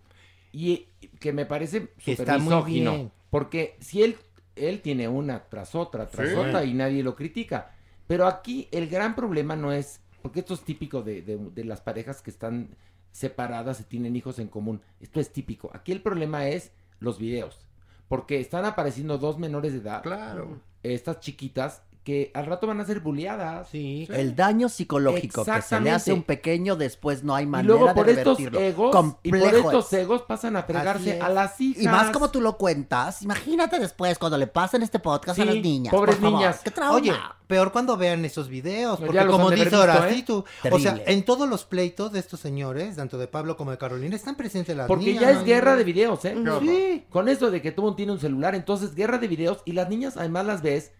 Y 0.51 0.87
que 1.19 1.31
me 1.33 1.45
parece 1.45 1.87
Que 2.03 2.15
súper 2.15 2.29
está 2.29 2.37
muy 2.37 2.53
misógino. 2.53 2.91
bien. 2.95 3.11
Porque 3.29 3.77
si 3.79 4.03
él, 4.03 4.17
él 4.55 4.81
tiene 4.81 5.07
una 5.07 5.43
tras 5.49 5.75
otra, 5.75 6.07
tras 6.07 6.29
Sí. 6.29 6.35
otra 6.35 6.63
y 6.65 6.73
nadie 6.73 7.03
lo 7.03 7.15
critica. 7.15 7.71
Pero 8.07 8.27
aquí 8.27 8.67
el 8.71 8.89
gran 8.89 9.15
problema 9.15 9.55
no 9.55 9.71
es, 9.71 10.01
porque 10.21 10.41
esto 10.41 10.53
es 10.53 10.61
típico 10.61 11.01
de, 11.01 11.21
de- 11.21 11.37
de 11.37 11.63
las 11.63 11.79
parejas 11.81 12.21
que 12.21 12.29
están 12.29 12.69
separadas 13.11 13.79
y 13.79 13.83
tienen 13.83 14.15
hijos 14.15 14.39
en 14.39 14.47
común. 14.47 14.81
Esto 14.99 15.19
es 15.19 15.31
típico. 15.31 15.69
Aquí 15.73 15.91
el 15.91 16.01
problema 16.01 16.47
es 16.47 16.71
los 16.99 17.19
videos. 17.19 17.59
Porque 18.07 18.39
están 18.39 18.65
apareciendo 18.65 19.17
dos 19.17 19.37
menores 19.37 19.73
de 19.73 19.79
edad. 19.79 20.03
Claro. 20.03 20.61
Estas 20.83 21.19
chiquitas 21.19 21.83
que 22.03 22.31
al 22.33 22.47
rato 22.47 22.65
van 22.65 22.79
a 22.79 22.85
ser 22.85 22.99
bulleadas. 22.99 23.69
Sí. 23.69 24.07
El 24.11 24.35
daño 24.35 24.69
psicológico 24.69 25.45
que 25.45 25.61
se 25.61 25.79
le 25.79 25.91
hace 25.91 26.13
un 26.13 26.23
pequeño, 26.23 26.75
después 26.75 27.23
no 27.23 27.35
hay 27.35 27.43
Y 27.43 27.47
manera 27.47 27.67
luego 27.75 27.93
por 27.93 28.05
de 28.07 28.13
estos 28.13 28.39
egos, 28.39 28.51
y 28.51 28.81
por 28.81 28.91
Complejo 28.91 29.57
estos 29.57 29.93
es. 29.93 29.99
egos 29.99 30.23
pasan 30.23 30.55
a 30.55 30.63
fregarse 30.63 31.19
a 31.21 31.29
las 31.29 31.61
hijas. 31.61 31.83
Y 31.83 31.87
más 31.87 32.09
como 32.09 32.31
tú 32.31 32.41
lo 32.41 32.57
cuentas, 32.57 33.21
imagínate 33.21 33.79
después 33.79 34.17
cuando 34.17 34.37
le 34.37 34.47
pasen 34.47 34.81
este 34.81 34.99
podcast 34.99 35.39
a 35.39 35.45
las 35.45 35.55
niñas. 35.55 35.91
pobres 35.93 36.15
por 36.15 36.23
favor. 36.23 36.39
niñas. 36.39 36.61
¡Qué 36.63 36.71
trauma! 36.71 36.95
Oye, 36.95 37.13
peor 37.45 37.71
cuando 37.71 37.97
vean 37.97 38.25
esos 38.25 38.47
videos, 38.47 38.99
porque 38.99 39.25
como 39.27 39.51
dice 39.51 39.75
ahora 39.75 40.09
¿eh? 40.09 40.13
sí 40.15 40.23
tú, 40.23 40.43
o 40.71 40.79
sea, 40.79 40.99
en 41.05 41.23
todos 41.23 41.47
los 41.47 41.65
pleitos 41.65 42.11
de 42.11 42.19
estos 42.19 42.39
señores, 42.39 42.95
tanto 42.95 43.17
de 43.19 43.27
Pablo 43.27 43.57
como 43.57 43.71
de 43.71 43.77
Carolina, 43.77 44.15
están 44.15 44.35
presentes 44.35 44.75
las 44.75 44.87
Porque 44.87 45.05
niñas. 45.05 45.21
ya 45.21 45.31
es 45.31 45.43
guerra 45.43 45.75
de 45.75 45.83
videos, 45.83 46.25
¿eh? 46.25 46.35
Sí. 46.61 47.05
Con 47.09 47.29
eso 47.29 47.51
de 47.51 47.61
que 47.61 47.71
todo 47.71 47.85
mundo 47.85 47.97
tiene 47.97 48.11
un 48.13 48.19
celular, 48.19 48.55
entonces 48.55 48.95
guerra 48.95 49.17
de 49.19 49.27
videos 49.27 49.59
y 49.65 49.73
las 49.73 49.87
niñas 49.89 50.17
además 50.17 50.45
las 50.45 50.61
ves, 50.61 50.91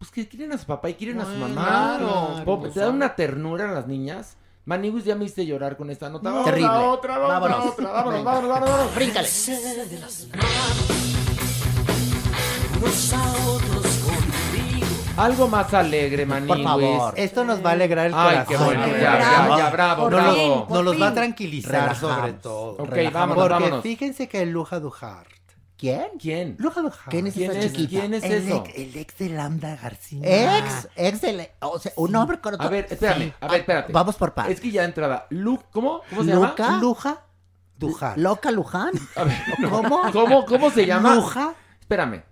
pues 0.00 0.10
que 0.10 0.26
quieren 0.26 0.50
a 0.52 0.56
su 0.58 0.64
papá 0.64 0.88
y 0.88 0.94
quieren 0.94 1.20
a 1.20 1.26
su 1.26 1.32
mamá. 1.32 1.96
Claro. 1.98 2.44
Po- 2.46 2.68
Te 2.70 2.80
da 2.80 2.88
una 2.88 3.14
ternura 3.14 3.70
a 3.70 3.74
las 3.74 3.86
niñas. 3.86 4.38
Manigus 4.64 5.04
ya 5.04 5.14
me 5.14 5.24
hiciste 5.24 5.44
llorar 5.46 5.76
con 5.76 5.90
esta 5.90 6.08
nota. 6.08 6.30
Vamos, 6.30 6.44
Terrible. 6.46 6.68
la 6.68 6.80
otra, 6.90 7.18
la 7.18 7.24
otra, 7.26 7.38
Vámonos. 7.40 7.66
otra, 7.72 7.90
vámonos, 7.92 8.24
vámonos, 8.24 8.48
vámonos, 8.50 8.70
vámonos. 8.70 8.94
Bríncale. 8.94 9.28
Algo 15.16 15.48
más 15.48 15.74
alegre, 15.74 16.24
Manigus. 16.24 16.62
favor. 16.62 17.14
Esto 17.16 17.44
nos 17.44 17.64
va 17.64 17.70
a 17.70 17.72
alegrar 17.72 18.06
el 18.06 18.14
Ay, 18.14 18.20
corazón. 18.30 18.46
qué 18.48 18.64
bueno, 18.64 18.80
¿verdad? 18.86 19.00
ya, 19.20 19.48
ya, 19.48 19.56
ya, 19.58 19.70
bravo, 19.70 20.02
Por 20.04 20.12
bravo. 20.12 20.34
fin, 20.34 20.52
por 20.66 20.70
Nos 20.76 20.84
los 20.84 21.02
va 21.02 21.08
a 21.08 21.14
tranquilizar 21.14 21.72
Relajamos. 21.72 22.16
sobre 22.16 22.32
todo. 22.34 22.70
Ok, 22.78 22.88
Relajamos. 22.90 23.12
vámonos, 23.12 23.42
Porque 23.42 23.52
vámonos. 23.64 23.82
fíjense 23.82 24.28
que 24.28 24.46
Luja 24.46 24.80
Duhart. 24.80 25.28
¿Quién? 25.80 26.04
¿Quién? 26.20 26.56
Luja 26.58 26.82
Duhart. 26.82 27.08
¿Quién 27.08 27.26
es 27.26 27.32
¿Quién 27.34 27.50
esa 27.52 27.60
es? 27.60 27.72
chiquita? 27.72 28.00
¿Quién 28.00 28.12
es 28.14 28.24
el, 28.24 28.32
eso? 28.32 28.64
ex, 28.66 28.76
el 28.78 28.96
ex 28.98 29.16
de 29.18 29.28
Lambda 29.30 29.76
García. 29.76 30.58
Ex, 30.58 30.88
ex 30.94 31.20
del- 31.22 31.48
o 31.60 31.78
sea, 31.78 31.92
un 31.96 32.14
hombre 32.16 32.38
con 32.38 32.52
otro. 32.54 32.66
A 32.66 32.70
ver, 32.70 32.86
espérame, 32.90 33.22
Sí. 33.22 33.32
a 33.40 33.48
ver, 33.48 33.60
espérate. 33.60 33.92
Vamos 33.92 34.16
por 34.16 34.34
partes. 34.34 34.54
Es 34.56 34.60
que 34.60 34.70
ya 34.70 34.82
de 34.82 34.88
entrada, 34.88 35.26
Lu, 35.30 35.58
¿cómo? 35.72 36.02
¿Cómo 36.10 36.22
se 36.24 36.34
Luca. 36.34 36.54
llama? 36.66 36.80
Luja 36.82 37.22
Duhart. 37.78 38.18
Loca 38.18 38.50
Luján. 38.50 38.90
A 39.16 39.24
ver, 39.24 39.36
¿Cómo? 39.70 40.02
¿Cómo, 40.12 40.44
cómo 40.44 40.70
se 40.70 40.84
llama? 40.84 41.14
Luja 41.14 41.54
Espérame. 41.80 42.22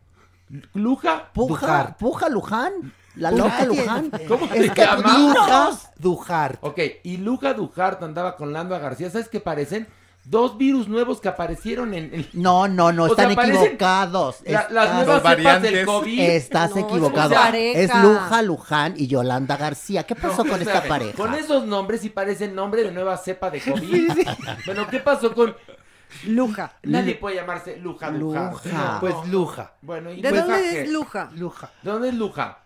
Luja. 0.74 1.30
Puja, 1.32 1.66
Duhart. 1.66 1.98
Puja 1.98 2.28
Luján. 2.28 2.92
La 3.16 3.30
Puja, 3.30 3.42
loca. 3.44 3.64
Luján. 3.64 4.10
¿Cómo 4.28 4.44
Es 4.46 4.66
se 4.66 4.72
que 4.72 4.80
llama? 4.82 5.18
Luja 5.18 5.70
Duhart. 5.98 6.58
Ok, 6.62 6.78
y 7.02 7.16
Luja 7.16 7.54
Dujart 7.54 8.02
andaba 8.02 8.36
con 8.36 8.52
Lando 8.52 8.78
García. 8.78 9.10
¿Sabes 9.10 9.28
qué 9.28 9.40
parecen? 9.40 9.88
Dos 10.30 10.58
virus 10.58 10.88
nuevos 10.88 11.20
que 11.22 11.28
aparecieron 11.28 11.94
en... 11.94 12.12
en- 12.14 12.28
No, 12.34 12.68
no, 12.68 12.92
no, 12.92 13.04
O 13.04 13.06
están 13.06 13.30
equivocados. 13.30 14.36
la- 14.44 14.68
las 14.70 14.94
nuevas 14.94 15.22
cepas 15.22 15.34
del 15.36 15.44
variantes. 15.44 15.86
COVID. 15.86 16.20
Estás 16.20 16.70
No, 16.74 16.80
equivocado. 16.86 17.34
es 17.54 17.90
Luja 18.02 18.42
Luján 18.42 18.94
y 18.96 19.06
Yolanda 19.06 19.56
García. 19.56 20.02
¿Qué 20.02 20.14
pasó 20.14 20.44
con 20.44 20.60
esta 20.60 20.74
Espérame, 20.78 20.88
pareja? 20.88 21.16
Con 21.16 21.34
esos 21.34 21.64
nombres 21.66 22.02
sí 22.02 22.10
parecen 22.10 22.54
nombre 22.54 22.82
de 22.82 22.92
nueva 22.92 23.16
cepa 23.16 23.50
de 23.50 23.60
COVID. 23.60 24.12
Bueno, 24.66 24.86
¿qué 24.88 24.98
pasó 25.00 25.34
con...? 25.34 25.56
Luja. 26.26 26.72
Nadie 26.82 27.14
puede 27.14 27.36
llamarse 27.36 27.76
Luja. 27.78 28.10
Luja. 28.10 28.52
No. 28.64 28.96
Pues 29.00 29.14
Luja. 29.28 29.72
Bueno, 29.82 30.10
¿y 30.12 30.20
¿De 30.22 30.30
Luja 30.30 30.42
dónde 30.42 30.82
es 30.82 30.88
Luja? 30.90 31.30
Luja. 31.36 31.70
¿De 31.82 31.90
dónde 31.90 32.08
es 32.08 32.14
Luja? 32.14 32.58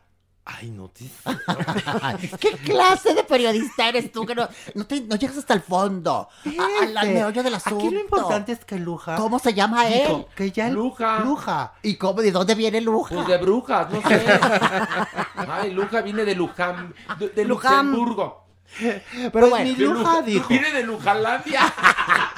Ay, 0.45 0.71
no 0.71 0.89
te... 0.89 1.05
¿Qué 2.41 2.51
clase 2.65 3.15
de 3.15 3.23
periodista 3.23 3.89
eres 3.89 4.11
tú 4.11 4.27
que 4.27 4.35
no, 4.35 4.49
no, 4.75 4.85
te- 4.87 5.01
no 5.03 5.15
llegas 5.15 5.37
hasta 5.39 5.55
el 5.55 5.63
fondo? 5.63 6.29
al- 6.97 7.09
meollo 7.13 7.43
del 7.45 7.55
asunto. 7.55 7.79
Aquí 7.79 7.95
lo 7.95 8.01
importante 8.01 8.51
es 8.53 8.65
que 8.65 8.77
Luja... 8.77 9.15
¿Cómo 9.15 9.39
se 9.39 9.55
llama 9.55 9.87
él? 9.87 10.03
dijo 10.09 10.29
que 10.35 10.51
ya... 10.51 10.69
Luja. 10.69 11.21
Luja. 11.21 11.75
¿Y 11.83 11.95
cómo, 11.95 12.21
de 12.23 12.33
dónde 12.33 12.57
viene 12.57 12.81
Luja? 12.81 13.15
Pues 13.15 13.29
de 13.29 13.39
brujas, 13.39 13.89
no 13.91 14.03
sé. 14.03 14.27
Ay, 15.37 15.71
Luja 15.73 16.01
viene 16.01 16.25
de 16.25 16.35
Luján, 16.35 16.93
de, 17.21 17.29
de 17.29 17.45
Luján. 17.45 17.93
Luxemburgo. 17.93 18.43
Pero 19.33 19.49
bueno, 19.49 19.65
mi 19.65 19.77
Luja- 19.77 20.23
dijo... 20.23 20.49
Viene 20.49 20.73
de 20.73 20.83
Lujalandia. 20.83 21.73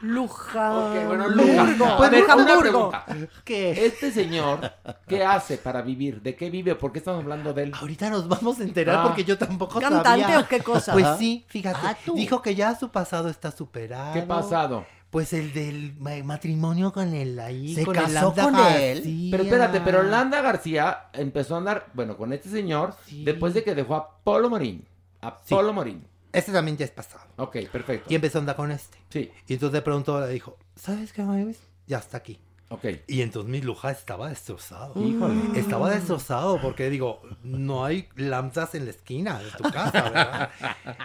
Luja. 0.00 0.72
Ok, 0.78 1.06
bueno, 1.06 1.28
Luja. 1.28 1.60
Hamburgo. 1.62 1.84
A 1.86 2.08
ver, 2.08 2.24
una 2.24 2.32
Hamburgo. 2.32 2.60
pregunta. 2.60 3.06
que 3.44 3.86
Este 3.86 4.10
señor, 4.12 4.72
¿qué 5.06 5.24
hace 5.24 5.58
para 5.58 5.82
vivir? 5.82 6.20
¿De 6.22 6.34
qué 6.36 6.50
vive? 6.50 6.74
¿Por 6.74 6.92
qué 6.92 6.98
estamos 6.98 7.22
hablando 7.22 7.52
de 7.52 7.64
él? 7.64 7.72
Ahorita 7.78 8.10
nos 8.10 8.28
vamos 8.28 8.60
a 8.60 8.62
enterar 8.64 8.96
Ah. 8.98 9.02
porque 9.04 9.24
yo 9.24 9.36
tampoco 9.38 9.80
¿Cantante 9.80 10.22
sabía. 10.22 10.40
o 10.40 10.46
qué 10.48 10.60
cosa? 10.60 10.92
Pues 10.92 11.06
sí, 11.18 11.44
fíjate. 11.48 11.78
Ah, 11.82 11.96
dijo 12.14 12.42
que 12.42 12.54
ya 12.54 12.74
su 12.76 12.88
pasado 12.90 13.28
está 13.28 13.50
superado. 13.50 14.12
¿Qué 14.14 14.22
pasado? 14.22 14.84
Pues 15.10 15.32
el 15.32 15.52
del 15.52 15.94
ma- 15.98 16.22
matrimonio 16.24 16.92
con 16.92 17.12
el 17.14 17.38
ahí, 17.40 17.74
¿Se 17.74 17.84
con 17.84 17.96
el 17.96 18.02
casó 18.04 18.32
con 18.32 18.54
él? 18.56 19.28
Pero 19.30 19.42
espérate, 19.42 19.80
pero 19.80 20.04
Landa 20.04 20.40
García 20.40 21.06
empezó 21.12 21.56
a 21.56 21.58
andar, 21.58 21.86
bueno, 21.94 22.16
con 22.16 22.32
este 22.32 22.48
señor 22.48 22.94
Sí. 23.06 23.24
después 23.24 23.52
de 23.54 23.64
que 23.64 23.74
dejó 23.74 23.96
a 23.96 24.18
Polo 24.22 24.48
Morín. 24.48 24.86
A 25.20 25.30
Sí. 25.44 25.52
Polo 25.54 25.72
Morín. 25.72 26.06
Este 26.32 26.52
también 26.52 26.76
ya 26.76 26.84
es 26.84 26.90
pasado. 26.90 27.24
Ok, 27.36 27.56
perfecto. 27.72 28.06
Y 28.10 28.14
empezó 28.14 28.38
a 28.38 28.40
andar 28.40 28.56
con 28.56 28.70
este. 28.70 28.98
Sí, 29.08 29.30
Y 29.48 29.54
entonces 29.54 29.72
de 29.72 29.82
pronto 29.82 30.20
le 30.20 30.28
dijo, 30.28 30.56
¿sabes 30.76 31.12
qué, 31.12 31.22
Mavis? 31.22 31.58
Ya 31.86 31.98
está 31.98 32.18
aquí. 32.18 32.38
ok. 32.68 32.84
Y 33.08 33.22
entonces 33.22 33.50
mi 33.50 33.60
luja 33.60 33.90
estaba 33.90 34.28
destrozado. 34.28 34.92
Híjole. 35.02 35.58
Estaba 35.58 35.90
destrozado 35.90 36.60
porque 36.60 36.88
digo, 36.88 37.20
no 37.42 37.84
hay 37.84 38.08
lambdas 38.14 38.76
en 38.76 38.84
la 38.84 38.92
esquina 38.92 39.40
de 39.40 39.50
tu 39.50 39.64
casa, 39.64 40.02
¿verdad? 40.02 40.50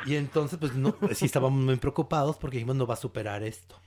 y 0.05 0.15
entonces 0.15 0.59
pues 0.59 0.75
no, 0.75 0.95
sí 1.13 1.25
estábamos 1.25 1.59
muy 1.63 1.77
preocupados 1.77 2.37
porque 2.37 2.57
dijimos 2.57 2.75
no 2.75 2.85
va 2.85 2.93
a 2.93 2.97
superar 2.97 3.41
esto. 3.43 3.79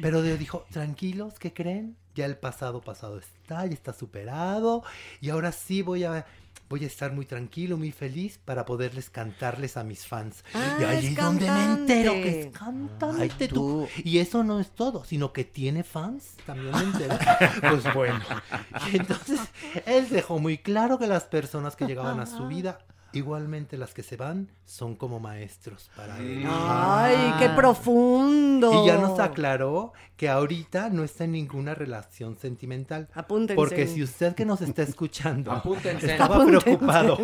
Pero 0.00 0.22
Dios 0.22 0.38
dijo, 0.38 0.64
tranquilos, 0.70 1.38
¿qué 1.38 1.52
creen? 1.52 1.96
Ya 2.14 2.24
el 2.24 2.36
pasado 2.38 2.80
pasado 2.80 3.18
está, 3.18 3.66
ya 3.66 3.74
está 3.74 3.92
superado 3.92 4.82
y 5.20 5.28
ahora 5.30 5.52
sí 5.52 5.82
voy 5.82 6.04
a 6.04 6.24
voy 6.68 6.84
a 6.84 6.86
estar 6.86 7.12
muy 7.12 7.24
tranquilo, 7.24 7.76
muy 7.76 7.92
feliz 7.92 8.38
para 8.44 8.64
poderles 8.64 9.10
cantarles 9.10 9.76
a 9.76 9.84
mis 9.84 10.06
fans. 10.06 10.44
Ah, 10.54 10.78
y 10.80 10.84
ahí 10.84 10.98
es 10.98 11.04
es 11.12 11.16
donde 11.16 11.50
me 11.50 11.64
entero 11.64 12.12
que 12.12 12.40
es 12.40 12.46
cantante 12.48 13.22
Ay, 13.22 13.48
tú. 13.48 13.54
tú. 13.54 13.88
Y 14.04 14.18
eso 14.18 14.44
no 14.44 14.60
es 14.60 14.70
todo, 14.70 15.04
sino 15.04 15.32
que 15.32 15.44
tiene 15.44 15.84
fans, 15.84 16.34
también 16.44 16.72
me 16.72 16.82
enteré. 16.82 17.18
pues 17.60 17.94
bueno. 17.94 18.20
Y 18.92 18.96
entonces 18.96 19.40
él 19.86 20.08
dejó 20.08 20.38
muy 20.38 20.58
claro 20.58 20.98
que 20.98 21.06
las 21.06 21.24
personas 21.24 21.76
que 21.76 21.86
llegaban 21.86 22.20
a 22.20 22.26
su 22.26 22.46
vida, 22.46 22.78
igualmente 23.12 23.76
las 23.78 23.94
que 23.94 24.02
se 24.02 24.16
van, 24.16 24.48
son 24.64 24.94
como 24.96 25.18
maestros 25.20 25.90
para 25.96 26.18
él. 26.18 26.44
Ay, 26.46 27.34
qué 27.38 27.48
profundo. 27.50 28.82
Y 28.84 28.86
ya 28.86 28.98
nos 28.98 29.18
aclaró 29.18 29.92
que 30.16 30.28
ahorita 30.28 30.90
no 30.90 31.04
está 31.04 31.24
en 31.24 31.32
ninguna 31.32 31.74
relación 31.74 32.36
sentimental. 32.36 33.08
Apúntense. 33.14 33.54
Porque 33.54 33.86
si 33.86 34.02
usted 34.02 34.34
que 34.34 34.44
nos 34.44 34.60
está 34.60 34.82
escuchando 34.82 35.52
Apúntense. 35.52 36.10
estaba 36.12 36.36
Apúntense. 36.36 36.64
preocupado 36.64 37.18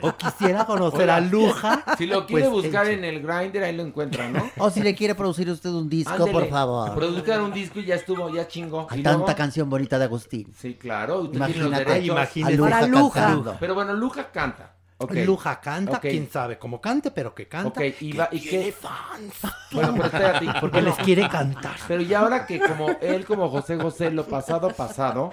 o 0.00 0.16
quisiera 0.16 0.64
conocer 0.64 1.10
a 1.10 1.20
Luja, 1.20 1.84
Si 1.98 2.06
lo 2.06 2.26
quiere 2.26 2.48
pues, 2.48 2.64
buscar 2.64 2.86
eche. 2.86 2.94
en 2.98 3.04
el 3.04 3.22
grinder, 3.22 3.62
ahí 3.64 3.76
lo 3.76 3.82
encuentra, 3.84 4.28
¿no? 4.30 4.50
O 4.58 4.70
si 4.70 4.82
le 4.82 4.94
quiere 4.94 5.14
producir 5.14 5.48
usted 5.50 5.70
un 5.70 5.88
disco, 5.88 6.12
Ándele. 6.12 6.32
por 6.32 6.48
favor. 6.48 6.94
Produzcan 6.94 7.42
un 7.42 7.52
disco 7.52 7.78
y 7.80 7.84
ya 7.84 7.94
estuvo, 7.96 8.34
ya 8.34 8.48
chingó. 8.48 8.86
Hay 8.90 9.00
¿Y 9.00 9.02
tanta 9.02 9.18
luego? 9.18 9.36
canción 9.36 9.68
bonita 9.70 9.98
de 9.98 10.04
Agustín. 10.06 10.52
Sí, 10.58 10.74
claro. 10.74 11.20
Usted 11.20 11.38
tiene 11.44 11.54
los 11.58 11.66
Imagínate, 11.68 12.04
imagínate. 12.04 12.54
a 12.54 12.86
Luja 12.86 13.30
Luja. 13.30 13.56
Pero 13.60 13.74
bueno, 13.74 13.92
Luja 13.94 14.30
canta. 14.32 14.74
Luja 15.24 15.60
canta, 15.60 16.00
quién 16.00 16.30
sabe 16.30 16.58
cómo 16.58 16.80
cante, 16.80 17.10
pero 17.10 17.34
que 17.34 17.48
canta. 17.48 17.68
Ok, 17.80 17.94
y 18.00 18.12
va- 18.12 18.28
y 18.32 18.40
tiene 18.40 18.64
qué- 18.66 18.72
fans. 18.72 19.34
Bueno, 19.72 19.92
pero 19.94 20.04
espérate. 20.06 20.46
Porque 20.60 20.82
les 20.82 20.94
quiere 20.96 21.28
cantar. 21.28 21.76
Pero 21.88 22.02
ya 22.02 22.20
ahora 22.20 22.46
que 22.46 22.60
como 22.60 22.88
él, 23.00 23.24
como 23.24 23.48
José 23.50 23.76
José, 23.76 24.10
lo 24.10 24.24
pasado, 24.26 24.70
pasado, 24.70 25.30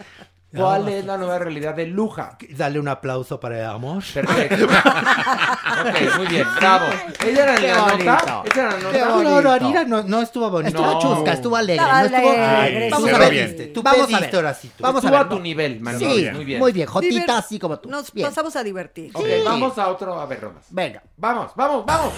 ¿cuál 0.55 0.89
es 0.89 1.05
la 1.05 1.17
nueva 1.17 1.39
realidad 1.39 1.75
de 1.75 1.85
Luja? 1.87 2.37
Dale 2.49 2.79
un 2.79 2.87
aplauso 2.87 3.39
para 3.39 3.59
el 3.59 3.65
amor. 3.65 4.03
Perfecto. 4.13 4.65
ok, 4.65 6.17
muy 6.17 6.27
bien, 6.27 6.47
bravo. 6.57 6.85
¿Esa 7.19 7.43
era 7.43 7.55
Qué 7.55 7.67
la 7.67 7.75
nota? 7.75 8.43
¿Esa 8.45 8.59
era 8.61 8.71
la 8.71 8.79
nota? 8.79 9.05
No, 9.23 9.41
no. 9.41 9.51
Anira, 9.51 9.83
no, 9.85 10.03
no 10.03 10.21
estuvo 10.21 10.49
bonito. 10.49 10.77
Estuvo 10.77 10.93
No. 10.93 10.99
chusca, 10.99 11.33
estuvo 11.33 11.55
alegre. 11.55 11.85
No 11.85 11.99
estuvo... 12.01 12.29
alegre, 12.31 12.89
Vamos 12.89 13.13
a 13.13 13.17
ver. 13.19 13.33
Este, 13.33 13.65
Tú 13.67 13.83
Vamos 13.83 14.13
a 14.13 14.19
ver. 14.19 14.35
ahora 14.35 14.53
sí. 14.53 14.71
tú. 14.75 14.83
Vamos 14.83 15.03
a 15.03 15.07
Estuvo 15.07 15.17
ver. 15.23 15.27
a 15.27 15.29
tu 15.29 15.39
nivel, 15.39 15.79
Manu. 15.81 15.99
Sí, 15.99 16.05
muy 16.33 16.45
bien. 16.45 16.59
muy 16.59 16.71
bien. 16.71 16.87
Jotita 16.87 17.15
Diver- 17.33 17.37
así 17.37 17.59
como 17.59 17.79
tú. 17.79 17.89
Nos 17.89 18.11
Bien. 18.13 18.27
pasamos 18.27 18.55
a 18.55 18.63
divertir. 18.63 19.11
Ok, 19.13 19.25
vamos 19.45 19.77
a 19.77 19.87
otro, 19.87 20.19
a 20.19 20.25
ver, 20.25 20.41
Romas. 20.41 20.65
Venga. 20.69 21.03
Vamos, 21.17 21.51
vamos, 21.55 21.85
vamos. 21.85 22.13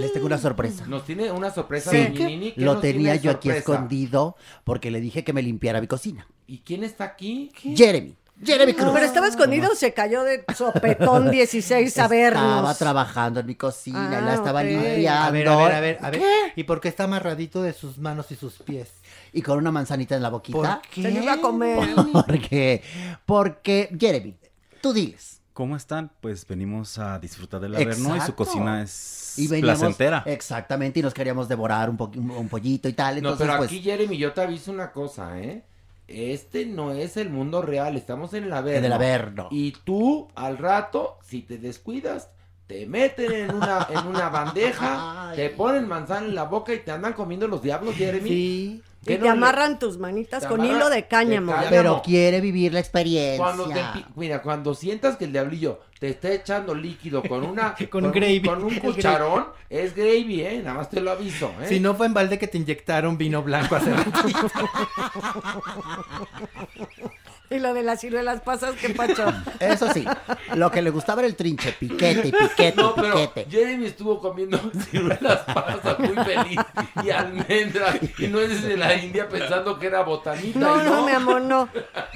Les 0.00 0.12
tengo 0.12 0.26
una 0.26 0.38
sorpresa. 0.38 0.86
Nos 0.86 1.04
tiene 1.04 1.30
una 1.30 1.50
sorpresa 1.50 1.90
Sí, 1.90 1.98
de 1.98 2.10
Minini. 2.10 2.52
¿Qué 2.52 2.60
lo 2.60 2.78
tenía 2.78 3.14
yo 3.16 3.30
aquí 3.30 3.50
escondido 3.50 4.36
porque 4.64 4.90
le 4.90 5.00
dije 5.00 5.24
que 5.24 5.32
me 5.32 5.42
limpiara 5.42 5.80
mi 5.80 5.86
cocina. 5.86 6.26
¿Y 6.46 6.58
quién 6.58 6.82
está 6.84 7.04
aquí? 7.04 7.50
Jeremy. 7.54 8.16
Jeremy 8.42 8.72
Cruz. 8.72 8.90
Pero 8.94 9.04
estaba 9.04 9.28
escondido, 9.28 9.74
se 9.74 9.92
cayó 9.92 10.24
de 10.24 10.44
sopetón 10.56 11.30
16 11.32 11.98
a 11.98 12.08
vernos. 12.08 12.42
Estaba 12.56 12.74
trabajando 12.74 13.40
en 13.40 13.46
mi 13.46 13.54
cocina 13.54 14.08
y 14.10 14.14
Ah, 14.14 14.20
la 14.22 14.34
estaba 14.34 14.60
ok. 14.60 14.66
limpiando. 14.66 15.10
A 15.26 15.30
ver, 15.30 15.48
a 15.48 15.56
ver, 15.56 15.72
a 15.74 15.80
ver, 15.80 15.98
a 16.00 16.10
ver. 16.10 16.22
¿Y 16.56 16.64
por 16.64 16.80
qué 16.80 16.88
está 16.88 17.04
amarradito 17.04 17.60
de 17.62 17.74
sus 17.74 17.98
manos 17.98 18.30
y 18.30 18.36
sus 18.36 18.54
pies? 18.54 18.88
Y 19.34 19.42
con 19.42 19.58
una 19.58 19.70
manzanita 19.70 20.16
en 20.16 20.22
la 20.22 20.30
boquita. 20.30 20.56
¿Por 20.58 20.80
qué? 20.90 21.02
Se 21.02 21.10
iba 21.10 21.34
a 21.34 21.40
comer. 21.42 21.86
Porque, 22.12 22.82
porque, 23.26 23.94
Jeremy, 24.00 24.34
tú 24.80 24.92
diles, 24.94 25.39
¿Cómo 25.60 25.76
están? 25.76 26.10
Pues 26.22 26.46
venimos 26.46 26.98
a 26.98 27.18
disfrutar 27.18 27.60
del 27.60 27.74
Averno 27.76 28.16
y 28.16 28.20
su 28.22 28.34
cocina 28.34 28.80
es 28.82 29.34
Y 29.38 29.46
veníamos, 29.46 29.78
placentera. 29.80 30.22
Exactamente, 30.24 31.00
y 31.00 31.02
nos 31.02 31.12
queríamos 31.12 31.50
devorar 31.50 31.90
un, 31.90 31.98
po- 31.98 32.10
un- 32.14 32.48
pollito 32.48 32.88
y 32.88 32.94
tal. 32.94 33.16
No, 33.16 33.18
Entonces, 33.32 33.46
pero 33.46 33.58
pues, 33.58 33.68
aquí, 33.68 33.82
Jeremy, 33.82 34.16
yo 34.16 34.32
te 34.32 34.40
aviso 34.40 34.72
una 34.72 34.90
cosa, 34.90 35.38
¿eh? 35.38 35.62
Este 36.08 36.64
no 36.64 36.92
es 36.92 37.18
el 37.18 37.28
mundo 37.28 37.60
real, 37.60 37.94
estamos 37.98 38.32
en 38.32 38.44
el 38.44 38.54
Averno. 38.54 38.78
En 38.78 38.84
el 38.86 38.92
Averno. 38.94 39.48
Y 39.50 39.72
tú, 39.84 40.28
al 40.34 40.56
rato, 40.56 41.18
si 41.22 41.42
te 41.42 41.58
descuidas, 41.58 42.30
te 42.66 42.86
meten 42.86 43.30
en 43.30 43.54
una, 43.54 43.86
en 43.90 44.06
una 44.06 44.30
bandeja, 44.30 45.32
te 45.36 45.50
ponen 45.50 45.86
manzana 45.86 46.26
en 46.26 46.34
la 46.34 46.44
boca 46.44 46.72
y 46.72 46.78
te 46.78 46.90
andan 46.90 47.12
comiendo 47.12 47.46
los 47.48 47.62
diablos, 47.62 47.96
Jeremy. 47.96 48.30
Sí. 48.30 48.82
¿Qué 49.04 49.14
Y 49.14 49.16
no 49.16 49.20
te 49.22 49.24
le- 49.24 49.30
amarran 49.30 49.78
tus 49.78 49.96
manitas 49.96 50.42
Te 50.42 50.48
con 50.48 50.62
hilo 50.64 50.90
de 50.90 51.06
cáñamo. 51.06 51.52
cáñamo. 51.52 51.70
pero 51.70 52.02
quiere 52.04 52.40
vivir 52.42 52.74
la 52.74 52.80
experiencia. 52.80 53.38
Cuando 53.42 53.66
te 53.68 53.80
pi- 53.94 54.04
mira, 54.14 54.42
cuando 54.42 54.74
sientas 54.74 55.16
que 55.16 55.24
el 55.24 55.32
diablillo 55.32 55.80
te 55.98 56.10
está 56.10 56.30
echando 56.30 56.74
líquido 56.74 57.22
con 57.22 57.44
una 57.44 57.74
Con 57.90 58.12
gravy. 58.12 58.42
con 58.42 58.62
un 58.62 58.74
cucharón, 58.78 59.46
es 59.70 59.94
gravy, 59.96 60.42
eh, 60.42 60.60
nada 60.62 60.76
más 60.78 60.90
te 60.90 61.00
lo 61.00 61.10
aviso, 61.12 61.50
eh. 61.62 61.66
Si 61.68 61.80
no 61.80 61.94
fue 61.94 62.06
en 62.06 62.14
balde 62.14 62.38
que 62.38 62.46
te 62.46 62.58
inyectaron 62.58 63.16
vino 63.16 63.42
blanco 63.42 63.76
hace 63.76 63.90
ratito. 63.94 64.48
Y 67.50 67.58
lo 67.58 67.74
de 67.74 67.82
las 67.82 68.00
ciruelas 68.00 68.40
pasas, 68.42 68.76
¿qué 68.76 68.90
pacho? 68.90 69.26
Eso 69.58 69.92
sí, 69.92 70.06
lo 70.54 70.70
que 70.70 70.82
le 70.82 70.90
gustaba 70.90 71.22
era 71.22 71.26
el 71.26 71.34
trinche, 71.34 71.72
piquete, 71.72 72.28
y 72.28 72.32
piquete, 72.32 72.80
No, 72.80 72.94
pero 72.94 73.16
piquete. 73.16 73.50
Jeremy 73.50 73.86
estuvo 73.86 74.20
comiendo 74.20 74.58
ciruelas 74.90 75.40
pasas 75.40 75.98
muy 75.98 76.14
feliz 76.24 76.60
y 77.02 77.10
almendras 77.10 77.98
y 78.18 78.28
no 78.28 78.38
es 78.40 78.62
de 78.62 78.76
la 78.76 78.94
India 78.94 79.28
pensando 79.28 79.80
que 79.80 79.88
era 79.88 80.02
botanita. 80.02 80.60
No, 80.60 80.80
y 80.80 80.84
no, 80.84 81.04
mi 81.04 81.10
amor, 81.12 81.42
no. 81.42 81.68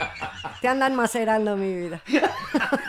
Te 0.60 0.68
andan 0.68 0.94
macerando 0.94 1.56
mi 1.56 1.74
vida. 1.74 2.00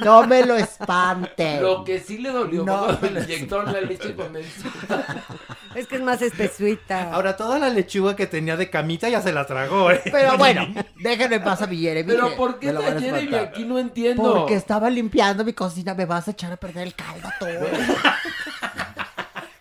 No 0.03 0.27
me 0.27 0.45
lo 0.45 0.55
espante. 0.55 1.59
Lo 1.59 1.83
que 1.83 1.99
sí 1.99 2.19
le 2.19 2.29
dolió 2.29 2.63
No, 2.63 2.85
cuando 2.85 3.01
me 3.01 3.09
le 3.09 3.13
lo 3.21 3.23
inyectó 3.25 3.63
la 3.63 3.81
leche 3.81 4.15
condensada. 4.15 5.25
Es 5.73 5.87
que 5.87 5.97
es 5.97 6.01
más 6.01 6.21
espesuita. 6.21 7.11
Ahora 7.11 7.35
toda 7.35 7.59
la 7.59 7.69
lechuga 7.69 8.15
que 8.15 8.27
tenía 8.27 8.55
de 8.55 8.69
camita 8.69 9.09
ya 9.09 9.21
se 9.21 9.33
la 9.33 9.45
tragó, 9.45 9.91
¿eh? 9.91 10.01
Pero 10.05 10.37
bueno, 10.37 10.67
déjenme 10.95 11.35
en 11.35 11.43
paz 11.43 11.61
a 11.63 11.67
mi 11.67 11.77
Jeremy. 11.77 12.13
Pero 12.13 12.34
¿por 12.35 12.59
qué 12.59 12.69
a 12.69 12.73
Jeremy 12.81 13.19
espantar. 13.25 13.39
aquí? 13.47 13.63
No 13.65 13.77
entiendo. 13.79 14.23
Porque 14.33 14.55
estaba 14.55 14.89
limpiando 14.89 15.43
mi 15.45 15.53
cocina, 15.53 15.93
me 15.93 16.05
vas 16.05 16.27
a 16.27 16.31
echar 16.31 16.51
a 16.51 16.57
perder 16.57 16.87
el 16.87 16.95
caldo 16.95 17.29
todo. 17.39 17.49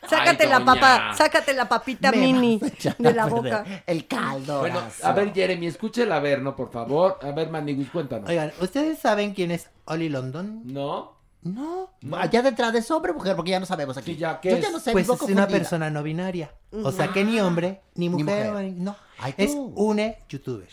Sácate 0.09 0.45
Ay, 0.45 0.49
la 0.51 0.59
doña. 0.61 0.75
papa, 0.81 1.15
sácate 1.17 1.55
la 1.55 1.67
papita 1.67 2.11
Me 2.11 2.19
mini 2.19 2.59
vas 2.59 2.71
a 2.71 2.75
echar 2.75 2.97
de 2.99 3.09
a 3.09 3.13
la 3.13 3.25
perder 3.25 3.43
boca. 3.43 3.83
El 3.87 4.07
caldo. 4.07 4.61
Bueno, 4.61 4.81
a 5.03 5.13
ver, 5.13 5.33
Jeremy, 5.33 5.67
escúchela 5.67 6.17
a 6.17 6.21
ver, 6.21 6.43
¿no? 6.43 6.55
Por 6.55 6.71
favor. 6.71 7.19
A 7.23 7.31
ver, 7.33 7.49
Manigus, 7.51 7.89
cuéntanos. 7.89 8.29
Oigan, 8.29 8.53
¿ustedes 8.61 8.99
saben 8.99 9.33
quién 9.33 9.51
es 9.51 9.71
Oli 9.87 10.09
London? 10.11 10.61
¿No? 10.65 11.15
No, 11.43 11.91
allá 12.19 12.41
de 12.43 12.49
entrada 12.51 12.79
es 12.79 12.91
hombre 12.91 13.13
mujer, 13.13 13.35
porque 13.37 13.51
ya 13.51 13.61
no 13.61 13.67
sabemos 13.67 13.97
aquí. 13.99 14.13
Sí, 14.13 14.17
ya, 14.19 14.41
¿qué 14.41 14.51
Yo 14.51 14.57
es? 14.57 14.63
ya 14.63 14.71
no 14.71 14.79
sé, 14.81 14.93
Pues 14.93 15.05
vivo 15.05 15.15
es 15.15 15.21
una 15.23 15.27
confundida. 15.43 15.59
persona 15.59 15.91
no 15.91 16.03
binaria. 16.03 16.51
O 16.83 16.91
sea 16.93 17.09
que 17.09 17.23
ni 17.25 17.39
hombre, 17.41 17.83
ni 17.97 18.09
mujer, 18.09 18.51
mujer. 18.51 18.73
no. 18.77 18.97
Ay, 19.19 19.35
es 19.37 19.53
tú. 19.53 19.73
une 19.77 20.19
youtuber. 20.29 20.69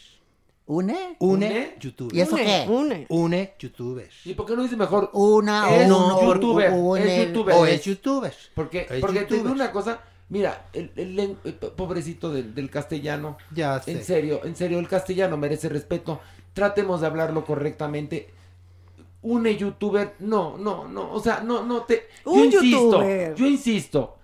¿Une? 0.68 1.16
Une, 1.20 1.48
¿Une? 1.48 1.76
youtuber. 1.80 2.16
¿Y 2.16 2.22
eso 2.22 2.36
Une, 2.36 2.44
qué? 2.46 2.66
une. 2.70 3.06
Une 3.10 3.54
youtuber. 3.60 4.10
¿Y 4.24 4.34
por 4.36 4.46
qué 4.46 4.56
no 4.56 4.64
dice 4.64 4.78
mejor? 4.78 5.10
Una 5.14 5.76
Es 5.76 5.92
o 5.92 5.98
uno, 5.98 6.34
youtuber, 6.34 6.72
une, 6.72 7.22
es 7.22 7.28
youtuber. 7.28 7.56
O 7.56 7.66
es 7.66 7.84
youtuber. 7.84 8.34
Porque, 8.56 8.88
Es 8.90 9.02
porque 9.02 9.22
te 9.22 9.36
digo 9.36 9.52
una 9.52 9.72
cosa, 9.72 10.00
mira, 10.30 10.68
el, 10.74 10.92
el 10.96 11.36
pobrecito 11.76 12.32
del, 12.32 12.54
del 12.56 12.70
castellano, 12.70 13.38
Ya 13.54 13.82
sé. 13.82 13.92
en 13.92 14.04
serio, 14.04 14.42
en 14.46 14.56
serio, 14.56 14.80
el 14.80 14.88
castellano 14.88 15.36
merece 15.36 15.68
respeto. 15.68 16.22
Tratemos 16.54 17.02
de 17.02 17.08
hablarlo 17.08 17.44
correctamente. 17.44 18.30
Une 19.24 19.56
youtuber, 19.58 20.16
no, 20.20 20.58
no, 20.58 20.88
no, 20.88 21.12
o 21.12 21.20
sea, 21.20 21.42
no, 21.42 21.64
no 21.66 21.84
te. 21.84 22.08
Yo 22.26 22.32
Un 22.32 22.46
insisto, 22.46 22.66
youtuber. 22.68 23.36
yo 23.36 23.46
insisto. 23.46 24.18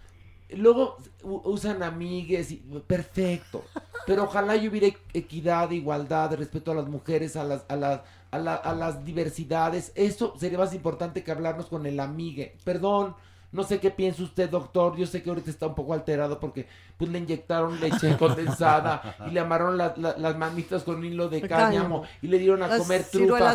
Luego 0.52 0.98
usan 1.24 1.84
amigues, 1.84 2.52
y, 2.52 2.56
perfecto. 2.88 3.66
Pero 4.08 4.24
ojalá 4.24 4.56
y 4.56 4.68
hubiera 4.68 4.88
e- 4.88 4.98
equidad, 5.14 5.70
igualdad, 5.72 6.34
respeto 6.36 6.72
a 6.72 6.76
las 6.76 6.88
mujeres, 6.88 7.36
a 7.36 7.44
las, 7.44 7.66
a 7.68 7.76
las, 7.76 8.02
a, 8.32 8.40
la- 8.40 8.56
a 8.56 8.74
las 8.74 9.04
diversidades. 9.06 9.92
Eso 9.96 10.34
sería 10.40 10.58
más 10.58 10.74
importante 10.74 11.24
que 11.24 11.32
hablarnos 11.32 11.66
con 11.68 11.86
el 11.86 12.00
amigue. 12.00 12.56
Perdón, 12.64 13.16
no 13.52 13.64
sé 13.64 13.80
qué 13.82 13.92
piensa 13.92 14.24
usted, 14.24 14.50
doctor. 14.50 14.96
Yo 14.96 15.06
sé 15.06 15.22
que 15.22 15.30
ahorita 15.30 15.50
está 15.52 15.68
un 15.68 15.76
poco 15.76 15.94
alterado 15.94 16.40
porque 16.40 16.68
pues 16.98 17.12
le 17.12 17.20
inyectaron 17.20 17.80
leche 17.82 18.16
condensada 18.20 19.16
y 19.28 19.32
le 19.32 19.42
la- 19.78 19.94
la- 19.98 20.18
las 20.18 20.38
manitas 20.38 20.84
con 20.84 21.04
hilo 21.04 21.28
de 21.30 21.42
cáñamo 21.42 21.68
cáñamo. 21.68 22.04
y 22.22 22.28
le 22.28 22.40
dieron 22.40 22.64
a 22.64 22.68
Las 22.68 22.80
comer 22.80 23.04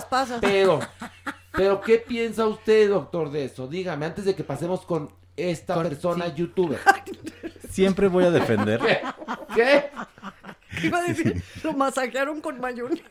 pasas. 0.05 0.39
Pero, 0.43 0.81
pero 1.53 1.81
¿qué 1.81 1.97
piensa 1.97 2.47
usted, 2.47 2.91
doctor, 2.91 3.31
de 3.31 3.47
eso? 3.47 3.69
Dígame, 3.69 4.05
antes 4.05 4.27
de 4.27 4.35
que 4.35 4.45
pasemos 4.45 4.83
con 4.85 5.11
esta 5.35 5.75
Con- 5.75 5.85
persona 5.85 6.27
sí. 6.27 6.33
youtuber. 6.37 6.79
Siempre 7.71 8.09
voy 8.09 8.25
a 8.25 8.31
defender. 8.31 8.79
¿Qué? 8.85 9.01
¿Qué? 9.55 9.91
Iba 10.83 10.99
a 10.99 11.03
decir, 11.03 11.43
lo 11.63 11.73
masajearon 11.75 12.41
con 12.41 12.61
mayonesa. 12.61 13.03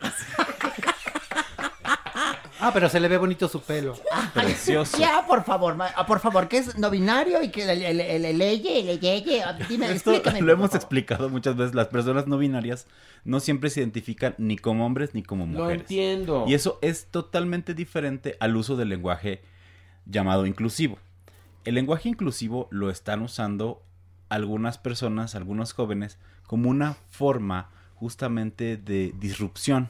Ah, 2.63 2.69
pero 2.73 2.89
se 2.89 2.99
le 2.99 3.07
ve 3.07 3.17
bonito 3.17 3.47
su 3.47 3.59
pelo. 3.61 3.97
Precioso. 4.35 4.97
Ya, 4.99 5.25
por 5.27 5.43
favor, 5.43 5.75
ma- 5.75 5.89
ah, 5.95 6.05
por 6.05 6.19
favor, 6.19 6.47
que 6.47 6.57
es 6.59 6.77
no 6.77 6.91
binario 6.91 7.41
y 7.41 7.49
que 7.49 7.63
el, 7.63 7.81
el, 7.81 7.99
el, 7.99 8.23
el 8.25 8.37
leye, 8.37 8.79
el 8.91 8.99
leye, 9.01 9.41
ah, 9.43 9.57
dime, 9.67 9.91
Esto 9.91 10.11
explícame. 10.11 10.41
lo 10.41 10.45
por 10.45 10.53
hemos 10.53 10.69
favor. 10.69 10.75
explicado 10.81 11.29
muchas 11.29 11.55
veces. 11.55 11.73
Las 11.73 11.87
personas 11.87 12.27
no 12.27 12.37
binarias 12.37 12.85
no 13.23 13.39
siempre 13.39 13.71
se 13.71 13.79
identifican 13.79 14.35
ni 14.37 14.57
como 14.57 14.85
hombres 14.85 15.15
ni 15.15 15.23
como 15.23 15.47
Lo 15.47 15.63
mujeres. 15.63 15.81
entiendo. 15.81 16.45
Y 16.47 16.53
eso 16.53 16.77
es 16.83 17.07
totalmente 17.07 17.73
diferente 17.73 18.37
al 18.39 18.55
uso 18.55 18.75
del 18.75 18.89
lenguaje 18.89 19.41
llamado 20.05 20.45
inclusivo. 20.45 20.99
El 21.65 21.73
lenguaje 21.75 22.09
inclusivo 22.09 22.67
lo 22.69 22.91
están 22.91 23.23
usando 23.23 23.81
algunas 24.31 24.77
personas, 24.77 25.35
algunos 25.35 25.73
jóvenes, 25.73 26.17
como 26.47 26.69
una 26.69 26.93
forma 27.09 27.69
justamente 27.95 28.77
de 28.77 29.13
disrupción. 29.19 29.89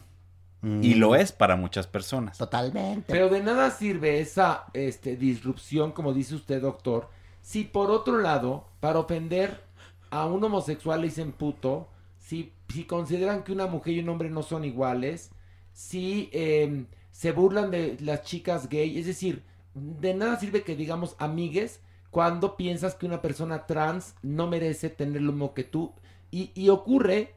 Y 0.64 0.94
lo 0.94 1.16
es 1.16 1.32
para 1.32 1.56
muchas 1.56 1.88
personas. 1.88 2.38
Totalmente. 2.38 3.12
Pero 3.12 3.30
de 3.30 3.42
nada 3.42 3.72
sirve 3.72 4.20
esa 4.20 4.66
este, 4.74 5.16
disrupción, 5.16 5.92
como 5.92 6.14
dice 6.14 6.36
usted, 6.36 6.62
doctor, 6.62 7.10
si 7.42 7.64
por 7.64 7.90
otro 7.90 8.20
lado, 8.20 8.68
para 8.80 9.00
ofender 9.00 9.64
a 10.12 10.28
un 10.28 10.44
homosexual 10.44 11.02
le 11.02 11.08
dicen 11.08 11.32
puto, 11.32 11.88
si, 12.20 12.54
si 12.70 12.84
consideran 12.84 13.44
que 13.44 13.52
una 13.52 13.66
mujer 13.66 13.96
y 13.96 14.00
un 14.02 14.10
hombre 14.10 14.30
no 14.30 14.44
son 14.44 14.64
iguales, 14.64 15.32
si 15.74 16.30
eh, 16.32 16.86
se 17.12 17.32
burlan 17.32 17.72
de 17.72 17.98
las 18.00 18.22
chicas 18.22 18.70
gay, 18.70 19.00
es 19.00 19.08
decir, 19.08 19.42
de 19.74 20.14
nada 20.14 20.40
sirve 20.40 20.62
que 20.62 20.76
digamos 20.76 21.16
amigues 21.18 21.80
cuando 22.12 22.58
piensas 22.58 22.96
que 22.96 23.06
una 23.06 23.22
persona 23.22 23.66
trans 23.66 24.16
no 24.22 24.48
merece 24.48 24.90
tener 24.90 25.22
lo 25.22 25.32
mismo 25.32 25.54
que 25.54 25.64
tú. 25.64 25.94
Y, 26.30 26.70
ocurre, 26.70 27.36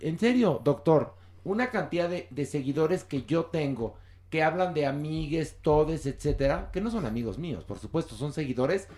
en 0.00 0.18
serio, 0.18 0.60
doctor, 0.62 1.14
una 1.44 1.70
cantidad 1.70 2.08
de, 2.08 2.26
de 2.30 2.44
seguidores 2.44 3.04
que 3.04 3.24
yo 3.24 3.46
tengo 3.46 3.96
que 4.30 4.42
hablan 4.42 4.74
de 4.74 4.86
amigues, 4.86 5.58
todes, 5.62 6.06
etcétera, 6.06 6.70
que 6.72 6.80
no 6.80 6.90
son 6.90 7.06
amigos 7.06 7.38
míos, 7.38 7.64
por 7.64 7.78
supuesto, 7.78 8.16
son 8.16 8.32
seguidores. 8.32 8.88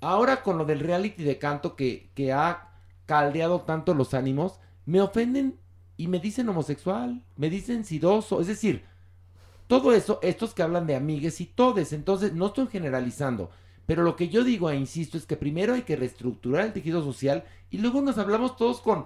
Ahora 0.00 0.42
con 0.42 0.58
lo 0.58 0.64
del 0.64 0.80
reality 0.80 1.22
de 1.22 1.38
canto 1.38 1.76
que, 1.76 2.10
que 2.14 2.32
ha 2.32 2.72
caldeado 3.06 3.60
tanto 3.60 3.94
los 3.94 4.14
ánimos, 4.14 4.58
me 4.84 5.00
ofenden 5.00 5.58
y 5.96 6.08
me 6.08 6.18
dicen 6.18 6.48
homosexual, 6.48 7.22
me 7.36 7.48
dicen 7.48 7.84
sidoso, 7.84 8.40
es 8.40 8.48
decir, 8.48 8.84
todo 9.68 9.92
eso, 9.92 10.18
estos 10.22 10.54
que 10.54 10.62
hablan 10.62 10.86
de 10.86 10.96
amigues 10.96 11.40
y 11.40 11.46
todes, 11.46 11.92
entonces 11.92 12.32
no 12.32 12.46
estoy 12.46 12.66
generalizando, 12.66 13.50
pero 13.92 14.04
lo 14.04 14.16
que 14.16 14.30
yo 14.30 14.42
digo 14.42 14.70
e 14.70 14.76
insisto 14.76 15.18
es 15.18 15.26
que 15.26 15.36
primero 15.36 15.74
hay 15.74 15.82
que 15.82 15.96
reestructurar 15.96 16.64
el 16.64 16.72
tejido 16.72 17.04
social 17.04 17.44
y 17.68 17.76
luego 17.76 18.00
nos 18.00 18.16
hablamos 18.16 18.56
todos 18.56 18.80
con 18.80 19.04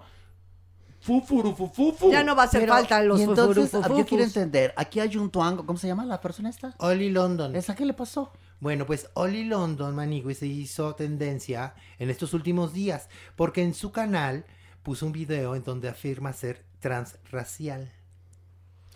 fufuru, 1.00 1.56
fufufu. 1.56 2.12
Ya 2.12 2.22
no 2.22 2.36
va 2.36 2.42
a 2.42 2.44
hacer 2.44 2.60
Pero, 2.60 2.74
falta 2.74 3.02
los 3.02 3.18
y 3.18 3.24
entonces, 3.24 3.74
ah, 3.74 3.88
yo 3.88 4.06
quiero 4.06 4.22
entender, 4.22 4.72
aquí 4.76 5.00
hay 5.00 5.16
un 5.16 5.28
tuango, 5.28 5.66
¿cómo 5.66 5.76
se 5.76 5.88
llama 5.88 6.04
la 6.04 6.20
persona 6.20 6.50
esta? 6.50 6.76
Oli 6.78 7.10
London. 7.10 7.56
¿Esa 7.56 7.74
qué 7.74 7.84
le 7.84 7.94
pasó? 7.94 8.30
Bueno, 8.60 8.86
pues 8.86 9.10
Oli 9.14 9.42
London, 9.42 9.92
Manigui, 9.92 10.34
se 10.34 10.46
hizo 10.46 10.94
tendencia 10.94 11.74
en 11.98 12.08
estos 12.08 12.32
últimos 12.32 12.72
días 12.72 13.08
porque 13.34 13.64
en 13.64 13.74
su 13.74 13.90
canal 13.90 14.44
puso 14.84 15.04
un 15.04 15.10
video 15.10 15.56
en 15.56 15.64
donde 15.64 15.88
afirma 15.88 16.32
ser 16.32 16.64
transracial. 16.78 17.90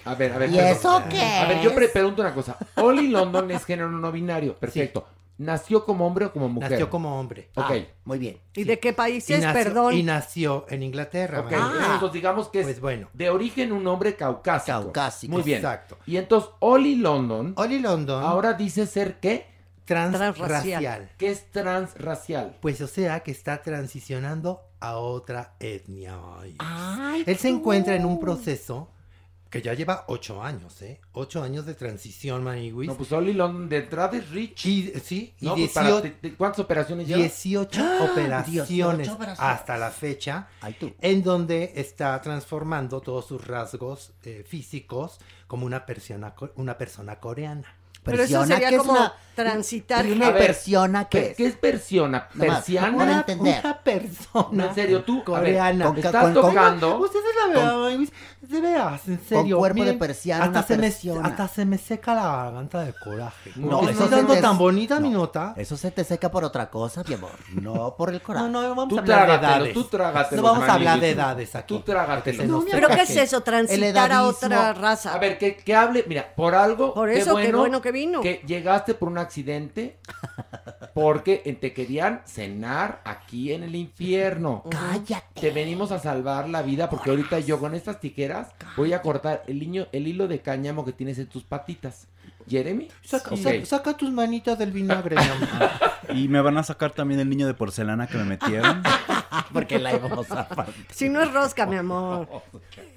A 0.05 0.15
ver, 0.15 0.35
a 0.35 0.39
ver. 0.39 0.51
¿Y 0.51 0.55
perdón. 0.55 0.71
eso 0.71 1.03
qué 1.11 1.21
A 1.21 1.49
ver, 1.49 1.62
yo 1.62 1.75
pregunto 1.75 2.23
una 2.23 2.33
cosa. 2.33 2.57
Oli 2.77 3.09
London 3.09 3.51
es 3.51 3.65
género 3.65 3.91
no 3.91 4.12
binario, 4.12 4.55
perfecto. 4.55 5.05
¿Nació 5.41 5.85
como 5.87 6.07
hombre 6.07 6.27
o 6.27 6.33
como 6.33 6.49
mujer? 6.51 6.73
Nació 6.73 6.91
como 6.91 7.19
hombre. 7.19 7.49
Ok. 7.55 7.65
Ah, 7.71 7.75
muy 8.05 8.19
bien. 8.19 8.39
¿Y 8.55 8.65
de 8.65 8.79
qué 8.79 8.93
país 8.93 9.29
es? 9.31 9.41
nació, 9.41 9.65
Perdón. 9.65 9.95
y 9.95 10.03
nació 10.03 10.67
en 10.69 10.83
Inglaterra. 10.83 11.41
Ok, 11.41 11.51
Manigui. 11.51 11.85
entonces 11.95 12.12
digamos 12.12 12.49
que 12.49 12.61
es 12.61 12.67
Pues 12.67 12.81
bueno. 12.81 13.09
de 13.15 13.31
origen 13.31 13.73
un 13.73 13.87
hombre 13.87 14.17
caucásico. 14.17 14.81
Caucásico. 14.83 15.33
Muy 15.33 15.43
bien. 15.43 15.59
Exacto. 15.59 15.97
Y 16.05 16.19
entonces 16.19 16.51
Oli 16.59 16.97
London 16.97 17.55
Oli 17.57 17.79
London, 17.79 18.23
ahora 18.23 18.53
dice 18.53 18.87
ser 18.87 19.19
qué? 19.19 19.49
transracial. 19.87 21.11
Que 21.19 21.31
es 21.31 21.51
transracial. 21.51 22.57
Pues 22.61 22.81
o 22.81 22.87
sea 22.87 23.21
que 23.21 23.31
está 23.31 23.62
transicionando 23.62 24.61
a 24.79 24.97
otra 24.97 25.55
etnia. 25.59 26.17
Ay. 26.39 26.55
Ay, 26.59 27.25
Él 27.27 27.37
se 27.39 27.49
encuentra 27.49 27.95
en 27.97 28.05
un 28.05 28.21
proceso 28.21 28.89
Que 29.51 29.61
ya 29.61 29.75
lleva 29.75 30.05
ocho 30.07 30.43
años, 30.43 30.81
¿eh? 30.83 31.01
Ocho 31.13 31.43
años 31.43 31.67
de 31.67 31.75
transición, 31.75 32.45
Maniwis. 32.45 32.87
No, 32.89 32.97
pues 32.97 33.11
Oli 33.11 33.33
London 33.33 33.69
de 33.69 33.79
entrada 33.79 34.17
es 34.17 34.31
rich. 34.31 34.65
Y, 34.65 34.93
sí, 35.03 35.35
y 35.41 35.45
No, 35.47 35.57
pues, 35.57 35.73
para 35.73 35.89
18 35.89 36.03
te- 36.21 36.29
te- 36.31 36.37
¿Cuántas 36.37 36.61
operaciones 36.61 37.09
lleva? 37.09 37.21
18 37.21 37.81
¡Ah! 37.83 38.09
operaciones 38.13 38.69
18 38.69 39.13
operaciones. 39.15 39.41
hasta 39.41 39.77
la 39.77 39.91
fecha, 39.91 40.49
en 41.01 41.23
donde 41.25 41.73
está 41.75 42.21
transformando 42.23 43.01
todos 43.01 43.27
sus 43.27 43.45
rasgos 43.45 44.13
eh, 44.23 44.45
físicos 44.49 45.19
como 45.49 45.67
una 45.67 45.85
persona, 45.85 46.33
co- 46.35 46.53
una 46.55 46.79
persona 46.79 47.19
coreana. 47.19 47.75
Pero 48.03 48.23
eso 48.23 48.45
sería 48.47 48.77
como 48.79 48.97
transitar. 49.35 50.05
¿Y 50.07 50.13
una 50.13 50.27
A 50.29 50.31
ver, 50.33 50.47
persiana 50.49 51.09
qué 51.09 51.19
¿qué- 51.21 51.31
es? 51.31 51.37
¿Qué 51.37 51.47
es 51.47 51.55
persiana? 51.57 52.29
Nomás, 52.35 52.57
¿Persiana? 52.57 52.97
para 52.99 53.13
entender. 53.19 53.61
Una 53.65 53.79
persona 53.79 54.67
En 54.67 54.75
serio, 54.75 55.03
tú, 55.05 55.19
a 55.35 55.41
ver, 55.41 55.55
coreana. 55.55 55.85
con- 55.87 55.97
estás 55.99 56.35
tocando. 56.35 56.99
Ustedes 56.99 57.25
la 57.47 57.55
vean, 57.55 57.81
Maniwis, 57.81 58.13
de 58.43 58.61
veras, 58.61 59.09
en 59.09 59.21
serio. 59.27 59.59
cuerpo 59.59 59.77
de 59.79 59.81
miren, 59.85 59.99
persiana, 59.99 60.45
hasta 60.45 60.59
una 60.59 60.67
se, 60.67 60.77
me, 60.77 60.83
persiana. 60.83 61.29
hasta 61.29 61.49
se 61.49 61.65
me 61.65 61.79
seca 61.79 62.15
la 62.15 62.23
garganta 62.45 62.81
de 62.85 62.93
coraje. 62.93 63.53
No, 63.57 63.79
Porque 63.81 63.93
eso 63.93 64.09
se 64.09 64.17
dando 64.17 64.35
te- 64.35 64.43
tan 64.43 64.59
bonita 64.59 65.01
mi 65.01 65.09
no, 65.09 65.19
nota. 65.21 65.55
Eso 65.57 65.77
se 65.77 65.91
te 65.91 66.05
seca 66.05 66.31
por 66.31 66.45
otra 66.45 66.69
cosa, 66.69 67.03
mi 67.07 67.15
amor. 67.15 67.31
No 67.55 67.95
por 67.97 68.11
el 68.13 68.21
corazón. 68.21 68.53
No, 68.53 68.63
no, 68.63 68.69
vamos 68.71 68.89
Tú 68.89 68.97
a 68.99 69.01
hablar 69.01 69.27
de 69.29 69.35
edades. 69.37 69.75
tú 69.75 69.85
trágatelo, 69.85 70.43
No 70.43 70.49
vamos 70.53 70.69
a 70.69 70.73
hablar 70.75 71.01
de 71.01 71.11
edades 71.11 71.55
aquí. 71.55 71.75
Tú 71.75 71.81
trágatelo. 71.81 72.43
se 72.43 72.49
nos 72.49 72.65
¿Pero 72.65 72.89
qué 72.89 73.03
es 73.03 73.17
eso? 73.17 73.41
Transitar 73.43 74.13
a 74.13 74.25
otra 74.25 74.73
raza. 74.75 75.15
A 75.15 75.19
ver, 75.19 75.39
que, 75.39 75.75
hable, 75.75 76.05
mira, 76.09 76.35
por 76.35 76.55
algo. 76.55 76.93
Por 76.95 77.09
eso, 77.11 77.37
qué 77.37 77.53
bueno 77.53 77.81
que 77.81 77.90
vino. 77.93 78.21
Que 78.21 78.43
llegaste 78.47 78.95
por 78.95 79.09
un 79.09 79.19
accidente 79.19 79.99
porque 80.95 81.37
te 81.61 81.73
querían 81.73 82.23
cenar 82.25 83.01
aquí 83.05 83.53
en 83.53 83.62
el 83.62 83.75
infierno. 83.75 84.65
Cállate. 84.71 85.41
Te 85.41 85.51
venimos 85.51 85.93
a 85.93 85.99
salvar 85.99 86.49
la 86.49 86.62
vida 86.62 86.89
porque 86.91 87.11
ahorita 87.11 87.39
yo 87.41 87.59
con 87.59 87.75
estas 87.75 88.01
tijeras 88.01 88.49
voy 88.77 88.93
a 88.93 89.03
cortar 89.03 89.43
el, 89.47 89.59
niño, 89.61 89.87
el 89.93 90.07
hilo 90.07 90.29
de 90.29 90.41
cáñamo 90.41 90.85
que 90.85 90.93
tienes 90.93 91.19
en 91.19 91.27
tus 91.27 91.43
patitas. 91.45 92.07
Jeremy. 92.49 92.89
Saca, 93.05 93.37
saca- 93.37 93.67
saca 93.67 93.97
tus 93.97 94.11
manitas 94.11 94.59
del 94.59 94.73
vinagre, 94.73 95.17
mi 95.17 95.23
amor. 95.23 95.71
Y 96.12 96.27
me 96.27 96.41
van 96.41 96.59
a 96.59 96.65
sacar 96.65 96.91
también 96.91 97.21
el 97.21 97.29
niño 97.29 97.47
de 97.47 97.55
porcelana 97.55 98.09
que 98.09 98.19
me 98.19 98.25
metieron. 98.25 98.83
Porque 99.52 99.78
la 99.78 99.94
íbamos 99.94 100.31
a. 100.31 100.48
Si 100.90 101.09
no 101.09 101.20
es 101.23 101.32
rosca, 101.32 101.66
mi 101.66 101.77
amor. 101.77 102.28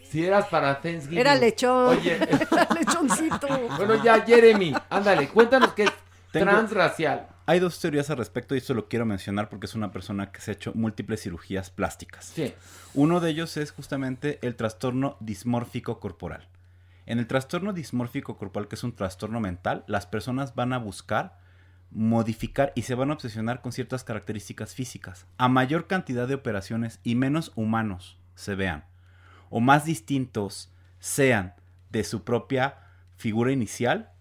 Si 0.09 0.25
eras 0.25 0.45
para 0.47 0.79
Thanksgiving. 0.81 1.17
Era 1.19 1.35
lechón. 1.35 1.97
Oye, 1.97 2.15
Era 2.21 2.67
lechoncito. 2.73 3.47
bueno, 3.77 4.03
ya, 4.03 4.21
Jeremy, 4.21 4.73
ándale, 4.89 5.27
cuéntanos 5.29 5.73
qué 5.73 5.83
es 5.83 5.91
Tengo- 6.31 6.51
transracial. 6.51 7.27
Hay 7.45 7.59
dos 7.59 7.77
teorías 7.79 8.09
al 8.09 8.17
respecto 8.17 8.55
y 8.55 8.59
esto 8.59 8.73
lo 8.73 8.87
quiero 8.87 9.05
mencionar 9.05 9.49
porque 9.49 9.65
es 9.65 9.75
una 9.75 9.91
persona 9.91 10.31
que 10.31 10.39
se 10.39 10.51
ha 10.51 10.53
hecho 10.53 10.71
múltiples 10.75 11.21
cirugías 11.23 11.69
plásticas. 11.71 12.25
Sí. 12.33 12.53
Uno 12.93 13.19
de 13.19 13.31
ellos 13.31 13.57
es 13.57 13.71
justamente 13.71 14.39
el 14.43 14.55
trastorno 14.55 15.17
dismórfico 15.19 15.99
corporal. 15.99 16.47
En 17.05 17.19
el 17.19 17.27
trastorno 17.27 17.73
dismórfico 17.73 18.37
corporal, 18.37 18.69
que 18.69 18.75
es 18.75 18.83
un 18.85 18.95
trastorno 18.95 19.41
mental, 19.41 19.83
las 19.87 20.05
personas 20.05 20.55
van 20.55 20.71
a 20.71 20.77
buscar 20.77 21.37
modificar 21.93 22.71
y 22.75 22.83
se 22.83 22.95
van 22.95 23.09
a 23.09 23.13
obsesionar 23.13 23.61
con 23.61 23.71
ciertas 23.71 24.03
características 24.03 24.73
físicas. 24.75 25.25
A 25.37 25.47
mayor 25.47 25.87
cantidad 25.87 26.27
de 26.27 26.35
operaciones 26.35 26.99
y 27.03 27.15
menos 27.15 27.51
humanos 27.55 28.19
se 28.35 28.55
vean, 28.55 28.85
o 29.49 29.59
más 29.59 29.85
distintos 29.85 30.73
sean 30.99 31.53
de 31.91 32.03
su 32.03 32.23
propia 32.23 32.77
figura 33.15 33.51
inicial, 33.51 34.11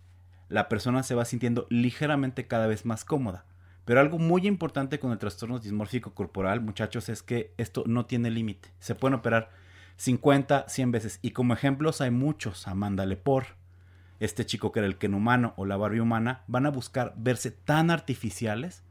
la 0.49 0.69
persona 0.69 1.03
se 1.03 1.15
va 1.15 1.25
sintiendo 1.25 1.67
ligeramente 1.71 2.47
cada 2.47 2.67
vez 2.67 2.85
más 2.85 3.05
cómoda. 3.05 3.47
Pero 3.85 4.01
algo 4.01 4.19
muy 4.19 4.47
importante 4.47 5.01
con 5.01 5.11
el 5.11 5.19
trastorno 5.19 5.59
dismórfico 5.59 6.15
corporal, 6.15 6.61
muchachos, 6.61 7.09
es 7.09 7.23
que 7.23 7.53
esto 7.57 7.85
no 7.87 8.07
tiene 8.07 8.31
límite. 8.31 8.69
Se 8.79 8.95
pueden 8.95 9.15
operar 9.15 9.51
50, 9.97 10.69
100 10.69 10.93
veces. 10.93 11.19
Y 11.23 11.31
como 11.31 11.55
ejemplos 11.55 12.01
hay 12.01 12.11
muchos. 12.11 12.69
Amanda 12.69 13.07
Lepore, 13.07 13.49
este 14.25 14.47
chico 14.47 14.73
que 14.73 14.81
era 14.81 14.87
el 14.87 14.99
Ken 14.99 15.15
humano 15.15 15.53
o 15.57 15.65
la 15.67 15.77
Barbie 15.77 16.01
humana, 16.01 16.43
van 16.47 16.67
a 16.67 16.71
buscar 16.71 17.13
verse 17.17 17.51
tan 17.51 17.91
artificiales 17.91 18.83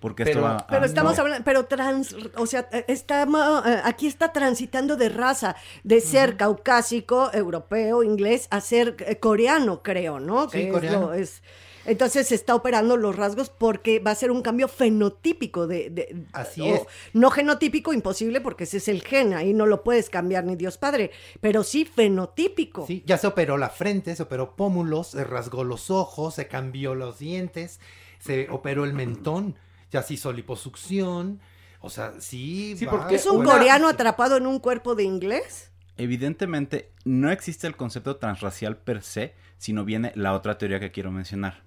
porque 0.00 0.22
esto 0.22 0.38
Pero- 0.38 0.42
va 0.44 0.56
a... 0.56 0.66
Pero 0.66 0.86
estamos 0.86 1.16
no. 1.16 1.22
hablando, 1.22 1.44
pero 1.44 1.66
trans, 1.66 2.16
o 2.36 2.46
sea, 2.46 2.66
eh, 2.72 2.86
está, 2.88 3.26
ma- 3.26 3.62
eh, 3.66 3.80
aquí 3.84 4.06
está 4.06 4.32
transitando 4.32 4.96
de 4.96 5.10
raza, 5.10 5.56
de 5.84 6.00
ser 6.00 6.38
caucásico, 6.38 7.30
europeo, 7.34 8.02
inglés, 8.02 8.48
a 8.50 8.62
ser 8.62 8.96
eh, 9.00 9.18
coreano, 9.18 9.82
creo, 9.82 10.18
¿no? 10.18 10.44
Sí, 10.44 10.52
Que 10.52 10.66
es 10.68 10.72
coreano. 10.72 11.00
lo- 11.08 11.12
es- 11.14 11.42
entonces 11.84 12.28
se 12.28 12.34
está 12.34 12.54
operando 12.54 12.96
los 12.96 13.16
rasgos 13.16 13.48
porque 13.50 13.98
va 13.98 14.10
a 14.10 14.14
ser 14.14 14.30
un 14.30 14.42
cambio 14.42 14.68
fenotípico 14.68 15.66
de, 15.66 15.90
de- 15.90 16.24
Así 16.32 16.60
o 16.60 16.74
es. 16.74 16.82
No 17.12 17.30
genotípico, 17.30 17.92
imposible, 17.92 18.40
porque 18.40 18.64
ese 18.64 18.76
es 18.78 18.88
el 18.88 19.02
gen, 19.02 19.34
ahí 19.34 19.52
no 19.54 19.66
lo 19.66 19.82
puedes 19.82 20.10
cambiar 20.10 20.44
ni 20.44 20.56
Dios 20.56 20.78
Padre, 20.78 21.10
pero 21.40 21.62
sí 21.62 21.84
fenotípico. 21.84 22.86
Sí, 22.86 23.02
ya 23.06 23.18
se 23.18 23.26
operó 23.26 23.56
la 23.58 23.70
frente, 23.70 24.14
se 24.16 24.22
operó 24.22 24.56
pómulos, 24.56 25.08
se 25.08 25.24
rasgó 25.24 25.64
los 25.64 25.90
ojos, 25.90 26.34
se 26.34 26.46
cambió 26.48 26.94
los 26.94 27.18
dientes, 27.18 27.80
se 28.18 28.48
operó 28.50 28.84
el 28.84 28.92
mentón, 28.92 29.56
ya 29.90 30.02
se 30.02 30.14
hizo 30.14 30.32
liposucción. 30.32 31.40
O 31.80 31.88
sea, 31.88 32.12
sí. 32.20 32.74
Sí, 32.76 32.84
va- 32.84 32.92
porque 32.92 33.14
¿Es 33.14 33.26
un 33.26 33.38
Una- 33.38 33.52
coreano 33.52 33.88
atrapado 33.88 34.36
en 34.36 34.46
un 34.46 34.58
cuerpo 34.58 34.94
de 34.94 35.04
inglés? 35.04 35.70
Evidentemente, 35.96 36.92
no 37.04 37.30
existe 37.30 37.66
el 37.66 37.76
concepto 37.76 38.16
transracial 38.16 38.76
per 38.76 39.02
se, 39.02 39.34
sino 39.58 39.84
viene 39.84 40.12
la 40.14 40.32
otra 40.34 40.56
teoría 40.58 40.80
que 40.80 40.90
quiero 40.90 41.10
mencionar, 41.10 41.62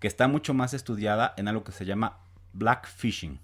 que 0.00 0.06
está 0.08 0.28
mucho 0.28 0.54
más 0.54 0.74
estudiada 0.74 1.34
en 1.36 1.48
algo 1.48 1.64
que 1.64 1.72
se 1.72 1.84
llama 1.84 2.18
blackfishing. 2.52 3.38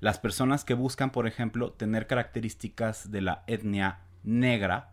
Las 0.00 0.18
personas 0.18 0.64
que 0.64 0.74
buscan, 0.74 1.10
por 1.10 1.26
ejemplo, 1.26 1.72
tener 1.72 2.06
características 2.06 3.10
de 3.10 3.20
la 3.20 3.44
etnia 3.46 4.00
negra 4.22 4.92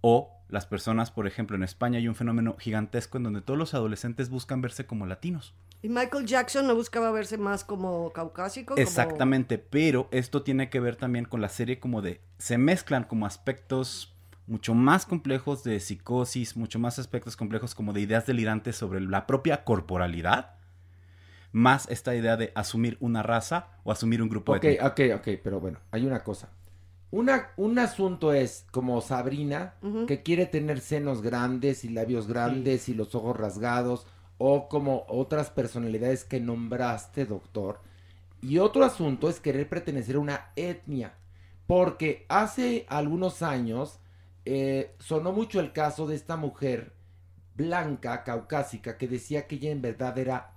o 0.00 0.32
las 0.48 0.66
personas, 0.66 1.10
por 1.10 1.26
ejemplo, 1.26 1.56
en 1.56 1.62
España 1.64 1.98
hay 1.98 2.08
un 2.08 2.14
fenómeno 2.14 2.56
gigantesco 2.58 3.18
en 3.18 3.24
donde 3.24 3.40
todos 3.40 3.58
los 3.58 3.74
adolescentes 3.74 4.28
buscan 4.30 4.60
verse 4.60 4.86
como 4.86 5.06
latinos. 5.06 5.54
¿Y 5.82 5.88
Michael 5.88 6.26
Jackson 6.26 6.66
no 6.66 6.74
buscaba 6.74 7.10
verse 7.10 7.38
más 7.38 7.64
como 7.64 8.12
caucásico? 8.12 8.74
como- 8.74 8.82
Exactamente, 8.82 9.58
pero 9.58 10.08
esto 10.10 10.42
tiene 10.42 10.70
que 10.70 10.80
ver 10.80 10.96
también 10.96 11.24
con 11.24 11.40
la 11.40 11.48
serie 11.48 11.78
como 11.78 12.02
de 12.02 12.20
se 12.38 12.58
mezclan 12.58 13.04
como 13.04 13.26
aspectos 13.26 14.15
mucho 14.46 14.74
más 14.74 15.06
complejos 15.06 15.64
de 15.64 15.80
psicosis, 15.80 16.56
mucho 16.56 16.78
más 16.78 16.98
aspectos 16.98 17.36
complejos 17.36 17.74
como 17.74 17.92
de 17.92 18.00
ideas 18.02 18.26
delirantes 18.26 18.76
sobre 18.76 19.00
la 19.00 19.26
propia 19.26 19.64
corporalidad, 19.64 20.54
más 21.52 21.88
esta 21.90 22.14
idea 22.14 22.36
de 22.36 22.52
asumir 22.54 22.96
una 23.00 23.22
raza 23.22 23.68
o 23.84 23.92
asumir 23.92 24.22
un 24.22 24.28
grupo 24.28 24.54
Ok, 24.54 24.56
étnico. 24.56 24.86
ok, 24.86 25.00
ok, 25.16 25.28
pero 25.42 25.60
bueno, 25.60 25.78
hay 25.90 26.06
una 26.06 26.22
cosa. 26.22 26.48
Una, 27.10 27.48
un 27.56 27.78
asunto 27.78 28.32
es 28.32 28.66
como 28.70 29.00
Sabrina, 29.00 29.74
que 30.06 30.22
quiere 30.22 30.46
tener 30.46 30.80
senos 30.80 31.22
grandes 31.22 31.84
y 31.84 31.88
labios 31.88 32.26
grandes 32.28 32.88
y 32.88 32.94
los 32.94 33.14
ojos 33.14 33.36
rasgados, 33.36 34.06
o 34.38 34.68
como 34.68 35.04
otras 35.08 35.50
personalidades 35.50 36.24
que 36.24 36.40
nombraste, 36.40 37.26
doctor. 37.26 37.80
Y 38.40 38.58
otro 38.58 38.84
asunto 38.84 39.28
es 39.28 39.40
querer 39.40 39.68
pertenecer 39.68 40.16
a 40.16 40.20
una 40.20 40.52
etnia, 40.56 41.14
porque 41.66 42.26
hace 42.28 42.86
algunos 42.88 43.42
años 43.42 43.98
eh, 44.46 44.94
sonó 45.00 45.32
mucho 45.32 45.58
el 45.58 45.72
caso 45.72 46.06
de 46.06 46.14
esta 46.14 46.36
mujer 46.36 46.94
blanca, 47.56 48.22
caucásica, 48.22 48.96
que 48.96 49.08
decía 49.08 49.48
que 49.48 49.56
ella 49.56 49.72
en 49.72 49.82
verdad 49.82 50.16
era 50.18 50.54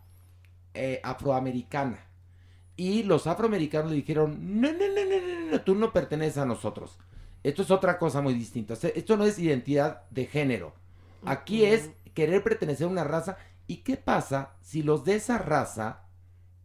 eh, 0.76 1.02
afroamericana. 1.04 2.06
Y 2.76 3.02
los 3.02 3.26
afroamericanos 3.26 3.90
le 3.90 3.98
dijeron, 3.98 4.62
no, 4.62 4.72
no, 4.72 4.78
no, 4.78 5.06
no, 5.06 5.28
no, 5.28 5.52
no, 5.52 5.62
tú 5.62 5.74
no 5.74 5.92
perteneces 5.92 6.38
a 6.38 6.46
nosotros. 6.46 7.00
Esto 7.42 7.64
es 7.64 7.72
otra 7.72 7.98
cosa 7.98 8.22
muy 8.22 8.36
distinta. 8.36 8.74
O 8.74 8.78
sea, 8.78 8.92
esto 8.92 9.18
no 9.18 9.26
es 9.26 9.40
identidad 9.40 10.04
de 10.12 10.26
género. 10.28 10.74
Aquí 11.26 11.66
es 11.66 11.90
querer 12.14 12.44
pertenecer 12.44 12.86
a 12.86 12.92
una 12.92 13.04
raza. 13.04 13.38
¿Y 13.66 13.78
qué 13.78 13.98
pasa 13.98 14.54
si 14.62 14.84
los 14.84 15.04
de 15.04 15.16
esa 15.16 15.40
raza 15.40 16.04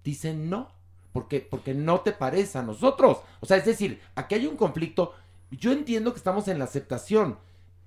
dicen 0.05 0.51
no? 0.51 0.73
Porque, 1.13 1.41
porque 1.41 1.73
no 1.73 2.01
te 2.01 2.13
parece 2.13 2.59
a 2.59 2.63
nosotros. 2.63 3.19
O 3.41 3.47
sea, 3.47 3.57
es 3.57 3.65
decir, 3.65 4.01
aquí 4.15 4.35
hay 4.35 4.47
un 4.47 4.57
conflicto. 4.57 5.15
Yo 5.57 5.73
entiendo 5.73 6.13
que 6.13 6.19
estamos 6.19 6.49
en 6.49 6.59
la 6.59 6.65
aceptación, 6.65 7.39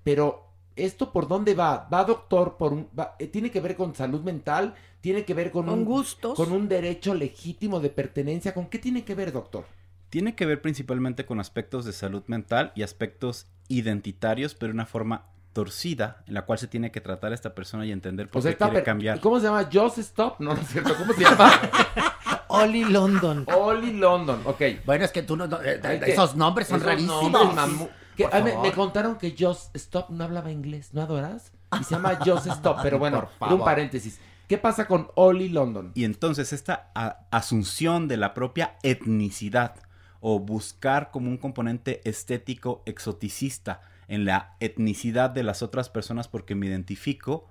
pero 0.04 0.46
¿esto 0.76 1.12
por 1.12 1.28
dónde 1.28 1.54
va? 1.56 1.88
Va, 1.92 2.04
doctor, 2.04 2.58
por 2.58 2.74
un, 2.74 2.88
va- 2.98 3.16
eh, 3.20 3.28
tiene 3.28 3.52
que 3.52 3.62
ver 3.62 3.76
con 3.76 3.96
salud 3.96 4.22
mental, 4.22 4.76
tiene 5.02 5.26
que 5.26 5.34
ver 5.34 5.52
con, 5.52 5.66
Con 5.66 5.80
un, 5.80 5.86
gustos. 5.86 6.36
con 6.36 6.52
un 6.52 6.68
derecho 6.68 7.14
legítimo 7.14 7.80
de 7.80 7.90
pertenencia. 7.90 8.54
¿Con 8.54 8.68
qué 8.68 8.80
tiene 8.80 9.04
que 9.04 9.16
ver, 9.16 9.32
doctor? 9.32 9.66
Tiene 10.10 10.36
que 10.36 10.46
ver 10.46 10.62
principalmente 10.62 11.26
con 11.26 11.40
aspectos 11.40 11.84
de 11.86 11.94
salud 11.94 12.24
mental 12.28 12.72
y 12.76 12.84
aspectos 12.84 13.48
identitarios, 13.68 14.56
pero 14.56 14.70
de 14.72 14.76
una 14.76 14.86
forma 14.86 15.26
torcida, 15.54 16.24
en 16.28 16.36
la 16.36 16.46
cual 16.46 16.60
se 16.60 16.68
tiene 16.68 16.92
que 16.92 17.02
tratar 17.02 17.32
a 17.32 17.36
esta 17.36 17.56
persona 17.56 17.86
y 17.86 17.92
entender 17.92 18.28
por 18.30 18.40
O 18.40 18.42
sea, 18.44 18.52
qué 18.54 18.58
quiere 18.64 18.84
cambiar. 18.84 19.20
¿Cómo 19.20 19.40
se 19.40 19.48
llama? 19.48 19.68
Just 19.72 19.98
Stop. 19.98 20.40
No, 20.40 20.54
no 20.54 20.62
es 20.62 20.68
cierto. 20.68 20.94
¿Cómo 20.98 21.14
se 21.14 21.24
llama? 21.24 21.52
Oli 22.50 22.84
London. 22.86 23.46
Oli 23.56 23.94
London. 23.94 24.42
Ok. 24.46 24.62
Bueno, 24.86 25.06
es 25.06 25.12
que 25.12 25.24
tú 25.24 25.36
no. 25.36 25.48
no, 25.48 25.62
eh, 25.62 25.80
que- 25.82 26.12
esos 26.12 26.36
nombres 26.36 26.68
son 26.68 26.78
esos 26.78 26.88
rarísimos. 26.88 27.32
nombres, 27.56 27.90
que- 28.16 28.28
me, 28.42 28.58
me 28.58 28.72
contaron 28.72 29.18
que 29.18 29.36
Just 29.38 29.76
Stop 29.76 30.10
no 30.10 30.24
hablaba 30.24 30.52
inglés, 30.52 30.94
¿no 30.94 31.02
adoras? 31.02 31.52
Y 31.80 31.84
se 31.84 31.96
llama 31.96 32.18
Just 32.26 32.48
Stop, 32.48 32.78
pero 32.82 33.00
bueno, 33.00 33.28
un 33.50 33.60
paréntesis. 33.64 34.20
¿Qué 34.48 34.58
pasa 34.58 34.88
con 34.88 35.10
Oli 35.16 35.50
London? 35.50 35.92
Y 35.94 36.06
entonces 36.06 36.54
esta 36.54 36.90
a- 36.96 37.20
asunción 37.32 38.08
de 38.08 38.16
la 38.18 38.34
propia 38.34 38.78
etnicidad 38.82 39.76
o 40.22 40.40
buscar 40.40 41.12
como 41.12 41.30
un 41.30 41.38
componente 41.38 42.02
estético 42.10 42.82
exoticista 42.86 43.82
en 44.08 44.24
la 44.26 44.56
etnicidad 44.62 45.30
de 45.30 45.44
las 45.44 45.62
otras 45.62 45.90
personas 45.90 46.28
porque 46.30 46.56
me 46.56 46.66
identifico, 46.68 47.50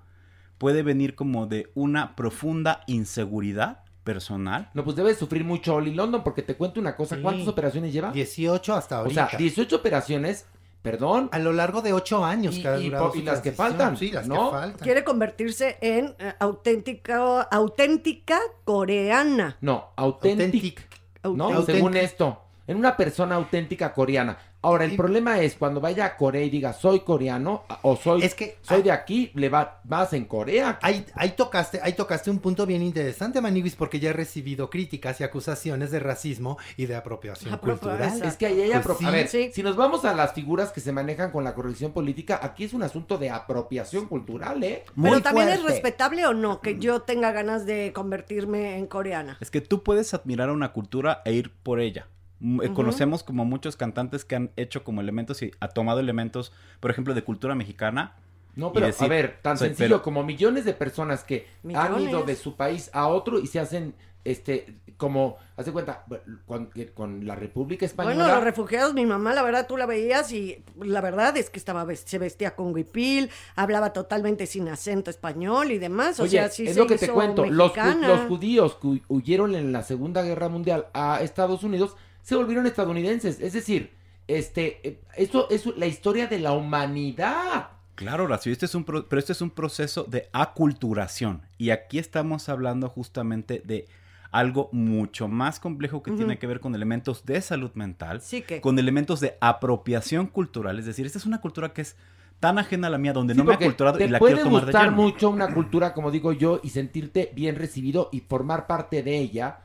puede 0.57 0.81
venir 0.81 1.13
como 1.13 1.45
de 1.45 1.71
una 1.75 2.15
profunda 2.15 2.81
inseguridad 2.87 3.83
personal. 4.07 4.69
No, 4.73 4.83
pues 4.83 4.95
debe 4.95 5.13
sufrir 5.13 5.43
mucho 5.43 5.75
Oli 5.75 5.93
London, 5.93 6.23
porque 6.23 6.41
te 6.41 6.55
cuento 6.55 6.79
una 6.79 6.95
cosa, 6.95 7.15
Sí. 7.17 7.21
¿cuántas 7.21 7.47
operaciones 7.47 7.91
lleva? 7.93 8.11
18 8.11 8.73
hasta 8.73 8.95
O 8.97 9.01
ahorita. 9.03 9.29
sea, 9.29 9.37
18 9.37 9.75
operaciones, 9.75 10.45
perdón. 10.81 11.29
A 11.33 11.39
lo 11.39 11.51
largo 11.53 11.81
de 11.81 11.91
8 11.93 12.23
años 12.23 12.55
Y- 12.57 12.65
ha 12.65 12.79
y 12.79 12.85
durado 12.85 13.07
po- 13.07 13.13
su 13.13 13.19
y 13.19 13.23
las 13.23 13.41
que 13.41 13.51
faltan, 13.51 13.97
Sí, 13.97 14.11
las 14.11 14.27
¿no? 14.27 14.45
que 14.51 14.57
faltan. 14.57 14.79
Quiere 14.79 15.03
convertirse 15.03 15.77
en 15.81 16.15
eh, 16.19 16.33
auténtica, 16.39 17.41
auténtica 17.41 18.39
coreana. 18.63 19.57
No, 19.61 19.89
auténtica. 19.97 20.83
¿no? 21.23 21.45
Auténtica. 21.49 21.73
Según 21.73 21.97
esto, 21.97 22.41
en 22.67 22.77
una 22.77 22.95
persona 22.97 23.35
auténtica 23.35 23.93
coreana. 23.93 24.37
Ahora, 24.61 24.85
el 24.85 24.95
problema 24.95 25.39
es 25.39 25.55
cuando 25.55 25.79
vaya 25.79 26.03
a 26.05 26.17
Corea 26.17 26.41
y 26.43 26.49
diga 26.49 26.73
soy 26.73 27.01
coreano 27.01 27.63
o 27.83 27.95
soy, 27.95 28.23
Es 28.23 28.33
que- 28.35 28.57
soy 28.61 28.81
de 28.81 28.91
aquí, 28.91 29.31
le 29.35 29.49
va 29.49 29.81
más 29.85 30.11
en 30.13 30.25
Corea. 30.25 30.79
Ahí, 30.81 31.05
ahí 31.15 31.31
tocaste, 31.37 31.79
ahí 31.81 31.93
tocaste 31.93 32.31
un 32.31 32.39
punto 32.39 32.65
bien 32.65 32.81
interesante, 32.81 33.39
Maniguis, 33.39 33.75
porque 33.75 33.99
ya 33.99 34.09
he 34.09 34.13
recibido 34.13 34.69
críticas 34.69 35.21
y 35.21 35.23
acusaciones 35.23 35.91
de 35.91 35.99
racismo 35.99 36.57
y 36.75 36.87
de 36.87 36.95
apropiación 36.95 37.55
cultural. 37.59 38.21
Es 38.23 38.35
que 38.35 38.47
ahí 38.47 38.59
hay 38.61 38.71
Pues 38.71 38.85
apro- 38.85 38.97
sí. 38.97 39.05
A 39.05 39.11
ver, 39.11 39.27
si 39.29 39.63
nos 39.63 39.75
vamos 39.77 40.03
a 40.05 40.13
las 40.13 40.33
figuras 40.33 40.71
que 40.71 40.81
se 40.81 40.91
manejan 40.91 41.31
con 41.31 41.43
la 41.43 41.53
corrección 41.53 41.93
política, 41.93 42.39
aquí 42.41 42.63
es 42.65 42.73
un 42.73 42.83
asunto 42.83 43.17
de 43.19 43.29
apropiación 43.29 44.07
cultural, 44.07 44.61
¿eh? 44.63 44.83
Pero 45.01 45.21
también 45.21 45.49
es 45.49 45.63
respetable 45.63 46.25
o 46.25 46.33
no 46.33 46.61
que 46.61 46.77
yo 46.79 47.03
tenga 47.03 47.31
ganas 47.31 47.65
de 47.65 47.93
convertirme 47.93 48.77
en 48.77 48.87
coreana. 48.87 49.37
Es 49.39 49.51
que 49.51 49.61
tú 49.61 49.83
puedes 49.83 50.13
admirar 50.13 50.49
a 50.49 50.53
una 50.53 50.73
cultura 50.73 51.21
e 51.25 51.31
ir 51.33 51.51
por 51.63 51.79
ella. 51.79 52.07
Eh. 52.39 52.69
Conocemos 52.73 53.23
como 53.23 53.45
muchos 53.45 53.75
cantantes 53.77 54.23
que 54.25 54.35
han 54.35 54.51
hecho 54.57 54.83
como 54.83 55.01
elementos 55.01 55.41
y 55.41 55.51
ha 55.59 55.69
tomado 55.69 55.99
elementos, 55.99 56.51
por 56.79 56.91
ejemplo, 56.91 57.13
de 57.13 57.23
cultura 57.23 57.55
mexicana. 57.55 58.15
No, 58.55 58.73
pero 58.73 58.87
decir, 58.87 59.05
a 59.05 59.09
ver, 59.09 59.39
tan 59.41 59.57
soy- 59.57 59.69
sencillo 59.69 59.87
pero- 59.97 60.01
como 60.03 60.23
millones 60.23 60.65
de 60.65 60.73
personas 60.73 61.23
que 61.23 61.47
han 61.75 61.99
ido 62.01 62.23
de 62.23 62.35
su 62.35 62.55
país 62.55 62.89
a 62.93 63.07
otro 63.07 63.39
y 63.39 63.45
se 63.47 63.59
hacen, 63.59 63.93
este, 64.23 64.75
como, 64.97 65.37
hace 65.55 65.71
cuenta, 65.71 66.05
con, 66.47 66.71
con 66.95 67.25
la 67.27 67.35
República 67.35 67.85
Española. 67.85 68.15
Bueno, 68.15 68.33
los 68.35 68.43
refugiados, 68.43 68.93
mi 68.95 69.05
mamá, 69.05 69.33
la 69.35 69.43
verdad, 69.43 69.67
tú 69.67 69.77
la 69.77 69.85
veías 69.85 70.31
y 70.31 70.63
la 70.81 71.01
verdad 71.01 71.37
es 71.37 71.51
que 71.51 71.59
estaba 71.59 71.85
se 71.95 72.17
vestía 72.17 72.55
con 72.55 72.73
huipil, 72.73 73.29
hablaba 73.55 73.93
totalmente 73.93 74.47
sin 74.47 74.67
acento 74.69 75.11
español 75.11 75.71
y 75.71 75.77
demás. 75.77 76.19
O 76.19 76.23
Oye, 76.23 76.31
sea, 76.31 76.49
sí 76.49 76.65
es 76.67 76.73
se 76.73 76.79
lo 76.79 76.87
que 76.87 76.97
te 76.97 77.09
cuento. 77.09 77.45
Los, 77.45 77.75
mexicana. 77.75 78.07
los 78.07 78.21
judíos 78.21 78.75
que 78.81 78.87
hu- 78.87 79.01
huyeron 79.07 79.55
en 79.55 79.71
la 79.71 79.83
Segunda 79.83 80.23
Guerra 80.23 80.49
Mundial 80.49 80.87
a 80.93 81.21
Estados 81.21 81.63
Unidos 81.63 81.95
se 82.27 82.35
volvieron 82.35 82.65
estadounidenses. 82.65 83.39
Es 83.39 83.53
decir, 83.53 83.91
este, 84.27 84.85
eh, 84.85 84.99
eso 85.15 85.49
es 85.49 85.65
la 85.77 85.85
historia 85.85 86.27
de 86.27 86.39
la 86.39 86.51
humanidad. 86.51 87.69
Claro, 87.95 88.25
Horacio, 88.25 88.51
este 88.51 88.65
es 88.65 88.75
un 88.75 88.83
pro- 88.83 89.07
pero 89.07 89.17
este 89.17 89.31
es 89.31 89.41
un 89.41 89.49
proceso 89.49 90.03
de 90.03 90.27
aculturación. 90.33 91.43
Y 91.57 91.69
aquí 91.69 91.99
estamos 91.99 92.49
hablando 92.49 92.89
justamente 92.89 93.61
de 93.65 93.85
algo 94.29 94.67
mucho 94.73 95.29
más 95.29 95.61
complejo 95.61 96.03
que 96.03 96.11
tiene 96.11 96.37
que 96.37 96.47
ver 96.47 96.59
con 96.59 96.75
elementos 96.75 97.25
de 97.25 97.39
salud 97.41 97.71
mental, 97.75 98.19
Sí 98.21 98.41
que- 98.41 98.59
con 98.59 98.77
elementos 98.77 99.21
de 99.21 99.37
apropiación 99.39 100.27
cultural. 100.27 100.77
Es 100.79 100.85
decir, 100.85 101.05
esta 101.05 101.17
es 101.19 101.25
una 101.25 101.39
cultura 101.39 101.71
que 101.73 101.81
es 101.81 101.95
tan 102.41 102.59
ajena 102.59 102.87
a 102.87 102.89
la 102.89 102.97
mía, 102.97 103.13
donde 103.13 103.35
Sí, 103.35 103.37
no 103.37 103.45
me 103.45 103.53
ha 103.53 103.57
culturado 103.57 104.03
y 104.03 104.07
la 104.09 104.19
puede 104.19 104.33
quiero 104.33 104.49
tomar 104.49 104.65
de 104.65 104.73
lleno. 104.73 104.91
mucho 104.91 105.29
una 105.29 105.53
cultura, 105.53 105.93
como 105.93 106.11
digo 106.11 106.33
yo, 106.33 106.59
y 106.61 106.69
sentirte 106.71 107.31
bien 107.33 107.55
recibido 107.55 108.09
y 108.11 108.19
formar 108.19 108.67
parte 108.67 109.01
de 109.01 109.17
ella. 109.17 109.59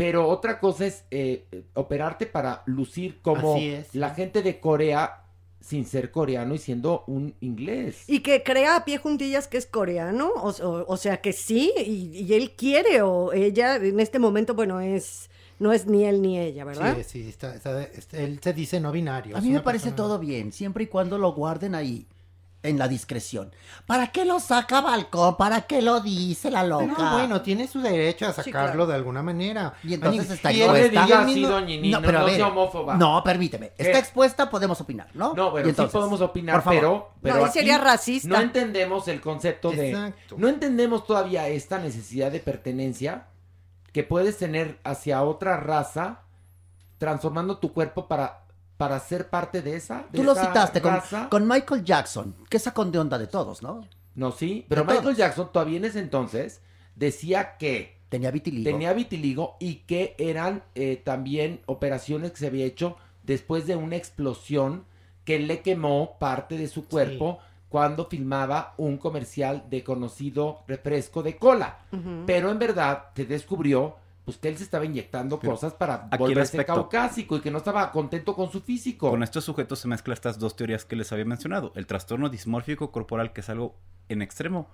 Pero 0.00 0.26
otra 0.28 0.58
cosa 0.60 0.86
es 0.86 1.04
eh, 1.10 1.44
eh, 1.52 1.62
operarte 1.74 2.24
para 2.24 2.62
lucir 2.64 3.20
como 3.20 3.56
es. 3.58 3.94
la 3.94 4.10
gente 4.14 4.42
de 4.42 4.58
Corea 4.58 5.24
sin 5.60 5.84
ser 5.84 6.10
coreano 6.10 6.54
y 6.54 6.58
siendo 6.58 7.04
un 7.06 7.34
inglés. 7.40 8.04
Y 8.08 8.20
que 8.20 8.42
crea 8.42 8.76
a 8.76 8.84
pie 8.86 8.96
juntillas 8.96 9.46
que 9.46 9.58
es 9.58 9.66
coreano, 9.66 10.30
o, 10.36 10.48
o- 10.48 10.84
o 10.88 10.96
sea 10.96 11.20
que 11.20 11.34
sí, 11.34 11.70
y, 11.76 12.16
y 12.18 12.32
él 12.32 12.52
quiere, 12.56 13.02
o 13.02 13.34
ella 13.34 13.76
en 13.76 14.00
este 14.00 14.18
momento, 14.18 14.54
bueno, 14.54 14.80
es 14.80 15.28
no 15.58 15.74
es 15.74 15.86
ni 15.86 16.06
él 16.06 16.22
ni 16.22 16.38
ella, 16.40 16.64
¿verdad? 16.64 16.96
Sí, 16.96 17.04
sí, 17.04 17.28
está- 17.28 17.54
está- 17.54 17.86
él 18.12 18.40
se 18.42 18.54
dice 18.54 18.80
no 18.80 18.90
binario. 18.92 19.36
A 19.36 19.42
mí 19.42 19.50
me 19.50 19.60
parece 19.60 19.90
persona- 19.90 19.96
todo 19.96 20.18
bien, 20.18 20.50
siempre 20.52 20.84
y 20.84 20.86
cuando 20.86 21.18
lo 21.18 21.34
guarden 21.34 21.74
ahí, 21.74 22.06
en 22.62 22.78
la 22.78 22.88
discreción. 22.88 23.54
¿Para 23.86 24.08
qué 24.08 24.24
lo 24.26 24.38
saca 24.38 24.78
a 24.78 24.80
balcón? 24.82 25.36
¿Para 25.38 25.62
qué 25.62 25.80
lo 25.80 26.00
dice 26.00 26.50
la 26.50 26.62
loca? 26.62 26.84
No, 26.98 27.12
bueno, 27.14 27.40
tiene 27.40 27.66
su 27.66 27.80
derecho 27.80 28.26
a 28.26 28.32
Sí, 28.34 28.42
sacarlo 28.42 28.72
claro. 28.72 28.86
de 28.86 28.94
alguna 28.94 29.22
manera. 29.22 29.74
Y 29.82 29.94
entonces 29.94 30.30
está 30.30 30.50
expuesta. 30.50 31.20
él 31.20 31.26
mismo- 31.26 31.60
Ñini, 31.60 31.90
no, 31.90 32.02
pero 32.02 32.18
a 32.18 32.20
no 32.20 32.26
ver, 32.26 32.36
sea 32.36 32.48
homófoba. 32.48 32.96
No, 32.96 33.22
permíteme. 33.24 33.72
Está 33.78 33.98
expuesta, 33.98 34.50
podemos 34.50 34.78
opinar, 34.80 35.08
¿no? 35.14 35.32
No, 35.34 35.50
bueno, 35.52 35.68
Y 35.68 35.70
entonces, 35.70 35.90
sí 35.92 35.96
podemos 35.98 36.20
opinar, 36.20 36.56
por 36.56 36.64
favor. 36.64 36.80
pero, 36.80 37.10
pero 37.22 37.36
No, 37.36 37.44
aquí 37.46 37.52
sería 37.54 37.78
racista. 37.78 38.28
No 38.28 38.38
entendemos 38.40 39.08
el 39.08 39.20
concepto 39.22 39.70
de. 39.70 39.90
Exacto. 39.90 40.34
No 40.38 40.48
entendemos 40.48 41.06
todavía 41.06 41.48
esta 41.48 41.78
necesidad 41.78 42.30
de 42.30 42.40
pertenencia 42.40 43.26
que 43.92 44.04
puedes 44.04 44.36
tener 44.36 44.78
hacia 44.84 45.22
otra 45.22 45.56
raza, 45.56 46.20
transformando 46.98 47.56
tu 47.58 47.72
cuerpo 47.72 48.06
para, 48.06 48.42
para 48.80 48.98
ser 48.98 49.28
parte 49.28 49.60
de 49.60 49.76
esa. 49.76 50.06
de 50.10 50.16
Tú 50.16 50.24
lo 50.24 50.34
citaste 50.34 50.80
con, 50.80 50.98
con 51.28 51.46
Michael 51.46 51.84
Jackson, 51.84 52.34
que 52.48 52.58
sacón 52.58 52.90
de 52.90 52.98
onda 52.98 53.18
de 53.18 53.26
todos, 53.26 53.62
¿no? 53.62 53.86
No, 54.14 54.32
sí, 54.32 54.64
pero 54.70 54.80
De 54.80 54.86
Michael 54.86 55.04
todos. 55.04 55.16
Jackson 55.18 55.52
todavía 55.52 55.76
en 55.76 55.84
ese 55.84 55.98
entonces 55.98 56.62
decía 56.96 57.58
que 57.58 57.98
Tenía 58.08 58.30
vitiligo. 58.30 58.64
tenía 58.70 58.94
vitiligo 58.94 59.56
y 59.60 59.74
que 59.86 60.14
eran 60.16 60.62
eh, 60.74 60.96
también 61.04 61.60
operaciones 61.66 62.30
que 62.30 62.38
se 62.38 62.46
había 62.46 62.64
hecho 62.64 62.96
después 63.22 63.66
de 63.66 63.76
una 63.76 63.96
explosión 63.96 64.86
que 65.26 65.38
le 65.38 65.60
quemó 65.60 66.16
parte 66.18 66.56
de 66.56 66.66
su 66.66 66.86
cuerpo 66.86 67.38
cuando 67.68 68.06
filmaba 68.06 68.72
un 68.78 68.96
comercial 68.96 69.64
de 69.68 69.84
conocido 69.84 70.64
refresco 70.66 71.22
de 71.22 71.36
cola. 71.36 71.80
Pero 72.24 72.50
en 72.50 72.58
verdad 72.58 73.10
se 73.14 73.26
descubrió 73.26 73.96
pues 74.30 74.38
que 74.38 74.48
él 74.48 74.56
se 74.56 74.62
estaba 74.62 74.84
inyectando 74.84 75.40
Pero 75.40 75.54
cosas 75.54 75.72
para 75.74 76.08
volverse 76.16 76.64
caucásico 76.64 77.36
y 77.36 77.40
que 77.40 77.50
no 77.50 77.58
estaba 77.58 77.90
contento 77.90 78.36
con 78.36 78.50
su 78.52 78.60
físico. 78.60 79.10
Con 79.10 79.24
estos 79.24 79.44
sujetos 79.44 79.80
se 79.80 79.88
mezclan 79.88 80.14
estas 80.14 80.38
dos 80.38 80.54
teorías 80.54 80.84
que 80.84 80.94
les 80.94 81.10
había 81.10 81.24
mencionado. 81.24 81.72
El 81.74 81.86
trastorno 81.86 82.28
dismórfico 82.28 82.92
corporal, 82.92 83.32
que 83.32 83.40
es 83.40 83.50
algo 83.50 83.76
en 84.08 84.22
extremo 84.22 84.70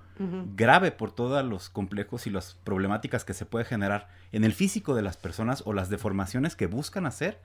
grave 0.55 0.93
por 0.93 1.12
todos 1.12 1.43
los 1.45 1.70
complejos 1.70 2.27
y 2.27 2.31
las 2.31 2.55
problemáticas 2.65 3.24
que 3.24 3.35
se 3.35 3.47
puede 3.47 3.65
generar 3.65 4.09
en 4.33 4.45
el 4.45 4.53
físico 4.53 4.95
de 4.95 5.03
las 5.03 5.16
personas 5.16 5.62
o 5.66 5.73
las 5.73 5.89
deformaciones 5.89 6.55
que 6.55 6.66
buscan 6.66 7.07
hacer. 7.07 7.41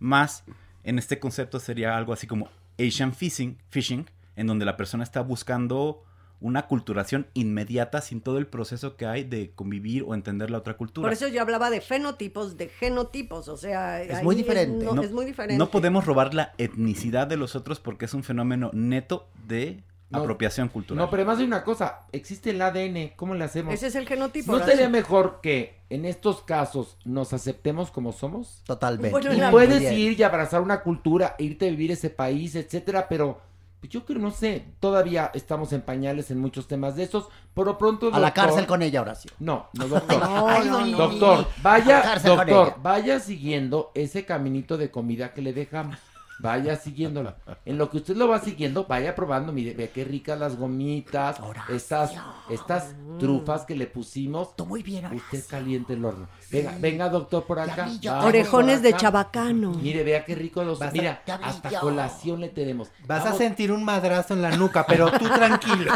Más 0.00 0.44
en 0.82 0.98
este 0.98 1.20
concepto 1.20 1.60
sería 1.60 1.96
algo 1.96 2.12
así 2.12 2.26
como 2.26 2.48
Asian 2.78 3.12
phishing, 3.12 3.58
phishing 3.70 4.10
en 4.36 4.46
donde 4.46 4.64
la 4.64 4.76
persona 4.76 5.04
está 5.04 5.20
buscando 5.20 6.04
una 6.40 6.66
culturación 6.66 7.26
inmediata 7.34 8.00
sin 8.02 8.20
todo 8.20 8.38
el 8.38 8.46
proceso 8.46 8.96
que 8.96 9.06
hay 9.06 9.24
de 9.24 9.52
convivir 9.54 10.04
o 10.06 10.14
entender 10.14 10.50
la 10.50 10.58
otra 10.58 10.76
cultura. 10.76 11.06
Por 11.06 11.12
eso 11.12 11.28
yo 11.28 11.40
hablaba 11.40 11.70
de 11.70 11.80
fenotipos, 11.80 12.56
de 12.56 12.68
genotipos, 12.68 13.48
o 13.48 13.56
sea, 13.56 14.02
Es 14.02 14.22
muy 14.22 14.34
diferente. 14.34 14.84
no, 14.84 14.94
No- 14.94 15.02
es 15.02 15.12
muy 15.12 15.24
diferente. 15.24 15.56
No 15.58 15.70
podemos 15.70 16.04
robar 16.04 16.34
la 16.34 16.52
etnicidad 16.58 17.26
de 17.26 17.36
los 17.36 17.56
otros 17.56 17.80
porque 17.80 18.04
es 18.04 18.14
un 18.14 18.22
fenómeno 18.22 18.70
neto 18.74 19.28
de 19.46 19.82
No, 20.10 20.18
apropiación 20.20 20.68
cultural. 20.68 21.02
No, 21.04 21.10
pero 21.10 21.22
además 21.22 21.38
hay 21.40 21.46
una 21.46 21.64
cosa, 21.64 22.00
existe 22.12 22.50
el 22.50 22.60
ADN, 22.62 23.14
¿cómo 23.16 23.34
le 23.34 23.42
hacemos? 23.42 23.74
Ese 23.74 23.88
es 23.88 23.94
el 23.96 24.06
genotipo. 24.06 24.52
¿No 24.56 24.64
sería 24.64 24.88
mejor 24.88 25.40
que 25.42 25.80
en 25.90 26.04
estos 26.04 26.42
casos 26.42 26.96
nos 27.04 27.32
aceptemos 27.32 27.90
como 27.90 28.12
somos? 28.12 28.62
Totalmente. 28.66 29.10
Bueno, 29.10 29.32
Y 29.34 29.50
puedes 29.50 29.90
ir 29.90 30.20
y 30.20 30.22
abrazar 30.22 30.60
una 30.60 30.82
cultura, 30.82 31.34
irte 31.38 31.66
a 31.66 31.70
vivir 31.70 31.90
ese 31.92 32.10
país, 32.10 32.54
etcétera, 32.54 33.08
pero 33.08 33.40
pues, 33.80 33.92
yo 33.92 34.04
creo, 34.04 34.18
no 34.18 34.30
sé, 34.30 34.64
todavía 34.80 35.30
estamos 35.34 35.72
en 35.72 35.82
pañales 35.82 36.30
en 36.30 36.38
muchos 36.38 36.66
temas 36.66 36.96
de 36.96 37.04
esos. 37.04 37.28
Por 37.54 37.66
lo 37.66 37.78
pronto, 37.78 38.10
A 38.12 38.18
la 38.18 38.32
cárcel 38.32 38.66
con 38.66 38.82
ella, 38.82 39.02
Horacio. 39.02 39.30
No, 39.38 39.68
no, 39.74 39.88
doctor. 39.88 40.20
No, 40.20 40.64
no, 40.64 40.86
no. 40.86 40.98
Doctor, 40.98 41.46
vaya, 41.62 42.18
doctor, 42.22 42.74
vaya 42.82 43.20
siguiendo 43.20 43.92
ese 43.94 44.24
caminito 44.24 44.76
de 44.76 44.90
comida 44.90 45.32
que 45.32 45.42
le 45.42 45.52
dejamos. 45.52 45.96
Vaya 46.38 46.76
siguiéndolo. 46.76 47.34
En 47.64 47.78
lo 47.78 47.88
que 47.88 47.96
usted 47.96 48.14
lo 48.14 48.28
va 48.28 48.38
siguiendo, 48.40 48.84
vaya 48.84 49.14
probando. 49.14 49.52
Mire, 49.52 49.72
vea 49.74 49.88
qué 49.88 50.04
ricas 50.04 50.38
las 50.38 50.56
gomitas. 50.56 51.40
Horacio. 51.40 51.74
Estas, 51.74 52.12
estas 52.50 52.94
trufas 53.18 53.64
que 53.64 53.74
le 53.74 53.86
pusimos. 53.86 54.54
Tú 54.54 54.66
muy 54.66 54.82
bien, 54.82 55.06
Horacio. 55.06 55.22
Usted 55.24 55.44
caliente 55.48 55.94
el 55.94 56.04
horno. 56.04 56.28
Venga, 56.50 56.74
venga, 56.78 57.08
doctor, 57.08 57.44
por 57.44 57.58
acá. 57.58 57.88
Vamos 58.04 58.24
Orejones 58.26 58.80
por 58.80 58.82
de 58.82 58.96
chabacano. 58.96 59.70
Mire, 59.72 60.04
vea 60.04 60.24
qué 60.26 60.34
rico 60.34 60.62
los. 60.62 60.78
Vas 60.78 60.90
a- 60.90 60.92
Mira, 60.92 61.22
vi 61.26 61.32
hasta 61.42 61.70
yo. 61.70 61.80
colación 61.80 62.40
le 62.40 62.50
tenemos. 62.50 62.90
Vas 63.06 63.24
a 63.24 63.32
sentir 63.32 63.72
un 63.72 63.82
madrazo 63.82 64.34
en 64.34 64.42
la 64.42 64.54
nuca, 64.56 64.84
pero 64.86 65.10
tú 65.12 65.24
tranquilo. 65.34 65.92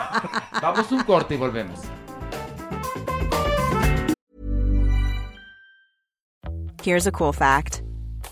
Vamos 0.62 0.90
un 0.90 1.02
corte 1.02 1.34
y 1.34 1.36
volvemos. 1.38 1.80
Here's 6.82 7.06
a 7.06 7.12
cool 7.12 7.32
fact 7.34 7.82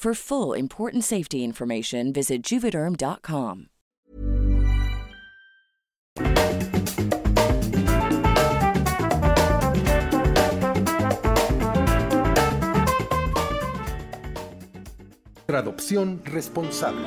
For 0.00 0.14
full 0.14 0.54
important 0.54 1.04
safety 1.04 1.44
information, 1.44 2.10
visit 2.10 2.42
juvederm.com. 2.42 3.66
Adopción 15.46 16.22
responsable. 16.24 17.04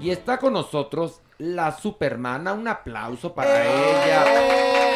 Y 0.00 0.08
está 0.08 0.38
con 0.38 0.54
nosotros 0.54 1.20
la 1.36 1.76
Supermana. 1.78 2.54
Un 2.54 2.68
aplauso 2.68 3.34
para 3.34 3.66
ella. 3.66 4.91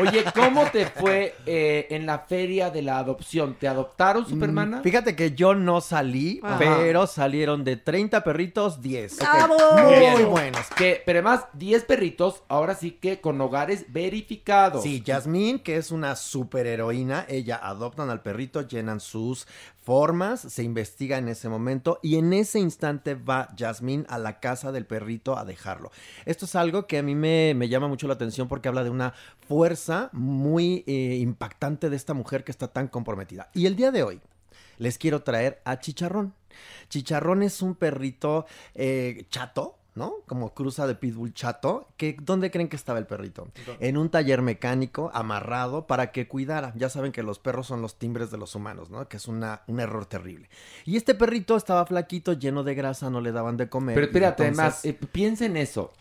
Oye, 0.00 0.24
¿cómo 0.34 0.64
te 0.70 0.86
fue 0.86 1.34
eh, 1.46 1.86
en 1.90 2.06
la 2.06 2.20
feria 2.20 2.70
de 2.70 2.82
la 2.82 2.98
adopción? 2.98 3.54
¿Te 3.58 3.68
adoptaron, 3.68 4.26
Supermana? 4.28 4.78
Mm, 4.78 4.82
Fíjate 4.82 5.14
que 5.16 5.32
yo 5.32 5.54
no 5.54 5.80
salí, 5.80 6.40
Ajá. 6.42 6.58
pero 6.58 7.06
salieron 7.06 7.64
de 7.64 7.76
30 7.76 8.24
perritos, 8.24 8.80
10. 8.80 9.18
¡Bravo! 9.18 9.56
Muy 9.82 9.94
Bien. 9.98 10.12
muy 10.12 10.24
buenos. 10.24 10.66
Que, 10.76 11.02
pero 11.04 11.20
además, 11.20 11.46
10 11.54 11.84
perritos, 11.84 12.42
ahora 12.48 12.74
sí 12.74 12.92
que 12.92 13.20
con 13.20 13.40
hogares 13.40 13.86
verificados. 13.88 14.82
Sí, 14.82 15.02
Yasmín, 15.04 15.58
que 15.58 15.76
es 15.76 15.90
una 15.90 16.16
superheroína, 16.16 17.26
ella 17.28 17.60
adoptan 17.62 18.10
al 18.10 18.22
perrito, 18.22 18.62
llenan 18.66 19.00
sus 19.00 19.46
formas, 19.84 20.40
se 20.40 20.62
investiga 20.62 21.18
en 21.18 21.28
ese 21.28 21.48
momento 21.48 22.00
y 22.02 22.16
en 22.16 22.32
ese 22.32 22.58
instante 22.58 23.14
va 23.14 23.54
Yasmín 23.54 24.06
a 24.08 24.18
la 24.18 24.40
casa 24.40 24.72
del 24.72 24.86
perrito 24.86 25.38
a 25.38 25.44
dejarlo. 25.44 25.90
Esto 26.24 26.46
es 26.46 26.54
algo 26.56 26.86
que 26.86 26.98
a 26.98 27.02
mí 27.02 27.14
me, 27.14 27.54
me 27.54 27.68
llama 27.68 27.88
mucho 27.88 28.08
la 28.08 28.14
atención 28.14 28.48
porque 28.48 28.68
habla 28.68 28.82
de 28.82 28.90
una 28.90 29.12
fuerza 29.46 30.08
muy 30.12 30.84
eh, 30.86 31.18
impactante 31.20 31.90
de 31.90 31.96
esta 31.96 32.14
mujer 32.14 32.44
que 32.44 32.50
está 32.50 32.68
tan 32.68 32.88
comprometida. 32.88 33.50
Y 33.54 33.66
el 33.66 33.76
día 33.76 33.90
de 33.90 34.02
hoy 34.02 34.20
les 34.78 34.98
quiero 34.98 35.22
traer 35.22 35.60
a 35.64 35.78
Chicharrón. 35.78 36.34
Chicharrón 36.88 37.42
es 37.42 37.62
un 37.62 37.74
perrito 37.74 38.46
eh, 38.74 39.26
chato, 39.28 39.78
¿no? 39.94 40.14
Como 40.26 40.54
cruza 40.54 40.86
de 40.86 40.94
pitbull 40.94 41.32
chato. 41.34 41.88
Que, 41.96 42.16
¿Dónde 42.20 42.50
creen 42.50 42.68
que 42.68 42.76
estaba 42.76 42.98
el 42.98 43.06
perrito? 43.06 43.48
En 43.80 43.96
un 43.96 44.08
taller 44.10 44.42
mecánico 44.42 45.10
amarrado 45.14 45.86
para 45.86 46.10
que 46.12 46.26
cuidara. 46.28 46.72
Ya 46.76 46.88
saben 46.88 47.12
que 47.12 47.22
los 47.22 47.38
perros 47.38 47.66
son 47.66 47.80
los 47.82 47.98
timbres 47.98 48.30
de 48.30 48.38
los 48.38 48.54
humanos, 48.54 48.90
¿no? 48.90 49.08
Que 49.08 49.16
es 49.18 49.28
una, 49.28 49.62
un 49.66 49.80
error 49.80 50.06
terrible. 50.06 50.48
Y 50.84 50.96
este 50.96 51.14
perrito 51.14 51.56
estaba 51.56 51.86
flaquito, 51.86 52.32
lleno 52.32 52.64
de 52.64 52.74
grasa, 52.74 53.10
no 53.10 53.20
le 53.20 53.32
daban 53.32 53.56
de 53.56 53.68
comer. 53.68 53.94
Pero 53.94 54.06
espérate, 54.06 54.46
entonces- 54.46 54.84
además, 54.84 54.84
eh, 54.84 55.06
piensa 55.12 55.46
en 55.46 55.56
eso. 55.56 55.92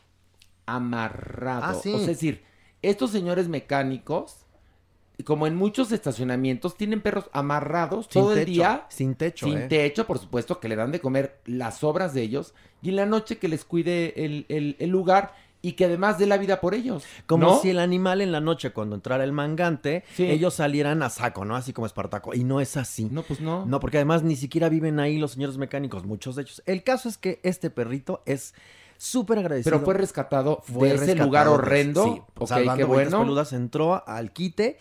Amarrado. 0.65 1.63
Ah, 1.63 1.73
sí. 1.73 1.89
O 1.89 1.97
sea, 1.97 2.01
es 2.01 2.07
decir, 2.07 2.43
estos 2.81 3.11
señores 3.11 3.47
mecánicos, 3.47 4.42
como 5.23 5.45
en 5.47 5.55
muchos 5.55 5.91
estacionamientos, 5.91 6.75
tienen 6.75 7.01
perros 7.01 7.29
amarrados 7.33 8.07
Sin 8.09 8.21
todo 8.21 8.33
el 8.35 8.45
día. 8.45 8.85
sin 8.89 9.15
techo, 9.15 9.45
Sin 9.45 9.57
eh. 9.57 9.67
techo, 9.67 10.07
por 10.07 10.17
supuesto, 10.19 10.59
que 10.59 10.67
le 10.67 10.75
dan 10.75 10.91
de 10.91 10.99
comer 10.99 11.39
las 11.45 11.77
sobras 11.77 12.13
de 12.13 12.21
ellos. 12.23 12.53
Y 12.81 12.89
en 12.89 12.95
la 12.97 13.05
noche 13.05 13.37
que 13.37 13.47
les 13.47 13.63
cuide 13.65 14.25
el, 14.25 14.45
el- 14.49 14.75
el 14.79 14.89
lugar 14.89 15.35
y 15.61 15.73
que 15.73 15.85
además 15.85 16.17
dé 16.19 16.25
la 16.25 16.37
vida 16.37 16.59
por 16.59 16.73
ellos. 16.73 17.05
Como 17.25 17.45
¿no? 17.45 17.59
si 17.61 17.69
el 17.69 17.79
animal 17.79 18.19
en 18.19 18.33
la 18.33 18.41
noche, 18.41 18.71
cuando 18.71 18.95
entrara 18.95 19.23
el 19.23 19.31
mangante, 19.31 20.03
Sí. 20.13 20.25
ellos 20.29 20.55
salieran 20.55 21.01
a 21.03 21.09
saco, 21.09 21.45
¿no? 21.45 21.55
Así 21.55 21.71
como 21.71 21.85
Espartaco. 21.85 22.33
Y 22.33 22.43
no 22.43 22.59
es 22.59 22.75
así. 22.75 23.07
No, 23.09 23.21
pues 23.23 23.39
no. 23.39 23.65
No, 23.65 23.79
porque 23.79 23.97
además 23.97 24.23
ni 24.23 24.35
siquiera 24.35 24.67
viven 24.67 24.99
ahí 24.99 25.17
los 25.19 25.31
señores 25.31 25.57
mecánicos, 25.57 26.03
muchos 26.05 26.35
de 26.35 26.41
ellos. 26.41 26.61
El 26.65 26.83
caso 26.83 27.07
es 27.07 27.17
que 27.17 27.39
este 27.43 27.69
perrito 27.69 28.21
es 28.25 28.53
súper 29.03 29.39
agradecido. 29.39 29.71
Pero 29.71 29.85
fue 29.85 29.93
rescatado 29.95 30.61
Fue 30.63 30.89
de 30.89 30.95
ese 30.95 31.15
lugar 31.15 31.47
horrendo. 31.47 32.03
Sí, 32.05 32.21
Ok, 32.39 32.47
salvando 32.47 32.77
qué 32.77 32.83
bueno. 32.85 33.19
peludas, 33.21 33.53
entró 33.53 34.07
al 34.07 34.31
quite 34.31 34.77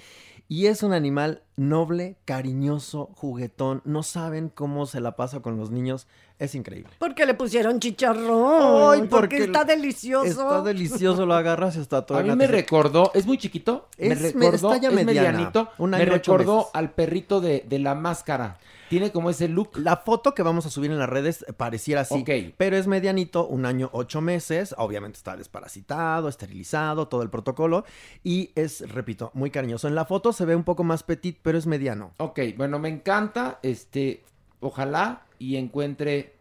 y 0.49 0.67
es 0.67 0.83
un 0.83 0.93
animal 0.93 1.43
noble, 1.57 2.17
cariñoso, 2.25 3.09
juguetón. 3.15 3.81
No 3.85 4.03
saben 4.03 4.51
cómo 4.51 4.85
se 4.87 5.01
la 5.01 5.17
pasa 5.17 5.41
con 5.41 5.57
los 5.57 5.71
niños. 5.71 6.07
Es 6.39 6.55
increíble. 6.55 6.91
Porque 6.99 7.25
le 7.25 7.35
pusieron 7.35 7.79
chicharrón. 7.79 8.93
Ay, 8.93 9.01
porque, 9.03 9.09
porque 9.11 9.37
está 9.45 9.65
delicioso. 9.65 10.27
Está 10.27 10.61
delicioso, 10.63 11.25
lo 11.25 11.35
agarras 11.35 11.77
y 11.77 11.81
está 11.81 12.05
todo 12.05 12.19
A 12.19 12.23
mí 12.23 12.35
me 12.35 12.47
recordó, 12.47 13.13
es 13.15 13.27
muy 13.27 13.39
chiquito, 13.39 13.89
me 13.99 14.09
Es- 14.09 14.35
me- 14.35 14.51
recordó, 14.51 14.75
está 14.75 14.77
ya 14.83 14.89
es 14.89 14.95
medianito, 15.07 15.69
un 15.79 15.91
me 15.91 15.97
año, 15.99 16.07
recordó 16.13 16.57
meses. 16.59 16.71
al 16.75 16.91
perrito 16.91 17.41
de, 17.41 17.65
de 17.69 17.79
la 17.79 17.95
máscara. 17.95 18.59
Tiene 18.93 19.11
como 19.11 19.31
ese 19.31 19.49
look. 19.49 19.79
La 19.79 19.97
foto 19.97 20.35
que 20.35 20.43
vamos 20.43 20.67
a 20.67 20.71
subir 20.71 20.91
en 20.91 20.99
las 20.99 21.09
redes 21.09 21.47
eh, 21.49 21.55
pareciera 21.55 22.03
así, 22.03 22.21
Ok. 22.21 22.53
pero 22.59 22.77
es 22.77 22.87
medianito, 22.87 23.47
un 23.47 23.65
año, 23.65 23.89
ocho 23.95 24.21
meses. 24.21 24.75
Obviamente 24.77 25.17
está 25.17 25.35
desparasitado, 25.35 26.29
esterilizado, 26.29 27.09
todo 27.09 27.23
el 27.23 27.31
protocolo. 27.31 27.87
Y 28.23 28.51
es, 28.55 28.87
repito, 28.93 29.31
muy 29.33 29.51
cariñoso. 29.51 29.89
En 29.89 29.95
la 29.95 30.05
foto 30.05 30.35
se 30.35 30.45
ve 30.45 30.55
un 30.55 30.65
poco 30.65 30.85
más 30.85 31.05
petit, 31.05 31.39
pero 31.41 31.57
es 31.57 31.67
mediano. 31.67 32.13
Ok, 32.19 32.41
bueno, 32.55 32.79
me 32.79 32.91
encanta, 32.91 33.61
este, 33.63 34.25
ojalá 34.61 35.23
y 35.39 35.57
encuentre 35.57 36.35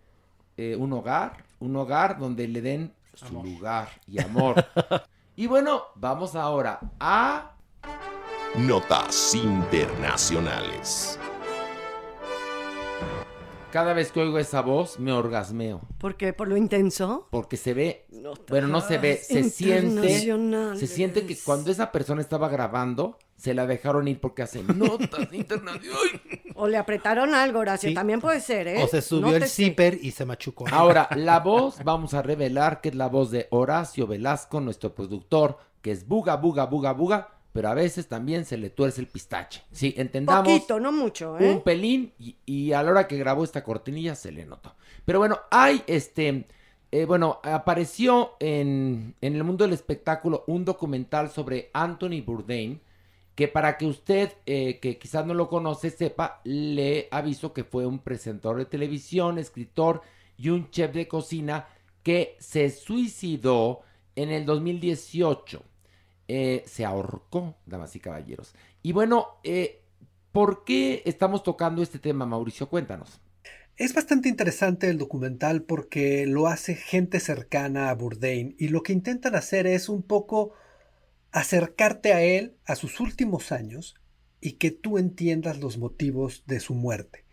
eh, 0.57 0.75
un 0.75 0.91
hogar, 0.91 1.45
un 1.61 1.73
hogar 1.77 2.19
donde 2.19 2.49
le 2.49 2.61
den 2.61 2.91
su 3.13 3.41
lugar 3.41 3.87
y 4.07 4.19
amor. 4.21 4.65
y 5.37 5.47
bueno, 5.47 5.83
vamos 5.95 6.35
ahora 6.35 6.81
a... 6.99 7.53
Notas 8.57 9.33
internacionales. 9.35 11.17
Cada 13.71 13.93
vez 13.93 14.11
que 14.11 14.19
oigo 14.19 14.37
esa 14.37 14.59
voz, 14.61 14.99
me 14.99 15.13
orgasmeo. 15.13 15.79
¿Por 15.97 16.17
qué? 16.17 16.33
¿Por 16.33 16.49
lo 16.49 16.57
intenso? 16.57 17.29
Porque 17.31 17.55
se 17.55 17.73
ve, 17.73 18.05
Notas 18.11 18.47
bueno, 18.49 18.67
no 18.67 18.81
se 18.81 18.97
ve, 18.97 19.15
se 19.15 19.43
siente, 19.49 20.19
se 20.75 20.87
siente 20.87 21.25
que 21.25 21.37
cuando 21.37 21.71
esa 21.71 21.89
persona 21.89 22.19
estaba 22.19 22.49
grabando, 22.49 23.17
se 23.37 23.53
la 23.53 23.65
dejaron 23.65 24.09
ir 24.09 24.19
porque 24.19 24.41
hace 24.41 24.61
notas 24.61 25.31
internacionales. 25.31 26.21
O 26.55 26.67
le 26.67 26.77
apretaron 26.77 27.33
algo, 27.33 27.59
Horacio. 27.59 27.89
Sí. 27.89 27.95
También 27.95 28.21
puede 28.21 28.39
ser, 28.39 28.67
¿eh? 28.67 28.83
O 28.83 28.87
se 28.87 29.01
subió 29.01 29.29
No 29.31 29.35
el 29.35 29.47
zipper 29.47 29.97
y 29.99 30.11
se 30.11 30.25
machucó. 30.25 30.65
Ahora, 30.69 31.07
la 31.15 31.39
voz, 31.39 31.81
vamos 31.83 32.13
a 32.13 32.21
revelar 32.21 32.81
que 32.81 32.89
es 32.89 32.95
la 32.95 33.07
voz 33.07 33.31
de 33.31 33.47
Horacio 33.49 34.05
Velasco, 34.05 34.59
nuestro 34.59 34.93
productor, 34.93 35.57
que 35.81 35.91
es 35.91 36.05
Buga, 36.07 36.35
Buga, 36.35 36.65
Buga, 36.65 36.91
Buga, 36.91 37.29
pero 37.53 37.69
a 37.69 37.73
veces 37.73 38.07
también 38.07 38.45
se 38.45 38.57
le 38.57 38.69
tuerce 38.69 39.01
el 39.01 39.07
pistache. 39.07 39.63
Sí, 39.71 39.93
entendamos. 39.97 40.47
Poquito, 40.47 40.79
no 40.79 40.91
mucho, 40.91 41.37
¿eh? 41.39 41.51
Un 41.51 41.61
pelín 41.61 42.13
y, 42.19 42.37
y 42.45 42.73
a 42.73 42.83
la 42.83 42.91
hora 42.91 43.07
que 43.07 43.17
grabó 43.17 43.43
esta 43.43 43.63
cortinilla 43.63 44.15
se 44.15 44.31
le 44.31 44.45
notó. 44.45 44.75
Pero 45.05 45.19
bueno, 45.19 45.39
hay 45.49 45.83
este, 45.87 46.45
eh, 46.91 47.05
bueno, 47.05 47.39
apareció 47.43 48.33
en, 48.41 49.15
en 49.21 49.35
el 49.35 49.43
mundo 49.45 49.63
del 49.63 49.73
espectáculo 49.73 50.43
un 50.47 50.65
documental 50.65 51.29
sobre 51.29 51.69
Anthony 51.73 52.21
Bourdain, 52.25 52.81
que 53.33 53.47
para 53.47 53.77
que 53.77 53.85
usted, 53.85 54.33
eh, 54.45 54.79
que 54.81 54.97
quizás 54.97 55.25
no 55.25 55.33
lo 55.33 55.47
conoce, 55.47 55.89
sepa, 55.89 56.41
le 56.43 57.07
aviso 57.09 57.53
que 57.53 57.63
fue 57.63 57.85
un 57.85 57.99
presentador 57.99 58.57
de 58.57 58.65
televisión, 58.65 59.37
escritor 59.37 60.01
y 60.37 60.49
un 60.49 60.69
chef 60.69 60.93
de 60.93 61.07
cocina 61.07 61.67
que 62.03 62.35
se 62.39 62.69
suicidó 62.69 63.81
en 64.17 64.29
el 64.29 64.45
2018. 64.45 65.63
Eh, 66.33 66.63
se 66.65 66.85
ahorcó, 66.85 67.57
damas 67.65 67.93
y 67.97 67.99
caballeros. 67.99 68.55
Y 68.81 68.93
bueno, 68.93 69.41
eh, 69.43 69.81
¿por 70.31 70.63
qué 70.63 71.03
estamos 71.05 71.43
tocando 71.43 71.83
este 71.83 71.99
tema, 71.99 72.25
Mauricio? 72.25 72.69
Cuéntanos. 72.69 73.19
Es 73.75 73.93
bastante 73.93 74.29
interesante 74.29 74.87
el 74.87 74.97
documental 74.97 75.63
porque 75.63 76.25
lo 76.25 76.47
hace 76.47 76.75
gente 76.75 77.19
cercana 77.19 77.89
a 77.89 77.95
Bourdain 77.95 78.55
y 78.57 78.69
lo 78.69 78.81
que 78.81 78.93
intentan 78.93 79.35
hacer 79.35 79.67
es 79.67 79.89
un 79.89 80.03
poco 80.03 80.53
acercarte 81.33 82.13
a 82.13 82.21
él 82.21 82.55
a 82.65 82.77
sus 82.77 83.01
últimos 83.01 83.51
años 83.51 83.95
y 84.39 84.53
que 84.53 84.71
tú 84.71 84.97
entiendas 84.97 85.59
los 85.59 85.77
motivos 85.77 86.45
de 86.47 86.61
su 86.61 86.75
muerte. 86.75 87.25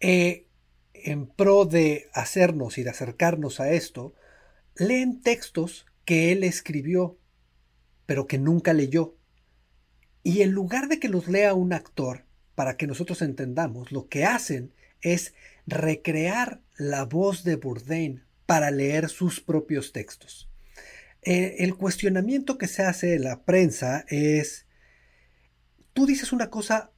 Eh, 0.00 0.48
en 0.92 1.28
pro 1.28 1.66
de 1.66 2.08
hacernos 2.12 2.78
y 2.78 2.82
de 2.82 2.90
acercarnos 2.90 3.60
a 3.60 3.70
esto, 3.70 4.12
leen 4.74 5.22
textos 5.22 5.86
que 6.04 6.32
él 6.32 6.42
escribió, 6.42 7.16
pero 8.06 8.26
que 8.26 8.38
nunca 8.38 8.72
leyó. 8.72 9.16
Y 10.22 10.42
en 10.42 10.52
lugar 10.52 10.88
de 10.88 10.98
que 10.98 11.08
los 11.08 11.28
lea 11.28 11.54
un 11.54 11.72
actor, 11.72 12.24
para 12.54 12.76
que 12.76 12.86
nosotros 12.86 13.22
entendamos, 13.22 13.92
lo 13.92 14.08
que 14.08 14.24
hacen 14.24 14.72
es 15.00 15.34
recrear 15.66 16.60
la 16.76 17.04
voz 17.04 17.44
de 17.44 17.56
Bourdain 17.56 18.24
para 18.46 18.70
leer 18.70 19.08
sus 19.08 19.40
propios 19.40 19.92
textos. 19.92 20.48
Eh, 21.22 21.56
el 21.60 21.76
cuestionamiento 21.76 22.58
que 22.58 22.68
se 22.68 22.82
hace 22.82 23.06
de 23.08 23.18
la 23.18 23.44
prensa 23.44 24.04
es, 24.08 24.66
tú 25.92 26.06
dices 26.06 26.32
una 26.32 26.50
cosa 26.50 26.90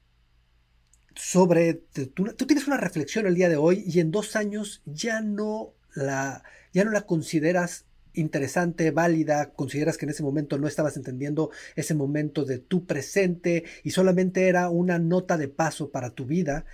sobre, 1.15 1.75
tú, 1.75 2.25
tú, 2.35 2.47
tienes 2.47 2.67
una 2.67 2.77
reflexión 2.77 3.27
el 3.27 3.37
día 3.37 3.49
de 3.49 3.57
hoy 3.57 3.85
y 3.87 4.01
en 4.01 4.11
dos 4.11 4.37
años 4.37 4.83
ya 4.85 5.21
no 5.21 5.75
la, 5.95 6.43
ya 6.73 6.85
no 6.85 6.91
la 6.91 7.03
consideras 7.03 7.87
interesante, 8.17 8.91
válida, 8.91 9.53
consideras 9.53 9.97
que 9.97 10.07
en 10.07 10.11
ese 10.11 10.23
momento 10.23 10.59
no 10.59 10.67
estabas 10.67 10.97
entendiendo 10.97 11.51
ese 11.77 11.95
momento 11.95 12.45
de 12.45 12.59
tu 12.59 12.85
presente 12.87 13.65
y 13.85 13.91
solamente 13.91 14.49
era 14.49 14.69
una 14.69 14.99
nota 14.99 15.37
de 15.37 15.49
paso 15.49 15.91
para 15.91 16.11
tu 16.11 16.27
vida. 16.27 16.65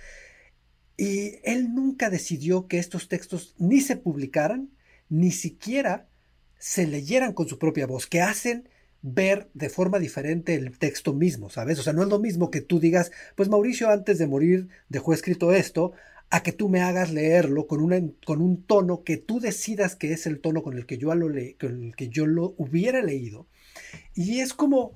Y 0.97 1.35
él 1.43 1.73
nunca 1.73 2.09
decidió 2.09 2.67
que 2.67 2.79
estos 2.79 3.07
textos 3.07 3.55
ni 3.57 3.81
se 3.81 3.97
publicaran, 3.97 4.69
ni 5.09 5.31
siquiera 5.31 6.07
se 6.57 6.87
leyeran 6.87 7.33
con 7.33 7.47
su 7.47 7.59
propia 7.59 7.87
voz, 7.87 8.07
que 8.07 8.21
hacen 8.21 8.69
ver 9.01 9.49
de 9.53 9.69
forma 9.69 9.99
diferente 9.99 10.55
el 10.55 10.77
texto 10.77 11.13
mismo, 11.13 11.49
¿sabes? 11.49 11.77
O 11.77 11.83
sea, 11.83 11.91
no 11.91 12.03
es 12.03 12.07
lo 12.07 12.19
mismo 12.19 12.49
que 12.49 12.61
tú 12.61 12.79
digas, 12.79 13.11
pues 13.35 13.49
Mauricio 13.49 13.89
antes 13.89 14.17
de 14.17 14.27
morir 14.27 14.69
dejó 14.87 15.13
escrito 15.13 15.51
esto, 15.51 15.91
a 16.33 16.41
que 16.41 16.51
tú 16.51 16.67
me 16.67 16.81
hagas 16.81 17.11
leerlo 17.11 17.67
con, 17.67 18.15
con 18.25 18.41
un 18.41 18.63
tono 18.63 19.03
que 19.03 19.17
tú 19.17 19.39
decidas 19.39 19.95
que 19.95 20.13
es 20.13 20.25
el 20.25 20.39
tono 20.41 20.63
con 20.63 20.75
el 20.75 20.87
que 20.87 20.97
yo 20.97 21.13
lo, 21.13 21.29
le, 21.29 21.55
con 21.57 21.83
el 21.83 21.95
que 21.95 22.09
yo 22.09 22.25
lo 22.25 22.55
hubiera 22.57 23.03
leído. 23.03 23.45
Y 24.15 24.39
es 24.39 24.55
como 24.55 24.93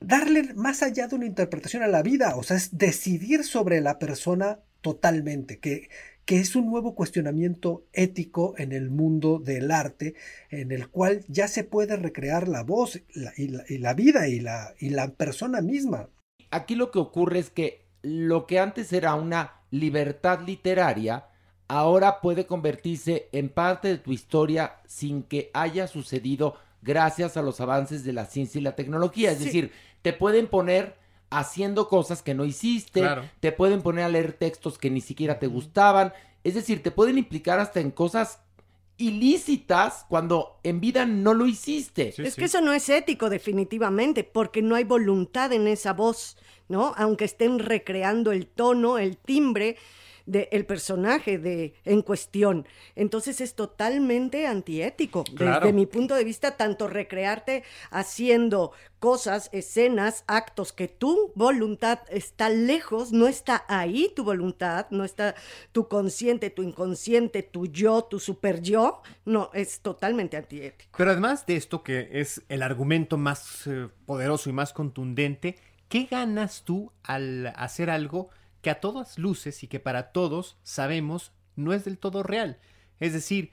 darle 0.00 0.54
más 0.54 0.82
allá 0.82 1.06
de 1.06 1.14
una 1.14 1.26
interpretación 1.26 1.84
a 1.84 1.86
la 1.86 2.02
vida, 2.02 2.34
o 2.34 2.42
sea, 2.42 2.56
es 2.56 2.76
decidir 2.76 3.44
sobre 3.44 3.80
la 3.80 4.00
persona 4.00 4.58
totalmente, 4.80 5.60
que, 5.60 5.88
que 6.24 6.40
es 6.40 6.56
un 6.56 6.68
nuevo 6.68 6.96
cuestionamiento 6.96 7.86
ético 7.92 8.54
en 8.58 8.72
el 8.72 8.90
mundo 8.90 9.38
del 9.38 9.70
arte, 9.70 10.16
en 10.50 10.72
el 10.72 10.88
cual 10.88 11.24
ya 11.28 11.46
se 11.46 11.62
puede 11.62 11.94
recrear 11.94 12.48
la 12.48 12.64
voz 12.64 12.96
y, 12.96 13.20
la, 13.20 13.62
y, 13.68 13.78
la, 13.78 13.94
vida 13.94 14.26
y 14.26 14.40
la, 14.40 14.74
y 14.80 14.90
la 14.90 15.12
persona 15.12 15.60
misma. 15.60 16.08
Aquí 16.50 16.74
lo 16.74 16.90
que 16.90 16.98
ocurre 16.98 17.38
es 17.38 17.50
que 17.50 17.86
lo 18.02 18.48
que 18.48 18.58
antes 18.58 18.92
era 18.92 19.14
una 19.14 19.61
libertad 19.72 20.40
literaria, 20.46 21.26
ahora 21.66 22.20
puede 22.20 22.46
convertirse 22.46 23.28
en 23.32 23.48
parte 23.48 23.88
de 23.88 23.98
tu 23.98 24.12
historia 24.12 24.76
sin 24.86 25.24
que 25.24 25.50
haya 25.54 25.88
sucedido 25.88 26.54
gracias 26.82 27.36
a 27.36 27.42
los 27.42 27.60
avances 27.60 28.04
de 28.04 28.12
la 28.12 28.26
ciencia 28.26 28.60
y 28.60 28.62
la 28.62 28.76
tecnología. 28.76 29.32
Es 29.32 29.38
sí. 29.38 29.44
decir, 29.46 29.72
te 30.02 30.12
pueden 30.12 30.46
poner 30.46 30.96
haciendo 31.30 31.88
cosas 31.88 32.22
que 32.22 32.34
no 32.34 32.44
hiciste, 32.44 33.00
claro. 33.00 33.24
te 33.40 33.50
pueden 33.52 33.82
poner 33.82 34.04
a 34.04 34.08
leer 34.08 34.34
textos 34.34 34.78
que 34.78 34.90
ni 34.90 35.00
siquiera 35.00 35.38
te 35.38 35.46
gustaban, 35.46 36.12
es 36.44 36.54
decir, 36.54 36.82
te 36.82 36.90
pueden 36.90 37.16
implicar 37.16 37.58
hasta 37.58 37.80
en 37.80 37.90
cosas 37.90 38.40
ilícitas 38.98 40.04
cuando 40.08 40.60
en 40.62 40.80
vida 40.80 41.06
no 41.06 41.34
lo 41.34 41.46
hiciste. 41.46 42.12
Sí, 42.12 42.22
es 42.22 42.34
sí. 42.34 42.40
que 42.40 42.44
eso 42.44 42.60
no 42.60 42.72
es 42.72 42.88
ético 42.88 43.30
definitivamente, 43.30 44.24
porque 44.24 44.60
no 44.60 44.74
hay 44.74 44.84
voluntad 44.84 45.52
en 45.52 45.66
esa 45.66 45.92
voz, 45.92 46.36
¿no? 46.72 46.92
Aunque 46.96 47.26
estén 47.26 47.60
recreando 47.60 48.32
el 48.32 48.48
tono, 48.48 48.98
el 48.98 49.16
timbre, 49.16 49.76
del 50.26 50.48
de 50.50 50.64
personaje 50.64 51.38
de, 51.38 51.74
en 51.84 52.02
cuestión. 52.02 52.66
Entonces 52.94 53.40
es 53.40 53.54
totalmente 53.54 54.46
antiético. 54.46 55.24
Claro. 55.24 55.66
Desde 55.66 55.72
mi 55.72 55.86
punto 55.86 56.14
de 56.14 56.24
vista, 56.24 56.56
tanto 56.56 56.88
recrearte 56.88 57.64
haciendo 57.90 58.72
cosas, 58.98 59.48
escenas, 59.52 60.24
actos 60.28 60.72
que 60.72 60.86
tu 60.86 61.32
voluntad 61.34 62.00
está 62.08 62.48
lejos, 62.48 63.12
no 63.12 63.26
está 63.26 63.64
ahí 63.68 64.12
tu 64.14 64.22
voluntad, 64.22 64.86
no 64.90 65.04
está 65.04 65.34
tu 65.72 65.88
consciente, 65.88 66.50
tu 66.50 66.62
inconsciente, 66.62 67.42
tu 67.42 67.66
yo, 67.66 68.02
tu 68.04 68.20
super 68.20 68.60
yo, 68.62 69.02
no, 69.24 69.50
es 69.54 69.80
totalmente 69.80 70.36
antiético. 70.36 70.92
Pero 70.96 71.10
además 71.10 71.46
de 71.46 71.56
esto, 71.56 71.82
que 71.82 72.08
es 72.12 72.42
el 72.48 72.62
argumento 72.62 73.18
más 73.18 73.66
eh, 73.66 73.88
poderoso 74.06 74.50
y 74.50 74.52
más 74.52 74.72
contundente, 74.72 75.56
¿qué 75.92 76.08
ganas 76.10 76.62
tú 76.64 76.90
al 77.02 77.48
hacer 77.54 77.90
algo? 77.90 78.30
que 78.62 78.70
a 78.70 78.80
todas 78.80 79.18
luces 79.18 79.62
y 79.62 79.66
que 79.66 79.80
para 79.80 80.12
todos 80.12 80.56
sabemos 80.62 81.32
no 81.56 81.74
es 81.74 81.84
del 81.84 81.98
todo 81.98 82.22
real. 82.22 82.58
Es 83.00 83.12
decir, 83.12 83.52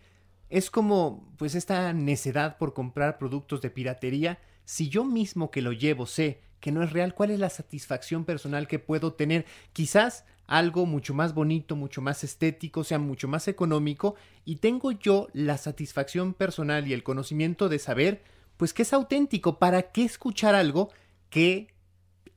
es 0.50 0.70
como 0.70 1.34
pues 1.38 1.56
esta 1.56 1.92
necedad 1.94 2.58
por 2.58 2.74
comprar 2.74 3.18
productos 3.18 3.60
de 3.62 3.72
piratería. 3.72 4.40
Si 4.64 4.88
yo 4.88 5.04
mismo 5.04 5.52
que 5.52 5.62
lo 5.62 5.74
llevo 5.74 6.06
sé 6.06 6.42
que 6.60 6.72
no 6.72 6.84
es 6.84 6.94
real, 6.94 7.16
¿cuál 7.16 7.32
es 7.32 7.40
la 7.40 7.50
satisfacción 7.50 8.24
personal 8.24 8.68
que 8.68 8.80
puedo 8.80 9.14
tener? 9.14 9.46
Quizás 9.74 10.26
algo 10.46 10.86
mucho 10.86 11.14
más 11.14 11.34
bonito, 11.34 11.76
mucho 11.76 12.02
más 12.02 12.24
estético, 12.24 12.84
sea 12.84 13.00
mucho 13.00 13.28
más 13.28 13.48
económico 13.48 14.16
y 14.46 14.58
tengo 14.58 14.92
yo 14.92 15.28
la 15.34 15.58
satisfacción 15.58 16.34
personal 16.34 16.88
y 16.88 16.94
el 16.94 17.04
conocimiento 17.04 17.68
de 17.68 17.80
saber 17.80 18.24
pues 18.58 18.74
que 18.74 18.84
es 18.84 18.94
auténtico. 18.94 19.58
¿Para 19.58 19.92
qué 19.92 20.04
escuchar 20.04 20.54
algo 20.54 20.92
que 21.30 21.79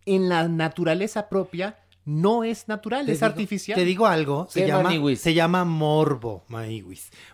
en 0.06 0.28
la 0.28 0.48
naturaleza 0.48 1.28
propia 1.28 1.78
no 2.04 2.42
es 2.42 2.66
natural, 2.66 3.06
te 3.06 3.12
es 3.12 3.18
digo, 3.18 3.26
artificial. 3.26 3.78
Te 3.78 3.84
digo 3.84 4.06
algo, 4.06 4.48
se 4.50 4.66
llama, 4.66 4.90
se 5.16 5.34
llama 5.34 5.64
morbo. 5.64 6.44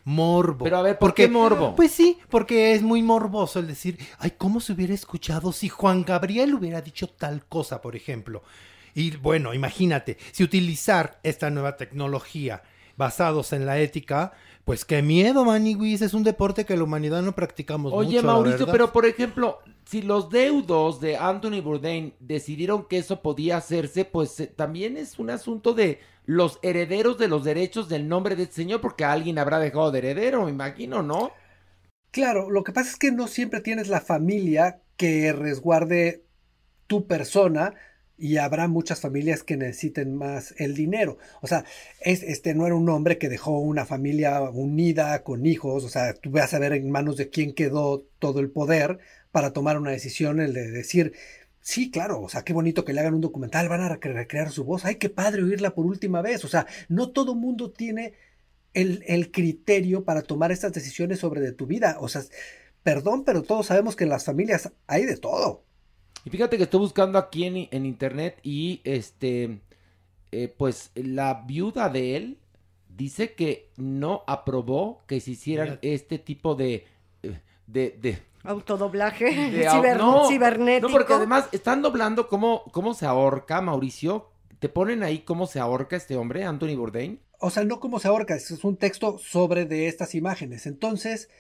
Morbo. 0.05 0.65
Pero 0.65 0.77
a 0.77 0.83
ver, 0.83 0.99
¿por 0.99 1.15
qué 1.15 1.29
morbo? 1.29 1.75
Pues 1.75 1.93
sí, 1.93 2.19
porque 2.29 2.75
es 2.75 2.83
muy 2.83 3.03
morboso 3.03 3.61
el 3.61 3.67
decir, 3.67 3.99
ay, 4.19 4.33
¿cómo 4.37 4.61
se 4.61 4.73
hubiera 4.73 4.93
escuchado 4.93 5.53
si 5.53 5.69
Juan 5.69 6.05
Gabriel 6.05 6.55
hubiera 6.55 6.83
dicho 6.83 7.09
tal 7.09 7.47
cosa, 7.47 7.81
por 7.81 7.97
ejemplo? 7.97 8.43
Y 8.95 9.17
bueno, 9.17 9.55
imagínate, 9.55 10.19
si 10.33 10.45
utilizar 10.45 11.19
esta 11.23 11.51
nueva 11.51 11.77
tecnología 11.77 12.63
basados 12.99 13.53
en 13.55 13.65
la 13.65 13.79
ética, 13.79 14.33
pues 14.65 14.85
qué 14.85 15.01
miedo, 15.01 15.45
Maniwis, 15.45 16.03
es 16.03 16.13
un 16.13 16.25
deporte 16.25 16.67
que 16.67 16.77
la 16.77 16.83
humanidad 16.83 17.23
no 17.23 17.35
practicamos 17.35 17.93
Oye, 17.95 18.17
mucho. 18.17 18.27
Mauricio, 18.27 18.67
pero 18.67 18.93
por 18.93 19.07
ejemplo, 19.07 19.61
si 19.87 20.03
los 20.03 20.29
deudos 20.29 21.01
de 21.01 21.17
Anthony 21.17 21.63
Bourdain 21.63 22.13
decidieron 22.19 22.87
que 22.87 22.99
eso 22.99 23.23
podía 23.23 23.57
hacerse, 23.57 24.05
pues 24.05 24.39
eh, 24.41 24.49
también 24.49 24.97
es 24.97 25.19
un 25.19 25.31
asunto 25.31 25.73
de 25.73 26.01
los 26.27 26.59
herederos 26.61 27.17
de 27.17 27.29
los 27.29 27.45
derechos 27.45 27.89
del 27.89 28.09
nombre 28.09 28.37
de 28.37 28.43
este 28.43 28.57
señor, 28.57 28.81
porque 28.83 29.05
alguien 29.05 29.39
habrá 29.39 29.61
dejado 29.61 29.93
de 29.93 30.01
heredero, 30.01 30.45
me 30.45 30.51
imagino, 30.51 31.03
¿no? 31.03 31.31
Claro, 32.11 32.51
lo 32.51 32.65
que 32.65 32.73
pasa 32.73 32.91
es 32.91 32.97
que 32.97 33.13
no 33.13 33.29
siempre 33.29 33.61
tienes 33.61 33.89
la 33.89 34.01
familia 34.01 34.83
que 34.97 35.33
resguarde 35.33 36.25
tu 36.89 37.07
persona 37.07 37.75
y 38.19 38.39
habrá 38.39 38.67
muchas 38.67 39.01
familias 39.01 39.45
que 39.45 39.57
necesiten 39.57 40.15
más 40.17 40.53
el 40.59 40.75
dinero. 40.75 41.19
O 41.41 41.47
sea, 41.47 41.65
es, 42.01 42.23
este 42.25 42.55
no 42.55 42.67
era 42.67 42.75
un 42.75 42.89
hombre 42.89 43.17
que 43.17 43.29
dejó 43.29 43.59
una 43.61 43.87
familia 43.87 44.43
unida 44.43 45.23
con 45.23 45.47
hijos, 45.47 45.85
o 45.85 45.89
sea, 45.89 46.15
tú 46.15 46.31
vas 46.31 46.53
a 46.53 46.59
ver 46.59 46.73
en 46.73 46.91
manos 46.91 47.17
de 47.17 47.31
quién 47.31 47.55
quedó 47.55 48.05
todo 48.19 48.41
el 48.41 48.51
poder 48.51 48.99
para 49.31 49.53
tomar 49.53 49.79
una 49.79 49.93
decisión, 49.93 50.41
el 50.41 50.53
de 50.53 50.71
decir, 50.71 51.13
sí, 51.61 51.91
claro, 51.91 52.21
o 52.23 52.29
sea, 52.29 52.43
qué 52.45 52.53
bonito 52.53 52.85
que 52.85 52.93
le 52.93 53.01
hagan 53.01 53.15
un 53.15 53.21
documental, 53.21 53.69
van 53.69 53.83
a 53.83 53.89
recrear 53.89 54.51
su 54.51 54.65
voz, 54.65 54.85
ay, 54.85 54.97
qué 54.97 55.11
padre 55.11 55.45
oírla 55.45 55.75
por 55.75 55.87
última 55.87 56.21
vez, 56.23 56.45
o 56.45 56.49
sea, 56.49 56.67
no 56.89 57.11
todo 57.13 57.35
mundo 57.37 57.71
tiene 57.71 58.15
el, 58.75 59.05
el 59.07 59.31
criterio 59.31 60.05
para 60.05 60.23
tomar 60.23 60.51
estas 60.53 60.73
decisiones 60.73 61.21
sobre 61.21 61.41
de 61.41 61.53
tu 61.53 61.67
vida, 61.67 61.99
o 62.01 62.09
sea, 62.09 62.23
perdón, 62.83 63.25
pero 63.25 63.43
todos 63.43 63.67
sabemos 63.67 63.97
que 63.97 64.05
en 64.05 64.11
las 64.11 64.25
familias 64.25 64.73
hay 64.87 65.05
de 65.05 65.17
todo. 65.17 65.68
Y 66.29 66.31
fíjate 66.31 66.59
que 66.59 66.65
estoy 66.65 66.81
buscando 66.81 67.19
aquí 67.19 67.45
en, 67.45 67.69
en 67.71 67.87
internet 67.87 68.39
y 68.43 68.83
este, 68.85 69.61
eh, 70.31 70.55
pues 70.59 70.91
la 70.95 71.43
viuda 71.47 71.89
de 71.89 72.17
él 72.17 72.39
dice 72.95 73.33
que 73.33 73.71
no 73.79 74.25
aprobó 74.27 75.01
que 75.07 75.21
se 75.23 75.31
hicieran 75.31 75.79
este 75.81 76.19
tipo 76.19 76.55
de, 76.55 76.85
eh, 77.23 77.41
de, 77.67 77.97
de, 77.99 78.19
Autodoblaje 78.45 79.25
de- 79.25 79.67
ciber- 79.71 79.97
no, 79.97 80.29
cibernético. 80.29 80.89
No, 80.89 80.93
porque 80.95 81.15
además 81.15 81.49
están 81.53 81.81
doblando 81.81 82.29
cómo, 82.29 82.65
cómo 82.73 82.93
se 82.93 83.07
ahorca, 83.07 83.63
Mauricio. 83.63 84.29
Te 84.59 84.69
ponen 84.69 85.03
ahí 85.03 85.21
cómo 85.21 85.47
se 85.47 85.61
ahorca 85.61 85.97
este 85.97 86.15
hombre, 86.19 86.45
Anthony 86.45 86.77
Bourdain. 86.77 87.21
O 87.41 87.49
sea, 87.49 87.65
no 87.65 87.81
como 87.81 88.01
se 88.01 88.09
ahorca, 88.09 88.35
es 88.35 88.51
un 88.65 88.77
texto 88.77 89.17
sobre 89.17 89.65
de 89.65 89.89
estas 89.89 90.15
imágenes. 90.15 90.67
Entonces, 90.67 91.31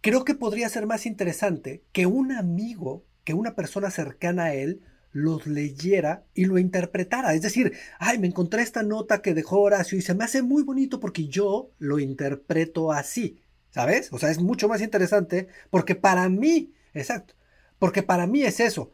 creo 0.00 0.24
que 0.24 0.34
podría 0.34 0.70
ser 0.70 0.86
más 0.86 1.04
interesante 1.04 1.82
que 1.92 2.06
un 2.06 2.32
amigo, 2.32 3.02
que 3.28 3.34
una 3.34 3.54
persona 3.54 3.90
cercana 3.90 4.44
a 4.44 4.54
él, 4.54 4.80
los 5.12 5.46
leyera 5.46 6.24
y 6.32 6.46
lo 6.46 6.56
interpretara. 6.56 7.34
Es 7.34 7.42
decir, 7.42 7.74
ay, 7.98 8.18
me 8.18 8.26
encontré 8.26 8.62
esta 8.62 8.82
nota 8.82 9.20
que 9.20 9.34
dejó 9.34 9.60
Horacio 9.60 9.98
y 9.98 10.00
se 10.00 10.14
me 10.14 10.24
hace 10.24 10.40
muy 10.40 10.62
bonito 10.62 10.98
porque 10.98 11.26
yo 11.28 11.68
lo 11.78 11.98
interpreto 11.98 12.90
así. 12.90 13.42
¿Sabes? 13.68 14.10
O 14.14 14.18
sea, 14.18 14.30
es 14.30 14.38
mucho 14.38 14.66
más 14.66 14.80
interesante 14.80 15.48
porque 15.68 15.94
para 15.94 16.30
mí, 16.30 16.72
exacto, 16.94 17.34
porque 17.78 18.02
para 18.02 18.26
mí 18.26 18.44
es 18.44 18.60
eso. 18.60 18.92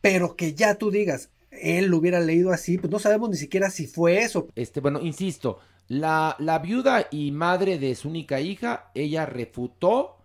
Pero 0.00 0.34
que 0.34 0.54
ya 0.54 0.74
tú 0.74 0.90
digas, 0.90 1.30
él 1.52 1.86
lo 1.86 1.98
hubiera 1.98 2.18
leído 2.18 2.50
así, 2.50 2.78
pues 2.78 2.90
no 2.90 2.98
sabemos 2.98 3.30
ni 3.30 3.36
siquiera 3.36 3.70
si 3.70 3.86
fue 3.86 4.24
eso. 4.24 4.48
Este, 4.56 4.80
bueno, 4.80 5.00
insisto, 5.00 5.60
la, 5.86 6.34
la 6.40 6.58
viuda 6.58 7.06
y 7.12 7.30
madre 7.30 7.78
de 7.78 7.94
su 7.94 8.08
única 8.08 8.40
hija, 8.40 8.90
ella 8.96 9.24
refutó 9.24 10.17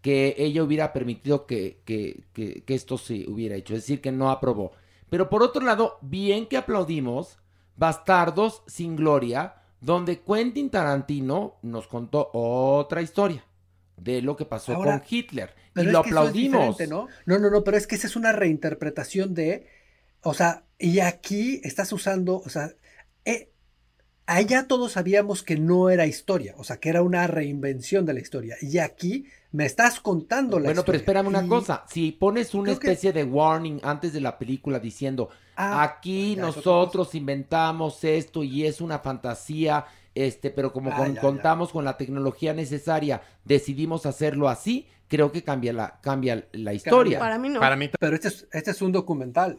que 0.00 0.34
ella 0.38 0.62
hubiera 0.62 0.92
permitido 0.92 1.46
que, 1.46 1.80
que, 1.84 2.24
que- 2.32 2.62
que 2.64 2.74
esto 2.74 2.98
se 2.98 3.28
hubiera 3.28 3.56
hecho, 3.56 3.74
es 3.74 3.82
decir, 3.82 4.00
que 4.00 4.12
no 4.12 4.30
aprobó. 4.30 4.72
Pero 5.10 5.28
por 5.28 5.42
otro 5.42 5.64
lado, 5.64 5.98
bien 6.02 6.46
que 6.46 6.56
aplaudimos 6.56 7.38
Bastardos 7.76 8.62
sin 8.66 8.96
Gloria, 8.96 9.54
donde 9.80 10.20
Quentin 10.20 10.70
Tarantino 10.70 11.56
nos 11.62 11.86
contó 11.86 12.30
otra 12.32 13.02
historia 13.02 13.44
de 13.96 14.20
lo 14.22 14.36
que 14.36 14.44
pasó 14.44 14.74
Ahora, 14.74 14.98
con 14.98 15.06
Hitler. 15.08 15.54
Y 15.76 15.82
lo 15.84 16.00
es 16.00 16.06
aplaudimos. 16.06 16.78
No, 16.88 17.08
no, 17.26 17.50
no, 17.50 17.64
pero 17.64 17.76
es 17.76 17.86
que 17.86 17.94
esa 17.94 18.06
es 18.08 18.16
una 18.16 18.32
reinterpretación 18.32 19.34
de, 19.34 19.66
o 20.22 20.34
sea, 20.34 20.64
y 20.78 21.00
aquí 21.00 21.60
estás 21.62 21.92
usando, 21.92 22.36
o 22.36 22.48
sea, 22.48 22.72
eh, 23.24 23.50
allá 24.26 24.66
todos 24.66 24.92
sabíamos 24.92 25.42
que 25.42 25.56
no 25.56 25.90
era 25.90 26.06
historia, 26.06 26.54
o 26.58 26.64
sea, 26.64 26.78
que 26.78 26.88
era 26.88 27.02
una 27.02 27.26
reinvención 27.26 28.04
de 28.06 28.14
la 28.14 28.20
historia. 28.20 28.56
Y 28.60 28.78
aquí 28.78 29.26
me 29.52 29.64
estás 29.64 30.00
contando 30.00 30.58
la 30.58 30.66
Bueno, 30.66 30.82
pero 30.84 30.98
espérame 30.98 31.26
una 31.28 31.44
Y- 31.44 31.48
cosa. 31.48 31.84
Si 31.88 32.12
pones 32.12 32.52
una 32.54 32.64
Creo 32.64 32.78
que- 32.78 32.86
especie 32.88 33.12
de 33.12 33.24
warning 33.24 33.80
antes 33.82 34.12
de 34.12 34.20
la 34.20 34.38
película 34.38 34.78
diciendo, 34.78 35.30
Ah, 35.56 35.82
aquí 35.82 36.36
ya, 36.36 36.42
nosotros 36.42 37.14
inventamos 37.14 38.04
esto 38.04 38.44
y 38.44 38.64
es 38.66 38.80
una 38.80 38.98
fantasía, 38.98 39.86
este, 40.14 40.50
pero 40.50 40.72
como 40.72 40.90
Ah, 40.92 40.96
con- 40.96 41.08
ya, 41.08 41.14
ya. 41.14 41.20
contamos 41.20 41.70
con 41.72 41.84
la 41.84 41.96
tecnología 41.96 42.52
necesaria, 42.54 43.22
decidimos 43.44 44.04
hacerlo 44.06 44.48
así, 44.48 44.86
creo 45.08 45.32
que 45.32 45.42
cambia 45.42 45.72
la, 45.72 45.98
cambia 46.02 46.46
la 46.52 46.74
historia. 46.74 47.18
Para 47.18 47.38
mí 47.38 47.48
no. 47.48 47.60
Pero 47.98 48.14
este 48.14 48.28
es, 48.28 48.46
este 48.52 48.70
es 48.72 48.82
un 48.82 48.92
documental. 48.92 49.56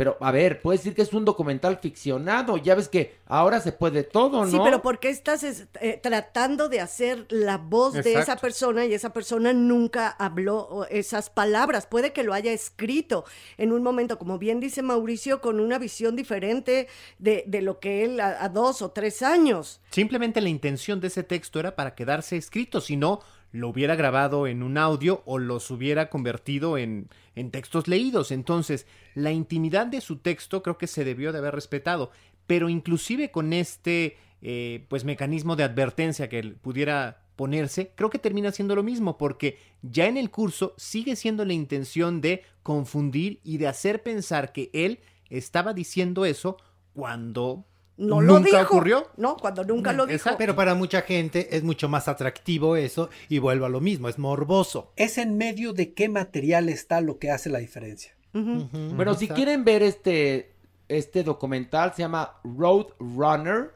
Pero, 0.00 0.16
a 0.18 0.32
ver, 0.32 0.62
puedes 0.62 0.80
decir 0.80 0.94
que 0.94 1.02
es 1.02 1.12
un 1.12 1.26
documental 1.26 1.76
ficcionado. 1.78 2.56
Ya 2.56 2.74
ves 2.74 2.88
que 2.88 3.18
ahora 3.26 3.60
se 3.60 3.70
puede 3.72 4.02
todo, 4.02 4.46
¿no? 4.46 4.50
Sí, 4.50 4.58
pero 4.64 4.80
¿por 4.80 4.98
qué 4.98 5.10
estás 5.10 5.42
es- 5.42 5.66
eh, 5.78 6.00
tratando 6.02 6.70
de 6.70 6.80
hacer 6.80 7.26
la 7.28 7.58
voz 7.58 7.92
de 7.92 8.14
esa 8.14 8.36
persona 8.36 8.86
y 8.86 8.94
esa 8.94 9.12
persona 9.12 9.52
nunca 9.52 10.08
habló 10.08 10.86
esas 10.88 11.28
palabras? 11.28 11.84
Puede 11.86 12.14
que 12.14 12.22
lo 12.24 12.32
haya 12.32 12.50
escrito 12.50 13.26
en 13.58 13.72
un 13.72 13.82
momento, 13.82 14.18
como 14.18 14.38
bien 14.38 14.58
dice 14.58 14.80
Mauricio, 14.80 15.42
con 15.42 15.60
una 15.60 15.78
visión 15.78 16.16
diferente 16.16 16.88
de, 17.18 17.44
de 17.46 17.60
lo 17.60 17.78
que 17.78 18.02
él 18.04 18.20
a, 18.20 18.42
a 18.42 18.48
dos 18.48 18.80
o 18.80 18.92
tres 18.92 19.20
años. 19.20 19.82
Simplemente 19.90 20.40
la 20.40 20.48
intención 20.48 20.98
de 21.02 21.08
ese 21.08 21.24
texto 21.24 21.60
era 21.60 21.76
para 21.76 21.94
quedarse 21.94 22.38
escrito, 22.38 22.80
si 22.80 22.96
no, 22.96 23.20
lo 23.52 23.68
hubiera 23.68 23.96
grabado 23.96 24.46
en 24.46 24.62
un 24.62 24.78
audio 24.78 25.22
o 25.26 25.38
los 25.38 25.70
hubiera 25.70 26.08
convertido 26.10 26.78
en, 26.78 27.08
en 27.34 27.50
textos 27.50 27.88
leídos. 27.88 28.30
Entonces, 28.30 28.86
la 29.14 29.32
intimidad 29.32 29.86
de 29.86 30.00
su 30.00 30.18
texto 30.18 30.62
creo 30.62 30.78
que 30.78 30.86
se 30.86 31.04
debió 31.04 31.32
de 31.32 31.38
haber 31.38 31.54
respetado, 31.54 32.10
pero 32.46 32.68
inclusive 32.68 33.30
con 33.30 33.52
este 33.52 34.16
eh, 34.42 34.86
pues 34.88 35.04
mecanismo 35.04 35.54
de 35.54 35.64
advertencia 35.64 36.30
que 36.30 36.42
pudiera 36.42 37.24
ponerse, 37.36 37.92
creo 37.94 38.08
que 38.08 38.18
termina 38.18 38.52
siendo 38.52 38.74
lo 38.74 38.82
mismo, 38.82 39.18
porque 39.18 39.58
ya 39.82 40.06
en 40.06 40.16
el 40.16 40.30
curso 40.30 40.74
sigue 40.78 41.14
siendo 41.14 41.44
la 41.44 41.52
intención 41.52 42.20
de 42.20 42.42
confundir 42.62 43.40
y 43.44 43.58
de 43.58 43.66
hacer 43.66 44.02
pensar 44.02 44.52
que 44.52 44.70
él 44.72 45.00
estaba 45.28 45.74
diciendo 45.74 46.24
eso 46.24 46.56
cuando 46.92 47.66
No 48.00 48.20
lo 48.20 48.34
nunca 48.38 48.58
dijo. 48.58 48.74
ocurrió. 48.74 49.06
No, 49.16 49.36
cuando 49.36 49.62
nunca 49.64 49.92
lo 49.92 50.06
dijo. 50.06 50.30
Pero 50.38 50.56
para 50.56 50.74
mucha 50.74 51.02
gente 51.02 51.56
es 51.56 51.62
mucho 51.62 51.88
más 51.88 52.08
atractivo 52.08 52.76
eso 52.76 53.10
y 53.28 53.38
vuelvo 53.38 53.66
a 53.66 53.68
lo 53.68 53.80
mismo, 53.80 54.08
es 54.08 54.18
morboso. 54.18 54.92
Es 54.96 55.18
en 55.18 55.36
medio 55.36 55.72
de 55.72 55.92
qué 55.92 56.08
material 56.08 56.68
está 56.68 57.00
lo 57.00 57.18
que 57.18 57.30
hace 57.30 57.50
la 57.50 57.58
diferencia. 57.58 58.14
Bueno, 58.32 59.14
si 59.14 59.28
quieren 59.28 59.64
ver 59.64 59.82
este, 59.82 60.52
este 60.88 61.22
documental, 61.24 61.92
se 61.94 62.02
llama 62.02 62.40
Road 62.44 62.86
Runner 62.98 63.72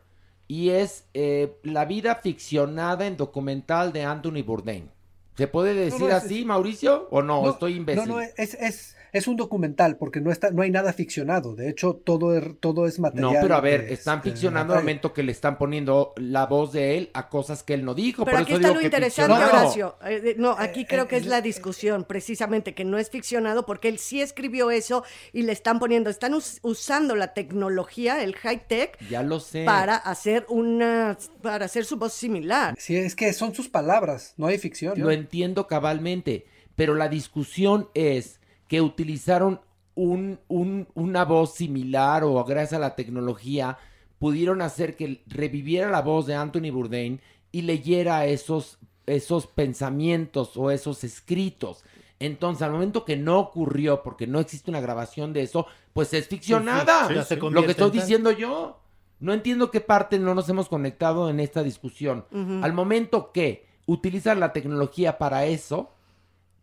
y 0.46 0.70
es 0.70 1.04
eh, 1.14 1.56
la 1.62 1.84
vida 1.84 2.14
ficcionada 2.16 3.06
en 3.06 3.16
documental 3.16 3.92
de 3.92 4.04
Anthony 4.04 4.42
Bourdain. 4.44 4.90
¿Se 5.36 5.48
puede 5.48 5.74
decir 5.74 6.00
No, 6.00 6.08
no, 6.08 6.16
es- 6.16 6.24
así, 6.24 6.44
Mauricio? 6.44 7.08
¿O 7.10 7.20
no? 7.22 7.50
Estoy 7.50 7.74
imbécil. 7.74 8.08
No, 8.08 8.14
no, 8.16 8.20
es, 8.20 8.54
es, 8.54 8.96
es 9.14 9.26
un 9.28 9.36
documental 9.36 9.96
porque 9.96 10.20
no 10.20 10.30
está, 10.30 10.50
no 10.50 10.60
hay 10.60 10.70
nada 10.70 10.92
ficcionado. 10.92 11.54
De 11.54 11.70
hecho, 11.70 11.94
todo 12.04 12.36
es, 12.36 12.44
todo 12.60 12.86
es 12.86 12.98
material. 13.00 13.32
No, 13.34 13.40
pero 13.40 13.54
a 13.54 13.60
ver, 13.62 13.86
de- 13.86 13.94
están 13.94 14.20
de 14.20 14.30
ficcionando 14.30 14.74
al 14.74 14.80
momento 14.80 15.12
que 15.14 15.22
le 15.22 15.32
están 15.32 15.56
poniendo 15.56 16.12
la 16.16 16.44
voz 16.46 16.72
de 16.72 16.98
él 16.98 17.10
a 17.14 17.28
cosas 17.28 17.62
que 17.62 17.74
él 17.74 17.84
no 17.84 17.94
dijo. 17.94 18.24
Pero 18.24 18.36
Por 18.36 18.42
aquí 18.42 18.52
eso 18.52 18.56
está 18.60 18.68
digo 18.68 18.74
lo 18.74 18.80
que 18.80 18.86
interesante, 18.86 19.32
ficcionado. 19.34 19.62
Horacio. 19.62 19.96
Eh, 20.04 20.22
eh, 20.24 20.34
no, 20.36 20.50
aquí 20.58 20.84
creo 20.84 21.08
que 21.08 21.16
es 21.16 21.26
la 21.26 21.40
discusión, 21.40 22.04
precisamente, 22.04 22.74
que 22.74 22.84
no 22.84 22.98
es 22.98 23.08
ficcionado 23.08 23.64
porque 23.64 23.88
él 23.88 23.98
sí 23.98 24.20
escribió 24.20 24.70
eso 24.70 25.04
y 25.32 25.42
le 25.42 25.52
están 25.52 25.78
poniendo, 25.78 26.10
están 26.10 26.34
us- 26.34 26.58
usando 26.62 27.14
la 27.16 27.34
tecnología, 27.34 28.22
el 28.22 28.34
high 28.34 28.66
tech, 28.66 28.98
Ya 29.08 29.22
lo 29.22 29.38
sé. 29.40 29.64
para 29.64 29.94
hacer 29.96 30.44
una, 30.48 31.16
para 31.40 31.66
hacer 31.66 31.84
su 31.84 31.96
voz 31.96 32.12
similar. 32.12 32.74
Sí, 32.78 32.96
es 32.96 33.14
que 33.14 33.32
son 33.32 33.54
sus 33.54 33.68
palabras, 33.68 34.34
no 34.36 34.48
hay 34.48 34.58
ficción. 34.58 34.98
Lo 35.00 35.10
entiendo 35.12 35.66
cabalmente, 35.68 36.46
pero 36.74 36.94
la 36.94 37.08
discusión 37.08 37.88
es 37.94 38.40
que 38.68 38.80
utilizaron 38.80 39.60
un, 39.94 40.38
un- 40.48 40.88
una 40.94 41.24
voz 41.24 41.54
similar 41.54 42.24
o 42.24 42.42
gracias 42.44 42.74
a 42.74 42.78
la 42.78 42.96
tecnología 42.96 43.78
pudieron 44.18 44.62
hacer 44.62 44.96
que 44.96 45.22
reviviera 45.26 45.90
la 45.90 46.02
voz 46.02 46.26
de 46.26 46.34
Anthony 46.34 46.70
Bourdain 46.72 47.20
y 47.52 47.62
leyera 47.62 48.26
esos, 48.26 48.78
esos 49.06 49.46
pensamientos 49.46 50.56
o 50.56 50.70
esos 50.70 51.04
escritos. 51.04 51.84
Entonces, 52.18 52.62
al 52.62 52.72
momento 52.72 53.04
que 53.04 53.16
no 53.16 53.38
ocurrió, 53.38 54.02
porque 54.02 54.26
no 54.26 54.40
existe 54.40 54.70
una 54.70 54.80
grabación 54.80 55.32
de 55.32 55.42
eso, 55.42 55.66
pues 55.92 56.14
es 56.14 56.26
ficcionada. 56.28 56.82
Sí, 57.08 57.14
Lo 57.54 57.60
que 57.66 57.72
estoy 57.72 57.90
diciendo 58.00 58.30
yo. 58.32 58.80
No 59.20 59.32
entiendo 59.32 59.70
qué 59.70 59.80
parte 59.80 60.18
no 60.18 60.34
nos 60.34 60.48
hemos 60.48 60.68
conectado 60.68 61.30
en 61.30 61.38
esta 61.40 61.62
discusión. 61.62 62.24
Al 62.64 62.72
momento 62.72 63.30
que 63.32 63.66
utilizan 63.86 64.40
la 64.40 64.52
tecnología 64.52 65.18
para 65.18 65.44
eso, 65.46 65.90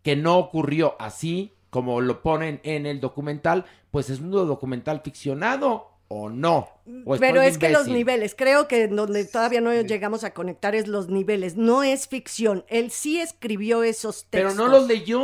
que 0.03 0.15
no 0.15 0.38
ocurrió 0.38 0.95
así, 0.99 1.53
como 1.72 2.02
lo 2.02 2.22
ponen 2.22 2.60
en 2.64 2.85
el 2.85 2.99
documental, 2.99 3.65
pues 3.89 4.11
es 4.11 4.19
un 4.19 4.30
documental 4.30 5.02
ficcionado 5.03 5.88
o 6.14 6.30
no. 6.30 6.68
¿O 7.06 7.15
estoy 7.15 7.30
Pero 7.30 7.41
es 7.41 7.57
que 7.57 7.69
los 7.69 7.88
niveles, 7.88 8.35
creo 8.38 8.68
que 8.68 8.89
donde 8.89 9.23
todavía 9.23 9.61
no 9.61 9.73
llegamos 9.73 10.26
a 10.26 10.34
conectar 10.34 10.76
es 10.76 10.89
los 10.89 11.07
niveles. 11.07 11.56
No 11.56 11.84
es 11.84 12.10
ficción. 12.10 12.65
Él 12.68 12.91
sí 12.91 13.22
escribió 13.22 13.84
esos 13.84 14.27
Pero 14.30 14.49
textos. 14.49 14.65
no 14.65 14.69
los 14.69 14.88
leyó. 14.88 15.22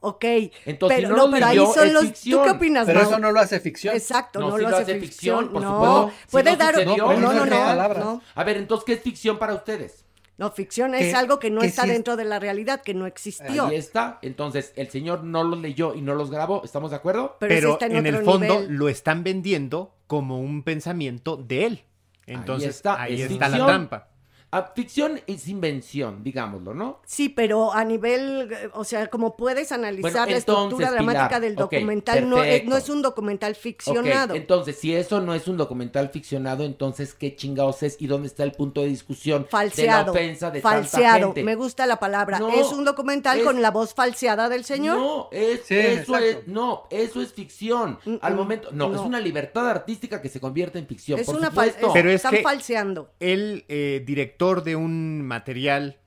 Ok. 0.00 0.24
Entonces, 0.64 0.96
pero, 0.96 1.08
si 1.08 1.14
no 1.14 1.16
los 1.16 1.30
pero 1.30 1.46
ahí 1.46 1.58
leyó, 1.58 1.74
son 1.74 1.86
es 1.88 1.92
los. 1.92 2.04
ficción. 2.04 2.38
¿Tú 2.38 2.44
qué 2.46 2.50
opinas, 2.52 2.86
Pero 2.86 3.00
Mau? 3.00 3.10
eso 3.10 3.18
no 3.18 3.32
lo 3.32 3.40
hace 3.40 3.60
ficción. 3.60 3.94
Exacto, 3.94 4.40
no, 4.40 4.56
lo 4.56 4.68
hace 4.68 4.98
ficción. 4.98 5.50
por 5.50 5.60
no, 5.60 5.74
supuesto. 5.74 6.20
Si 6.24 6.30
puede 6.32 6.50
no 6.52 6.56
dar. 6.56 6.74
sucedió, 6.74 6.96
No, 6.96 7.18
no, 7.34 7.44
no, 7.44 7.94
no. 7.94 8.22
A 8.34 8.44
ver, 8.44 8.56
entonces, 8.56 8.86
¿qué 8.86 8.92
es 8.94 9.02
ficción 9.02 9.38
para 9.38 9.52
ustedes? 9.52 10.06
No, 10.40 10.50
ficción 10.50 10.92
Que- 10.92 11.10
es 11.10 11.14
algo 11.14 11.38
que 11.38 11.50
no 11.50 11.60
que 11.60 11.66
está 11.66 11.82
es- 11.82 11.88
dentro 11.90 12.16
de 12.16 12.24
la 12.24 12.38
realidad, 12.38 12.80
que 12.80 12.94
no 12.94 13.04
existió. 13.04 13.66
Ahí 13.66 13.76
está. 13.76 14.18
Entonces, 14.22 14.72
el 14.74 14.88
señor 14.88 15.22
no 15.22 15.44
los 15.44 15.60
leyó 15.60 15.94
y 15.94 16.00
no 16.00 16.14
los 16.14 16.30
grabó. 16.30 16.62
¿Estamos 16.64 16.92
de 16.92 16.96
acuerdo? 16.96 17.36
Pero, 17.38 17.76
en, 17.82 18.06
el 18.06 18.24
fondo 18.24 18.64
lo 18.66 18.88
están 18.88 19.22
vendiendo 19.22 19.92
como 20.06 20.40
un 20.40 20.62
pensamiento 20.62 21.36
de 21.36 21.66
él. 21.66 21.84
Entonces, 22.24 22.76
está, 22.76 23.02
ahí 23.02 23.20
es 23.20 23.30
está, 23.30 23.50
la 23.50 23.66
trampa. 23.66 24.08
Ah, 24.52 24.72
ficción 24.74 25.20
es 25.28 25.46
invención, 25.46 26.24
digámoslo, 26.24 26.74
¿no? 26.74 26.98
Sí, 27.06 27.28
pero 27.28 27.72
a 27.72 27.84
nivel, 27.84 28.50
eh, 28.50 28.68
o 28.74 28.82
sea, 28.82 29.06
como 29.06 29.36
puedes 29.36 29.70
analizar 29.70 30.12
Bueno, 30.12 30.26
la 30.26 30.36
estructura 30.36 30.90
dramática 30.90 31.38
del 31.38 31.54
documental, 31.54 32.28
no, 32.28 32.42
es, 32.42 32.64
no 32.64 32.76
es 32.76 32.88
un 32.88 33.00
documental 33.00 33.54
ficcionado. 33.54 34.34
entonces, 34.34 34.76
si 34.76 34.92
eso 34.92 35.20
no 35.20 35.34
es 35.34 35.46
un 35.46 35.56
documental 35.56 36.08
ficcionado, 36.08 36.64
entonces, 36.64 37.14
¿qué 37.14 37.36
chingados 37.36 37.84
es? 37.84 37.96
¿Y 38.00 38.08
dónde 38.08 38.26
está 38.26 38.42
el 38.42 38.50
punto 38.50 38.80
de 38.80 38.88
discusión 38.88 39.46
falseado. 39.48 40.12
de 40.12 40.18
la 40.18 40.26
ofensa 40.26 40.50
de 40.50 40.60
tanta 40.60 40.78
falseado. 40.78 41.26
gente? 41.26 41.44
Me 41.44 41.54
gusta 41.54 41.86
la 41.86 42.00
palabra. 42.00 42.40
No, 42.40 42.48
es 42.48 42.72
un 42.72 42.84
documental 42.84 43.38
es- 43.38 43.44
con 43.44 43.62
la 43.62 43.70
voz 43.70 43.94
falseada 43.94 44.48
del 44.48 44.64
señor. 44.64 44.98
No, 44.98 45.28
es, 45.30 45.60
Sí, 45.64 45.76
eso 45.76 46.16
exacto. 46.16 46.24
es, 46.24 46.48
no, 46.48 46.88
eso 46.90 47.22
es 47.22 47.32
ficción. 47.32 48.00
Al 48.20 48.32
mm, 48.32 48.36
momento, 48.36 48.68
no, 48.72 48.88
no. 48.88 48.94
es 48.96 49.00
una 49.00 49.20
libertad 49.20 49.68
artística 49.70 50.20
que 50.20 50.28
se 50.28 50.40
convierte 50.40 50.80
en 50.80 50.88
ficción. 50.88 51.20
Es 51.20 51.26
por 51.26 51.36
una 51.36 51.50
supuesto. 51.50 51.90
Pero 51.92 52.08
es 52.08 52.16
están 52.16 52.32
que 52.32 52.42
falseando. 52.42 53.10
el 53.20 53.64
eh, 53.68 54.02
director 54.04 54.39
de 54.64 54.76
un 54.76 55.22
material 55.22 55.98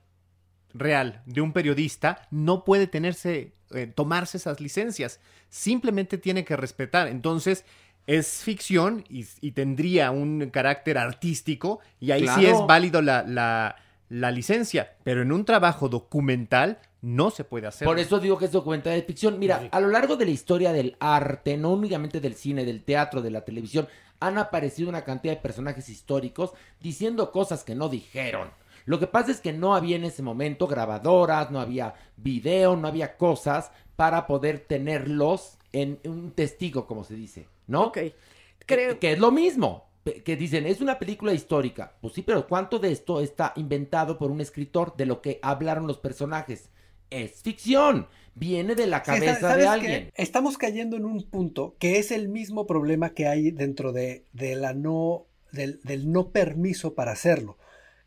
real, 0.72 1.22
de 1.26 1.40
un 1.40 1.52
periodista, 1.52 2.26
no 2.30 2.64
puede 2.64 2.86
tenerse, 2.86 3.52
eh, 3.72 3.86
tomarse 3.86 4.36
esas 4.38 4.60
licencias. 4.60 5.20
Simplemente 5.48 6.18
tiene 6.18 6.44
que 6.44 6.56
respetar. 6.56 7.06
Entonces, 7.08 7.64
es 8.06 8.42
ficción 8.42 9.04
y, 9.08 9.24
y 9.40 9.52
tendría 9.52 10.10
un 10.10 10.50
carácter 10.50 10.98
artístico 10.98 11.78
y 12.00 12.10
ahí 12.10 12.26
sí 12.34 12.46
es 12.46 12.56
válido 12.66 13.00
la, 13.02 13.22
la- 13.22 13.76
la 14.10 14.30
licencia. 14.30 14.92
Pero 15.04 15.22
en 15.22 15.32
un 15.32 15.44
trabajo 15.44 15.88
documental 15.88 16.78
no 17.00 17.30
se 17.30 17.44
puede 17.44 17.66
hacer. 17.66 17.86
Por 17.86 17.98
eso 17.98 18.18
digo 18.18 18.36
que 18.38 18.44
es 18.46 18.52
documental 18.52 18.94
de 18.94 19.02
ficción. 19.02 19.38
Mira, 19.38 19.68
a 19.70 19.80
lo 19.80 19.88
largo 19.88 20.16
de 20.16 20.24
la 20.26 20.30
historia 20.30 20.72
del 20.72 20.96
arte, 21.00 21.56
no 21.56 21.72
únicamente 21.72 22.20
del 22.20 22.34
cine, 22.34 22.64
del 22.64 22.82
teatro, 22.82 23.22
de 23.22 23.30
la 23.30 23.44
televisión, 23.44 23.88
han 24.20 24.38
aparecido 24.38 24.88
una 24.88 25.04
cantidad 25.04 25.34
de 25.34 25.40
personajes 25.42 25.88
históricos 25.88 26.52
diciendo 26.80 27.30
cosas 27.32 27.64
que 27.64 27.74
no 27.74 27.88
dijeron. 27.88 28.50
Lo 28.86 28.98
que 28.98 29.06
pasa 29.06 29.30
es 29.30 29.40
que 29.40 29.52
no 29.52 29.74
había 29.74 29.96
en 29.96 30.04
ese 30.04 30.22
momento 30.22 30.66
grabadoras, 30.66 31.50
no 31.50 31.60
había 31.60 31.94
video, 32.16 32.76
no 32.76 32.86
había 32.88 33.16
cosas 33.16 33.70
para 33.96 34.26
poder 34.26 34.58
tenerlos 34.60 35.56
en 35.72 35.98
un 36.04 36.32
testigo, 36.32 36.86
como 36.86 37.02
se 37.04 37.14
dice, 37.14 37.48
¿no? 37.66 37.84
Ok. 37.84 37.98
Creo- 38.66 38.92
Que, 38.94 38.98
que 38.98 39.12
es 39.12 39.18
lo 39.18 39.30
mismo. 39.30 39.86
Que 40.24 40.36
dicen, 40.36 40.66
es 40.66 40.82
una 40.82 40.98
película 40.98 41.32
histórica. 41.32 41.94
Pues 42.02 42.12
sí, 42.12 42.20
pero 42.22 42.46
¿cuánto 42.46 42.78
de 42.78 42.92
esto 42.92 43.20
está 43.22 43.54
inventado 43.56 44.18
por 44.18 44.30
un 44.30 44.42
escritor 44.42 44.94
de 44.98 45.06
lo 45.06 45.22
que 45.22 45.38
hablaron 45.42 45.86
los 45.86 45.96
personajes? 45.96 46.68
Es 47.08 47.40
ficción. 47.40 48.06
Viene 48.34 48.74
de 48.74 48.86
la 48.86 49.02
cabeza 49.02 49.40
¿sabes 49.40 49.64
de 49.64 49.68
alguien. 49.68 50.10
Estamos 50.16 50.58
cayendo 50.58 50.96
en 50.96 51.04
un 51.04 51.22
punto 51.22 51.76
que 51.78 51.98
es 51.98 52.10
el 52.10 52.28
mismo 52.28 52.66
problema 52.66 53.14
que 53.14 53.26
hay 53.26 53.50
dentro 53.50 53.92
de, 53.92 54.24
de 54.32 54.56
la 54.56 54.74
no, 54.74 55.26
del, 55.52 55.80
del 55.84 56.10
no 56.10 56.30
permiso 56.30 56.94
para 56.94 57.12
hacerlo. 57.12 57.58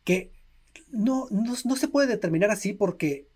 Que 0.04 0.32
no, 0.92 1.28
no, 1.30 1.54
no 1.64 1.76
se 1.76 1.88
puede 1.88 2.08
determinar 2.08 2.50
así 2.50 2.72
porque, 2.74 3.26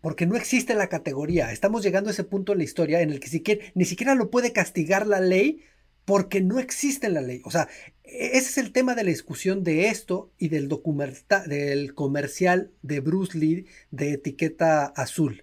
porque 0.00 0.26
no 0.26 0.36
existe 0.36 0.74
la 0.74 0.88
categoría. 0.88 1.52
Estamos 1.52 1.82
llegando 1.82 2.10
a 2.10 2.12
ese 2.12 2.24
punto 2.24 2.52
en 2.52 2.58
la 2.58 2.64
historia 2.64 3.00
en 3.00 3.10
el 3.10 3.20
que 3.20 3.28
siquiera, 3.28 3.64
ni 3.74 3.84
siquiera 3.84 4.14
lo 4.14 4.30
puede 4.30 4.52
castigar 4.52 5.06
la 5.06 5.20
ley 5.20 5.62
porque 6.04 6.40
no 6.40 6.60
existe 6.60 7.08
en 7.08 7.14
la 7.14 7.20
ley. 7.20 7.42
O 7.44 7.50
sea, 7.50 7.68
e- 8.04 8.36
ese 8.38 8.50
es 8.50 8.58
el 8.58 8.72
tema 8.72 8.94
de 8.94 9.02
la 9.02 9.10
discusión 9.10 9.64
de 9.64 9.88
esto 9.88 10.30
y 10.38 10.48
del, 10.48 10.68
del 10.68 11.94
comercial 11.94 12.70
de 12.82 13.00
Bruce 13.00 13.36
Lee 13.36 13.66
de 13.90 14.12
etiqueta 14.12 14.86
azul. 14.86 15.42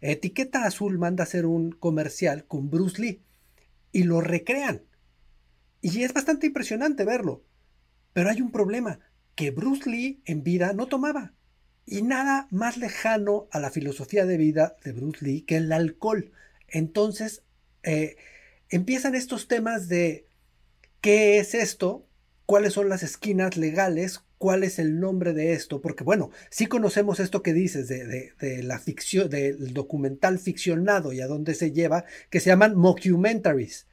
Etiqueta 0.00 0.64
Azul 0.64 0.98
manda 0.98 1.24
hacer 1.24 1.46
un 1.46 1.72
comercial 1.72 2.44
con 2.46 2.70
Bruce 2.70 3.00
Lee 3.00 3.22
y 3.92 4.02
lo 4.04 4.20
recrean. 4.20 4.82
Y 5.80 6.02
es 6.02 6.12
bastante 6.12 6.46
impresionante 6.46 7.04
verlo. 7.04 7.44
Pero 8.12 8.30
hay 8.30 8.40
un 8.40 8.50
problema, 8.50 8.98
que 9.34 9.50
Bruce 9.50 9.88
Lee 9.88 10.20
en 10.24 10.42
vida 10.42 10.72
no 10.72 10.86
tomaba. 10.86 11.34
Y 11.84 12.02
nada 12.02 12.48
más 12.50 12.76
lejano 12.76 13.46
a 13.52 13.60
la 13.60 13.70
filosofía 13.70 14.26
de 14.26 14.36
vida 14.38 14.76
de 14.84 14.92
Bruce 14.92 15.24
Lee 15.24 15.42
que 15.42 15.56
el 15.56 15.70
alcohol. 15.72 16.32
Entonces, 16.68 17.42
eh, 17.82 18.16
empiezan 18.70 19.14
estos 19.14 19.46
temas 19.46 19.88
de 19.88 20.26
qué 21.00 21.38
es 21.38 21.54
esto, 21.54 22.05
cuáles 22.46 22.72
son 22.74 22.88
las 22.88 23.02
esquinas 23.02 23.56
legales, 23.56 24.22
cuál 24.38 24.64
es 24.64 24.78
el 24.78 25.00
nombre 25.00 25.32
de 25.32 25.52
esto, 25.52 25.80
porque 25.80 26.04
bueno, 26.04 26.30
sí 26.50 26.66
conocemos 26.66 27.20
esto 27.20 27.42
que 27.42 27.52
dices 27.52 27.88
de, 27.88 28.32
de- 28.38 28.62
la 28.62 28.78
ficción, 28.78 29.28
del 29.30 29.74
documental 29.74 30.38
ficcionado 30.38 31.12
y 31.12 31.20
a 31.20 31.26
dónde 31.26 31.54
se 31.54 31.72
lleva, 31.72 32.04
que 32.30 32.40
se 32.40 32.50
llaman 32.50 32.76
mockumentaries. 32.76 33.86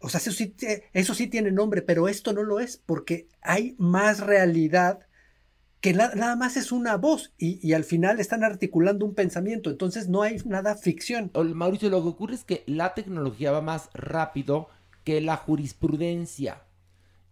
O 0.00 0.08
sea, 0.08 0.20
eso 0.20 1.14
sí, 1.14 1.26
tiene 1.28 1.50
nombre, 1.52 1.82
pero 1.82 2.08
esto 2.08 2.32
no 2.32 2.42
lo 2.44 2.60
es, 2.60 2.78
porque 2.86 3.28
hay 3.42 3.74
más 3.78 4.20
realidad 4.20 5.00
que 5.80 5.92
na- 5.94 6.14
nada 6.14 6.36
más 6.36 6.56
es 6.56 6.72
una 6.72 6.96
voz 6.96 7.32
y, 7.38 7.60
y 7.66 7.72
al 7.74 7.84
final 7.84 8.20
están 8.20 8.44
articulando 8.44 9.06
un 9.06 9.14
pensamiento, 9.14 9.70
entonces 9.70 10.08
no 10.08 10.22
hay 10.22 10.38
nada 10.44 10.76
ficción. 10.76 11.30
Mauricio, 11.54 11.90
lo 11.90 12.02
que 12.02 12.08
ocurre 12.08 12.34
es 12.34 12.44
que 12.44 12.64
la 12.66 12.94
tecnología 12.94 13.52
va 13.52 13.60
más 13.60 13.90
rápido 13.94 14.68
que 15.04 15.20
la 15.20 15.36
jurisprudencia. 15.36 16.62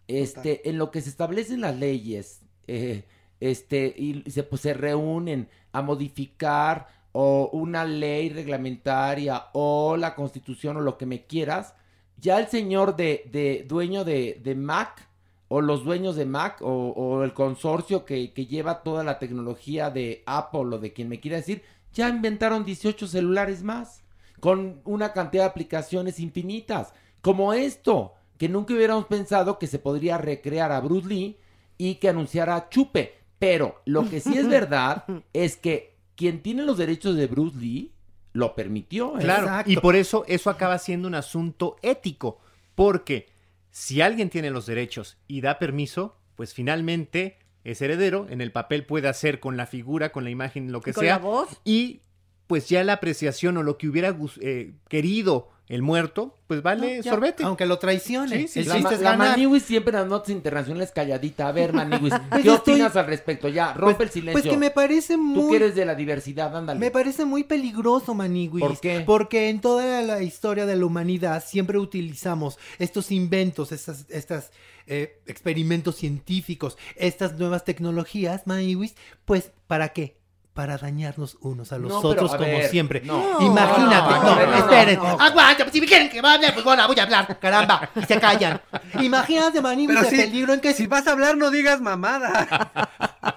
Este, 0.07 0.69
en 0.69 0.77
lo 0.77 0.91
que 0.91 1.01
se 1.01 1.09
establecen 1.09 1.61
las 1.61 1.77
leyes, 1.77 2.41
eh, 2.67 3.03
este, 3.39 3.93
y 3.97 4.23
se, 4.29 4.43
pues, 4.43 4.61
se 4.61 4.73
reúnen 4.73 5.49
a 5.71 5.81
modificar 5.81 6.87
o 7.11 7.49
una 7.51 7.83
ley 7.83 8.29
reglamentaria 8.29 9.47
o 9.53 9.97
la 9.97 10.15
constitución 10.15 10.77
o 10.77 10.81
lo 10.81 10.97
que 10.97 11.05
me 11.05 11.25
quieras, 11.25 11.73
ya 12.19 12.39
el 12.39 12.47
señor 12.47 12.95
de, 12.95 13.29
de 13.31 13.65
dueño 13.67 14.03
de, 14.03 14.39
de 14.43 14.55
Mac 14.55 15.07
o 15.49 15.61
los 15.61 15.83
dueños 15.83 16.15
de 16.15 16.25
Mac 16.25 16.61
o, 16.61 16.89
o 16.89 17.23
el 17.23 17.33
consorcio 17.33 18.05
que, 18.05 18.33
que 18.33 18.45
lleva 18.45 18.83
toda 18.83 19.03
la 19.03 19.19
tecnología 19.19 19.89
de 19.89 20.23
Apple 20.25 20.75
o 20.75 20.79
de 20.79 20.93
quien 20.93 21.09
me 21.09 21.19
quiera 21.19 21.37
decir, 21.37 21.63
ya 21.93 22.09
inventaron 22.09 22.65
18 22.65 23.07
celulares 23.07 23.63
más 23.63 24.03
con 24.39 24.81
una 24.85 25.13
cantidad 25.13 25.43
de 25.43 25.49
aplicaciones 25.49 26.19
infinitas, 26.19 26.93
como 27.21 27.53
esto, 27.53 28.13
que 28.37 28.49
nunca 28.49 28.73
hubiéramos 28.73 29.05
pensado 29.05 29.59
que 29.59 29.67
se 29.67 29.79
podría 29.79 30.17
recrear 30.17 30.71
a 30.71 30.79
Bruce 30.79 31.07
Lee 31.07 31.37
y 31.77 31.95
que 31.95 32.09
anunciara 32.09 32.69
Chupe. 32.69 33.15
Pero 33.39 33.81
lo 33.85 34.09
que 34.09 34.19
sí 34.19 34.37
es 34.37 34.47
verdad 34.49 35.05
es 35.33 35.57
que 35.57 35.95
quien 36.15 36.41
tiene 36.41 36.63
los 36.63 36.77
derechos 36.77 37.15
de 37.15 37.27
Bruce 37.27 37.57
Lee 37.57 37.91
lo 38.33 38.55
permitió. 38.55 39.17
¿eh? 39.17 39.21
Claro, 39.21 39.63
y 39.65 39.77
por 39.77 39.95
eso 39.95 40.23
eso 40.27 40.49
acaba 40.49 40.77
siendo 40.79 41.07
un 41.07 41.15
asunto 41.15 41.75
ético, 41.81 42.39
porque 42.75 43.27
si 43.71 44.01
alguien 44.01 44.29
tiene 44.29 44.49
los 44.51 44.65
derechos 44.65 45.17
y 45.27 45.41
da 45.41 45.59
permiso, 45.59 46.17
pues 46.35 46.53
finalmente 46.53 47.39
es 47.63 47.81
heredero, 47.81 48.27
en 48.29 48.41
el 48.41 48.51
papel 48.51 48.85
puede 48.85 49.07
hacer 49.07 49.39
con 49.39 49.57
la 49.57 49.65
figura, 49.65 50.11
con 50.11 50.23
la 50.23 50.29
imagen, 50.29 50.71
lo 50.71 50.81
que 50.81 50.93
Con 50.93 51.03
sea, 51.03 51.15
la 51.15 51.19
voz. 51.19 51.49
y 51.65 52.01
pues 52.47 52.69
ya 52.69 52.83
la 52.83 52.93
apreciación 52.93 53.57
o 53.57 53.63
lo 53.63 53.77
que 53.77 53.89
hubiera 53.89 54.15
eh, 54.39 54.73
querido 54.87 55.49
el 55.69 55.81
muerto, 55.81 56.33
pues 56.47 56.63
vale 56.63 56.97
No, 56.97 57.03
ya, 57.03 57.11
sorbete. 57.11 57.43
aunque 57.43 57.65
lo 57.65 57.77
traicione. 57.77 58.37
Sí, 58.43 58.47
sí, 58.47 58.59
El. 58.61 58.67
La, 58.69 58.75
chiste 58.75 58.89
ma- 58.89 58.95
es 58.95 59.01
la 59.01 59.11
ganar. 59.11 59.29
Maniwis 59.31 59.63
siempre 59.63 59.89
en 59.91 59.99
las 60.01 60.07
notas 60.07 60.29
internacionales 60.29 60.91
calladita. 60.95 61.49
A 61.49 61.51
ver, 61.51 61.73
Maniwis, 61.73 62.13
Pues 62.29 62.43
¿qué 62.43 62.53
estoy- 62.53 62.73
opinas 62.75 62.95
al 62.95 63.05
respecto? 63.07 63.49
Ya, 63.49 63.73
rompe 63.73 63.95
Pues- 63.95 64.07
el 64.09 64.13
silencio. 64.13 64.41
pues 64.43 64.53
que 64.53 64.57
me 64.57 64.71
parece 64.71 65.15
Tú 65.15 65.19
muy- 65.21 65.49
que 65.51 65.55
eres 65.57 65.75
de 65.75 65.85
la 65.85 65.95
diversidad, 65.95 66.55
ándale. 66.55 66.79
Me 66.79 66.89
parece 66.89 67.25
muy 67.25 67.43
peligroso, 67.43 68.13
Maniguis. 68.13 68.61
¿Por 68.63 68.79
qué? 68.79 69.01
Porque 69.05 69.49
en 69.49 69.59
toda 69.59 70.01
la 70.03 70.21
historia 70.23 70.65
de 70.65 70.75
la 70.77 70.85
humanidad 70.85 71.43
siempre 71.45 71.77
utilizamos 71.77 72.57
estos 72.79 73.11
inventos, 73.11 73.71
estas, 73.73 74.05
estas 74.09 74.51
eh, 74.89 75.19
experimentos 75.25 75.97
científicos, 75.97 76.77
estas 76.95 77.37
nuevas 77.37 77.65
tecnologías, 77.65 78.47
Maniguis, 78.47 78.95
pues 79.25 79.51
¿para 79.67 79.89
qué? 79.89 80.15
Para 80.57 80.75
dañarnos 80.75 81.37
unos 81.41 81.71
a 81.71 81.77
los 81.77 81.91
No, 81.91 82.01
pero, 82.01 82.09
otros 82.13 82.33
a 82.33 82.37
como 82.37 82.49
ver, 82.49 82.67
siempre. 82.67 83.01
no. 83.01 83.39
Imagínate, 83.41 84.09
No, 84.09 84.23
no, 84.23 84.47
no, 84.47 84.55
esperen, 84.57 84.99
aguanta, 85.19 85.67
si 85.71 85.79
me 85.79 85.85
quieren 85.85 86.09
que 86.09 86.17
hable, 86.17 86.51
pues 86.51 86.65
bueno, 86.65 86.87
voy 86.87 86.97
a 86.99 87.03
hablar, 87.03 87.37
caramba, 87.39 87.87
y 87.95 88.03
se 88.05 88.19
callan. 88.19 88.59
Imagínate, 88.99 89.61
Pero 89.61 89.99
el 89.99 90.05
sí, 90.07 90.15
peligro 90.15 90.55
en 90.55 90.59
que 90.59 90.73
si 90.73 90.87
vas 90.87 91.05
a 91.05 91.11
hablar 91.11 91.37
no 91.37 91.51
digas 91.51 91.79
mamada. 91.79 92.71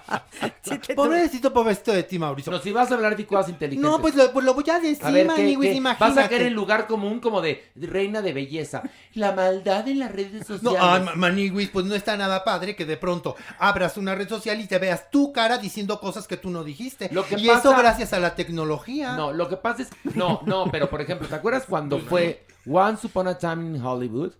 Pobrecito, 0.95 1.53
pobrecito 1.53 1.91
de 1.91 2.03
ti, 2.03 2.17
Mauricio. 2.19 2.51
No, 2.51 2.59
si 2.59 2.71
vas 2.71 2.91
a 2.91 2.95
hablar 2.95 3.15
de 3.15 3.25
cosas 3.25 3.49
inteligentes. 3.49 3.89
No, 3.89 3.99
pues 4.01 4.15
lo, 4.15 4.31
pues 4.31 4.45
lo 4.45 4.53
voy 4.53 4.63
a 4.69 4.79
decir, 4.79 5.05
A 5.05 5.11
ver, 5.11 5.27
¿qué- 5.27 5.33
Maniguis, 5.33 5.69
qué? 5.71 5.75
imagínate. 5.75 6.15
Vas 6.15 6.25
a 6.25 6.29
caer 6.29 6.43
en 6.43 6.53
lugar 6.53 6.87
común 6.87 7.19
como 7.19 7.41
de 7.41 7.63
reina 7.75 8.21
de 8.21 8.33
belleza. 8.33 8.83
La 9.13 9.31
maldad 9.33 9.87
en 9.87 9.99
las 9.99 10.11
redes 10.11 10.47
No, 10.49 10.57
sociales. 10.57 10.79
ah, 10.81 10.99
Ma- 11.03 11.15
Maniguis, 11.15 11.69
pues 11.69 11.85
no 11.85 11.95
está 11.95 12.15
nada 12.17 12.43
padre 12.43 12.75
que 12.75 12.85
de 12.85 12.97
pronto 12.97 13.35
abras 13.59 13.97
una 13.97 14.15
red 14.15 14.27
social 14.29 14.59
y 14.61 14.67
te 14.67 14.77
veas 14.79 15.09
tu 15.11 15.31
cara 15.33 15.57
diciendo 15.57 15.99
cosas 15.99 16.27
que 16.27 16.37
tú 16.37 16.49
no 16.49 16.63
dijiste. 16.63 17.09
Lo 17.11 17.25
que 17.25 17.35
y 17.39 17.47
pasa- 17.47 17.69
eso 17.69 17.77
gracias 17.77 18.13
a 18.13 18.19
la 18.19 18.35
tecnología. 18.35 19.15
No, 19.15 19.31
lo 19.33 19.47
que 19.49 19.57
pasa 19.57 19.83
es. 19.83 19.89
No, 20.15 20.41
no, 20.45 20.65
pero 20.71 20.89
por 20.89 21.01
ejemplo, 21.01 21.27
¿te 21.27 21.35
acuerdas 21.35 21.65
cuando 21.67 21.99
fue 21.99 22.45
Once 22.69 23.07
Upon 23.07 23.27
a 23.27 23.37
Time 23.37 23.77
in 23.77 23.83
Hollywood? 23.83 24.33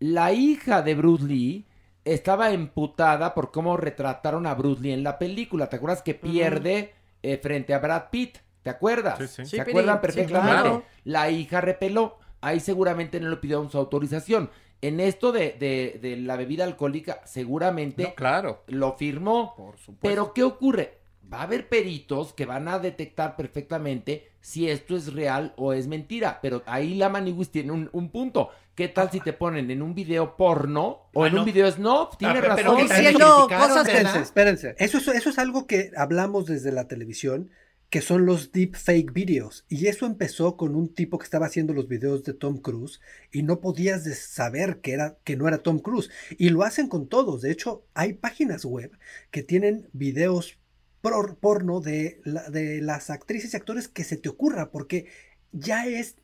La 0.00 0.32
hija 0.32 0.82
de 0.82 0.94
Bruce 0.94 1.24
Lee 1.24 1.64
estaba 2.12 2.50
emputada 2.52 3.34
por 3.34 3.50
cómo 3.50 3.76
retrataron 3.76 4.46
a 4.46 4.54
BruceLee 4.54 4.92
en 4.94 5.02
la 5.02 5.18
película. 5.18 5.68
¿Te 5.68 5.76
acuerdas 5.76 6.02
que 6.02 6.14
pierde 6.14 6.92
eh, 7.22 7.38
frente 7.42 7.74
a 7.74 7.78
Brad 7.78 8.04
Pitt? 8.10 8.38
¿Te 8.62 8.70
acuerdas? 8.70 9.18
Sí, 9.18 9.26
sí. 9.28 9.44
¿Se 9.44 9.46
Sí, 9.46 9.60
acuerdan 9.60 10.00
perfectamente? 10.00 10.50
claro. 10.60 10.82
La 11.04 11.30
hija 11.30 11.60
repeló. 11.60 12.18
Ahí 12.40 12.60
seguramente 12.60 13.18
no 13.20 13.28
le 13.30 13.36
pidieron 13.36 13.70
su 13.70 13.78
autorización. 13.78 14.50
en 14.80 15.00
esto 15.00 15.32
de, 15.32 15.56
de- 15.58 15.98
de 16.00 16.16
la 16.18 16.36
bebida 16.36 16.62
alcohólica, 16.62 17.20
seguramente 17.24 18.04
No, 18.04 18.14
claro. 18.14 18.62
lo 18.68 18.92
firmó. 18.96 19.56
Pero 20.00 20.32
¿qué 20.32 20.44
ocurre? 20.44 20.98
Va 21.32 21.40
a 21.40 21.42
haber 21.42 21.68
peritos 21.68 22.32
que 22.32 22.46
van 22.46 22.68
a 22.68 22.78
detectar 22.78 23.34
perfectamente 23.36 24.30
si 24.40 24.70
esto 24.70 24.96
es 24.96 25.12
real 25.12 25.52
o 25.56 25.72
es 25.72 25.88
mentira. 25.88 26.38
Pero 26.40 26.62
ahí 26.64 26.94
la 26.94 27.08
Maniwis 27.08 27.50
tiene 27.50 27.72
un, 27.72 27.90
un 27.92 28.08
punto. 28.10 28.50
¿Qué 28.78 28.86
tal 28.86 29.10
si 29.10 29.18
te 29.18 29.32
ponen 29.32 29.72
en 29.72 29.82
un 29.82 29.92
video 29.92 30.36
porno 30.36 31.10
o 31.12 31.24
Ah, 31.24 31.26
en 31.26 31.34
no. 31.34 31.40
un 31.40 31.46
video 31.46 31.68
snob? 31.68 32.16
Tiene 32.16 32.34
Ah, 32.38 32.40
pero 32.40 32.54
razón. 32.54 32.64
también 32.86 32.86
criticaron, 33.12 33.78
Espérense, 33.86 34.20
espérense. 34.20 34.74
Eso, 34.78 34.98
es- 34.98 35.08
eso 35.08 35.30
es 35.30 35.38
algo 35.40 35.66
que 35.66 35.90
hablamos 35.96 36.46
desde 36.46 36.70
la 36.70 36.86
televisión, 36.86 37.50
que 37.90 38.00
son 38.02 38.24
los 38.24 38.52
deep 38.52 38.76
fake 38.76 39.12
videos. 39.12 39.64
Y 39.68 39.88
eso 39.88 40.06
empezó 40.06 40.56
con 40.56 40.76
un 40.76 40.94
tipo 40.94 41.18
que 41.18 41.24
estaba 41.24 41.46
haciendo 41.46 41.72
los 41.74 41.88
videos 41.88 42.22
de 42.22 42.34
Tom 42.34 42.58
Cruise 42.60 43.00
y 43.32 43.42
no 43.42 43.60
podías 43.60 44.04
de- 44.04 44.14
saber 44.14 44.80
que, 44.80 44.92
era, 44.92 45.18
que 45.24 45.36
no 45.36 45.48
era 45.48 45.58
Tom 45.58 45.80
Cruise. 45.80 46.08
Y 46.38 46.50
lo 46.50 46.62
hacen 46.62 46.86
con 46.88 47.08
todos. 47.08 47.42
De 47.42 47.50
hecho, 47.50 47.84
hay 47.94 48.12
páginas 48.12 48.64
web 48.64 48.92
que 49.32 49.42
tienen 49.42 49.88
videos 49.92 50.56
por- 51.00 51.36
porno 51.38 51.80
de, 51.80 52.20
la- 52.22 52.48
de 52.48 52.80
las 52.80 53.10
actrices 53.10 53.54
y 53.54 53.56
actores 53.56 53.88
que 53.88 54.04
se 54.04 54.16
te 54.16 54.28
ocurra, 54.28 54.70
porque 54.70 55.06
ya 55.50 55.84
es 55.88 56.14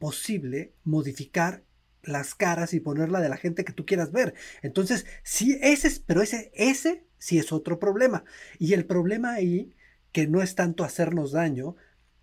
posible 0.00 0.72
modificar 0.84 1.62
las 2.02 2.34
caras 2.34 2.74
y 2.74 2.80
ponerla 2.80 3.20
de 3.20 3.28
la 3.28 3.36
gente 3.36 3.64
que 3.64 3.72
tú 3.72 3.86
quieras 3.86 4.12
ver. 4.12 4.34
Entonces, 4.62 5.06
sí, 5.22 5.58
ese 5.62 5.88
es, 5.88 6.00
pero 6.00 6.22
ese, 6.22 6.50
ese 6.54 7.06
sí 7.18 7.38
es 7.38 7.52
otro 7.52 7.78
problema. 7.78 8.24
Y 8.58 8.74
el 8.74 8.84
problema 8.86 9.32
ahí, 9.32 9.74
que 10.10 10.26
no 10.26 10.42
es 10.42 10.54
tanto 10.54 10.84
hacernos 10.84 11.32
daño, 11.32 11.76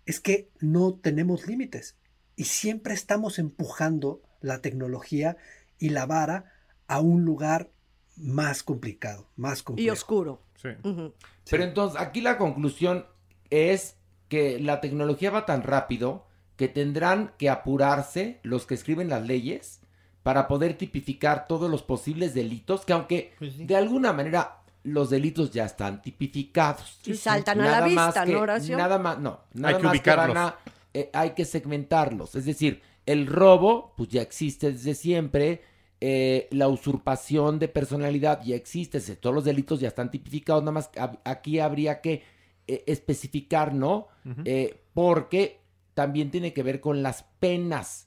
es 0.06 0.20
que 0.20 0.50
no 0.60 0.94
tenemos 0.94 1.46
límites. 1.46 1.96
Y 2.36 2.44
siempre 2.44 2.94
estamos 2.94 3.38
empujando 3.38 4.22
la 4.40 4.60
tecnología 4.60 5.36
y 5.78 5.90
la 5.90 6.06
vara 6.06 6.52
a 6.86 7.00
un 7.00 7.24
lugar 7.24 7.70
más 8.16 8.62
complicado, 8.62 9.30
más 9.36 9.62
complejo. 9.62 9.86
Y 9.86 9.90
oscuro. 9.90 10.42
Pero 10.62 11.64
entonces, 11.64 12.00
aquí 12.00 12.20
la 12.20 12.36
conclusión 12.36 13.06
es 13.48 13.96
que 14.28 14.60
la 14.60 14.80
tecnología 14.80 15.30
va 15.30 15.46
tan 15.46 15.62
rápido 15.62 16.26
que 16.60 16.68
tendrán 16.68 17.32
que 17.38 17.48
apurarse 17.48 18.38
los 18.42 18.66
que 18.66 18.74
escriben 18.74 19.08
las 19.08 19.26
leyes 19.26 19.80
para 20.22 20.46
poder 20.46 20.74
tipificar 20.76 21.46
todos 21.48 21.70
los 21.70 21.82
posibles 21.82 22.34
delitos, 22.34 22.84
que 22.84 22.92
aunque 22.92 23.32
de 23.40 23.76
alguna 23.76 24.12
manera 24.12 24.58
los 24.82 25.08
delitos 25.08 25.52
ya 25.52 25.64
están 25.64 26.02
tipificados. 26.02 27.00
Y 27.06 27.14
saltan 27.14 27.62
a 27.62 27.80
la 27.80 27.86
más 27.88 28.08
vista, 28.08 28.26
que- 28.26 28.32
¿no, 28.34 28.40
Horacio? 28.40 28.76
Nada 28.76 28.98
más, 28.98 29.18
no, 29.18 29.40
nada 29.54 29.78
que 29.78 29.84
más 29.84 30.00
que 30.02 30.10
van 30.10 30.30
ubicarlos. 30.30 30.36
a- 30.36 30.58
eh, 30.92 31.08
hay 31.14 31.30
que 31.30 31.46
segmentarlos. 31.46 32.34
Es 32.34 32.44
decir, 32.44 32.82
el 33.06 33.26
robo, 33.26 33.94
pues 33.96 34.10
ya 34.10 34.20
existe 34.20 34.70
desde 34.72 34.94
siempre. 34.94 35.62
eh, 36.02 36.48
la 36.50 36.66
usurpación 36.68 37.58
de 37.58 37.68
personalidad 37.68 38.42
ya 38.42 38.56
existe. 38.56 39.00
se- 39.00 39.16
Todos 39.16 39.34
los 39.34 39.44
delitos 39.44 39.80
ya 39.80 39.88
están 39.88 40.10
tipificados. 40.10 40.62
Nada 40.62 40.72
más 40.72 40.90
aquí 41.24 41.58
habría 41.60 42.00
que 42.02 42.22
eh, 42.66 42.84
especificar, 42.86 43.74
¿no? 43.74 44.08
Eh, 44.46 44.80
porque 44.94 45.59
también 46.00 46.30
tiene 46.30 46.54
que 46.54 46.62
ver 46.62 46.80
con 46.80 47.02
las 47.02 47.24
penas 47.40 48.06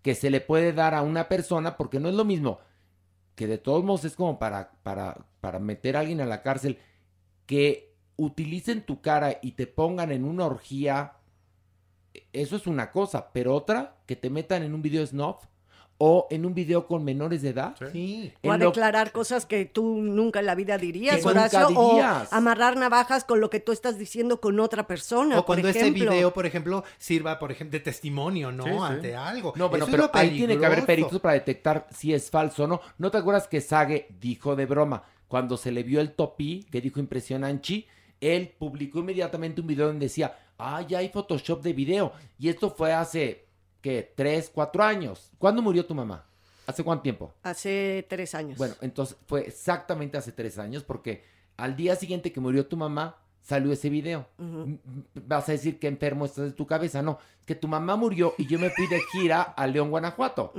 que 0.00 0.14
se 0.14 0.30
le 0.30 0.40
puede 0.40 0.72
dar 0.72 0.94
a 0.94 1.02
una 1.02 1.28
persona, 1.28 1.76
porque 1.76 2.00
no 2.00 2.08
es 2.08 2.14
lo 2.14 2.24
mismo 2.24 2.58
que 3.34 3.46
de 3.46 3.58
todos 3.58 3.84
modos 3.84 4.06
es 4.06 4.16
como 4.16 4.38
para, 4.38 4.72
para, 4.82 5.26
para 5.42 5.58
meter 5.58 5.94
a 5.94 6.00
alguien 6.00 6.22
a 6.22 6.24
la 6.24 6.40
cárcel, 6.40 6.78
que 7.44 7.94
utilicen 8.16 8.86
tu 8.86 9.02
cara 9.02 9.40
y 9.42 9.52
te 9.52 9.66
pongan 9.66 10.10
en 10.10 10.24
una 10.24 10.46
orgía, 10.46 11.18
eso 12.32 12.56
es 12.56 12.66
una 12.66 12.90
cosa, 12.90 13.30
pero 13.34 13.54
otra, 13.54 13.98
que 14.06 14.16
te 14.16 14.30
metan 14.30 14.62
en 14.62 14.72
un 14.72 14.80
video 14.80 15.06
snuff 15.06 15.44
o 16.06 16.26
en 16.28 16.44
un 16.44 16.52
video 16.52 16.86
con 16.86 17.02
menores 17.02 17.40
de 17.40 17.48
edad. 17.48 17.74
Sí. 17.90 18.30
O 18.42 18.52
a 18.52 18.58
declarar 18.58 19.10
cosas 19.10 19.46
que 19.46 19.64
tú 19.64 20.02
nunca 20.02 20.40
en 20.40 20.46
la 20.46 20.54
vida 20.54 20.76
dirías, 20.76 21.16
Que 21.16 21.22
nunca 21.22 21.46
Horacio, 21.46 21.68
dirías. 21.68 22.30
o 22.30 22.34
amarrar 22.34 22.76
navajas 22.76 23.24
con 23.24 23.40
lo 23.40 23.48
que 23.48 23.58
tú 23.58 23.72
estás 23.72 23.98
diciendo 23.98 24.38
con 24.38 24.60
otra 24.60 24.86
persona, 24.86 25.38
O 25.38 25.46
cuando 25.46 25.66
por 25.66 25.74
ese 25.74 25.90
video, 25.92 26.34
por 26.34 26.44
ejemplo, 26.44 26.84
sirva, 26.98 27.38
por 27.38 27.52
ejemplo, 27.52 27.78
de 27.78 27.80
testimonio, 27.80 28.52
¿no? 28.52 28.64
Sí, 28.64 28.70
sí. 28.70 28.78
Ante 28.82 29.16
algo. 29.16 29.54
No, 29.56 29.70
bueno, 29.70 29.86
pero 29.86 30.02
lo 30.02 30.10
ahí 30.12 30.36
tiene 30.36 30.58
que 30.58 30.66
haber 30.66 30.84
peritos 30.84 31.18
para 31.22 31.32
detectar 31.32 31.86
si 31.90 32.12
es 32.12 32.28
falso 32.28 32.64
o 32.64 32.66
no. 32.66 32.82
¿No 32.98 33.10
te 33.10 33.16
acuerdas 33.16 33.48
que 33.48 33.62
Sage 33.62 34.08
dijo 34.20 34.56
de 34.56 34.66
broma 34.66 35.04
cuando 35.26 35.56
se 35.56 35.72
le 35.72 35.84
vio 35.84 36.02
el 36.02 36.12
topí, 36.12 36.66
que 36.70 36.82
dijo 36.82 37.00
impresionante, 37.00 37.86
él 38.20 38.54
publicó 38.58 38.98
inmediatamente 38.98 39.62
un 39.62 39.68
video 39.68 39.86
donde 39.86 40.04
decía, 40.04 40.36
ah, 40.58 40.82
ya 40.82 40.98
hay 40.98 41.08
Photoshop 41.08 41.62
de 41.62 41.72
video. 41.72 42.12
Y 42.38 42.50
esto 42.50 42.70
fue 42.70 42.92
hace, 42.92 43.43
¿qué? 43.84 44.14
Tres, 44.16 44.50
cuatro 44.52 44.82
años. 44.82 45.30
¿Cuándo 45.36 45.60
murió 45.60 45.84
tu 45.84 45.94
mamá? 45.94 46.24
¿Hace 46.66 46.82
cuánto 46.82 47.02
tiempo? 47.02 47.34
Hace 47.42 48.06
tres 48.08 48.34
años. 48.34 48.56
Bueno, 48.56 48.74
entonces 48.80 49.14
fue 49.26 49.46
exactamente 49.46 50.16
hace 50.16 50.32
tres 50.32 50.58
años 50.58 50.82
porque 50.82 51.22
al 51.58 51.76
día 51.76 51.94
siguiente 51.94 52.32
que 52.32 52.40
murió 52.40 52.66
tu 52.66 52.78
mamá 52.78 53.18
salió 53.42 53.70
ese 53.70 53.90
video. 53.90 54.26
Vas 55.26 55.50
a 55.50 55.52
decir 55.52 55.78
que 55.78 55.86
enfermo 55.86 56.24
estás 56.24 56.46
de 56.46 56.52
tu 56.52 56.66
cabeza. 56.66 57.02
No, 57.02 57.18
que 57.44 57.54
tu 57.54 57.68
mamá 57.68 57.96
murió 57.96 58.32
y 58.38 58.46
yo 58.46 58.58
me 58.58 58.70
fui 58.70 58.86
de 58.86 59.00
gira 59.12 59.42
a 59.42 59.66
León, 59.66 59.90
Guanajuato. 59.90 60.54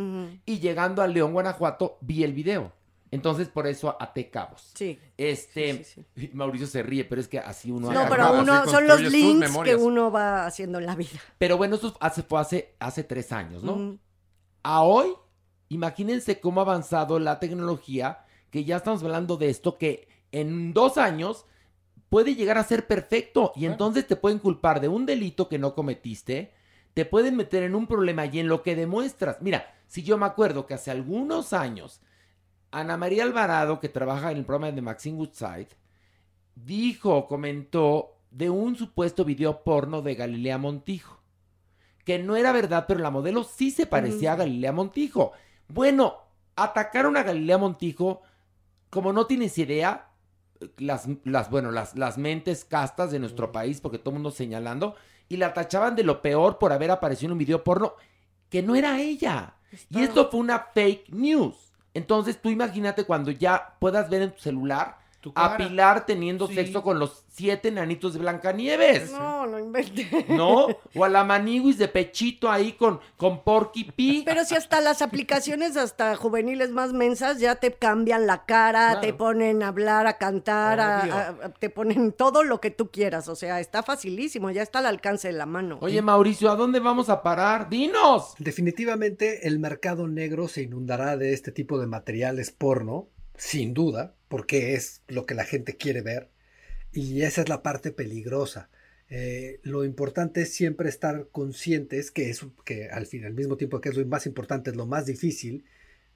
Y 0.45 0.59
llegando 0.59 1.01
a 1.01 1.07
León, 1.07 1.33
Guanajuato, 1.33 1.97
vi 2.01 2.23
el 2.23 2.33
video. 2.33 2.71
Entonces, 3.15 3.47
por 3.47 3.65
eso 3.65 3.95
até 3.97 4.29
cabos. 4.29 4.71
Sí. 4.75 4.99
Este, 5.17 5.85
Mauricio 6.33 6.67
se 6.67 6.83
ríe, 6.83 7.05
pero 7.05 7.21
es 7.21 7.29
que 7.29 7.39
así 7.39 7.71
uno 7.71 7.91
No, 7.91 8.07
pero 8.09 8.41
uno, 8.41 8.65
son 8.65 8.85
los 8.85 8.99
links 9.01 9.57
que 9.63 9.75
uno 9.75 10.11
va 10.11 10.45
haciendo 10.45 10.79
en 10.79 10.85
la 10.85 10.95
vida. 10.95 11.17
Pero 11.37 11.57
bueno, 11.57 11.75
eso 11.75 11.95
hace, 12.01 12.23
fue 12.23 12.41
hace, 12.41 12.75
hace 12.77 13.05
tres 13.05 13.31
años, 13.31 13.63
¿no? 13.63 13.97
A 14.63 14.81
hoy, 14.83 15.13
imagínense 15.69 16.41
cómo 16.41 16.59
ha 16.59 16.63
avanzado 16.63 17.19
la 17.19 17.39
tecnología, 17.39 18.25
que 18.51 18.65
ya 18.65 18.77
estamos 18.77 19.01
hablando 19.01 19.37
de 19.37 19.49
esto, 19.49 19.77
que 19.77 20.09
en 20.33 20.73
dos 20.73 20.97
años 20.97 21.45
puede 22.09 22.35
llegar 22.35 22.57
a 22.57 22.63
ser 22.63 22.85
perfecto 22.85 23.53
y 23.55 23.65
entonces 23.65 24.05
te 24.07 24.17
pueden 24.17 24.39
culpar 24.39 24.81
de 24.81 24.89
un 24.89 25.05
delito 25.05 25.47
que 25.47 25.57
no 25.57 25.73
cometiste, 25.73 26.53
te 26.93 27.05
pueden 27.05 27.37
meter 27.37 27.63
en 27.63 27.75
un 27.75 27.87
problema 27.87 28.25
y 28.25 28.39
en 28.39 28.49
lo 28.49 28.61
que 28.61 28.75
demuestras. 28.75 29.37
Mira, 29.41 29.73
si 29.87 30.03
yo 30.03 30.17
me 30.17 30.25
acuerdo 30.25 30.65
que 30.65 30.73
hace 30.73 30.91
algunos 30.91 31.53
años, 31.53 32.01
Ana 32.79 32.97
María 32.97 33.23
Alvarado, 33.23 33.79
que 33.79 33.89
trabaja 33.89 34.31
en 34.31 34.37
el 34.37 34.45
programa 34.45 34.71
de 34.71 34.81
Maxine 34.81 35.17
Woodside, 35.17 35.69
dijo, 36.55 37.27
comentó 37.27 38.17
de 38.31 38.49
un 38.49 38.75
supuesto 38.75 39.23
video 39.23 39.63
porno 39.63 40.01
de 40.01 40.15
Galilea 40.15 40.57
Montijo 40.57 41.15
que 42.05 42.19
no 42.19 42.35
era 42.37 42.53
verdad, 42.53 42.85
pero 42.87 43.01
la 43.01 43.09
modelo 43.09 43.43
sí 43.43 43.71
se 43.71 43.87
parecía 43.87 44.33
a 44.33 44.37
Galilea 44.37 44.71
Montijo. 44.71 45.33
Bueno, 45.67 46.17
atacaron 46.55 47.17
a 47.17 47.23
Galilea 47.23 47.57
Montijo, 47.57 48.21
como 48.91 49.11
no 49.11 49.25
tienes 49.25 49.57
idea, 49.57 50.11
las, 50.77 51.07
las 51.23 51.49
bueno, 51.49 51.71
las, 51.71 51.95
las 51.97 52.19
mentes 52.19 52.63
castas 52.63 53.11
de 53.11 53.19
nuestro 53.19 53.51
país, 53.51 53.81
porque 53.81 53.97
todo 53.97 54.11
el 54.11 54.17
mundo 54.17 54.29
señalando, 54.29 54.95
y 55.27 55.37
la 55.37 55.53
tachaban 55.55 55.95
de 55.95 56.03
lo 56.03 56.21
peor 56.21 56.59
por 56.59 56.71
haber 56.71 56.91
aparecido 56.91 57.29
en 57.29 57.33
un 57.33 57.39
video 57.39 57.63
porno, 57.63 57.95
que 58.49 58.61
no 58.61 58.75
era 58.75 59.01
ella. 59.01 59.55
Y 59.89 60.03
esto 60.03 60.29
fue 60.29 60.39
una 60.39 60.59
fake 60.59 61.09
news. 61.09 61.73
Entonces 61.95 62.39
tú 62.39 62.49
imagínate 62.49 63.05
cuando 63.05 63.31
ya 63.31 63.73
puedas 63.79 64.09
ver 64.09 64.21
en 64.21 64.31
tu 64.31 64.39
celular 64.39 64.97
cara. 65.33 65.53
a 65.53 65.57
Pilar 65.57 66.05
teniendo 66.05 66.47
Sí. 66.47 66.55
sexo 66.55 66.81
con 66.83 66.99
los 66.99 67.23
siete 67.29 67.69
nanitos 67.71 68.13
de 68.13 68.19
Blancanieves. 68.19 69.11
No, 69.11 69.45
no 69.45 69.59
inventé. 69.59 70.25
¿No? 70.29 70.67
O 70.95 71.03
a 71.03 71.09
la 71.09 71.23
maniguis 71.23 71.77
de 71.77 71.87
pechito 71.89 72.49
ahí 72.49 72.73
con, 72.73 72.99
con 73.17 73.43
Porky 73.43 73.83
Pig. 73.85 74.23
Pero 74.25 74.45
si 74.45 74.55
hasta 74.55 74.79
las 74.81 75.01
aplicaciones, 75.01 75.75
hasta 75.75 76.15
juveniles 76.15 76.71
más 76.71 76.93
mensas, 76.93 77.39
ya 77.39 77.55
te 77.55 77.73
cambian 77.73 78.25
la 78.27 78.45
cara, 78.45 78.91
Claro. 78.91 79.01
te 79.01 79.13
ponen 79.13 79.63
a 79.63 79.67
hablar, 79.69 80.07
a 80.07 80.17
cantar, 80.17 80.79
a- 80.79 81.27
a- 81.29 81.49
te 81.49 81.69
ponen 81.69 82.13
todo 82.13 82.43
lo 82.43 82.61
que 82.61 82.71
tú 82.71 82.89
quieras. 82.89 83.27
O 83.27 83.35
sea, 83.35 83.59
está 83.59 83.83
facilísimo, 83.83 84.49
ya 84.51 84.61
está 84.61 84.79
al 84.79 84.85
alcance 84.85 85.27
de 85.27 85.33
la 85.33 85.45
mano. 85.45 85.77
Oye, 85.81 86.01
Mauricio, 86.01 86.49
¿a 86.49 86.55
dónde 86.55 86.79
vamos 86.79 87.09
a 87.09 87.21
parar? 87.21 87.69
¡Dinos! 87.69 88.33
Definitivamente 88.39 89.47
el 89.47 89.59
mercado 89.59 90.07
negro 90.07 90.47
se 90.47 90.61
inundará 90.63 91.17
de 91.17 91.33
este 91.33 91.51
tipo 91.51 91.79
de 91.79 91.87
materiales 91.87 92.51
porno, 92.51 93.07
sin 93.37 93.73
duda, 93.73 94.15
porque 94.27 94.73
es 94.73 95.01
lo 95.07 95.25
que 95.25 95.35
la 95.35 95.45
gente 95.45 95.77
quiere 95.77 96.01
ver. 96.01 96.29
Y 96.91 97.23
esa 97.23 97.41
es 97.41 97.49
la 97.49 97.61
parte 97.61 97.91
peligrosa. 97.91 98.69
Eh, 99.09 99.59
lo 99.63 99.83
importante 99.83 100.41
es 100.41 100.53
siempre 100.53 100.89
estar 100.89 101.27
conscientes 101.31 102.09
que 102.11 102.29
es 102.29 102.45
que 102.63 102.89
al 102.89 103.05
fin, 103.05 103.25
al 103.25 103.33
mismo 103.33 103.55
tiempo 103.57 103.79
que 103.79 103.89
es 103.89 103.97
lo 103.97 104.05
más 104.05 104.25
importante, 104.25 104.71
es 104.71 104.75
lo 104.75 104.87
más 104.87 105.05
difícil 105.05 105.65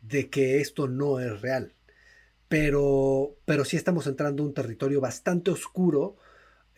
de 0.01 0.29
que 0.29 0.59
esto 0.59 0.87
no 0.87 1.19
es 1.19 1.41
real. 1.41 1.75
Pero, 2.47 3.37
pero 3.45 3.65
sí 3.65 3.77
estamos 3.77 4.07
entrando 4.07 4.43
a 4.43 4.47
un 4.47 4.53
territorio 4.53 5.01
bastante 5.01 5.51
oscuro, 5.51 6.17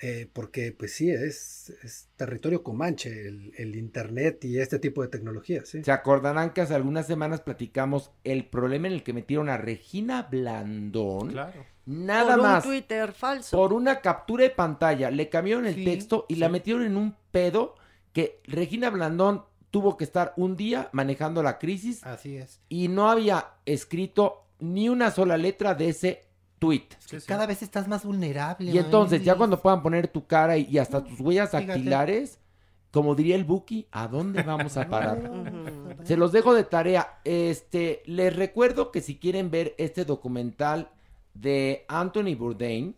eh, 0.02 0.28
porque 0.34 0.72
pues 0.72 0.94
sí, 0.94 1.10
es, 1.11 1.72
es 1.84 2.10
territorio 2.15 2.64
comanche, 2.64 3.28
el, 3.28 3.53
el 3.57 3.76
internet 3.76 4.44
y 4.45 4.57
este 4.60 4.80
tipo 4.80 5.02
de 5.03 5.07
tecnologías. 5.10 5.68
¿sí? 5.69 5.84
Se 5.84 5.91
acordarán 5.91 6.53
que 6.53 6.61
hace 6.61 6.73
algunas 6.73 7.06
semanas 7.07 7.41
platicamos 7.41 8.11
el 8.23 8.45
problema 8.45 8.88
en 8.88 8.94
el 8.94 9.03
que 9.03 9.14
metieron 9.14 9.48
a 9.49 9.57
Regina 9.57 10.23
Blandón. 10.23 11.30
Claro. 11.30 11.65
Nada 11.86 12.36
Por 12.36 12.44
más. 12.44 12.65
un 12.65 12.72
Twitter 12.72 13.11
falso. 13.11 13.57
Por 13.57 13.73
una 13.73 14.02
captura 14.02 14.44
de 14.44 14.49
pantalla. 14.52 15.11
Le 15.11 15.30
cambiaron 15.30 15.65
el 15.65 15.76
Sí, 15.76 15.86
texto 15.86 16.26
y 16.30 16.36
la 16.36 16.49
metieron 16.49 16.84
en 16.84 16.95
un 16.98 17.15
pedo 17.32 17.76
que 18.14 18.40
Regina 18.45 18.90
Blandón 18.90 19.44
tuvo 19.72 19.98
que 19.98 20.03
estar 20.03 20.34
un 20.36 20.57
día 20.57 20.90
manejando 20.91 21.41
la 21.44 21.57
crisis 21.57 22.03
Así 22.06 22.36
es. 22.38 22.60
y 22.69 22.88
no 22.90 23.10
había 23.10 23.52
escrito 23.65 24.45
ni 24.60 24.90
una 24.90 25.11
sola 25.11 25.38
letra 25.38 25.76
de 25.76 25.90
ese 25.90 26.23
tweet. 26.61 26.89
Cada 27.25 27.47
vez 27.47 27.63
estás 27.63 27.88
más 27.88 28.05
vulnerable. 28.05 28.71
Y 28.71 28.77
entonces, 28.77 29.23
ya 29.23 29.35
cuando 29.35 29.59
puedan 29.59 29.81
poner 29.81 30.07
tu 30.07 30.27
cara 30.27 30.57
y, 30.57 30.67
y 30.69 30.77
hasta 30.77 31.03
tus 31.03 31.19
huellas 31.19 31.49
Fíjate. 31.49 31.65
dactilares, 31.65 32.39
como 32.91 33.15
diría 33.15 33.35
el 33.35 33.45
Buki, 33.45 33.88
¿a 33.91 34.07
dónde 34.07 34.43
vamos 34.43 34.77
a 34.77 34.88
parar? 34.89 35.41
Se 36.03 36.15
los 36.17 36.31
dejo 36.31 36.53
de 36.53 36.63
tarea. 36.63 37.19
Este, 37.23 38.03
les 38.05 38.35
recuerdo 38.35 38.91
que 38.91 39.01
si 39.01 39.17
quieren 39.17 39.49
ver 39.49 39.73
este 39.79 40.05
documental 40.05 40.91
de 41.33 41.83
Anthony 41.88 42.35
Bourdain, 42.38 42.95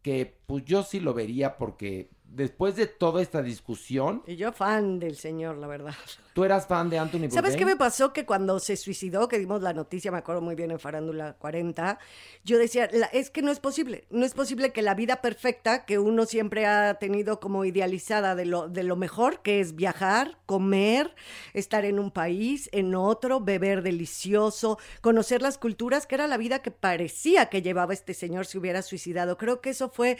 que 0.00 0.38
pues 0.46 0.64
yo 0.64 0.84
sí 0.84 1.00
lo 1.00 1.14
vería 1.14 1.56
porque 1.56 2.10
después 2.24 2.74
de 2.76 2.86
toda 2.86 3.22
esta 3.22 3.42
discusión, 3.42 4.22
Y 4.26 4.36
yo 4.36 4.52
fan 4.52 4.98
del 4.98 5.16
señor, 5.16 5.56
la 5.58 5.66
verdad. 5.68 5.94
tú 6.34 6.42
eras 6.42 6.66
fan 6.66 6.90
de 6.90 6.98
Anthony 6.98 7.18
Bourdain. 7.20 7.30
¿Sabes 7.32 7.54
qué 7.56 7.64
me 7.64 7.76
pasó? 7.76 8.12
Que 8.12 8.26
cuando 8.26 8.58
se 8.58 8.76
suicidó, 8.76 9.28
que 9.28 9.38
dimos 9.38 9.62
la 9.62 9.72
noticia, 9.72 10.10
me 10.10 10.18
acuerdo 10.18 10.40
muy 10.40 10.56
bien 10.56 10.72
en 10.72 10.80
Farándula 10.80 11.34
40, 11.34 11.98
yo 12.42 12.58
decía, 12.58 12.88
"La- 12.92 13.06
es 13.06 13.30
que 13.30 13.40
no 13.42 13.52
es 13.52 13.60
posible, 13.60 14.06
no 14.10 14.24
es 14.26 14.34
posible 14.34 14.72
que 14.72 14.82
la 14.82 14.94
vida 14.94 15.20
perfecta 15.22 15.84
que 15.84 16.00
uno 16.00 16.26
siempre 16.26 16.66
ha 16.66 16.94
tenido 16.94 17.38
como 17.38 17.64
idealizada 17.64 18.34
de 18.34 18.46
lo, 18.46 18.68
de 18.68 18.82
lo 18.82 18.96
mejor, 18.96 19.40
que 19.42 19.60
es 19.60 19.76
viajar, 19.76 20.38
comer, 20.46 21.14
estar 21.52 21.84
en 21.84 22.00
un 22.00 22.10
país, 22.10 22.68
en 22.72 22.96
otro, 22.96 23.40
beber 23.40 23.82
delicioso, 23.82 24.78
conocer 25.02 25.40
las 25.40 25.56
culturas, 25.56 26.06
que 26.06 26.16
era 26.16 26.26
la 26.26 26.36
vida 26.36 26.62
que 26.62 26.72
parecía 26.72 27.46
que 27.46 27.62
llevaba 27.62 27.92
este 27.94 28.12
señor 28.12 28.46
si 28.46 28.58
hubiera 28.58 28.82
suicidado. 28.82 29.38
Creo 29.38 29.60
que 29.60 29.70
eso 29.70 29.88
fue 29.88 30.16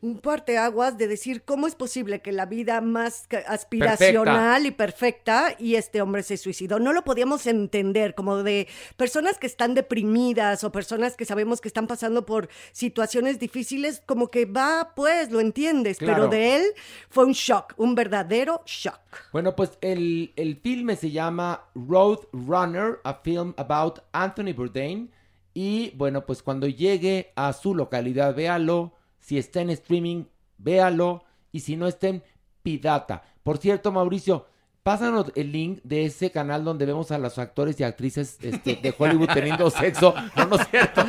un 0.00 0.20
parteaguas 0.22 0.96
de 0.96 1.08
decir, 1.18 1.42
¿cómo 1.44 1.66
es 1.66 1.74
posible 1.74 2.20
que 2.20 2.32
la 2.32 2.46
vida 2.46 2.80
más 2.80 3.26
aspiracional 3.46 4.66
y 4.66 4.70
perfecta 4.70 5.54
y 5.58 5.74
este 5.74 6.00
hombre 6.00 6.22
se 6.22 6.36
suicidó? 6.36 6.78
No 6.78 6.92
lo 6.92 7.04
podíamos 7.04 7.46
entender 7.46 8.14
como 8.14 8.42
de 8.42 8.68
personas 8.96 9.38
que 9.38 9.46
están 9.46 9.74
deprimidas 9.74 10.64
o 10.64 10.72
personas 10.72 11.16
que 11.16 11.24
sabemos 11.24 11.60
que 11.60 11.68
están 11.68 11.86
pasando 11.86 12.24
por 12.26 12.48
situaciones 12.72 13.38
difíciles, 13.38 14.02
como 14.06 14.30
que 14.30 14.44
va, 14.46 14.92
pues, 14.94 15.30
lo 15.30 15.40
entiendes, 15.40 15.98
Claro. 15.98 16.14
pero 16.14 16.28
de 16.28 16.56
él 16.56 16.62
fue 17.10 17.24
un 17.24 17.32
shock, 17.32 17.74
un 17.76 17.94
verdadero 17.94 18.62
shock. 18.66 19.00
Bueno, 19.32 19.56
pues 19.56 19.78
el, 19.80 20.32
el 20.36 20.56
filme 20.56 20.96
se 20.96 21.10
llama 21.10 21.64
Road 21.74 22.20
Runner, 22.32 23.00
a 23.04 23.14
film 23.14 23.54
about 23.56 24.00
Anthony 24.12 24.52
Bourdain. 24.54 25.10
Y 25.54 25.90
bueno, 25.96 26.26
pues 26.26 26.42
cuando 26.42 26.66
llegue 26.66 27.32
a 27.34 27.52
su 27.54 27.74
localidad, 27.74 28.34
véalo. 28.34 28.92
Si 29.20 29.38
está 29.38 29.60
en 29.62 29.70
streaming, 29.70 30.24
véalo. 30.58 31.24
Y 31.52 31.60
si 31.60 31.76
no 31.76 31.86
está 31.86 32.08
en 32.08 32.22
Pidata. 32.62 33.22
Por 33.42 33.58
cierto, 33.58 33.92
Mauricio, 33.92 34.46
pásanos 34.82 35.32
el 35.34 35.52
link 35.52 35.80
de 35.82 36.04
ese 36.04 36.30
canal 36.30 36.64
donde 36.64 36.86
vemos 36.86 37.10
a 37.10 37.18
los 37.18 37.38
actores 37.38 37.78
y 37.80 37.84
actrices 37.84 38.38
este, 38.40 38.76
de 38.76 38.94
Hollywood 38.96 39.28
teniendo 39.32 39.68
sexo. 39.70 40.14
No, 40.36 40.46
no 40.46 40.56
es 40.56 40.68
cierto. 40.68 41.04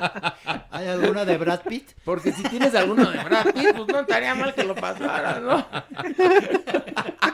¿Hay 0.70 0.88
alguna 0.88 1.24
de 1.24 1.38
Brad 1.38 1.60
Pitt? 1.62 1.92
Porque 2.04 2.32
si 2.32 2.42
tienes 2.44 2.74
alguno 2.74 3.10
de 3.10 3.22
Brad 3.22 3.52
Pitt, 3.52 3.76
pues 3.76 3.88
no 3.88 4.00
estaría 4.00 4.34
mal 4.34 4.54
que 4.54 4.64
lo 4.64 4.74
pasara, 4.74 5.40
¿no? 5.40 5.64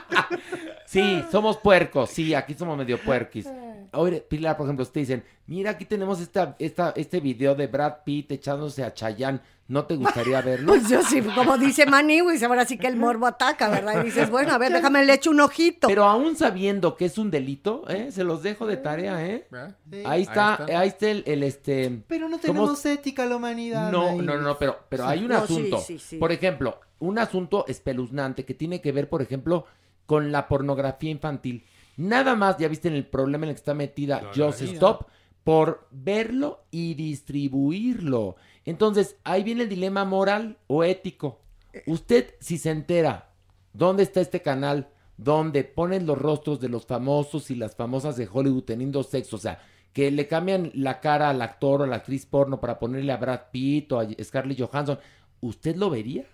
Sí, 0.86 1.22
somos 1.30 1.58
puercos, 1.58 2.10
sí, 2.10 2.34
aquí 2.34 2.54
somos 2.54 2.76
medio 2.78 2.98
puerquis. 2.98 3.46
Oye, 3.92 4.20
Pilar, 4.20 4.56
por 4.56 4.66
ejemplo, 4.66 4.84
te 4.86 5.00
dicen, 5.00 5.22
mira, 5.46 5.70
aquí 5.72 5.84
tenemos 5.84 6.20
esta, 6.20 6.56
esta, 6.58 6.92
este 6.96 7.20
video 7.20 7.54
de 7.54 7.66
Brad 7.66 7.96
Pitt 8.04 8.32
echándose 8.32 8.84
a 8.84 8.92
Chayanne, 8.92 9.40
¿no 9.66 9.84
te 9.86 9.96
gustaría 9.96 10.40
verlo? 10.42 10.68
Pues 10.68 10.88
yo 10.88 11.02
sí, 11.02 11.20
como 11.22 11.56
dice 11.58 11.84
Maniwis, 11.86 12.42
ahora 12.42 12.64
sí 12.66 12.76
que 12.78 12.86
el 12.86 12.96
morbo 12.96 13.26
ataca, 13.26 13.68
¿verdad? 13.68 14.00
Y 14.02 14.06
dices, 14.06 14.30
bueno, 14.30 14.52
a 14.52 14.58
ver, 14.58 14.72
déjame 14.72 15.04
le 15.04 15.14
echo 15.14 15.30
un 15.30 15.40
ojito. 15.40 15.88
Pero 15.88 16.04
aún 16.04 16.36
sabiendo 16.36 16.96
que 16.96 17.06
es 17.06 17.16
un 17.18 17.30
delito, 17.30 17.84
¿eh? 17.88 18.10
Se 18.12 18.24
los 18.24 18.42
dejo 18.42 18.66
de 18.66 18.76
tarea, 18.78 19.26
¿eh? 19.26 19.46
Sí. 19.90 20.02
Ahí 20.06 20.22
está, 20.22 20.54
Ahí 20.56 20.60
está. 20.64 20.78
ahí 20.80 20.88
está 20.88 21.10
el, 21.10 21.22
el, 21.26 21.42
este... 21.42 22.02
Pero 22.08 22.28
no 22.28 22.38
¿cómo- 22.38 22.42
tenemos 22.52 22.86
ética 22.86 23.24
la 23.26 23.36
humanidad. 23.36 23.90
No, 23.92 24.04
Maniguis. 24.04 24.26
no, 24.26 24.38
no, 24.38 24.58
pero, 24.58 24.78
pero 24.88 25.04
Sí. 25.04 25.10
hay 25.12 25.18
un 25.22 25.28
No, 25.28 25.46
sí, 25.46 25.52
asunto. 25.54 25.78
sí, 25.80 25.98
sí. 25.98 26.16
Por 26.18 26.32
ejemplo, 26.32 26.78
un 26.98 27.18
asunto 27.18 27.64
espeluznante 27.68 28.44
que 28.44 28.54
tiene 28.54 28.80
que 28.82 28.92
ver, 28.92 29.08
por 29.08 29.22
ejemplo, 29.22 29.64
con 30.08 30.32
la 30.32 30.48
pornografía 30.48 31.10
infantil. 31.10 31.66
Nada 31.98 32.34
más, 32.34 32.56
ya 32.56 32.66
viste 32.66 32.88
en 32.88 32.94
el 32.94 33.06
problema 33.06 33.44
en 33.44 33.50
el 33.50 33.54
que 33.56 33.60
está 33.60 33.74
metida 33.74 34.30
Just 34.34 34.60
Claro. 34.60 34.72
Stop, 34.72 35.06
por 35.44 35.86
verlo 35.90 36.64
y 36.70 36.94
distribuirlo. 36.94 38.36
Entonces, 38.64 39.16
ahí 39.22 39.42
viene 39.42 39.64
el 39.64 39.68
dilema 39.68 40.06
moral 40.06 40.56
o 40.66 40.82
ético. 40.82 41.42
Usted, 41.86 42.34
si 42.40 42.56
se 42.56 42.70
entera 42.70 43.32
dónde 43.74 44.02
está 44.02 44.22
este 44.22 44.40
canal, 44.40 44.88
donde 45.18 45.62
ponen 45.62 46.06
los 46.06 46.16
rostros 46.16 46.58
de 46.58 46.70
los 46.70 46.86
famosos 46.86 47.50
y 47.50 47.54
las 47.54 47.76
famosas 47.76 48.16
de 48.16 48.28
Hollywood 48.32 48.64
teniendo 48.64 49.02
sexo, 49.02 49.36
o 49.36 49.38
sea, 49.38 49.60
que 49.92 50.10
le 50.10 50.26
cambian 50.26 50.70
la 50.72 51.00
cara 51.00 51.28
al 51.28 51.42
actor 51.42 51.82
o 51.82 51.84
a 51.84 51.86
la 51.86 51.96
actriz 51.96 52.24
porno 52.24 52.60
para 52.60 52.78
ponerle 52.78 53.12
a 53.12 53.18
Brad 53.18 53.50
Pitt 53.52 53.92
o 53.92 54.00
a 54.00 54.08
Scarlett 54.22 54.58
Johansson, 54.58 54.98
¿usted 55.42 55.76
lo 55.76 55.90
vería? 55.90 56.24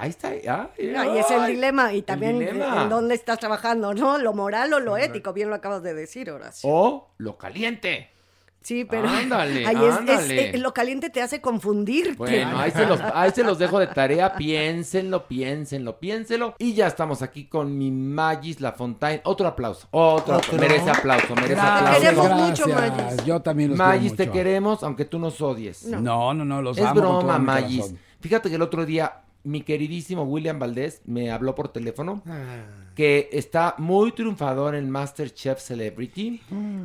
Ahí 0.00 0.10
está. 0.10 0.28
ay, 0.28 0.40
Ahí 0.96 1.18
es 1.18 1.30
el 1.30 1.40
ay, 1.40 1.52
dilema 1.54 1.92
y 1.92 2.02
también 2.02 2.38
dilema. 2.38 2.82
en 2.84 2.88
dónde 2.88 3.14
estás 3.14 3.38
trabajando, 3.38 3.92
¿no? 3.94 4.18
Lo 4.18 4.32
moral 4.32 4.72
o 4.72 4.80
lo 4.80 4.96
ético, 4.96 5.32
bien 5.32 5.48
lo 5.50 5.54
acabas 5.56 5.82
de 5.82 5.94
decir, 5.94 6.30
Horacio. 6.30 6.68
O 6.70 7.10
lo 7.18 7.36
caliente. 7.36 8.08
Sí, 8.62 8.84
pero 8.84 9.08
Ándale, 9.08 9.66
ahí 9.66 9.74
es- 9.74 10.20
es, 10.20 10.30
eh, 10.30 10.58
lo 10.58 10.74
caliente 10.74 11.08
te 11.08 11.22
hace 11.22 11.40
confundirte. 11.40 12.12
Bueno, 12.16 12.58
ahí 12.58 12.70
se, 12.70 12.84
los, 12.84 13.00
ahí 13.14 13.30
se 13.30 13.42
los 13.42 13.58
dejo 13.58 13.78
de 13.78 13.86
tarea. 13.86 14.34
Piénsenlo, 14.34 15.26
piénsenlo, 15.26 15.98
piénsenlo. 15.98 16.56
Y 16.58 16.74
ya 16.74 16.86
estamos 16.86 17.22
aquí 17.22 17.46
con 17.46 17.78
mi 17.78 17.90
Magis 17.90 18.60
La 18.60 18.72
Fontaine. 18.72 19.22
Otro 19.24 19.46
aplauso. 19.48 19.88
Otro. 19.92 20.36
Otro. 20.36 20.58
Merece 20.58 20.90
aplauso, 20.90 21.34
merece 21.36 21.54
Gracias, 21.54 21.80
aplauso. 21.80 22.00
queremos 22.00 22.48
mucho. 22.48 22.68
Magis. 22.68 23.24
Yo 23.24 23.40
también 23.40 23.70
los 23.70 23.78
Magis, 23.78 24.14
te 24.14 24.24
mucho. 24.24 24.32
queremos, 24.34 24.82
aunque 24.82 25.06
tú 25.06 25.18
nos 25.18 25.40
odies. 25.40 25.84
No, 25.84 26.34
no, 26.34 26.44
no, 26.44 26.60
los 26.60 26.76
Es 26.76 26.84
amo 26.84 27.00
todo 27.00 27.18
broma, 27.20 27.38
Magis. 27.38 27.94
Fíjate 28.20 28.50
que 28.50 28.56
el 28.56 28.62
otro 28.62 28.84
día 28.84 29.10
mi 29.44 29.62
queridísimo 29.62 30.24
William 30.24 30.58
Valdés 30.58 31.00
me 31.04 31.30
habló 31.30 31.54
por 31.54 31.68
teléfono 31.72 32.22
Ah. 32.26 32.64
que 32.94 33.28
está 33.32 33.74
muy 33.78 34.12
triunfador 34.12 34.74
en 34.74 34.90
Masterchef 34.90 35.60
Celebrity. 35.60 36.40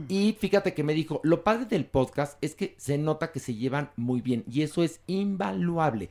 Y 0.07 0.37
fíjate 0.39 0.73
que 0.73 0.83
me 0.83 0.93
dijo, 0.93 1.19
lo 1.23 1.43
padre 1.43 1.65
del 1.65 1.85
podcast 1.85 2.37
es 2.41 2.55
que 2.55 2.73
se 2.77 2.97
nota 2.97 3.31
que 3.31 3.39
se 3.39 3.55
llevan 3.55 3.89
muy 3.97 4.21
bien 4.21 4.43
y 4.49 4.61
eso 4.61 4.83
es 4.83 5.01
invaluable. 5.07 6.09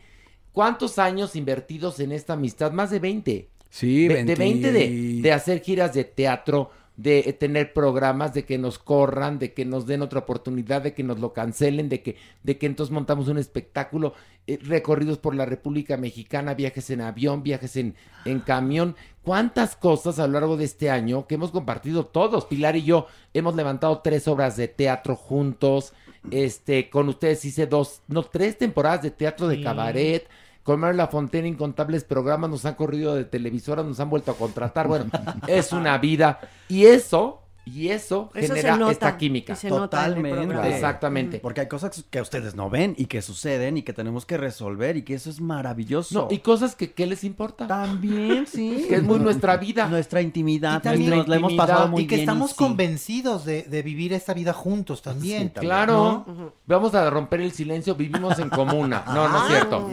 ¿Cuántos 0.53 0.99
años 0.99 1.35
invertidos 1.37 1.99
en 2.01 2.13
esta 2.13 2.35
amistad? 2.35 2.71
Más 2.73 2.91
de 2.91 2.99
20. 3.01 3.49
Sí, 3.71 4.07
de, 4.07 4.23
de 4.25 4.35
20 4.37 4.71
de, 4.73 4.79
20. 4.89 5.23
de 5.23 5.33
hacer 5.33 5.61
giras 5.63 5.93
de 5.95 6.05
teatro, 6.05 6.71
de 6.97 7.33
tener 7.33 7.73
programas, 7.73 8.35
de 8.35 8.45
que 8.45 8.57
nos 8.57 8.79
corran, 8.79 9.39
de 9.39 9.53
que 9.53 9.65
nos 9.65 9.85
den 9.87 10.03
otra 10.03 10.21
oportunidad, 10.21 10.83
de 10.83 10.95
que 10.95 11.03
nos 11.03 11.19
lo 11.19 11.33
cancelen, 11.33 11.89
de 11.89 12.03
que, 12.03 12.17
de 12.45 12.57
que 12.57 12.67
entonces 12.67 12.93
montamos 12.93 13.27
un 13.29 13.39
espectáculo, 13.39 14.15
eh, 14.47 14.59
recorridos 14.63 15.19
por 15.19 15.35
la 15.35 15.45
República 15.45 15.97
Mexicana, 15.97 16.55
viajes 16.55 16.91
en 16.91 17.01
avión, 17.01 17.43
viajes 17.43 17.77
en, 17.77 17.97
en 18.25 18.41
camión. 18.41 18.95
¿Cuántas 19.23 19.75
cosas 19.75 20.19
a 20.19 20.27
lo 20.27 20.35
largo 20.35 20.57
de 20.57 20.65
este 20.67 20.91
año 20.91 21.27
que 21.27 21.35
hemos 21.35 21.51
compartido 21.51 22.07
todos? 22.07 22.45
Pilar 22.45 22.77
y 22.77 22.85
yo 22.85 23.07
hemos 23.33 23.57
levantado 23.57 24.01
tres 24.01 24.29
obras 24.29 24.57
de 24.57 24.69
teatro 24.69 25.17
juntos. 25.17 25.95
Este, 26.31 26.89
con 26.91 27.09
ustedes 27.09 27.45
hice 27.45 27.67
dos, 27.67 28.03
no, 28.09 28.23
tres 28.23 28.57
temporadas 28.57 29.03
de 29.03 29.11
teatro 29.11 29.49
de 29.49 29.57
Sí. 29.57 29.63
cabaret. 29.63 30.29
Con 30.65 30.81
Mario 30.81 30.97
Lafontaine, 30.97 31.47
incontables 31.47 32.05
programas 32.05 32.49
nos 32.49 32.65
han 32.65 32.75
corrido 32.75 33.15
de 33.15 33.27
televisoras, 33.27 33.85
nos 33.85 34.01
han 34.01 34.09
vuelto 34.09 34.33
a 34.33 34.37
contratar. 34.37 34.89
Bueno, 34.89 35.07
es 35.47 35.73
una 35.73 35.99
vida. 35.99 36.41
Y 36.69 36.87
eso, 36.87 37.43
y 37.67 37.89
eso, 37.89 38.31
Eso 38.35 38.55
se 38.55 38.61
genera 38.61 38.77
nota, 38.77 38.93
esta 38.93 39.17
química. 39.17 39.55
nota. 39.65 39.79
Totalmente. 39.79 40.69
Exactamente. 40.69 41.39
Porque 41.39 41.63
hay 41.63 41.69
cosas 41.69 42.05
que 42.11 42.21
ustedes 42.21 42.55
no 42.55 42.69
ven 42.69 42.95
y 42.99 43.07
que 43.07 43.23
suceden 43.23 43.79
y 43.79 43.83
que 43.83 43.93
tenemos 43.93 44.27
que 44.27 44.37
resolver 44.37 44.97
y 44.97 45.03
que 45.03 45.15
eso 45.15 45.31
es 45.31 45.41
maravilloso. 45.41 46.15
No, 46.23 46.29
y 46.31 46.39
cosas 46.39 46.75
que, 46.77 46.93
¿qué 46.93 47.07
les 47.07 47.25
importa? 47.25 47.67
También, 47.67 48.47
sí. 48.53 48.85
Que 48.89 48.97
es 48.97 49.03
muy 49.03 49.19
nuestra 49.19 49.57
vida. 49.57 49.87
Nuestra 49.89 50.21
intimidad. 50.21 50.83
también- 50.83 51.11
nos 51.11 51.29
la 51.29 51.37
hemos 51.37 51.55
pasado 51.55 51.89
muy 51.89 52.03
y 52.03 52.07
que 52.07 52.17
bien. 52.17 52.29
estamos 52.29 52.51
sí. 52.51 52.57
convencidos 52.57 53.45
de, 53.45 53.63
de 53.63 53.83
vivir 53.83 54.13
esta 54.13 54.35
vida 54.35 54.53
juntos 54.53 55.01
también. 55.03 55.49
Claro, 55.49 56.25
¿No? 56.27 56.53
vamos 56.67 56.95
a 56.95 57.09
romper 57.09 57.41
el 57.41 57.53
silencio, 57.53 57.95
vivimos 57.95 58.39
en 58.39 58.51
comuna. 58.51 59.05
No, 59.07 59.29
no 59.29 59.43
es 59.43 59.49
cierto. 59.49 59.89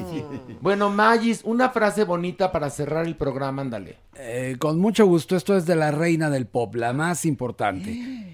Bueno, 0.61 0.89
Magis, 0.89 1.41
una 1.43 1.69
frase 1.69 2.03
bonita 2.03 2.51
para 2.51 2.69
cerrar 2.69 3.05
el 3.05 3.15
programa, 3.15 3.61
ándale. 3.61 3.97
Eh, 4.15 4.57
con 4.59 4.79
mucho 4.79 5.05
gusto, 5.05 5.35
esto 5.35 5.55
es 5.55 5.65
de 5.65 5.75
la 5.75 5.91
reina 5.91 6.29
del 6.29 6.45
pop, 6.45 6.75
la 6.75 6.91
más 6.93 7.25
importante. 7.25 7.60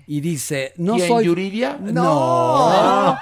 Y 0.09 0.21
dice, 0.21 0.73
no 0.77 0.95
¿Quién, 0.95 1.07
soy... 1.07 1.25
Yuridia? 1.25 1.77
No. 1.81 3.17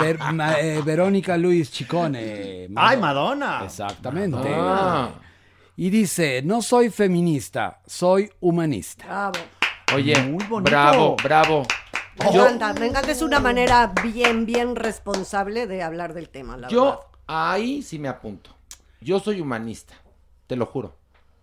Ver- 0.00 0.18
ma- 0.32 0.60
eh, 0.60 0.80
Verónica 0.84 1.36
Luis 1.36 1.70
Chicone. 1.72 2.68
¡Ay, 2.76 2.96
Madonna! 2.98 3.62
Exactamente. 3.64 4.48
Ah. 4.54 5.10
Y 5.76 5.90
dice, 5.90 6.42
no 6.44 6.62
soy 6.62 6.90
feminista, 6.90 7.80
soy 7.86 8.30
humanista. 8.40 9.04
Bravo. 9.06 9.38
Oye, 9.94 10.14
bonito. 10.48 10.60
bravo, 10.70 11.16
bravo. 11.22 11.62
Me 12.18 12.32
Yo, 12.32 12.44
encanta, 12.46 12.74
me 12.78 12.86
encanta, 12.86 13.10
es 13.10 13.22
una 13.22 13.40
manera 13.40 13.92
bien, 14.04 14.44
bien 14.46 14.76
responsable 14.76 15.66
de 15.66 15.82
hablar 15.82 16.12
del 16.12 16.28
tema, 16.28 16.52
la 16.56 16.68
verdad. 16.68 16.70
yo 16.70 17.00
ahí 17.26 17.82
sí 17.82 17.98
me 17.98 18.08
apunto. 18.08 18.50
Yo 19.00 19.18
soy 19.20 19.40
humanista, 19.40 19.94
te 20.46 20.54
lo 20.54 20.66
juro. 20.66 20.94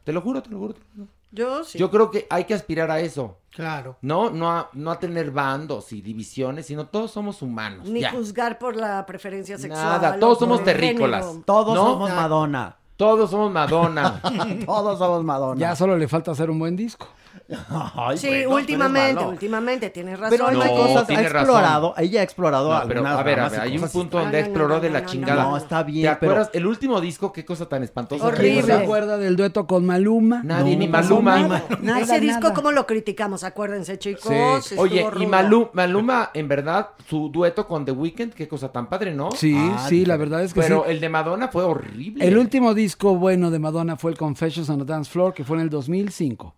Te 0.04 0.14
lo 0.14 0.22
juro, 0.22 0.42
te 0.44 0.50
lo 0.52 0.60
juro. 0.60 0.74
te 0.76 0.80
lo 0.80 0.86
juro. 0.96 1.08
Yo 1.32 1.64
sí. 1.64 1.78
Yo 1.78 1.92
creo 1.92 2.10
que 2.10 2.26
hay 2.30 2.46
que 2.46 2.54
aspirar 2.54 2.90
a 2.90 3.00
eso. 3.00 3.38
Claro. 3.52 3.98
No, 4.02 4.30
no 4.30 4.50
a, 4.52 4.70
no 4.74 4.92
a 4.92 5.00
tener 5.00 5.32
bandos 5.32 5.92
y 5.92 6.02
divisiones, 6.02 6.68
sino 6.68 6.88
todos 6.88 7.12
somos 7.12 7.42
humanos. 7.42 7.88
Ni 7.88 8.02
ya. 8.02 8.12
juzgar 8.12 8.60
por 8.60 8.76
la 8.76 9.06
preferencia 9.06 9.58
sexual. 9.58 9.84
Nada, 10.02 10.20
todos 10.20 10.40
somos 10.40 10.64
terrícolas. 10.64 11.26
género. 11.26 11.44
Todos 11.46 11.74
¿No? 11.76 11.86
somos 11.86 12.10
Madonna. 12.12 12.78
Todos 12.96 13.30
somos 13.30 13.52
Madonna. 13.52 14.22
Todos 14.66 15.00
somos 15.00 15.24
Madonna. 15.24 15.60
Ya 15.60 15.76
solo 15.76 15.98
le 15.98 16.08
falta 16.08 16.32
hacer 16.32 16.50
un 16.50 16.60
buen 16.60 16.76
disco. 16.76 17.08
Ay, 17.96 18.18
Sí, 18.18 18.28
bueno, 18.28 18.56
últimamente, 18.56 19.26
últimamente, 19.26 19.90
tienes 19.90 20.20
razón. 20.20 20.38
Pero 20.38 20.48
hay 20.62 20.70
No, 20.72 20.76
cosas, 20.76 21.04
ha 21.04 21.08
tiene 21.08 21.24
razón. 21.30 21.40
explorado, 21.50 21.94
ella 21.98 22.20
ha 22.20 22.24
explorado 22.24 22.74
No, 22.74 22.80
pero 22.88 23.00
algunas 23.02 23.20
a 23.20 23.24
ver, 23.24 23.40
a 23.40 23.50
ver, 23.50 23.60
hay 23.62 23.78
un 23.78 23.90
punto 23.90 24.20
donde 24.20 24.40
No, 24.42 24.46
exploró 24.46 24.76
no, 24.76 24.80
de 24.80 24.90
la 24.90 25.02
no, 25.02 25.06
chingada. 25.08 25.44
no, 25.44 25.58
está 25.58 25.84
bien, 25.84 26.12
¿Te 26.14 26.20
pero- 26.20 26.32
acuerdas? 26.34 26.52
El 26.54 26.66
último 26.68 27.02
disco, 27.02 27.32
qué 27.32 27.46
cosa 27.46 27.68
tan 27.68 27.84
espantosa. 27.84 28.26
Horrible. 28.26 28.62
¿No 28.62 28.68
se 28.68 28.74
acuerda 28.74 29.18
del 29.18 29.36
dueto 29.36 29.66
con 29.68 29.86
Maluma? 29.86 30.42
Nadie, 30.44 30.74
No, 30.76 30.80
ni 30.80 30.88
Maluma. 30.88 31.40
nada. 31.40 31.64
Nada, 31.82 32.00
Ese 32.02 32.20
disco, 32.20 32.42
nada. 32.42 32.54
¿cómo 32.54 32.72
lo 32.72 32.86
criticamos? 32.86 33.44
Acuérdense, 33.44 33.98
chicos. 34.00 34.34
Sí. 34.66 34.76
Oye, 34.78 35.06
y. 35.20 35.26
Maluma, 35.26 35.70
Maluma, 35.74 36.30
en 36.34 36.48
verdad, 36.48 36.90
su 37.10 37.30
dueto 37.30 37.68
con 37.68 37.86
The 37.86 37.92
Weeknd, 37.92 38.34
qué 38.34 38.48
cosa 38.48 38.72
tan 38.72 38.88
padre, 38.90 39.14
¿no? 39.14 39.32
Sí, 39.32 39.56
Ah, 39.58 39.86
sí, 39.88 40.06
la 40.06 40.18
verdad 40.18 40.44
es 40.44 40.54
que 40.54 40.62
Pero 40.62 40.84
sí. 40.86 40.92
el 40.92 41.00
de 41.00 41.10
Madonna 41.10 41.48
fue 41.48 41.64
horrible. 41.64 42.26
El 42.26 42.38
último 42.38 42.74
disco 42.74 43.16
bueno 43.16 43.52
de 43.52 43.60
Madonna 43.60 43.96
fue 43.96 44.12
el 44.12 44.18
Confessions 44.18 44.70
on 44.70 44.80
the 44.80 44.86
Dance 44.86 45.10
Floor, 45.12 45.34
que 45.34 45.44
fue 45.44 45.58
en 45.58 45.64
el 45.64 45.70
2005. 45.70 46.56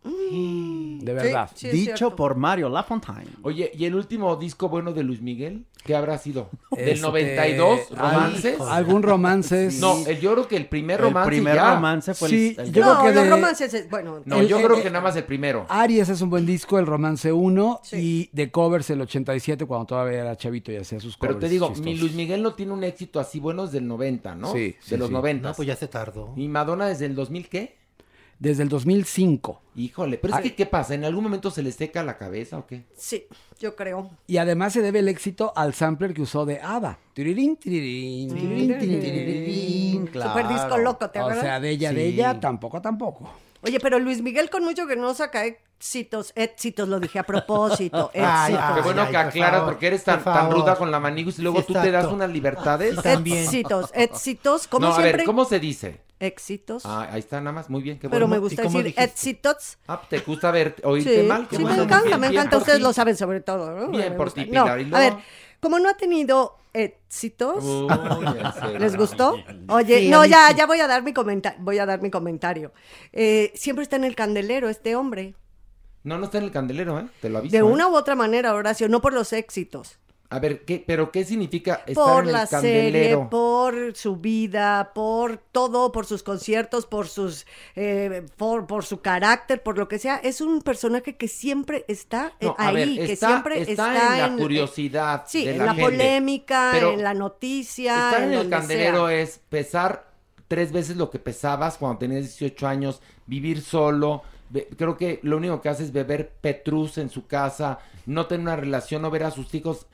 De 1.00 1.14
verdad. 1.14 1.50
Sí, 1.56 1.70
Dicho 1.70 1.96
cierto. 1.98 2.16
por 2.16 2.36
Mario 2.36 2.70
Lafontaine. 2.70 3.30
Oye, 3.44 3.72
¿y 3.74 3.86
el 3.86 3.96
último 3.96 4.36
disco 4.36 4.70
bueno 4.70 4.92
de 4.94 5.04
Luis 5.04 5.22
Miguel? 5.22 5.66
¿Qué 5.86 5.96
habrá 5.96 6.18
sido? 6.18 6.50
¿Del 6.72 6.90
Este, 6.90 7.02
92? 7.02 7.80
ay, 7.92 7.96
¿Romances? 7.98 8.60
Algún 8.62 9.02
romances. 9.04 9.80
No, 9.80 9.96
el, 10.06 10.20
yo 10.20 10.34
creo 10.34 10.48
que 10.48 10.58
el 10.58 10.66
primer 10.68 11.00
El 11.00 11.06
romance 11.08 11.28
primer 11.30 11.56
ya. 11.56 11.76
romance 11.76 12.14
fue 12.14 12.30
Sí, 12.30 12.56
el, 12.58 12.66
el- 12.68 12.74
yo 12.74 12.84
no, 12.86 12.92
creo 13.00 13.04
que 13.12 13.16
los 13.16 13.24
de- 13.24 13.30
romances, 13.30 13.74
es- 13.74 13.90
bueno, 13.90 14.22
No, 14.26 14.40
El- 14.40 14.48
yo 14.50 14.58
el- 14.60 14.66
creo 14.66 14.78
el- 14.78 14.84
que 14.84 14.90
nada 14.90 15.04
más 15.04 15.16
el 15.16 15.24
primero. 15.24 15.66
Aries 15.70 16.10
es 16.10 16.22
un 16.22 16.30
buen 16.30 16.46
disco, 16.46 16.78
el 16.80 16.86
Romance 16.86 17.32
1 17.32 17.80
Sí. 17.84 17.98
y 17.98 18.30
de 18.36 18.52
covers 18.52 18.90
el 18.90 19.02
87 19.02 19.66
cuando 19.66 19.86
todavía 19.86 20.20
era 20.20 20.36
chavito 20.36 20.72
y 20.72 20.76
hacía 20.76 21.00
sus 21.00 21.16
covers. 21.16 21.38
Pero 21.38 21.40
te 21.48 21.50
digo, 21.50 21.70
mi. 21.82 21.96
Luis 21.96 22.14
Miguel 22.14 22.44
no 22.44 22.54
tiene 22.56 22.74
un 22.74 22.84
éxito 22.84 23.20
así 23.22 23.40
bueno 23.40 23.66
desde 23.66 23.78
el 23.78 23.88
90, 23.88 24.36
¿no? 24.36 24.52
Sí, 24.52 24.76
sí, 24.82 24.92
de 24.92 24.98
los 24.98 25.08
sí. 25.08 25.14
90. 25.14 25.50
No, 25.50 25.56
pues 25.56 25.68
ya 25.68 25.76
se 25.78 25.88
tardó. 25.88 26.34
¿Y 26.36 26.48
Madonna 26.50 26.88
desde 26.88 27.06
el 27.06 27.16
2000 27.16 27.48
qué? 27.48 27.79
Desde 28.40 28.64
el 28.64 28.70
2005. 28.70 29.62
Híjole, 29.76 30.18
pero 30.18 30.34
es 30.36 30.42
que 30.42 30.56
¿qué 30.56 30.66
pasa? 30.66 30.94
¿En 30.94 31.04
algún 31.04 31.24
momento 31.26 31.52
se 31.52 31.62
le 31.62 31.72
seca 31.74 32.04
la 32.04 32.18
cabeza 32.18 32.58
o 32.58 32.66
qué? 32.66 32.86
sí, 32.96 33.26
yo 33.60 33.76
creo. 33.76 34.10
Y 34.28 34.38
además 34.38 34.72
se 34.74 34.82
debe 34.82 35.00
el 35.00 35.10
éxito 35.10 35.52
al 35.56 35.74
sampler 35.74 36.14
que 36.14 36.22
usó 36.22 36.46
de 36.46 36.60
ABBA. 36.62 36.98
Tirirín, 37.14 37.58
tirirín, 37.58 38.30
tirirín, 38.34 38.80
tirirín, 38.80 39.02
tirirín. 39.02 40.08
claro. 40.08 40.32
Super 40.32 40.48
disco 40.48 40.78
loco, 40.78 41.10
¿te 41.10 41.20
O 41.20 41.24
acuerdas? 41.24 41.44
sea, 41.44 41.60
de 41.60 41.70
ella, 41.70 41.92
de 41.92 42.06
ella, 42.08 42.40
tampoco, 42.40 42.82
tampoco. 42.82 43.30
Oye, 43.62 43.80
pero 43.80 44.00
Luis 44.00 44.22
Miguel 44.22 44.50
con 44.50 44.64
mucho 44.64 44.88
que 44.88 44.96
no 44.96 45.14
saca 45.14 45.46
éxitos, 45.46 46.32
éxitos, 46.36 46.88
lo 46.88 47.00
dije 47.00 47.20
a 47.20 47.24
propósito, 47.24 48.12
Ay, 48.16 48.54
éxitos. 48.54 48.76
Qué 48.76 48.82
bueno 48.82 49.02
ay, 49.02 49.08
que 49.12 49.18
por 49.18 49.28
aclaras 49.28 49.52
favor, 49.60 49.74
porque 49.74 49.88
eres 49.88 50.04
por 50.04 50.06
tan, 50.06 50.24
tan 50.32 50.34
favor. 50.34 50.54
ruda 50.56 50.78
con 50.78 50.92
la 50.92 51.00
manigua 51.00 51.34
y 51.38 51.42
luego 51.42 51.62
Sí, 51.62 51.68
tú 51.68 51.74
te 51.74 51.92
das 51.92 52.12
unas 52.12 52.30
libertades. 52.30 53.02
También. 53.02 53.44
Éxitos, 53.46 53.92
éxitos, 53.94 54.68
como 54.68 54.88
no, 54.88 54.94
a 54.94 54.96
siempre. 54.96 55.18
ver, 55.18 55.24
¿cómo 55.26 55.46
se 55.46 55.60
dice? 55.60 56.02
Éxitos. 56.20 56.84
Ah, 56.86 57.08
ahí 57.12 57.20
está 57.20 57.40
nada 57.40 57.54
más, 57.54 57.70
muy 57.70 57.82
bien, 57.82 57.98
qué 58.00 58.08
pero 58.08 58.28
bueno. 58.28 58.28
me 58.28 58.40
gusta 58.40 58.62
¿Y 58.62 58.66
cómo 58.66 58.80
decir 58.80 58.86
dijiste? 58.96 59.04
éxitos. 59.04 59.78
Ah, 59.88 60.02
¿te 60.10 60.20
gusta 60.20 60.52
ver, 60.52 60.76
oírte 60.84 61.22
Sí, 61.22 61.28
mal? 61.28 61.48
Sí, 61.50 61.58
me 61.66 61.76
encanta, 61.76 62.02
bien, 62.08 62.20
me 62.20 62.28
encanta. 62.28 62.52
por 62.52 62.62
Ustedes 62.62 62.82
lo 62.82 62.94
saben 62.94 63.16
sobre 63.18 63.42
todo, 63.42 63.72
¿no? 63.72 63.88
Bien 63.90 64.10
Me 64.12 64.18
por 64.18 64.32
ti, 64.32 64.46
No, 64.46 64.64
Pilar, 64.64 64.82
¿y 64.82 64.94
a 64.94 65.00
ver, 65.00 65.14
como 65.60 65.80
no 65.80 65.90
ha 65.90 65.96
tenido 65.96 66.56
éxitos. 66.74 67.64
¿les 68.80 68.96
gustó? 68.96 69.38
Oye, 69.68 70.00
Sí, 70.00 70.10
no, 70.10 70.26
ya, 70.26 70.50
sí. 70.50 70.56
ya 70.58 70.66
voy 70.66 70.80
a 70.80 70.88
dar 70.88 71.04
mi 71.04 71.14
comentario, 71.14 71.60
voy 71.62 71.80
a 71.80 71.86
dar 71.86 72.02
mi 72.02 72.10
comentario. 72.10 72.72
Eh, 73.14 73.52
siempre 73.56 73.84
está 73.84 73.96
en 73.96 74.04
el 74.04 74.16
candelero 74.16 74.70
este 74.70 74.96
hombre. 74.96 75.36
No, 76.04 76.18
no 76.18 76.26
está 76.26 76.38
en 76.38 76.46
el 76.46 76.52
candelero, 76.52 77.00
¿eh? 77.00 77.08
Te 77.22 77.30
lo 77.30 77.40
aviso. 77.40 77.52
De 77.52 77.60
¿eh? 77.60 77.64
una 77.64 77.88
u 77.88 77.96
otra 77.96 78.16
manera, 78.16 78.54
Horacio, 78.54 78.88
no 78.88 79.02
por 79.02 79.14
los 79.14 79.34
éxitos. 79.34 80.00
A 80.32 80.38
ver, 80.40 80.64
¿qué, 80.64 80.84
pero 80.86 81.12
¿qué 81.12 81.26
significa 81.26 81.82
estar 81.88 82.24
por 82.24 82.26
en 82.26 82.32
la 82.32 82.44
el 82.44 82.48
serie, 82.48 82.92
candelero? 82.92 83.30
por 83.32 83.96
su 83.96 84.18
vida, 84.18 84.92
por 84.94 85.38
todo, 85.38 85.92
por 85.92 86.06
sus 86.06 86.22
conciertos, 86.22 86.86
por 86.86 87.08
sus, 87.08 87.48
eh, 87.76 88.24
por, 88.38 88.68
por 88.68 88.86
su 88.86 89.02
carácter, 89.02 89.64
por 89.64 89.78
lo 89.80 89.88
que 89.88 89.98
sea. 89.98 90.18
Es 90.18 90.40
un 90.42 90.62
personaje 90.62 91.18
que 91.18 91.28
siempre 91.28 91.84
está 91.88 92.34
eh, 92.40 92.46
No, 92.46 92.56
ahí, 92.60 92.76
ver, 92.98 93.08
que 93.08 93.14
está, 93.14 93.28
siempre 93.28 93.62
está 93.62 93.72
está, 93.72 94.26
en 94.28 94.36
la 94.36 94.42
curiosidad 94.42 95.24
Sí, 95.28 95.46
de 95.46 95.52
en 95.54 95.58
la, 95.58 95.66
la, 95.66 95.74
gente. 95.74 95.90
polémica, 95.92 96.70
Pero 96.74 96.94
en 96.94 97.04
la 97.04 97.14
noticia. 97.16 98.10
Estar 98.12 98.24
en 98.24 98.34
el 98.34 98.50
candelero 98.50 99.08
sea. 99.08 99.20
es 99.20 99.40
pesar 99.50 100.12
tres 100.48 100.72
veces 100.72 100.98
lo 100.98 101.10
que 101.10 101.20
pesabas 101.20 101.78
cuando 101.78 102.00
tenías 102.00 102.24
18 102.24 102.68
años, 102.68 103.02
vivir 103.26 103.62
solo. 103.62 104.24
Creo 104.78 104.98
que 104.98 105.20
lo 105.24 105.38
único 105.38 105.62
que 105.62 105.70
hace 105.70 105.84
es 105.84 105.92
beber 105.94 106.32
Petrus 106.42 106.98
en 106.98 107.10
su 107.10 107.28
casa, 107.28 107.80
no 108.06 108.26
tener 108.28 108.42
una 108.42 108.56
relación, 108.56 109.02
no 109.04 109.12
ver 109.12 109.24
a 109.24 109.32
sus 109.32 109.54
hijos. 109.56 109.88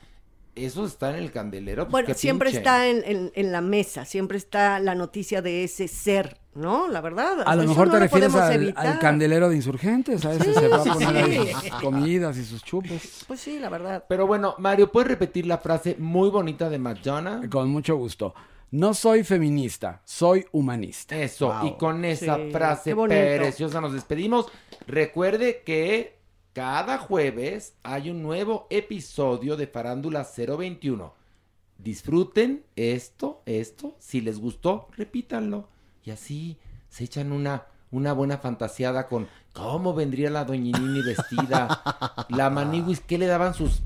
Eso 0.56 0.86
está 0.86 1.10
en 1.10 1.18
el 1.18 1.32
candelero. 1.32 1.84
pues, 1.88 1.92
Bueno, 2.06 2.14
siempre 2.18 2.50
pinche. 2.50 2.60
está 2.60 2.88
en, 2.88 3.04
en- 3.06 3.32
en 3.36 3.52
la 3.52 3.62
mesa, 3.62 4.06
siempre 4.06 4.38
está 4.38 4.80
la 4.80 4.96
noticia 4.96 5.42
de 5.42 5.64
ese 5.66 5.88
ser, 5.90 6.38
¿no? 6.54 6.88
La 6.88 7.02
verdad. 7.02 7.44
A 7.46 7.56
lo 7.56 7.64
mejor 7.64 7.88
no 7.88 7.94
te 7.94 8.00
lo 8.00 8.04
refieres 8.06 8.32
podemos 8.32 8.76
al, 8.78 9.00
candelero 9.00 9.50
de 9.50 9.58
insurgentes. 9.58 10.24
A 10.26 10.34
ese 10.34 10.54
se 10.54 10.68
va 10.70 10.78
a 10.78 10.84
sí, 10.84 10.90
poner 10.90 11.16
ahí 11.18 11.52
sus 11.54 11.70
comidas 11.82 12.38
y 12.38 12.46
sus 12.46 12.64
chupes. 12.64 13.26
Pues 13.28 13.40
sí, 13.42 13.60
la 13.60 13.70
verdad. 13.70 14.06
Pero 14.08 14.28
bueno, 14.28 14.56
Mario, 14.58 14.92
¿puedes 14.92 15.10
repetir 15.10 15.46
la 15.46 15.58
frase 15.58 15.98
muy 16.00 16.30
bonita 16.30 16.70
de 16.70 16.80
Madonna? 16.80 17.42
Con 17.52 17.70
mucho 17.70 17.98
gusto. 17.98 18.34
No 18.72 18.94
soy 18.94 19.24
feminista, 19.24 20.02
soy 20.06 20.46
humanista. 20.52 21.16
Eso, 21.16 21.54
y 21.64 21.78
con 21.78 22.04
esa 22.04 22.36
Sí, 22.38 22.50
frase 22.52 22.96
preciosa 22.96 23.80
nos 23.80 23.94
despedimos. 23.94 24.48
Recuerde 24.88 25.64
que 25.66 26.15
cada 26.56 26.98
jueves 26.98 27.76
hay 27.84 28.10
un 28.10 28.24
nuevo 28.24 28.66
episodio 28.70 29.58
de 29.58 29.68
Farándula 29.68 30.26
021. 30.26 31.14
Disfruten 31.78 32.64
esto, 32.78 33.42
esto. 33.46 33.98
Si 34.00 34.22
les 34.22 34.40
gustó, 34.40 34.88
repítanlo. 34.96 35.68
Y 36.06 36.12
así 36.12 36.58
se 36.88 37.04
echan 37.04 37.34
una, 37.34 37.66
una 37.92 38.14
buena 38.14 38.38
fantaseada 38.38 39.10
con 39.10 39.28
cómo 39.52 39.94
vendría 39.94 40.30
la 40.30 40.46
doñinini 40.46 41.02
vestida. 41.02 41.82
la 42.30 42.50
maniguis, 42.50 43.02
¿qué 43.02 43.18
le 43.18 43.26
daban 43.26 43.54
sus 43.54 43.84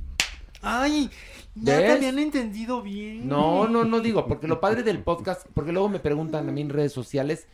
Ay, 0.61 1.09
¿Ves? 1.55 1.99
me 1.99 2.07
han 2.07 2.19
entendido 2.19 2.83
bien. 2.83 3.27
No, 3.27 3.67
no, 3.67 3.83
no 3.83 3.99
digo, 3.99 4.27
porque 4.27 4.47
lo 4.47 4.59
padre 4.59 4.83
del 4.83 5.01
podcast, 5.01 5.47
porque 5.55 5.71
luego 5.71 5.89
me 5.89 5.99
preguntan 5.99 6.47
a 6.47 6.51
mí 6.51 6.61
en 6.61 6.69
redes 6.69 6.93
sociales, 6.93 7.47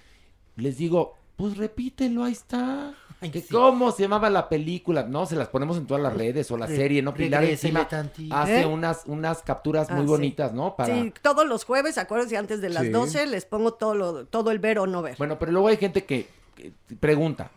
les 0.57 0.77
digo, 0.77 1.15
pues 1.35 1.57
repítelo, 1.57 2.23
ahí 2.23 2.31
está. 2.33 2.93
Ay, 3.21 3.29
que 3.29 3.39
sí. 3.41 3.47
¿Cómo 3.51 3.91
se 3.91 4.03
llamaba 4.03 4.29
la 4.29 4.49
película? 4.49 5.03
No, 5.03 5.25
se 5.25 5.35
las 5.35 5.47
ponemos 5.47 5.77
en 5.77 5.85
todas 5.87 6.03
las 6.03 6.13
redes 6.13 6.51
o 6.51 6.57
la 6.57 6.65
Re- 6.65 6.75
serie, 6.75 7.01
¿no? 7.01 7.13
Pilar 7.13 7.43
encima 7.45 7.87
hace 8.31 8.61
¿Eh? 8.61 8.65
unas, 8.65 9.03
unas 9.05 9.41
capturas 9.41 9.87
Ah, 9.89 9.95
muy 9.95 10.03
sí. 10.03 10.09
bonitas, 10.09 10.53
¿no? 10.53 10.75
Para... 10.75 10.93
Sí, 10.93 11.13
todos 11.21 11.47
los 11.47 11.63
jueves, 11.63 11.97
acuérdense, 11.97 12.37
antes 12.37 12.61
de 12.61 12.69
las 12.69 12.83
Sí. 12.83 12.89
12 12.89 13.25
les 13.27 13.45
pongo 13.45 13.73
todo, 13.73 13.95
lo, 13.95 14.25
todo 14.25 14.51
el 14.51 14.59
ver 14.59 14.79
o 14.79 14.87
no 14.87 15.01
ver. 15.01 15.15
Bueno, 15.17 15.39
pero 15.39 15.51
luego 15.53 15.69
hay 15.69 15.77
gente 15.77 16.03
que, 16.03 16.27
que 16.55 16.73
pregunta. 16.99 17.49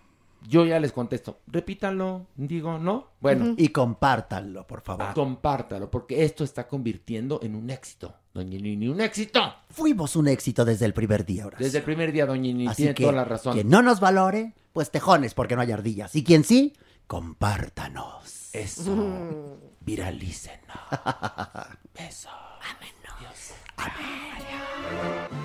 Yo 0.46 0.64
ya 0.64 0.78
les 0.78 0.92
contesto, 0.92 1.40
repítanlo, 1.46 2.26
digo, 2.36 2.78
¿no? 2.78 3.08
Bueno, 3.20 3.54
Y 3.56 3.68
compártanlo, 3.68 4.66
por 4.66 4.80
favor. 4.82 5.12
compártalo, 5.14 5.90
porque 5.90 6.24
esto 6.24 6.44
está 6.44 6.68
convirtiendo 6.68 7.40
en 7.42 7.54
un 7.54 7.70
éxito. 7.70 8.14
Doña 8.32 8.58
Nini, 8.58 8.88
un 8.88 9.00
éxito. 9.00 9.40
Fuimos 9.70 10.14
un 10.14 10.28
éxito 10.28 10.64
desde 10.64 10.86
el 10.86 10.94
primer 10.94 11.26
día, 11.26 11.44
ahora. 11.44 11.58
Desde 11.58 11.78
el 11.78 11.84
primer 11.84 12.12
día, 12.12 12.24
Doña 12.24 12.42
Nini, 12.42 12.66
Así 12.68 12.82
tiene 12.82 12.94
que 12.94 13.02
toda 13.02 13.14
la 13.14 13.24
razón. 13.24 13.54
quien 13.54 13.68
no 13.68 13.82
nos 13.82 13.98
valore, 14.00 14.54
pues 14.72 14.90
tejones, 14.90 15.34
porque 15.34 15.56
no 15.56 15.62
hay 15.62 15.72
ardillas. 15.72 16.14
Y 16.14 16.22
quien 16.22 16.44
sí, 16.44 16.74
compártanos. 17.06 18.50
Eso. 18.54 19.58
Viralícenos. 19.80 20.78
Eso. 21.94 22.28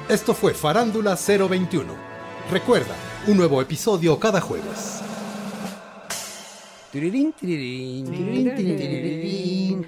Esto 0.10 0.34
fue 0.34 0.54
Farándula 0.54 1.16
021. 1.16 2.13
Recuerda, 2.52 2.96
un 3.28 3.38
nuevo 3.38 3.62
episodio 3.62 4.20
cada 4.20 4.42
jueves. 4.42 5.02
Tirirín, 6.92 7.34
tirirín, 7.34 8.06
tirirín. 8.56 9.88